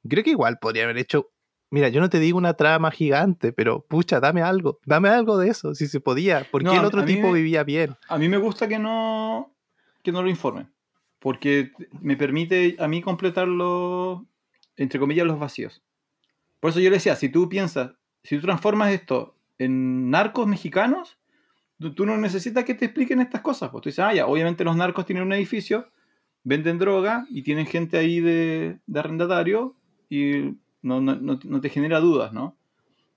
Creo 0.08 0.24
que 0.24 0.30
igual 0.30 0.58
podría 0.58 0.86
haber 0.86 1.00
hecho 1.00 1.32
Mira, 1.70 1.90
yo 1.90 2.00
no 2.00 2.10
te 2.10 2.20
digo 2.20 2.38
una 2.38 2.54
trama 2.54 2.92
gigante, 2.92 3.52
pero 3.52 3.82
pucha, 3.82 4.20
dame 4.20 4.42
algo, 4.42 4.80
dame 4.86 5.10
algo 5.10 5.38
de 5.38 5.50
eso, 5.50 5.76
si 5.76 5.88
se 5.88 6.00
podía. 6.00 6.46
¿Por 6.50 6.62
qué 6.62 6.68
No, 6.70 6.80
el 6.80 6.86
otro 6.86 7.04
tipo 7.04 7.28
me- 7.28 7.34
vivía 7.34 7.64
bien? 7.64 7.96
A 8.08 8.18
mí 8.18 8.30
me 8.30 8.38
gusta 8.38 8.68
que 8.68 8.80
no, 8.80 9.54
que 10.02 10.12
no 10.12 10.24
lo 10.24 10.30
informen. 10.30 10.72
Porque 11.20 11.72
me 12.00 12.16
permite 12.16 12.76
a 12.80 12.88
mí 12.88 13.02
completar 13.02 13.48
los, 13.48 14.22
entre 14.78 15.00
comillas, 15.00 15.26
los 15.28 15.40
vacíos. 15.40 15.84
Por 16.60 16.70
eso 16.70 16.80
yo 16.80 16.90
le 16.90 16.98
decía, 16.98 17.16
si 17.16 17.28
tú 17.30 17.50
piensas, 17.50 17.92
si 18.24 18.38
tú 18.38 18.44
transformas 18.44 18.92
esto 18.94 19.36
en 19.58 20.10
narcos 20.10 20.48
mexicanos, 20.48 21.18
tú, 21.80 21.94
tú 21.94 22.06
no 22.06 22.16
necesitas 22.18 22.64
que 22.64 22.76
te 22.76 22.86
expliquen 22.86 23.20
estas 23.20 23.42
cosas. 23.42 23.72
Pues 23.72 23.82
tú 23.82 23.90
dices, 23.90 24.00
ah, 24.06 24.14
ya, 24.14 24.26
obviamente 24.28 24.64
los 24.64 24.76
narcos 24.78 25.06
tienen 25.06 25.24
un 25.24 25.34
edificio, 25.34 25.90
venden 26.44 26.78
droga 26.78 27.26
y 27.30 27.42
tienen 27.42 27.66
gente 27.66 27.98
ahí 27.98 28.22
de, 28.22 28.80
de 28.86 29.00
arrendatario 29.00 29.76
y 30.10 30.54
no, 30.88 31.02
no- 31.02 31.16
no- 31.16 31.40
no 31.44 31.62
te 31.62 31.70
genera 31.70 32.00
dudas, 32.00 32.34
¿no? 32.34 32.56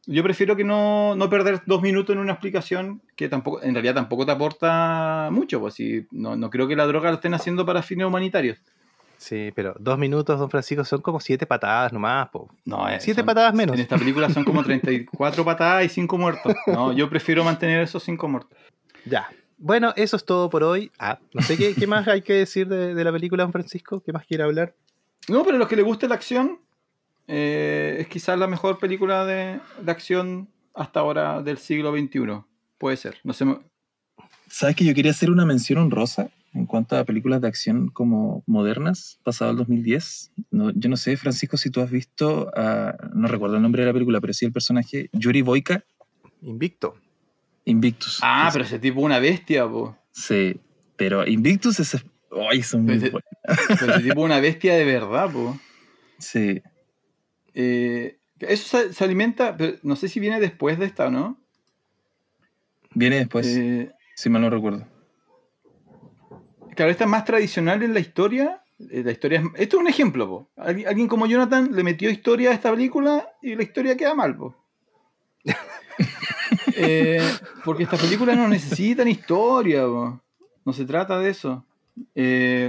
Yo 0.06 0.22
prefiero 0.22 0.56
que 0.56 0.64
no, 0.64 1.14
no 1.14 1.28
perder 1.30 1.62
dos 1.66 1.82
minutos 1.82 2.14
en 2.14 2.20
una 2.20 2.32
explicación 2.32 3.02
que 3.16 3.28
tampoco, 3.28 3.62
en 3.62 3.74
realidad 3.74 3.94
tampoco 3.94 4.26
te 4.26 4.32
aporta 4.32 5.28
mucho, 5.30 5.60
pues 5.60 5.74
si 5.74 6.06
no, 6.10 6.36
no 6.36 6.50
creo 6.50 6.66
que 6.66 6.74
la 6.74 6.86
droga 6.86 7.10
lo 7.10 7.16
estén 7.16 7.34
haciendo 7.34 7.64
para 7.66 7.82
fines 7.82 8.06
humanitarios. 8.06 8.58
Sí, 9.18 9.52
pero 9.54 9.74
dos 9.78 9.98
minutos, 9.98 10.38
don 10.40 10.48
Francisco, 10.50 10.82
son 10.84 11.02
como 11.02 11.20
siete 11.20 11.46
patadas 11.46 11.92
nomás, 11.92 12.30
po. 12.30 12.48
No, 12.64 12.88
eh, 12.88 12.98
Siete 13.00 13.20
son- 13.20 13.26
patadas 13.26 13.52
menos. 13.54 13.74
En 13.76 13.82
esta 13.82 13.98
película 13.98 14.30
son 14.30 14.44
como 14.44 14.64
34 14.64 15.44
patadas 15.44 15.84
y 15.84 15.88
5 15.90 16.16
muertos. 16.16 16.54
No, 16.66 16.92
yo 16.94 17.08
prefiero 17.10 17.44
mantener 17.44 17.82
esos 17.82 18.02
5 18.02 18.26
muertos. 18.26 18.56
Ya. 19.04 19.28
Bueno, 19.58 19.92
eso 19.96 20.16
es 20.16 20.24
todo 20.24 20.48
por 20.48 20.62
hoy. 20.64 20.90
Ah, 20.98 21.18
no 21.34 21.42
sé 21.42 21.58
qué, 21.58 21.74
qué 21.74 21.86
más 21.86 22.08
hay 22.08 22.22
que 22.22 22.32
decir 22.32 22.66
de, 22.66 22.94
de 22.94 23.04
la 23.04 23.12
película, 23.12 23.42
don 23.42 23.52
Francisco. 23.52 24.00
¿Qué 24.00 24.10
más 24.14 24.24
quiere 24.24 24.42
hablar? 24.44 24.74
No, 25.28 25.44
pero 25.44 25.56
a 25.56 25.58
los 25.58 25.68
que 25.68 25.76
les 25.76 25.84
guste 25.84 26.08
la 26.08 26.14
acción, 26.14 26.58
eh, 27.32 27.96
es 28.00 28.08
quizás 28.08 28.36
la 28.38 28.46
mejor 28.48 28.78
película 28.78 29.24
de, 29.24 29.60
de 29.80 29.90
acción 29.92 30.48
hasta 30.74 31.00
ahora 31.00 31.42
del 31.42 31.58
siglo 31.58 31.92
XXI. 31.92 32.42
Puede 32.78 32.96
ser. 32.96 33.18
No 33.24 33.32
sé, 33.32 33.44
¿Sabes 34.48 34.74
que 34.74 34.84
yo 34.84 34.94
quería 34.94 35.12
hacer 35.12 35.30
una 35.30 35.46
mención 35.46 35.78
honrosa 35.78 36.28
en 36.54 36.66
cuanto 36.66 36.96
a 36.96 37.04
películas 37.04 37.40
de 37.40 37.46
acción 37.46 37.88
como 37.88 38.42
modernas, 38.46 39.20
pasado 39.22 39.52
el 39.52 39.56
2010? 39.58 40.32
No, 40.50 40.70
yo 40.72 40.88
no 40.90 40.96
sé, 40.96 41.16
Francisco, 41.16 41.56
si 41.56 41.70
tú 41.70 41.80
has 41.80 41.90
visto, 41.90 42.50
a- 42.56 42.96
no 43.14 43.28
recuerdo 43.28 43.56
el 43.56 43.62
nombre 43.62 43.82
de 43.82 43.86
la 43.86 43.92
película, 43.92 44.20
pero 44.20 44.32
sí 44.32 44.44
el 44.46 44.52
personaje 44.52 45.08
Yuri 45.12 45.42
Boyka, 45.42 45.84
Invicto. 46.42 46.96
Invictus. 47.64 48.18
Ah, 48.22 48.46
Es- 48.48 48.54
pero 48.54 48.64
ese 48.64 48.78
tipo 48.80 49.00
es 49.00 49.04
una 49.06 49.18
bestia, 49.20 49.68
po. 49.68 49.96
Sí, 50.10 50.58
pero 50.96 51.26
Invictus 51.26 51.78
es... 51.80 51.96
¡Ay, 52.50 52.62
son 52.62 52.84
muy 52.84 52.94
Pero 52.94 52.98
ese- 53.06 53.10
buenas! 53.10 53.78
Pero 53.78 53.92
ese 53.92 54.02
tipo 54.08 54.20
es 54.20 54.24
una 54.24 54.40
bestia 54.40 54.74
de 54.74 54.84
verdad, 54.84 55.30
po. 55.30 55.56
Sí, 56.18 56.60
Eh, 57.54 58.18
eso 58.40 58.78
se, 58.78 58.92
se 58.92 59.04
alimenta, 59.04 59.56
pero 59.56 59.76
no 59.82 59.96
sé 59.96 60.08
si 60.08 60.20
viene 60.20 60.40
después 60.40 60.78
de 60.78 60.86
esta, 60.86 61.10
¿no? 61.10 61.36
viene 62.94 63.16
después, 63.16 63.46
Eh, 63.46 63.92
si 64.16 64.28
mal 64.30 64.42
no 64.42 64.50
recuerdo. 64.50 64.86
claro, 66.74 66.90
esta 66.90 67.04
es 67.04 67.10
más 67.10 67.24
tradicional 67.24 67.82
en 67.82 67.94
la 67.94 68.00
historia. 68.00 68.62
Eh, 68.90 69.02
la 69.04 69.12
historia 69.12 69.40
es- 69.40 69.46
esto 69.62 69.76
es 69.76 69.82
un 69.82 69.88
ejemplo, 69.88 70.26
po. 70.28 70.50
Alguien, 70.56 70.88
alguien 70.88 71.06
como 71.08 71.26
Jonathan 71.26 71.70
le 71.72 71.82
metió 71.84 72.10
historia 72.10 72.50
a 72.50 72.54
esta 72.54 72.70
película 72.70 73.28
y 73.42 73.54
la 73.54 73.62
historia 73.62 73.96
queda 73.96 74.14
mal, 74.14 74.36
po. 74.36 74.56
Eh, 76.76 77.20
porque 77.64 77.82
estas 77.84 78.00
películas 78.00 78.36
no 78.36 78.48
necesitan 78.48 79.06
historia, 79.08 79.84
po. 79.84 80.20
No 80.64 80.72
se 80.72 80.84
trata 80.84 81.18
de 81.18 81.30
eso. 81.30 81.64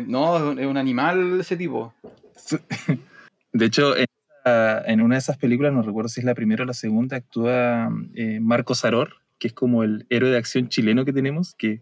No, 0.08 0.52
es 0.60 0.68
un- 0.68 0.78
animal 0.78 1.40
ese 1.40 1.56
tipo. 1.56 1.94
De 3.54 3.66
hecho, 3.66 3.96
en, 3.98 4.06
en 4.46 5.02
una 5.02 5.16
de 5.16 5.20
esas 5.20 5.38
películas, 5.38 5.74
no 5.74 5.82
recuerdo 5.82 6.10
si 6.10 6.20
es 6.22 6.26
la 6.26 6.34
primera 6.36 6.64
o 6.64 6.68
la 6.68 6.74
segunda, 6.74 7.18
actúa 7.18 7.90
eh, 8.16 8.40
Marco 8.40 8.76
Saror, 8.76 9.16
que 9.40 9.48
es 9.48 9.54
como 9.54 9.84
el 9.84 10.06
héroe 10.10 10.30
de 10.32 10.38
acción 10.38 10.68
chileno 10.70 11.06
que 11.06 11.14
tenemos, 11.14 11.54
que 11.56 11.82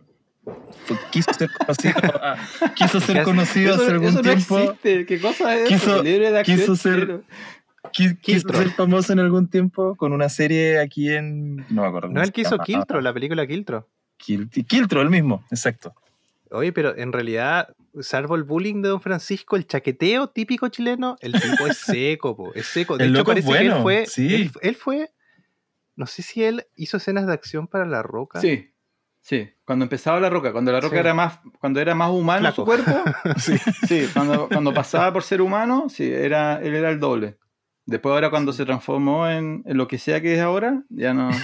quiso 1.11 1.31
ser 1.34 1.49
conocido, 1.52 1.94
ah, 2.23 2.36
quiso 2.76 2.99
ser 2.99 3.23
conocido 3.23 3.73
Eso, 3.76 3.84
hace 3.84 3.91
algún 3.91 4.07
eso 4.10 4.18
no 4.18 4.23
tiempo, 4.23 4.57
existe. 4.60 5.06
¿Qué 5.06 5.19
cosa 5.19 5.56
es 5.56 5.68
Quiso- 5.69 5.91
eso? 5.95 6.02
El 6.02 6.07
héroe 6.07 6.31
de 6.31 6.40
acción 6.40 6.57
quiso 6.60 6.76
ser- 6.76 7.22
quiso 8.22 8.49
ser 8.49 8.69
famoso 8.72 9.14
en 9.14 9.19
algún 9.19 9.48
tiempo 9.48 9.95
con 9.95 10.11
una 10.14 10.30
serie 10.30 10.80
aquí 10.80 11.10
en... 11.10 11.57
No 11.69 11.81
me 11.84 11.88
acuerdo. 11.88 12.10
No 12.10 12.23
se 12.26 12.31
que 12.31 12.41
hizo. 12.41 12.57
Kiltro, 12.60 13.02
la 13.02 13.14
película 13.14 13.45
Kiltro. 13.48 13.88
Quiltro, 14.18 15.02
el 15.02 15.10
mismo, 15.10 15.44
exacto. 15.49 15.94
Oye, 16.52 16.73
pero 16.73 16.98
en 16.98 17.14
realidad, 17.14 17.69
salvo 18.02 18.36
el 18.36 18.44
bullying 18.44 18.82
de 18.82 18.90
Don 18.90 19.02
Francisco, 19.02 19.56
el 19.56 19.68
chaqueteo 19.68 20.30
típico 20.30 20.68
chileno, 20.70 21.18
el 21.22 21.34
tipo 21.34 21.68
es 21.68 21.78
seco, 21.86 22.36
po, 22.36 22.53
es 22.53 22.66
seco. 22.68 22.98
De 22.98 23.06
El 23.06 23.11
hecho, 23.11 23.20
loco 23.20 23.32
es 23.34 23.45
parece 23.45 23.52
que 23.60 23.66
él 23.66 23.70
bueno, 23.72 23.84
fue, 23.84 24.06
sí. 24.06 24.36
él, 24.36 24.52
él 24.61 24.76
fue, 24.76 25.11
no 25.95 26.06
sé 26.06 26.22
si 26.22 26.44
él 26.44 26.66
hizo 26.76 26.98
escenas 26.98 27.28
de 27.28 27.34
acción 27.34 27.68
para 27.68 27.86
La 27.86 28.02
Roca. 28.03 28.40
Sí, 28.41 28.72
sí. 29.22 29.49
Cuando 29.66 29.86
empezaba 29.86 30.20
La 30.20 30.30
Roca, 30.30 30.52
cuando 30.52 30.72
La 30.72 30.80
Roca 30.82 30.95
Sí. 30.95 30.99
era 30.99 31.14
más, 31.14 31.40
cuando 31.60 31.80
era 31.80 31.94
más 31.95 32.11
humano 32.11 32.52
su 32.52 32.66
Flaco. 32.66 32.66
cuerpo, 32.66 33.03
sí. 33.40 33.57
sí, 33.88 34.07
cuando, 34.14 34.48
cuando 34.48 34.74
pasaba 34.74 35.11
por 35.14 35.24
ser 35.24 35.41
humano, 35.41 35.88
sí, 35.90 36.03
era, 36.11 36.61
él 36.61 36.74
era 36.76 36.90
el 36.90 36.99
doble. 36.99 37.38
Después 37.86 38.14
ahora 38.14 38.30
cuando 38.30 38.53
se 38.53 38.66
transformó 38.66 39.28
en, 39.28 39.64
en 39.66 39.78
lo 39.78 39.88
que 39.88 39.98
sea 39.98 40.22
que 40.22 40.36
es 40.36 40.40
ahora, 40.41 40.84
ya 40.90 41.14
no... 41.14 41.30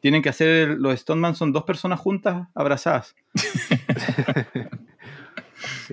Tienen 0.00 0.20
que 0.20 0.30
hacer, 0.30 0.48
el- 0.48 0.82
los 0.82 0.98
Stoneman 0.98 1.36
son 1.36 1.52
dos 1.52 1.62
personas 1.62 2.00
juntas 2.00 2.48
abrazadas. 2.56 3.14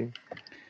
Sí. 0.05 0.11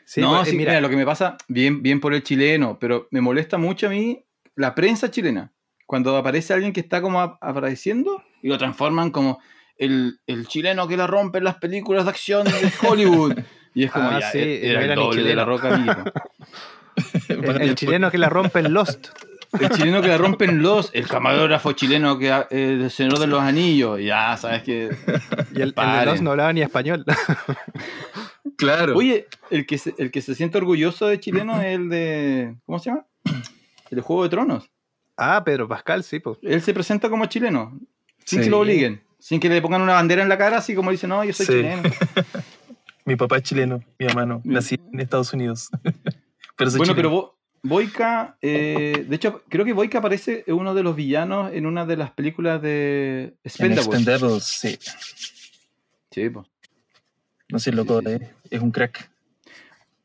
Sí, 0.05 0.21
no, 0.21 0.29
pues, 0.37 0.47
eh, 0.47 0.51
sí, 0.51 0.57
mira, 0.57 0.71
mira, 0.71 0.81
lo 0.81 0.89
que 0.89 0.95
me 0.95 1.05
pasa, 1.05 1.37
bien, 1.47 1.83
bien 1.83 1.99
por 1.99 2.13
el 2.15 2.23
chileno, 2.23 2.79
pero 2.79 3.07
me 3.11 3.21
molesta 3.21 3.57
mucho 3.59 3.85
a 3.87 3.89
mí 3.91 4.25
la 4.55 4.73
prensa 4.73 5.11
chilena. 5.11 5.51
Cuando 5.85 6.17
aparece 6.17 6.53
alguien 6.53 6.73
que 6.73 6.79
está 6.79 6.99
como 7.01 7.21
ap- 7.21 7.37
apareciendo 7.41 8.23
y 8.41 8.47
lo 8.49 8.57
transforman 8.57 9.11
como 9.11 9.39
el, 9.77 10.19
el 10.25 10.47
chileno 10.47 10.87
que 10.87 10.97
la 10.97 11.05
rompe 11.07 11.37
en 11.37 11.43
las 11.43 11.55
películas 11.57 12.05
de 12.05 12.09
acción 12.11 12.45
de 12.45 12.71
Hollywood. 12.81 13.33
Y 13.75 13.83
es 13.83 13.91
como, 13.91 14.09
Ah, 14.09 14.19
ya, 14.19 14.31
sí, 14.31 14.39
no 14.39 14.43
era, 14.45 14.83
era 14.83 14.93
el 14.95 14.99
ni 14.99 15.05
doble 15.05 15.23
de 15.23 15.35
la 15.35 15.43
chileno. 15.45 15.57
roca, 15.57 15.75
amigo. 15.75 15.93
el, 17.29 17.61
el 17.61 17.75
chileno 17.75 18.09
que 18.11 18.17
la 18.17 18.29
rompe 18.29 18.59
en 18.59 18.73
Lost. 18.73 19.09
El 19.59 19.69
chileno 19.69 20.01
que 20.01 20.07
la 20.07 20.17
rompen 20.17 20.61
los, 20.63 20.89
el 20.93 21.07
camarógrafo 21.07 21.71
chileno 21.73 22.17
que 22.17 22.31
ha- 22.31 22.47
eh, 22.49 22.79
el 22.81 22.89
señor 22.91 23.19
de 23.19 23.27
los 23.27 23.41
anillos, 23.41 23.99
ya 24.01 24.35
sabes 24.37 24.63
que... 24.63 24.89
Y 25.53 25.61
el, 25.61 25.73
el 25.77 25.99
de. 25.99 26.05
Lost 26.05 26.23
no 26.23 26.31
hablaba 26.31 26.51
ni 26.51 26.61
español. 26.61 27.05
Claro. 28.57 28.95
Oye, 28.95 29.27
el 29.51 29.65
que, 29.65 29.77
se, 29.77 29.93
el 29.97 30.11
que 30.11 30.21
se 30.21 30.35
siente 30.35 30.57
orgulloso 30.57 31.07
de 31.07 31.19
chileno 31.19 31.59
es 31.61 31.75
el 31.75 31.89
de... 31.89 32.55
¿Cómo 32.65 32.79
se 32.79 32.89
llama? 32.89 33.05
El 33.89 33.95
de 33.97 34.01
Juego 34.01 34.23
de 34.23 34.29
Tronos. 34.29 34.69
Ah, 35.17 35.43
Pedro 35.43 35.67
Pascal, 35.67 36.03
sí, 36.03 36.19
pues. 36.19 36.37
Él 36.41 36.61
se 36.61 36.73
presenta 36.73 37.09
como 37.09 37.25
chileno, 37.25 37.77
sin 38.25 38.39
Sí. 38.39 38.45
que 38.45 38.49
lo 38.51 38.59
obliguen, 38.61 39.01
sin 39.19 39.39
que 39.39 39.49
le 39.49 39.61
pongan 39.61 39.81
una 39.81 39.93
bandera 39.93 40.21
en 40.23 40.29
la 40.29 40.37
cara, 40.37 40.57
así 40.59 40.73
como 40.75 40.91
dice, 40.91 41.07
no, 41.07 41.23
yo 41.23 41.33
soy 41.33 41.45
Sí. 41.45 41.51
chileno. 41.53 41.83
Mi 43.05 43.15
papá 43.15 43.37
es 43.37 43.43
chileno, 43.43 43.81
mi 43.97 44.05
hermano. 44.05 44.41
Nací 44.43 44.75
en 44.93 44.99
Estados 44.99 45.33
Unidos. 45.33 45.69
pero 46.55 46.69
soy 46.69 46.77
bueno, 46.77 46.93
chileno. 46.93 46.95
pero 46.95 47.09
Bo- 47.09 47.39
Boyka, 47.63 48.37
eh, 48.41 49.03
de 49.09 49.15
hecho, 49.15 49.43
creo 49.49 49.65
que 49.65 49.73
Boyka 49.73 49.97
aparece 49.97 50.43
en 50.47 50.53
uno 50.55 50.73
de 50.75 50.83
los 50.83 50.95
villanos 50.95 51.51
en 51.53 51.65
una 51.65 51.85
de 51.85 51.97
las 51.97 52.11
películas 52.11 52.61
de 52.61 53.23
En 53.23 53.35
Expendables. 53.43 53.87
Expendables, 53.87 54.43
sí. 54.43 54.77
Sí, 56.11 56.29
pues. 56.29 56.47
No 57.51 57.59
sé, 57.59 57.71
loco, 57.71 57.99
Sí, 57.99 58.05
sí, 58.05 58.17
sí. 58.17 58.23
eh, 58.23 58.33
es 58.51 58.61
un 58.61 58.71
crack. 58.71 59.09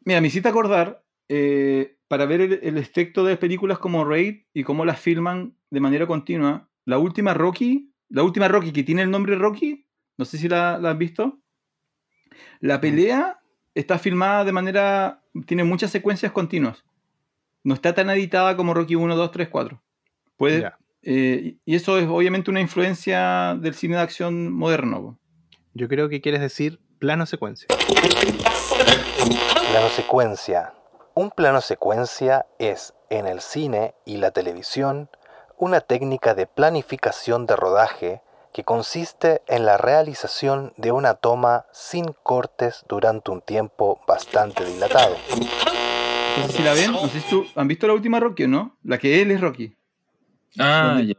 Mira, 0.04 0.20
me 0.20 0.28
hiciste 0.28 0.48
acordar, 0.48 1.02
eh, 1.28 1.96
para 2.08 2.26
ver 2.26 2.40
el, 2.40 2.60
el 2.62 2.78
efecto 2.78 3.24
de 3.24 3.36
películas 3.36 3.78
como 3.78 4.04
Raid 4.04 4.42
y 4.52 4.64
cómo 4.64 4.84
las 4.84 5.00
filman 5.00 5.54
de 5.70 5.80
manera 5.80 6.06
continua, 6.06 6.68
la 6.84 6.98
última 6.98 7.34
Rocky, 7.34 7.90
la 8.08 8.22
última 8.22 8.48
Rocky 8.48 8.72
que 8.72 8.82
tiene 8.82 9.02
el 9.02 9.10
nombre 9.10 9.36
Rocky, 9.36 9.86
no 10.16 10.24
sé 10.24 10.38
si 10.38 10.48
la, 10.48 10.78
la 10.78 10.90
has 10.90 10.98
visto, 10.98 11.40
la 12.60 12.80
pelea 12.80 13.40
está 13.74 13.98
filmada 13.98 14.44
de 14.44 14.52
manera, 14.52 15.22
tiene 15.46 15.64
muchas 15.64 15.90
secuencias 15.90 16.32
continuas. 16.32 16.84
No 17.62 17.74
está 17.74 17.94
tan 17.94 18.10
editada 18.10 18.56
como 18.56 18.74
Rocky 18.74 18.94
1, 18.94 19.16
2, 19.16 19.30
3, 19.30 19.48
4. 19.48 19.82
Puede, 20.36 20.70
eh, 21.02 21.56
y 21.64 21.74
eso 21.74 21.98
es 21.98 22.06
obviamente 22.06 22.50
una 22.50 22.60
influencia 22.60 23.56
del 23.60 23.74
cine 23.74 23.96
de 23.96 24.02
acción 24.02 24.52
moderno. 24.52 25.18
Yo 25.72 25.88
creo 25.88 26.08
que 26.08 26.20
quieres 26.20 26.40
decir 26.40 26.78
plano 27.04 27.26
secuencia. 27.26 27.68
Plano 29.70 29.88
secuencia. 29.94 30.72
Un 31.12 31.30
plano 31.30 31.60
secuencia 31.60 32.46
es, 32.58 32.94
en 33.10 33.26
el 33.26 33.42
cine 33.42 33.94
y 34.06 34.16
la 34.16 34.30
televisión, 34.30 35.10
una 35.58 35.82
técnica 35.82 36.32
de 36.34 36.46
planificación 36.46 37.44
de 37.44 37.56
rodaje 37.56 38.22
que 38.54 38.64
consiste 38.64 39.42
en 39.48 39.66
la 39.66 39.76
realización 39.76 40.72
de 40.78 40.92
una 40.92 41.12
toma 41.12 41.66
sin 41.74 42.06
cortes 42.22 42.86
durante 42.88 43.30
un 43.32 43.42
tiempo 43.42 44.00
bastante 44.08 44.64
dilatado. 44.64 45.14
No 46.38 46.46
sé 46.46 46.52
si 46.54 46.62
la 46.62 46.72
ven, 46.72 46.92
no 46.92 47.06
sé 47.08 47.20
si 47.20 47.28
tú, 47.28 47.44
¿han 47.54 47.68
visto 47.68 47.86
la 47.86 47.92
última 47.92 48.18
Rocky 48.18 48.44
o 48.44 48.48
no? 48.48 48.78
La 48.82 48.96
que 48.96 49.20
él 49.20 49.30
es 49.30 49.42
Rocky. 49.42 49.76
Ah, 50.58 51.02
ya. 51.04 51.16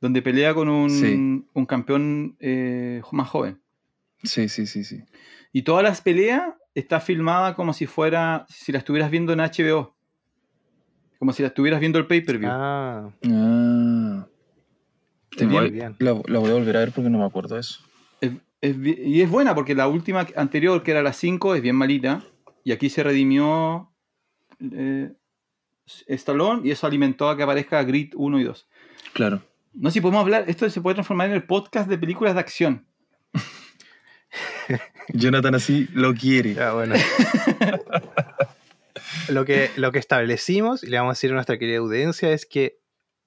donde 0.00 0.22
pelea 0.22 0.54
con 0.54 0.68
un, 0.68 0.88
Sí. 0.88 1.14
un 1.52 1.66
campeón 1.66 2.36
eh, 2.38 3.02
más 3.10 3.28
joven. 3.28 3.60
Sí, 4.22 4.48
sí, 4.48 4.66
sí, 4.66 4.84
sí. 4.84 5.02
Y 5.52 5.62
todas 5.62 5.82
las 5.82 6.00
peleas 6.00 6.42
está 6.74 7.00
filmada 7.00 7.54
como 7.54 7.72
si 7.72 7.86
fuera, 7.86 8.46
si 8.48 8.72
la 8.72 8.78
estuvieras 8.78 9.10
viendo 9.10 9.32
en 9.32 9.40
HBO. 9.40 9.94
Como 11.18 11.32
si 11.32 11.42
la 11.42 11.48
estuvieras 11.48 11.80
viendo 11.80 11.98
el 11.98 12.06
pay-per-view. 12.06 12.48
Ah, 12.50 13.10
Ah. 13.28 14.26
Te 15.36 15.46
Bien, 15.46 15.96
la 16.00 16.12
voy 16.12 16.50
a 16.50 16.54
volver 16.54 16.76
a 16.76 16.80
ver 16.80 16.92
porque 16.92 17.08
no 17.08 17.18
me 17.18 17.24
acuerdo 17.24 17.54
de 17.54 17.60
eso. 17.60 17.80
Es- 18.20 18.32
es 18.60 18.76
y 18.84 19.22
es 19.22 19.30
buena 19.30 19.54
porque 19.54 19.74
la 19.74 19.86
última 19.88 20.26
anterior, 20.36 20.82
que 20.82 20.90
era 20.90 21.02
la 21.02 21.12
5, 21.12 21.54
es 21.54 21.62
bien 21.62 21.76
malita. 21.76 22.24
Y 22.64 22.72
aquí 22.72 22.90
se 22.90 23.02
redimió 23.02 23.90
eh, 24.60 25.12
Stallone 26.08 26.62
y 26.66 26.70
eso 26.72 26.86
alimentó 26.86 27.28
a 27.30 27.36
que 27.36 27.42
aparezca 27.42 27.82
Grid 27.84 28.12
1 28.16 28.38
y 28.40 28.44
2. 28.44 28.68
Claro. 29.14 29.40
No 29.72 29.88
sé 29.90 29.94
si 29.94 30.00
podemos 30.00 30.20
hablar, 30.22 30.44
esto 30.48 30.68
se 30.68 30.80
puede 30.80 30.94
transformar 30.94 31.28
en 31.28 31.34
el 31.36 31.44
podcast 31.44 31.88
de 31.88 31.96
películas 31.96 32.34
de 32.34 32.40
acción. 32.40 32.86
Jonathan 35.08 35.54
así 35.54 35.88
lo 35.92 36.14
quiere. 36.14 36.54
bueno. 36.72 36.94
lo, 39.28 39.44
que, 39.44 39.70
lo 39.76 39.92
que 39.92 39.98
establecimos, 39.98 40.82
y 40.82 40.88
le 40.88 40.98
vamos 40.98 41.10
a 41.10 41.14
decir 41.14 41.30
a 41.30 41.34
nuestra 41.34 41.58
querida 41.58 41.78
audiencia, 41.78 42.32
es 42.32 42.46
que 42.46 42.78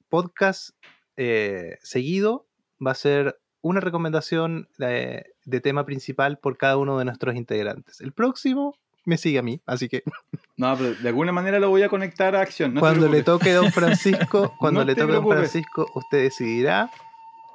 podcast 0.10 0.72
eh, 1.18 1.78
seguido 1.82 2.48
va 2.86 2.91
a 2.91 2.95
ser 2.95 3.40
una 3.61 3.80
recomendación 3.80 4.68
de, 4.78 5.26
de 5.45 5.61
tema 5.61 5.86
principal 5.86 6.38
por 6.38 6.57
cada 6.57 6.78
uno 6.78 6.98
de 6.98 7.06
nuestros 7.06 7.36
integrantes. 7.36 8.02
El 8.02 8.11
próximo 8.11 8.76
me 9.06 9.18
sigue 9.18 9.40
a 9.40 9.41
mí, 9.41 9.61
así 9.65 9.90
que 9.90 10.03
No, 10.57 10.76
pero 10.78 10.94
de 10.94 11.10
alguna 11.10 11.32
manera 11.32 11.60
lo 11.60 11.70
voy 11.70 11.84
a 11.84 11.90
conectar 11.90 12.36
a 12.36 12.41
acción. 12.41 12.74
no 12.76 12.80
cuando 12.80 13.10
le 13.10 13.24
toque 13.24 13.52
a 13.52 13.56
Don 13.56 13.72
Francisco, 13.72 14.53
cuando 14.60 14.82
No 14.82 14.86
le 14.86 14.95
toque 14.95 15.14
a 15.14 15.15
Don. 15.15 15.28
Francisco, 15.28 15.88
usted 15.95 16.24
decidirá 16.24 16.91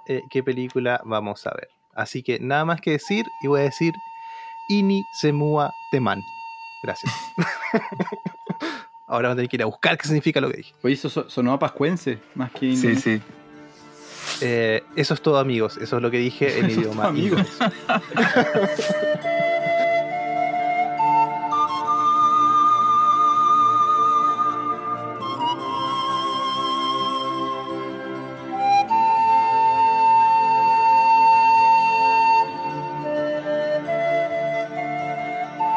eh, 0.08 0.22
qué 0.30 0.42
película 0.42 1.00
vamos 1.04 1.46
a 1.46 1.50
ver. 1.50 1.68
Así 1.94 2.22
que 2.22 2.38
nada 2.40 2.64
más 2.64 2.80
que 2.80 2.92
decir, 2.92 3.26
y 3.42 3.46
voy 3.48 3.60
a 3.60 3.64
decir 3.64 3.92
Ini 4.68 5.04
Semua 5.12 5.72
Teman. 5.90 6.22
Gracias. 6.82 7.12
Ahora 9.06 9.28
vamos 9.28 9.32
a 9.32 9.36
tener 9.36 9.48
que 9.48 9.56
ir 9.56 9.62
a 9.62 9.66
buscar 9.66 9.96
qué 9.96 10.06
significa 10.06 10.40
lo 10.40 10.50
que 10.50 10.58
dije. 10.58 10.74
Oye, 10.82 10.94
eso 10.94 11.08
so- 11.08 11.28
sonó 11.30 11.52
a 11.54 11.58
pascuense, 11.58 12.18
más 12.34 12.50
que 12.52 12.76
Sí, 12.76 12.94
sí. 12.96 13.22
Eh, 14.42 14.84
eso 14.94 15.14
es 15.14 15.22
todo, 15.22 15.38
amigos. 15.38 15.78
Eso 15.78 15.96
es 15.96 16.02
lo 16.02 16.10
que 16.10 16.18
dije 16.18 16.58
en 16.58 16.70
idioma 16.70 17.06
amigos. 17.06 17.40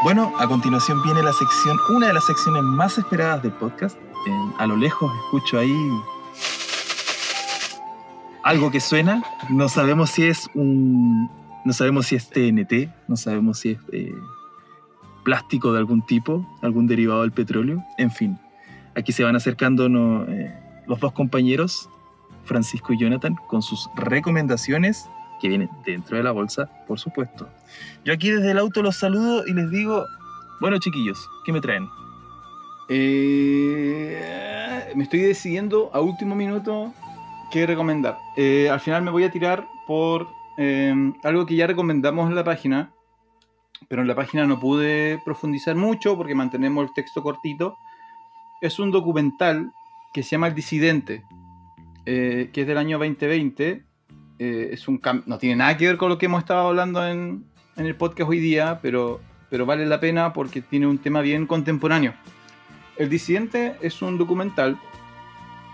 Bueno, 0.03 0.33
a 0.39 0.47
continuación 0.47 1.03
viene 1.03 1.21
la 1.21 1.31
sección, 1.31 1.77
una 1.91 2.07
de 2.07 2.13
las 2.13 2.25
secciones 2.25 2.63
más 2.63 2.97
esperadas 2.97 3.43
del 3.43 3.51
podcast. 3.51 3.95
Eh, 3.95 4.53
a 4.57 4.65
lo 4.65 4.75
lejos 4.75 5.11
escucho 5.25 5.59
ahí 5.59 5.75
algo 8.43 8.71
que 8.71 8.79
suena. 8.79 9.23
No 9.51 9.69
sabemos 9.69 10.09
si 10.09 10.23
es 10.23 10.49
un, 10.55 11.29
no 11.63 11.71
sabemos 11.71 12.07
si 12.07 12.15
es 12.15 12.27
TNT, 12.31 12.89
no 13.07 13.15
sabemos 13.15 13.59
si 13.59 13.71
es 13.71 13.79
eh, 13.91 14.11
plástico 15.23 15.71
de 15.71 15.77
algún 15.77 16.03
tipo, 16.03 16.47
algún 16.63 16.87
derivado 16.87 17.21
del 17.21 17.31
petróleo. 17.31 17.83
En 17.99 18.09
fin, 18.09 18.39
aquí 18.95 19.11
se 19.11 19.23
van 19.23 19.35
acercando 19.35 19.87
no, 19.87 20.23
eh, 20.23 20.51
los 20.87 20.99
dos 20.99 21.11
compañeros, 21.11 21.91
Francisco 22.45 22.91
y 22.91 22.97
Jonathan, 22.97 23.35
con 23.47 23.61
sus 23.61 23.87
recomendaciones 23.95 25.07
que 25.41 25.49
vienen 25.49 25.69
dentro 25.85 26.17
de 26.17 26.23
la 26.23 26.31
bolsa, 26.31 26.69
por 26.87 26.99
supuesto. 26.99 27.49
Yo 28.05 28.13
aquí 28.13 28.29
desde 28.29 28.51
el 28.51 28.57
auto 28.57 28.81
los 28.81 28.95
saludo 28.95 29.45
y 29.47 29.53
les 29.53 29.69
digo, 29.71 30.05
bueno 30.59 30.77
chiquillos, 30.77 31.27
¿qué 31.43 31.51
me 31.51 31.59
traen? 31.59 31.87
Eh, 32.89 34.21
me 34.95 35.03
estoy 35.03 35.21
decidiendo 35.21 35.89
a 35.93 36.01
último 36.01 36.35
minuto 36.35 36.93
qué 37.51 37.65
recomendar. 37.65 38.17
Eh, 38.37 38.69
al 38.69 38.79
final 38.79 39.01
me 39.01 39.11
voy 39.11 39.23
a 39.23 39.31
tirar 39.31 39.67
por 39.87 40.27
eh, 40.57 40.93
algo 41.23 41.45
que 41.45 41.55
ya 41.55 41.67
recomendamos 41.67 42.29
en 42.29 42.35
la 42.35 42.43
página, 42.43 42.91
pero 43.87 44.01
en 44.01 44.07
la 44.07 44.15
página 44.15 44.45
no 44.45 44.59
pude 44.59 45.19
profundizar 45.25 45.75
mucho 45.75 46.15
porque 46.17 46.35
mantenemos 46.35 46.87
el 46.87 46.93
texto 46.93 47.21
cortito. 47.21 47.77
Es 48.61 48.79
un 48.79 48.91
documental 48.91 49.71
que 50.13 50.23
se 50.23 50.31
llama 50.31 50.47
El 50.47 50.55
Disidente, 50.55 51.23
eh, 52.05 52.49
que 52.53 52.61
es 52.61 52.67
del 52.67 52.77
año 52.77 52.99
2020. 52.99 53.83
Eh, 54.43 54.69
es 54.73 54.87
un 54.87 54.99
no 55.27 55.37
tiene 55.37 55.55
nada 55.57 55.77
que 55.77 55.85
ver 55.85 55.97
con 55.97 56.09
lo 56.09 56.17
que 56.17 56.25
hemos 56.25 56.39
estado 56.39 56.69
hablando 56.69 57.05
en, 57.05 57.45
en 57.77 57.85
el 57.85 57.95
podcast 57.95 58.27
hoy 58.27 58.39
día, 58.39 58.79
pero, 58.81 59.21
pero 59.51 59.67
vale 59.67 59.85
la 59.85 59.99
pena 59.99 60.33
porque 60.33 60.61
tiene 60.61 60.87
un 60.87 60.97
tema 60.97 61.21
bien 61.21 61.45
contemporáneo. 61.45 62.15
El 62.97 63.07
Disidente 63.07 63.75
es 63.81 64.01
un 64.01 64.17
documental 64.17 64.79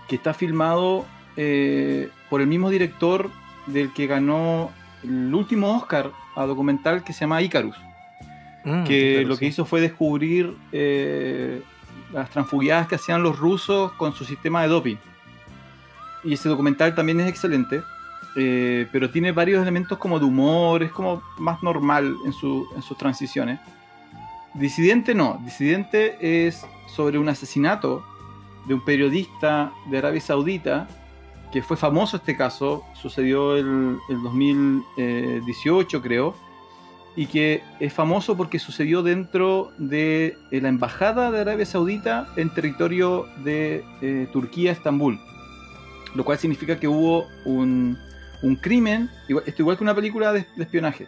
que 0.06 0.16
está 0.16 0.34
filmado 0.34 1.06
eh, 1.38 2.10
por 2.28 2.42
el 2.42 2.46
mismo 2.46 2.68
director 2.68 3.30
del 3.68 3.90
que 3.94 4.06
ganó 4.06 4.70
el 5.02 5.34
último 5.34 5.74
Oscar 5.74 6.10
a 6.36 6.44
documental 6.44 7.02
que 7.04 7.14
se 7.14 7.20
llama 7.20 7.40
Icarus, 7.40 7.76
Mm, 8.64 8.84
que 8.84 9.12
claro, 9.14 9.28
lo 9.28 9.34
sí. 9.34 9.40
que 9.40 9.46
hizo 9.46 9.64
fue 9.64 9.80
descubrir 9.80 10.54
eh, 10.72 11.62
las 12.12 12.28
transfugiadas 12.28 12.86
que 12.86 12.96
hacían 12.96 13.22
los 13.22 13.38
rusos 13.38 13.92
con 13.92 14.12
su 14.12 14.26
sistema 14.26 14.60
de 14.62 14.68
doping. 14.68 14.96
Y 16.22 16.34
ese 16.34 16.50
documental 16.50 16.94
también 16.94 17.20
es 17.20 17.28
excelente, 17.28 17.82
eh, 18.36 18.86
pero 18.92 19.10
tiene 19.10 19.32
varios 19.32 19.62
elementos 19.62 19.98
como 19.98 20.18
de 20.18 20.24
humor, 20.24 20.82
es 20.82 20.92
como 20.92 21.22
más 21.38 21.62
normal 21.62 22.14
en, 22.24 22.32
su- 22.32 22.66
en 22.76 22.82
sus 22.82 22.96
transiciones. 22.96 23.58
Disidente 24.54 25.14
no, 25.14 25.40
Disidente 25.44 26.46
es 26.46 26.64
sobre 26.86 27.18
un 27.18 27.28
asesinato 27.28 28.04
de 28.66 28.74
un 28.74 28.84
periodista 28.84 29.72
de 29.90 29.98
Arabia 29.98 30.20
Saudita, 30.20 30.88
que 31.52 31.62
fue 31.62 31.76
famoso 31.76 32.16
este 32.18 32.36
caso, 32.36 32.84
sucedió 32.94 33.56
el, 33.56 33.96
el 34.08 34.22
2018 34.22 36.02
creo, 36.02 36.34
y 37.16 37.26
que 37.26 37.62
es 37.80 37.92
famoso 37.92 38.36
porque 38.36 38.58
sucedió 38.58 39.02
dentro 39.02 39.72
de 39.78 40.36
la 40.50 40.68
embajada 40.68 41.30
de 41.30 41.40
Arabia 41.40 41.66
Saudita 41.66 42.28
en 42.36 42.50
territorio 42.50 43.26
de 43.42 43.84
eh, 44.02 44.28
Turquía, 44.32 44.70
Estambul. 44.72 45.18
Lo 46.14 46.24
cual 46.24 46.38
significa 46.38 46.78
que 46.78 46.86
hubo 46.88 47.26
un, 47.44 47.98
un 48.42 48.56
crimen, 48.56 49.10
igual, 49.28 49.44
esto 49.46 49.62
igual 49.62 49.76
que 49.76 49.84
una 49.84 49.94
película 49.94 50.32
de, 50.32 50.46
espionaje. 50.58 51.06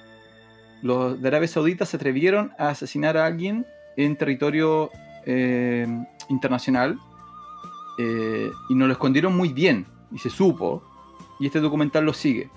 Los 0.83 1.21
de 1.21 1.29
Arabia 1.29 1.49
Saudita 1.49 1.85
se 1.87 1.97
atrevieron 1.97 2.53
a 2.59 2.71
asesinar 2.71 3.17
a 3.17 3.27
alguien 3.27 3.67
en 3.97 4.17
territorio 4.17 4.91
eh, 5.27 5.87
internacional 6.29 6.99
eh, 7.99 8.51
y 8.69 8.75
nos 8.75 8.89
lo 8.89 8.93
escondieron 8.93 9.37
muy 9.37 9.53
bien 9.53 9.87
y 10.11 10.19
se 10.19 10.31
supo 10.31 10.83
y 11.39 11.47
este 11.47 11.61
documental 11.61 12.05
lo 12.05 12.13
sigue. 12.15 12.51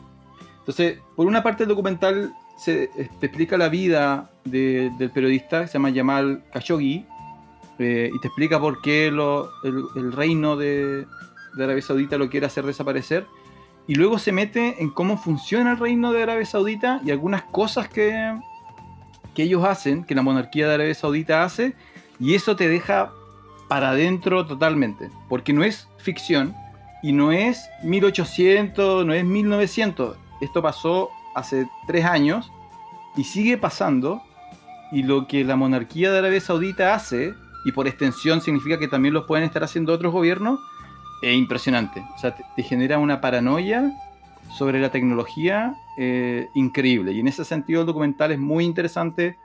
Entonces, 0.60 1.00
por 1.16 1.28
una 1.28 1.44
parte 1.44 1.64
el 1.64 1.70
documental 1.70 2.34
se 2.58 2.88
te 3.20 3.26
explica 3.26 3.58
la 3.58 3.68
vida 3.68 4.32
de- 4.46 4.92
del 4.98 5.12
periodista 5.12 5.62
que 5.62 5.68
se 5.68 5.74
llama 5.74 5.90
Yamal 5.90 6.44
Khashoggi 6.54 7.06
eh, 7.80 8.10
y 8.14 8.20
te 8.22 8.28
explica 8.28 8.60
por 8.60 8.82
qué 8.82 9.12
lo- 9.12 9.50
el, 9.64 10.12
reino 10.14 10.56
de 10.56 11.06
Arabia 11.58 11.82
Saudita 11.82 12.18
lo 12.18 12.30
quiere 12.30 12.46
hacer 12.46 12.66
desaparecer 12.66 13.26
y 13.88 13.96
luego 13.96 14.18
se 14.18 14.32
mete 14.32 14.82
en 14.82 14.90
cómo 14.90 15.18
funciona 15.18 15.72
el 15.72 15.80
reino 15.80 16.12
de 16.14 16.24
Arabia 16.24 16.46
Saudita 16.46 17.02
y 17.06 17.12
algunas 17.12 17.44
cosas 17.44 17.90
que, 17.90 18.38
que 19.34 19.44
ellos 19.44 19.64
hacen, 19.66 20.04
que 20.04 20.16
la 20.16 20.22
monarquía 20.22 20.68
de 20.68 20.76
Arabia 20.76 20.94
Saudita 20.94 21.44
hace 21.44 21.76
y 22.20 22.36
eso 22.36 22.56
te 22.56 22.68
deja 22.70 23.12
para 23.68 23.90
adentro 23.90 24.46
totalmente, 24.46 25.10
porque 25.28 25.54
no 25.54 25.64
es 25.64 25.88
ficción 25.98 26.56
y 27.02 27.12
no 27.12 27.32
es 27.32 27.70
1800, 27.84 29.06
no 29.06 29.14
es 29.14 29.26
1900, 29.26 30.18
esto 30.42 30.62
pasó 30.62 31.10
hace 31.36 31.68
tres 31.88 32.06
años 32.06 32.52
y 33.16 33.24
sigue 33.24 33.58
pasando 33.58 34.22
y 34.92 35.04
lo 35.04 35.28
que 35.28 35.44
la 35.44 35.56
monarquía 35.56 36.12
de 36.12 36.20
Arabia 36.20 36.40
Saudita 36.40 36.94
hace, 36.94 37.34
y 37.66 37.72
por 37.72 37.88
extensión 37.88 38.42
significa 38.42 38.78
que 38.78 38.88
también 38.88 39.14
lo 39.14 39.26
pueden 39.26 39.44
estar 39.44 39.64
haciendo 39.64 39.92
otros 39.92 40.14
gobiernos, 40.14 40.60
es 41.24 41.36
impresionante. 41.38 42.04
O 42.16 42.18
sea, 42.18 42.36
te, 42.36 42.44
te 42.56 42.64
genera 42.64 43.00
una 43.00 43.22
paranoia 43.22 43.92
sobre 44.52 44.80
la 44.80 44.90
tecnología 44.92 45.76
eh, 45.98 46.48
increíble. 46.54 47.12
Y 47.14 47.20
en 47.20 47.28
ese 47.28 47.46
sentido 47.46 47.82
el 47.82 47.88
documental 47.88 48.32
es 48.32 48.40
muy 48.40 48.66
interesante 48.66 49.38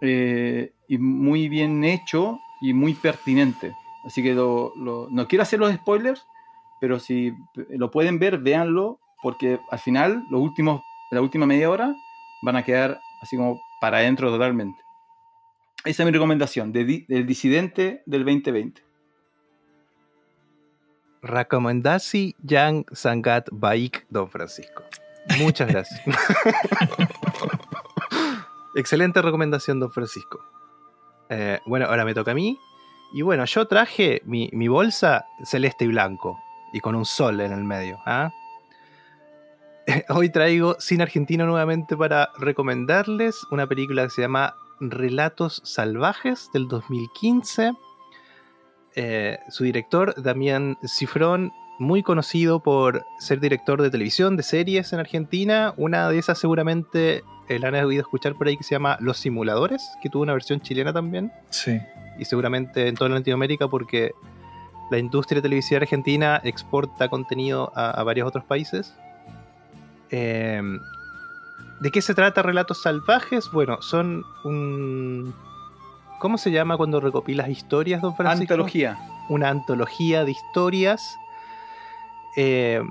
eh, 0.00 0.72
y 0.88 0.98
muy 0.98 1.48
bien 1.48 1.84
hecho 1.84 2.38
y 2.60 2.72
muy 2.72 2.94
pertinente. 2.94 3.74
Así 4.04 4.22
que 4.22 4.32
lo- 4.34 4.72
lo- 4.76 5.08
no 5.10 5.26
quiero 5.28 5.42
hacer 5.42 5.58
los 5.58 5.72
spoilers, 5.74 6.24
pero 6.80 6.98
si 6.98 7.32
lo 7.70 7.90
pueden 7.90 8.18
ver, 8.18 8.38
véanlo, 8.38 8.98
porque 9.22 9.58
al 9.70 9.78
final, 9.80 10.24
los 10.30 10.40
últimos, 10.40 10.80
la 11.10 11.20
última 11.20 11.44
media 11.46 11.68
hora, 11.68 11.94
van 12.42 12.56
a 12.56 12.62
quedar 12.62 13.00
así 13.20 13.36
como 13.36 13.60
para 13.80 13.98
adentro 13.98 14.30
totalmente. 14.30 14.80
Esa 15.84 16.02
es 16.02 16.06
mi 16.06 16.12
recomendación, 16.12 16.72
de 16.72 17.04
del 17.08 17.26
disidente 17.26 18.02
del 18.06 18.24
2020. 18.24 18.82
Recomendasi 21.22 22.36
Yang 22.42 22.86
Sangat 22.92 23.48
Baik, 23.50 24.06
don 24.10 24.28
Francisco. 24.28 24.84
Muchas 25.38 25.68
gracias. 25.68 26.00
Excelente 28.76 29.20
recomendación, 29.20 29.80
don 29.80 29.90
Francisco. 29.90 30.40
Eh, 31.28 31.58
bueno, 31.66 31.86
ahora 31.86 32.04
me 32.04 32.14
toca 32.14 32.30
a 32.30 32.34
mí. 32.34 32.58
Y 33.12 33.22
bueno, 33.22 33.44
yo 33.44 33.66
traje 33.66 34.22
mi, 34.24 34.50
mi 34.52 34.68
bolsa 34.68 35.24
celeste 35.44 35.84
y 35.84 35.88
blanco. 35.88 36.38
Y 36.72 36.80
con 36.80 36.94
un 36.94 37.04
sol 37.04 37.40
en 37.40 37.52
el 37.52 37.64
medio. 37.64 37.98
¿ah? 38.06 38.30
Hoy 40.10 40.30
traigo 40.30 40.76
Cine 40.78 41.02
Argentino 41.02 41.46
nuevamente 41.46 41.96
para 41.96 42.30
recomendarles 42.38 43.44
una 43.50 43.66
película 43.66 44.04
que 44.04 44.10
se 44.10 44.22
llama 44.22 44.54
Relatos 44.80 45.62
Salvajes 45.64 46.50
del 46.52 46.68
2015. 46.68 47.72
Eh, 49.00 49.38
su 49.48 49.62
director, 49.62 50.20
Damián 50.20 50.76
Cifrón, 50.84 51.52
muy 51.78 52.02
conocido 52.02 52.58
por 52.58 53.06
ser 53.20 53.38
director 53.38 53.80
de 53.80 53.90
televisión, 53.90 54.36
de 54.36 54.42
series 54.42 54.92
en 54.92 54.98
Argentina. 54.98 55.72
Una 55.76 56.08
de 56.08 56.18
esas 56.18 56.36
seguramente 56.40 57.22
eh, 57.48 57.60
la 57.60 57.68
han 57.68 57.76
oído 57.76 58.00
escuchar 58.00 58.34
por 58.34 58.48
ahí 58.48 58.56
que 58.56 58.64
se 58.64 58.74
llama 58.74 58.96
Los 58.98 59.18
Simuladores, 59.18 59.88
que 60.02 60.08
tuvo 60.08 60.24
una 60.24 60.32
versión 60.32 60.60
chilena 60.60 60.92
también. 60.92 61.30
Sí. 61.50 61.80
Y 62.18 62.24
seguramente 62.24 62.88
en 62.88 62.96
toda 62.96 63.10
Latinoamérica 63.10 63.68
porque 63.68 64.10
la 64.90 64.98
industria 64.98 65.40
televisiva 65.40 65.80
argentina 65.80 66.40
exporta 66.42 67.08
contenido 67.08 67.70
a, 67.76 67.92
a 67.92 68.02
varios 68.02 68.26
otros 68.26 68.42
países. 68.46 68.96
Eh, 70.10 70.60
¿De 71.80 71.90
qué 71.92 72.02
se 72.02 72.14
trata 72.14 72.42
Relatos 72.42 72.82
Salvajes? 72.82 73.48
Bueno, 73.52 73.80
son 73.80 74.24
un... 74.42 75.32
¿Cómo 76.18 76.36
se 76.36 76.50
llama 76.50 76.76
cuando 76.76 77.00
recopilas 77.00 77.48
historias, 77.48 78.02
don 78.02 78.16
Francisco? 78.16 78.54
Antología. 78.54 78.98
una 79.28 79.50
antología 79.50 80.24
de 80.24 80.32
historias. 80.32 81.18
Eh, 82.36 82.82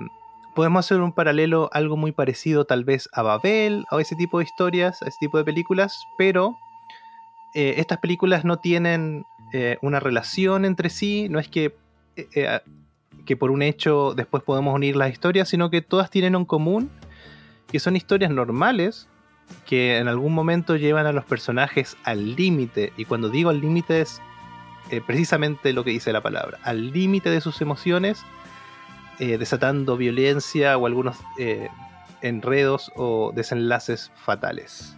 podemos 0.54 0.84
hacer 0.84 1.00
un 1.00 1.12
paralelo, 1.12 1.68
algo 1.72 1.96
muy 1.96 2.12
parecido 2.12 2.64
tal 2.64 2.84
vez 2.84 3.08
a 3.12 3.22
Babel, 3.22 3.84
o 3.90 4.00
ese 4.00 4.16
tipo 4.16 4.38
de 4.38 4.44
historias, 4.44 5.02
a 5.02 5.08
ese 5.08 5.18
tipo 5.20 5.38
de 5.38 5.44
películas, 5.44 6.04
pero 6.16 6.56
eh, 7.54 7.74
estas 7.78 7.98
películas 7.98 8.44
no 8.44 8.58
tienen 8.58 9.24
eh, 9.52 9.78
una 9.82 10.00
relación 10.00 10.64
entre 10.64 10.90
sí, 10.90 11.28
no 11.28 11.38
es 11.38 11.48
que, 11.48 11.76
eh, 12.16 12.60
que 13.24 13.36
por 13.36 13.50
un 13.50 13.62
hecho 13.62 14.14
después 14.14 14.42
podemos 14.42 14.74
unir 14.74 14.96
las 14.96 15.12
historias, 15.12 15.48
sino 15.48 15.70
que 15.70 15.82
todas 15.82 16.10
tienen 16.10 16.34
en 16.34 16.44
común 16.44 16.90
que 17.68 17.78
son 17.78 17.96
historias 17.96 18.30
normales 18.30 19.08
que 19.66 19.98
en 19.98 20.08
algún 20.08 20.34
momento 20.34 20.76
llevan 20.76 21.06
a 21.06 21.12
los 21.12 21.24
personajes 21.24 21.96
al 22.04 22.36
límite, 22.36 22.92
y 22.96 23.04
cuando 23.04 23.28
digo 23.28 23.50
al 23.50 23.60
límite 23.60 24.00
es 24.00 24.20
eh, 24.90 25.02
precisamente 25.06 25.74
lo 25.74 25.84
que 25.84 25.90
dice 25.90 26.12
la 26.12 26.22
palabra, 26.22 26.58
al 26.62 26.92
límite 26.92 27.28
de 27.28 27.42
sus 27.42 27.60
emociones, 27.60 28.24
eh, 29.18 29.36
desatando 29.36 29.98
violencia 29.98 30.78
o 30.78 30.86
algunos 30.86 31.18
eh, 31.38 31.68
enredos 32.22 32.90
o 32.96 33.32
desenlaces 33.34 34.10
fatales. 34.24 34.96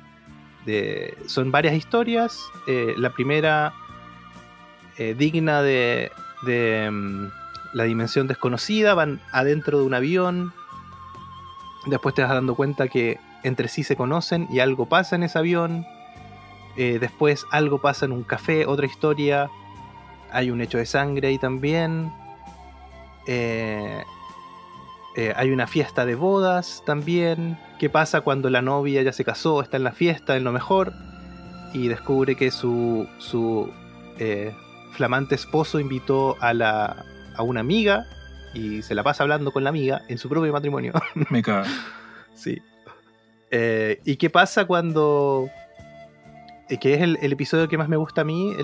Son 1.27 1.51
varias 1.51 1.75
historias, 1.75 2.39
la 2.69 3.11
primera 3.11 3.75
digna 5.17 5.63
de, 5.63 6.13
de, 6.43 6.89
mm, 6.93 7.27
la 7.73 7.85
dimensión 7.85 8.29
desconocida, 8.29 8.95
van 8.95 9.21
adentro 9.33 9.81
de 9.81 9.85
un 9.85 9.95
avión, 9.95 10.53
después 11.87 12.15
te 12.15 12.23
vas 12.23 12.31
dando 12.31 12.55
cuenta 12.55 12.87
que 12.87 13.19
entre 13.43 13.69
sí 13.69 13.85
se 13.85 13.97
conocen 13.97 14.47
y 14.51 14.61
algo 14.61 14.87
pasa 14.87 15.17
en 15.17 15.23
ese 15.23 15.39
avión, 15.39 15.87
eh, 16.77 16.99
después 17.01 17.45
algo 17.51 17.81
pasa 17.81 18.07
en 18.07 18.13
un 18.13 18.23
café, 18.23 18.67
otra 18.67 18.87
historia, 18.87 19.51
hay 20.33 20.51
un 20.51 20.61
hecho 20.61 20.79
de 20.79 20.87
sangre 20.87 21.29
ahí 21.29 21.39
también. 21.39 22.13
Eh, 23.27 24.03
eh, 25.17 25.33
hay 25.37 25.51
una 25.51 25.67
fiesta 25.67 26.07
de 26.07 26.15
bodas 26.15 26.83
también. 26.87 27.59
¿Qué 27.79 27.91
pasa 27.91 28.21
cuando 28.21 28.49
la 28.49 28.63
novia 28.63 29.03
ya 29.03 29.13
se 29.13 29.25
casó, 29.25 29.61
está 29.61 29.77
en 29.77 29.85
la 29.85 29.93
fiesta, 29.93 30.37
en 30.37 30.45
lo 30.45 30.53
mejor? 30.53 30.93
Y 31.75 31.89
descubre 31.89 32.37
que 32.37 32.51
su, 32.51 33.09
su 33.19 33.71
flamante 34.93 35.35
esposo 35.35 35.81
invitó 35.81 36.37
a, 36.41 36.53
la, 36.53 37.05
a 37.37 37.43
una 37.43 37.61
amiga 37.61 38.07
y 38.55 38.83
se 38.83 38.95
la 38.95 39.03
pasa 39.03 39.23
hablando 39.23 39.53
con 39.53 39.65
la 39.65 39.71
amiga 39.71 40.03
en 40.09 40.19
su 40.19 40.29
propio 40.29 40.53
matrimonio. 40.53 40.93
Me 41.31 41.43
cago. 41.43 41.67
Sí. 42.35 42.63
Eh, 43.51 44.01
¿Y 44.05 44.17
qué 44.17 44.31
pasa 44.31 44.65
cuando... 44.65 45.49
eh, 46.69 46.79
que 46.79 46.95
es 46.95 47.01
el, 47.01 47.33
episodio 47.33 47.69
que 47.69 47.79
más 47.79 47.89
me 47.89 47.97
gusta 47.97 48.21
a 48.21 48.25
mí, 48.25 48.55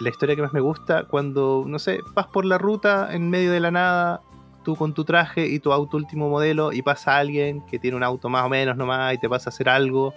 la 0.00 0.08
historia 0.08 0.34
que 0.34 0.42
más 0.42 0.52
me 0.52 0.60
gusta, 0.60 1.04
cuando, 1.04 1.64
no 1.66 1.78
sé, 1.78 2.00
vas 2.14 2.26
por 2.26 2.44
la 2.44 2.58
ruta 2.58 3.08
en 3.12 3.30
medio 3.30 3.52
de 3.52 3.60
la 3.60 3.70
nada, 3.70 4.20
tú 4.64 4.76
con 4.76 4.94
tu 4.94 5.04
traje 5.04 5.46
y 5.46 5.60
tu 5.60 5.72
auto 5.72 5.96
último 5.96 6.28
modelo, 6.28 6.72
y 6.72 6.82
pasa 6.82 7.18
alguien 7.18 7.64
que 7.66 7.78
tiene 7.78 7.96
un 7.96 8.02
auto 8.02 8.28
más 8.28 8.44
o 8.44 8.48
menos 8.48 8.76
nomás 8.76 9.14
y 9.14 9.18
te 9.18 9.28
pasa 9.28 9.50
a 9.50 9.52
hacer 9.52 9.68
algo, 9.68 10.12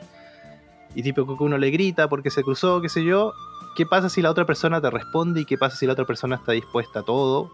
y 0.96 1.04
tipo 1.04 1.38
que 1.38 1.44
uno 1.44 1.58
le 1.58 1.70
grita 1.70 2.08
porque 2.08 2.32
se 2.32 2.42
cruzó, 2.42 2.82
qué 2.82 2.90
sé 2.90 3.04
yo, 3.04 3.34
¿qué 3.76 3.86
pasa 3.86 4.10
si 4.10 4.22
la 4.22 4.32
otra 4.32 4.46
persona 4.46 4.82
te 4.82 4.90
responde 4.90 5.42
y 5.42 5.46
qué 5.46 5.58
pasa 5.58 5.78
si 5.78 5.86
la 5.86 5.94
otra 5.94 6.06
persona 6.06 6.38
está 6.38 6.54
dispuesta 6.54 7.02
a 7.02 7.04
todo 7.04 7.52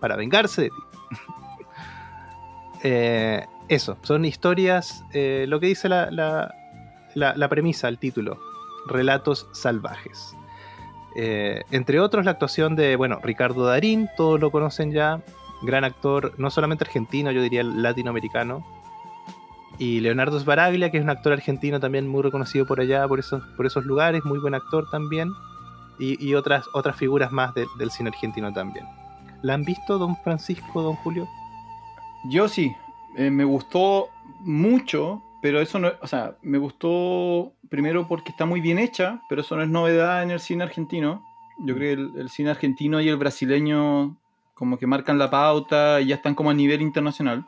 para 0.00 0.16
vengarse 0.16 0.62
de 0.62 0.68
ti? 0.68 0.76
Eh, 2.82 3.44
eso, 3.70 3.96
son 4.02 4.24
historias, 4.24 5.04
eh, 5.12 5.46
lo 5.48 5.60
que 5.60 5.66
dice 5.68 5.88
la, 5.88 6.10
la, 6.10 6.52
la- 7.14 7.48
premisa, 7.48 7.88
el 7.88 7.98
título, 7.98 8.38
relatos 8.86 9.48
salvajes. 9.52 10.34
Eh, 11.16 11.62
entre 11.70 12.00
otros, 12.00 12.24
la 12.24 12.32
actuación 12.32 12.76
de, 12.76 12.96
bueno, 12.96 13.18
Ricardo 13.22 13.64
Darín, 13.64 14.08
todos 14.16 14.40
lo 14.40 14.50
conocen 14.50 14.92
ya, 14.92 15.22
gran 15.62 15.84
actor, 15.84 16.34
no 16.36 16.50
solamente 16.50 16.84
argentino, 16.84 17.30
yo 17.30 17.42
diría 17.42 17.62
latinoamericano. 17.62 18.64
Y 19.78 20.00
Leonardo 20.00 20.38
Sbaraglia, 20.38 20.90
que 20.90 20.98
es 20.98 21.04
un 21.04 21.10
actor 21.10 21.32
argentino 21.32 21.80
también 21.80 22.06
muy 22.08 22.22
reconocido 22.22 22.66
por 22.66 22.80
allá, 22.80 23.06
por 23.08 23.18
esos, 23.18 23.42
por 23.56 23.66
esos 23.66 23.84
lugares, 23.86 24.24
muy 24.24 24.38
buen 24.38 24.54
actor 24.54 24.88
también. 24.90 25.30
Y, 25.98 26.32
otras, 26.34 26.64
otras 26.72 26.96
figuras 26.96 27.30
más 27.30 27.52
de- 27.54 27.66
del 27.78 27.90
cine 27.90 28.08
argentino 28.08 28.50
también. 28.54 28.86
¿La 29.42 29.52
han 29.54 29.64
visto, 29.64 29.98
don 29.98 30.16
Francisco, 30.24 30.80
don 30.82 30.96
Julio? 30.96 31.28
Yo 32.30 32.48
sí, 32.48 32.74
eh, 33.16 33.30
me 33.30 33.44
gustó 33.44 34.08
mucho, 34.40 35.22
pero 35.42 35.60
eso 35.60 35.78
no, 35.78 35.92
o 36.00 36.06
sea, 36.06 36.36
me 36.42 36.58
gustó 36.58 37.52
primero 37.68 38.08
porque 38.08 38.30
está 38.30 38.46
muy 38.46 38.60
bien 38.60 38.78
hecha, 38.78 39.22
pero 39.28 39.42
eso 39.42 39.56
no 39.56 39.62
es 39.62 39.68
novedad 39.68 40.22
en 40.22 40.30
el 40.30 40.40
cine 40.40 40.64
argentino. 40.64 41.24
Yo 41.58 41.74
creo 41.74 41.96
que 41.96 42.02
el, 42.02 42.20
el 42.20 42.28
cine 42.30 42.50
argentino 42.50 43.00
y 43.00 43.08
el 43.08 43.16
brasileño 43.16 44.16
como 44.60 44.78
que 44.78 44.86
marcan 44.86 45.16
la 45.16 45.30
pauta 45.30 46.02
y 46.02 46.08
ya 46.08 46.16
están 46.16 46.34
como 46.34 46.50
a 46.50 46.54
nivel 46.54 46.82
internacional. 46.82 47.46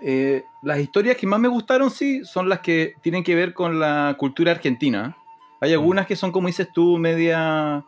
Eh, 0.00 0.44
las 0.62 0.78
historias 0.78 1.18
que 1.18 1.26
más 1.26 1.38
me 1.38 1.48
gustaron, 1.48 1.90
sí, 1.90 2.24
son 2.24 2.48
las 2.48 2.60
que 2.60 2.94
tienen 3.02 3.22
que 3.22 3.34
ver 3.34 3.52
con 3.52 3.78
la 3.78 4.16
cultura 4.18 4.52
argentina. 4.52 5.18
Hay 5.60 5.74
algunas 5.74 6.06
que 6.06 6.16
son, 6.16 6.32
como 6.32 6.48
dices 6.48 6.68
tú, 6.72 6.96
media 6.96 7.84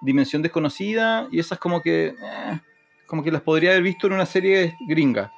dimensión 0.00 0.42
desconocida 0.42 1.28
y 1.30 1.38
esas 1.38 1.60
como 1.60 1.80
que, 1.80 2.08
eh, 2.08 2.60
como 3.06 3.22
que 3.22 3.30
las 3.30 3.42
podría 3.42 3.70
haber 3.70 3.82
visto 3.82 4.08
en 4.08 4.14
una 4.14 4.26
serie 4.26 4.76
gringa. 4.88 5.32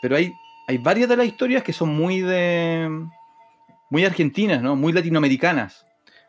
Pero 0.00 0.16
hay, 0.16 0.32
hay 0.68 0.78
varias 0.78 1.08
de 1.08 1.16
las 1.16 1.26
historias 1.26 1.62
que 1.62 1.72
son 1.72 1.88
muy 1.96 2.20
de, 2.20 2.88
muy 3.90 4.04
argentinas, 4.04 4.62
¿no? 4.62 4.76
Muy 4.76 4.92
latinoamericanas. 4.92 5.84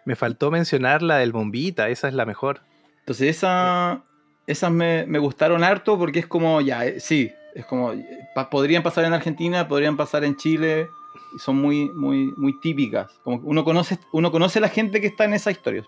Me 0.06 0.15
faltó 0.15 0.52
mencionar 0.52 1.02
la 1.02 1.18
del 1.18 1.31
Bombita, 1.34 1.89
esa 1.89 2.07
es 2.07 2.14
la 2.14 2.26
mejor. 2.26 2.61
Entonces 2.99 3.35
esa, 3.35 4.03
esas 4.48 4.72
me, 4.72 5.06
me 5.06 5.19
gustaron 5.19 5.64
harto 5.64 5.98
porque 5.98 6.19
es 6.19 6.27
como, 6.27 6.61
ya, 6.61 6.85
eh, 6.85 6.99
sí, 6.99 7.31
es 7.56 7.65
como, 7.65 7.91
eh, 7.94 8.06
pa- 8.34 8.49
podrían 8.49 8.84
pasar 8.84 9.03
en 9.06 9.14
Argentina, 9.14 9.68
podrían 9.68 9.98
pasar 9.98 10.23
en 10.23 10.35
Chile, 10.38 10.88
y 11.35 11.39
son 11.39 11.57
muy, 11.61 11.89
muy, 11.89 12.34
muy 12.38 12.57
típicas. 12.61 13.07
Como 13.23 13.38
uno 13.44 13.64
conoce, 13.65 13.99
uno 14.14 14.31
conoce 14.31 14.60
a 14.60 14.61
la 14.61 14.69
gente 14.69 15.02
que 15.02 15.07
está 15.07 15.26
en 15.26 15.34
esas 15.34 15.53
historias. 15.53 15.85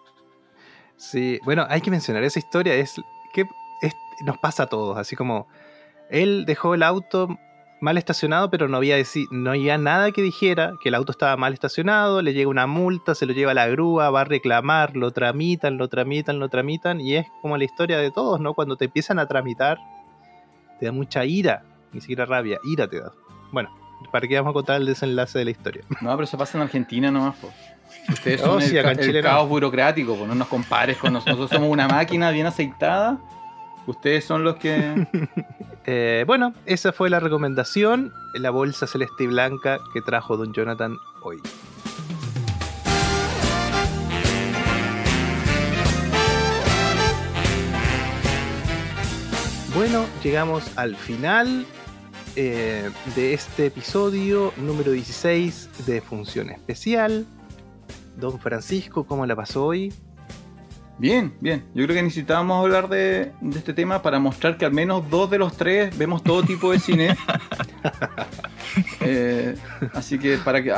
Sí, 0.98 1.40
bueno, 1.46 1.66
hay 1.70 1.80
que 1.82 1.92
mencionar 1.92 2.24
esa 2.24 2.40
historia, 2.40 2.74
es 2.76 2.96
que 3.34 3.46
es- 3.82 3.96
nos 4.26 4.38
pasa 4.38 4.64
a 4.64 4.68
todos, 4.68 4.98
así 4.98 5.16
como 5.16 5.48
él 6.10 6.44
dejó 6.46 6.74
el 6.74 6.84
auto 6.84 7.38
mal 7.82 7.98
estacionado, 7.98 8.50
pero 8.50 8.68
no 8.68 8.78
había, 8.78 8.98
no 9.32 9.52
había 9.52 9.78
nada 9.78 10.12
que 10.12 10.22
dijera 10.22 10.74
que 10.82 10.90
el 10.90 10.96
auto 10.96 11.12
estaba 11.12 11.38
mal 11.38 11.54
estacionado, 11.54 12.22
le 12.22 12.34
llega 12.34 12.50
una 12.50 12.68
multa, 12.68 13.16
se 13.16 13.26
lo 13.26 13.34
lleva 13.34 13.52
a 13.52 13.56
la 13.56 13.68
grúa, 13.68 14.10
va 14.10 14.22
a 14.22 14.26
reclamar, 14.26 14.96
lo 14.98 15.12
tramitan, 15.12 15.78
lo 15.78 15.88
tramitan, 15.88 16.40
lo 16.40 16.50
tramitan, 16.50 17.00
y 17.00 17.16
es 17.16 17.28
como 17.42 17.58
la 17.58 17.64
historia 17.64 17.98
de 17.98 18.12
todos, 18.12 18.40
¿no? 18.42 18.54
Cuando 18.54 18.76
te 18.76 18.86
empiezan 18.86 19.18
a 19.20 19.28
tramitar, 19.28 19.78
te 20.80 20.88
da 20.88 20.92
mucha 20.92 21.24
ira, 21.26 21.64
ni 21.94 22.02
siquiera 22.02 22.26
rabia, 22.26 22.60
ira 22.64 22.88
te 22.88 23.00
da. 23.00 23.12
Bueno, 23.52 23.70
¿para 24.12 24.28
qué 24.28 24.36
vamos 24.36 24.52
a 24.52 24.54
contar 24.54 24.76
el 24.82 24.86
desenlace 24.86 25.40
de 25.40 25.46
la 25.46 25.52
historia? 25.52 25.84
No, 26.02 26.12
pero 26.12 26.24
eso 26.24 26.38
pasa 26.38 26.58
en 26.58 26.64
Argentina 26.64 27.10
nomás, 27.12 27.36
po. 27.38 27.50
Ustedes 28.12 28.42
Oh, 28.42 28.60
son 28.60 28.62
sí, 28.62 28.76
el, 28.78 28.84
ca- 28.84 29.22
caos 29.22 29.48
burocrático, 29.50 30.16
po. 30.16 30.26
no 30.28 30.36
nos 30.36 30.48
compares 30.48 30.98
con 30.98 31.14
nosotros. 31.14 31.38
Nosotros 31.40 31.60
somos 31.62 31.72
una 31.72 31.88
máquina 31.88 32.32
bien 32.32 32.46
aceitada. 32.46 33.18
Ustedes 33.90 34.24
son 34.24 34.44
los 34.44 34.56
que... 34.58 35.08
Eh, 35.92 36.24
bueno, 36.28 36.54
esa 36.68 36.92
fue 36.92 37.10
la 37.10 37.20
recomendación, 37.20 38.14
la 38.36 38.52
bolsa 38.52 38.86
celeste 38.86 39.24
y 39.24 39.28
blanca 39.28 39.80
que 39.92 40.02
trajo 40.02 40.38
don 40.38 40.54
Jonathan 40.54 40.96
hoy. 41.24 41.38
Bueno, 49.74 50.06
llegamos 50.22 50.78
al 50.78 50.96
final 50.96 51.66
eh, 52.36 52.92
de 53.16 53.34
este 53.34 53.68
episodio 53.68 54.54
número 54.58 54.92
16 54.92 55.88
de 55.88 56.02
Función 56.02 56.52
Especial. 56.52 57.26
Don 58.18 58.40
Francisco, 58.40 59.08
¿cómo 59.08 59.26
la 59.26 59.36
pasó 59.36 59.66
hoy? 59.66 59.92
Bien, 61.00 61.34
bien. 61.40 61.64
Yo 61.74 61.86
creo 61.86 61.96
que 61.96 62.04
necesitábamos 62.04 62.62
hablar 62.62 62.90
de, 62.90 63.32
de 63.40 63.58
este 63.58 63.74
tema 63.74 64.02
para 64.02 64.20
mostrar 64.20 64.58
que 64.58 64.66
al 64.66 64.74
menos 64.74 65.10
dos 65.10 65.30
de 65.32 65.38
los 65.40 65.56
tres 65.56 65.98
vemos 65.98 66.22
todo 66.24 66.44
tipo 66.44 66.72
de 66.72 66.80
cine. 66.80 67.16
Eh, 69.02 69.56
así 69.94 70.20
que 70.20 70.38
para 70.38 70.62
que 70.62 70.72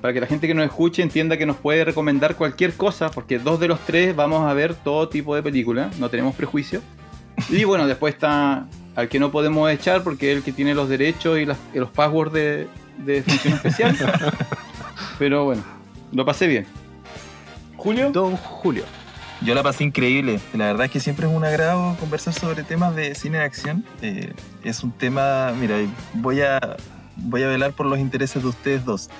para 0.00 0.12
que 0.14 0.20
la 0.20 0.26
gente 0.26 0.46
que 0.46 0.54
nos 0.54 0.64
escuche 0.64 1.02
entienda 1.02 1.36
que 1.36 1.44
nos 1.46 1.56
puede 1.56 1.84
recomendar 1.84 2.36
cualquier 2.36 2.74
cosa, 2.74 3.10
porque 3.10 3.38
dos 3.40 3.58
de 3.58 3.66
los 3.68 3.80
tres 3.80 4.14
vamos 4.14 4.48
a 4.48 4.54
ver 4.54 4.74
todo 4.74 5.08
tipo 5.08 5.34
de 5.34 5.42
películas, 5.42 5.96
no 5.98 6.08
tenemos 6.08 6.34
prejuicio. 6.36 6.80
Y 7.48 7.64
bueno, 7.64 7.86
después 7.86 8.14
está 8.14 8.66
al 8.94 9.08
que 9.08 9.18
no 9.18 9.32
podemos 9.32 9.70
echar 9.70 10.02
porque 10.04 10.30
es 10.32 10.38
el 10.38 10.44
que 10.44 10.52
tiene 10.52 10.74
los 10.74 10.88
derechos 10.88 11.38
y, 11.40 11.46
las- 11.46 11.58
y 11.74 11.78
los 11.78 11.90
passwords 11.90 12.32
de, 12.32 12.68
de 12.98 13.22
función 13.22 13.54
especial. 13.54 13.96
Pero 15.18 15.44
bueno, 15.46 15.62
lo 16.12 16.24
pasé 16.24 16.46
bien. 16.46 16.66
Julio. 17.76 18.10
Don 18.12 18.36
Julio. 18.36 18.84
Yo 19.44 19.56
la 19.56 19.62
pasé 19.64 19.82
increíble. 19.82 20.38
La 20.54 20.66
verdad 20.66 20.86
es 20.86 20.92
que 20.92 21.00
siempre 21.00 21.26
es 21.26 21.32
un 21.32 21.44
agrado 21.44 21.96
conversar 21.98 22.32
sobre 22.32 22.62
temas 22.62 22.94
de 22.94 23.14
cine 23.16 23.38
de 23.38 23.44
acción. 23.44 23.84
Eh, 24.00 24.32
es 24.62 24.84
un 24.84 24.92
tema, 24.92 25.52
mira, 25.58 25.78
voy 26.14 26.42
a, 26.42 26.76
voy 27.16 27.42
a 27.42 27.48
velar 27.48 27.72
por 27.72 27.86
los 27.86 27.98
intereses 27.98 28.40
de 28.40 28.48
ustedes 28.48 28.84
dos. 28.84 29.10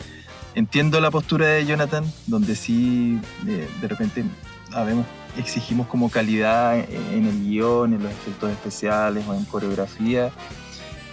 Entiendo 0.55 1.01
la 1.01 1.11
postura 1.11 1.47
de 1.47 1.67
Jonathan, 1.67 2.05
donde 2.29 2.55
sí 2.55 3.19
eh, 3.49 3.69
de 3.81 3.89
repente 3.89 4.25
habemos, 4.71 5.07
exigimos 5.37 5.89
como 5.89 6.09
calidad 6.09 6.79
en 6.79 7.27
el 7.27 7.41
guion, 7.41 7.95
en 7.95 8.03
los 8.05 8.13
efectos 8.13 8.53
especiales 8.53 9.25
o 9.27 9.35
en 9.35 9.45
coreografía. 9.45 10.31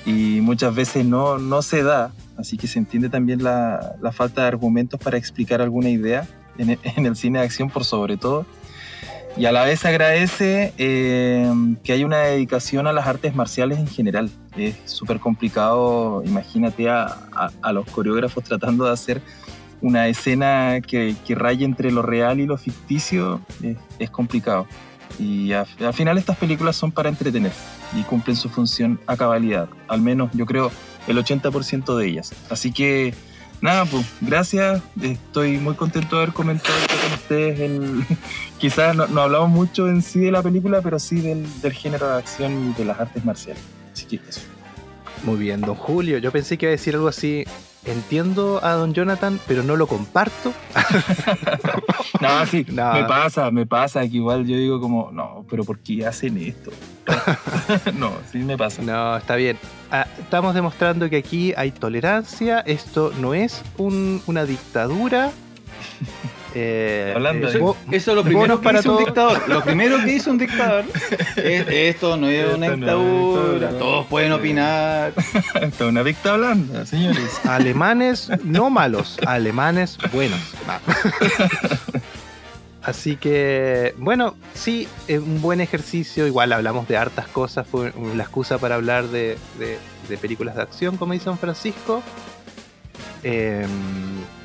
Y 0.06 0.40
muchas 0.42 0.76
veces 0.76 1.04
no, 1.04 1.40
no 1.40 1.64
se 1.64 1.82
da, 1.82 2.12
así 2.38 2.58
que 2.58 2.68
se 2.68 2.78
entiende 2.78 3.10
también 3.10 3.44
la, 3.44 3.96
la 4.02 4.12
falta 4.12 4.42
de 4.44 4.50
argumentos 4.50 5.00
para 5.00 5.18
explicar 5.18 5.62
alguna 5.62 5.90
idea 5.90 6.28
en 6.60 6.78
en 6.84 7.06
el 7.06 7.16
cine 7.16 7.40
de 7.40 7.46
acción 7.46 7.72
por 7.72 7.86
sobre 7.86 8.16
todo. 8.16 8.46
Y 9.38 9.46
a 9.46 9.52
la 9.54 9.64
vez 9.64 9.86
agradece 9.86 10.74
eh, 10.78 11.50
que 11.84 11.94
hay 11.94 12.04
una 12.04 12.18
dedicación 12.20 12.88
a 12.88 12.94
las 12.94 13.08
artes 13.08 13.34
marciales 13.36 13.80
en 13.80 13.88
general. 13.88 14.30
Es 14.58 14.76
súper 14.86 15.20
complicado, 15.20 16.22
imagínate 16.26 16.90
a, 16.90 17.06
a- 17.62 17.72
los 17.72 17.86
coreógrafos 17.90 18.44
tratando 18.44 18.86
de 18.86 18.92
hacer 18.92 19.22
una 19.82 20.08
escena 20.10 20.82
que, 20.86 21.16
que 21.26 21.36
raye 21.36 21.64
entre 21.64 21.90
lo 21.92 22.02
real 22.02 22.42
y 22.42 22.46
lo 22.46 22.58
ficticio, 22.58 23.40
es, 23.64 23.78
es 23.98 24.10
complicado. 24.10 24.68
Y 25.18 25.54
al 25.54 25.66
final 25.94 26.18
estas 26.18 26.38
películas 26.38 26.76
son 26.76 26.92
para 26.92 27.08
entretener 27.10 27.52
y 27.98 28.02
cumplen 28.04 28.36
su 28.36 28.50
función 28.50 29.00
a 29.08 29.16
cabalidad, 29.16 29.70
al 29.88 30.02
menos 30.02 30.32
yo 30.34 30.46
creo 30.46 30.70
el 31.08 31.18
80% 31.18 31.96
de 31.98 32.08
ellas. 32.08 32.34
Así 32.50 32.72
que 32.74 33.14
nada, 33.62 33.86
pues 33.86 34.06
gracias, 34.22 34.82
estoy 35.02 35.58
muy 35.58 35.76
contento 35.76 36.16
de 36.16 36.24
haber 36.24 36.34
comentado 36.34 36.76
esto 36.78 36.96
con 37.04 37.14
ustedes. 37.14 37.60
El, 37.60 38.06
quizás 38.58 38.96
no, 38.96 39.08
no 39.08 39.22
hablamos 39.22 39.50
mucho 39.50 39.88
en 39.88 40.02
sí 40.02 40.20
de 40.20 40.32
la 40.32 40.42
película, 40.42 40.82
pero 40.82 41.00
sí 41.00 41.22
del, 41.22 41.46
del 41.62 41.74
género 41.74 42.10
de 42.10 42.18
acción 42.18 42.72
y 42.72 42.74
de 42.74 42.86
las 42.86 43.00
artes 43.00 43.24
marciales. 43.26 43.62
Así 43.94 44.06
que 44.06 44.20
eso. 44.28 44.42
Muy 45.24 45.38
bien, 45.38 45.62
don 45.62 45.76
Julio. 45.76 46.18
Yo 46.18 46.32
pensé 46.32 46.58
que 46.58 46.66
iba 46.66 46.70
a 46.70 46.78
decir 46.78 46.96
algo 46.96 47.08
así. 47.08 47.46
Entiendo 47.86 48.60
a 48.64 48.74
don 48.74 48.94
Jonathan, 48.94 49.40
pero 49.48 49.64
no 49.64 49.76
lo 49.76 49.88
comparto. 49.88 50.54
No, 52.22 52.46
sí, 52.46 52.66
No. 52.70 52.94
me 52.94 53.04
pasa, 53.06 53.50
me 53.50 53.66
pasa 53.66 54.02
que 54.02 54.18
igual 54.18 54.46
yo 54.46 54.58
digo 54.58 54.82
como, 54.82 55.10
no, 55.12 55.46
pero 55.50 55.64
¿por 55.64 55.80
qué 55.80 56.06
hacen 56.06 56.38
esto? 56.38 56.70
no, 57.94 58.12
sí 58.30 58.40
me 58.40 58.58
pasa. 58.58 58.82
No, 58.82 59.16
está 59.18 59.36
bien. 59.38 59.58
Ah, 59.90 60.06
estamos 60.20 60.54
demostrando 60.54 61.10
que 61.10 61.16
aquí 61.18 61.54
hay 61.56 61.72
tolerancia. 61.72 62.60
Esto 62.60 63.14
no 63.22 63.34
es 63.34 63.62
un- 63.78 64.22
una 64.28 64.44
dictadura. 64.46 65.32
Eh, 66.56 67.14
Hablando 67.16 67.48
eh, 67.48 67.52
de- 67.52 67.96
Eso 67.98 68.12
es 68.12 68.16
lo 68.18 68.24
primero 68.24 68.58
que 68.60 68.64
para 68.64 68.80
hizo 68.80 68.98
un 68.98 69.06
dictador. 69.06 69.48
Lo 69.48 69.64
primero 69.64 69.98
que 70.04 70.14
hizo 70.14 70.32
un 70.32 70.40
dictador 70.40 70.84
es 71.38 71.68
esto 71.68 72.18
no 72.18 72.28
es 72.28 72.44
Esto 72.46 72.56
una 72.58 72.68
no 72.68 72.74
es 72.74 72.80
dictadura, 72.80 73.70
todos 73.78 74.08
pueden 74.08 74.32
opinar. 74.32 75.14
Esto 75.62 75.84
es 75.86 75.90
una 75.90 76.04
dicta 76.04 76.36
blanda, 76.38 76.86
señores. 76.88 77.40
alemanes 77.46 78.32
no 78.44 78.72
malos, 78.72 79.18
alemanes 79.28 80.00
buenos. 80.12 80.40
Así 82.82 83.18
que, 83.18 83.94
bueno, 83.98 84.36
sí, 84.54 84.88
es 85.08 85.20
un 85.20 85.42
buen 85.42 85.60
ejercicio. 85.62 86.26
Igual 86.26 86.54
hablamos 86.54 86.88
de 86.88 86.98
hartas 86.98 87.28
cosas. 87.28 87.68
Fue 87.68 87.94
la 88.16 88.24
excusa 88.24 88.58
para 88.58 88.76
hablar 88.76 89.08
de, 89.10 89.38
de- 89.60 89.78
de 90.08 90.18
películas 90.18 90.56
de 90.56 90.64
acción, 90.64 90.98
como 90.98 91.14
dice 91.14 91.26
Don 91.26 91.38
Francisco. 91.38 92.02
Eh, 93.22 93.68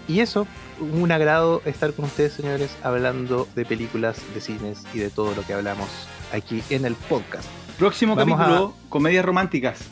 y 0.08 0.20
eso, 0.20 0.46
un 0.80 1.10
agrado 1.12 1.62
estar 1.64 1.92
con 1.92 2.06
ustedes, 2.06 2.34
señores, 2.34 2.76
hablando 2.82 3.48
de 3.54 3.64
películas, 3.64 4.20
de 4.34 4.40
cines 4.40 4.84
y 4.92 4.98
de 4.98 5.10
todo 5.10 5.34
lo 5.34 5.42
que 5.42 5.54
hablamos 5.54 5.88
aquí 6.32 6.62
en 6.70 6.84
el 6.84 6.94
podcast. 6.94 7.48
Próximo 7.78 8.14
Vamos 8.14 8.38
capítulo, 8.38 8.74
comedias 8.88 9.24
románticas. 9.24 9.88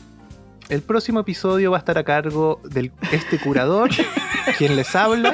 El 0.69 0.81
próximo 0.81 1.19
episodio 1.19 1.71
va 1.71 1.77
a 1.77 1.79
estar 1.79 1.97
a 1.97 2.03
cargo 2.03 2.61
de 2.63 2.91
este 3.11 3.37
curador, 3.37 3.89
quien 4.57 4.75
les 4.75 4.95
habla. 4.95 5.33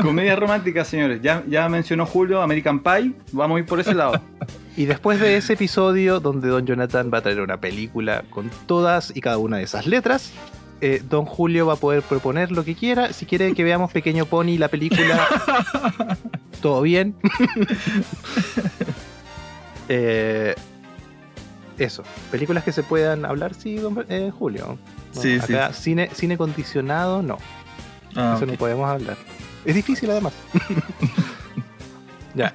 Comedias 0.00 0.38
románticas, 0.38 0.86
señores. 0.86 1.20
Ya, 1.20 1.42
ya 1.48 1.68
mencionó 1.68 2.06
Julio 2.06 2.40
American 2.40 2.80
Pie. 2.80 3.12
Vamos 3.32 3.56
a 3.56 3.58
ir 3.60 3.66
por 3.66 3.80
ese 3.80 3.94
lado. 3.94 4.20
Y 4.76 4.84
después 4.84 5.18
de 5.20 5.36
ese 5.36 5.54
episodio, 5.54 6.20
donde 6.20 6.48
Don 6.48 6.64
Jonathan 6.64 7.10
va 7.12 7.18
a 7.18 7.22
traer 7.22 7.40
una 7.40 7.60
película 7.60 8.22
con 8.30 8.48
todas 8.66 9.14
y 9.16 9.20
cada 9.20 9.38
una 9.38 9.56
de 9.56 9.64
esas 9.64 9.88
letras, 9.88 10.32
eh, 10.80 11.02
Don 11.08 11.24
Julio 11.24 11.66
va 11.66 11.74
a 11.74 11.76
poder 11.76 12.02
proponer 12.02 12.52
lo 12.52 12.64
que 12.64 12.74
quiera. 12.74 13.12
Si 13.12 13.26
quiere 13.26 13.54
que 13.54 13.64
veamos 13.64 13.92
Pequeño 13.92 14.26
Pony, 14.26 14.58
la 14.58 14.68
película, 14.68 15.26
todo 16.62 16.82
bien. 16.82 17.14
Eh, 19.90 20.54
eso, 21.78 22.02
películas 22.30 22.62
que 22.62 22.72
se 22.72 22.82
puedan 22.82 23.24
hablar, 23.24 23.54
sí, 23.54 23.76
don 23.76 24.04
eh, 24.10 24.30
Julio. 24.38 24.78
Sí, 25.12 25.40
sí. 25.40 25.54
Cine, 25.72 26.10
cine 26.12 26.36
condicionado, 26.36 27.22
no. 27.22 27.38
Ah, 28.14 28.34
Eso 28.36 28.44
no 28.44 28.52
podemos 28.52 28.86
hablar. 28.86 29.16
Es 29.64 29.74
difícil 29.74 30.10
además. 30.10 30.34
ya. 32.34 32.54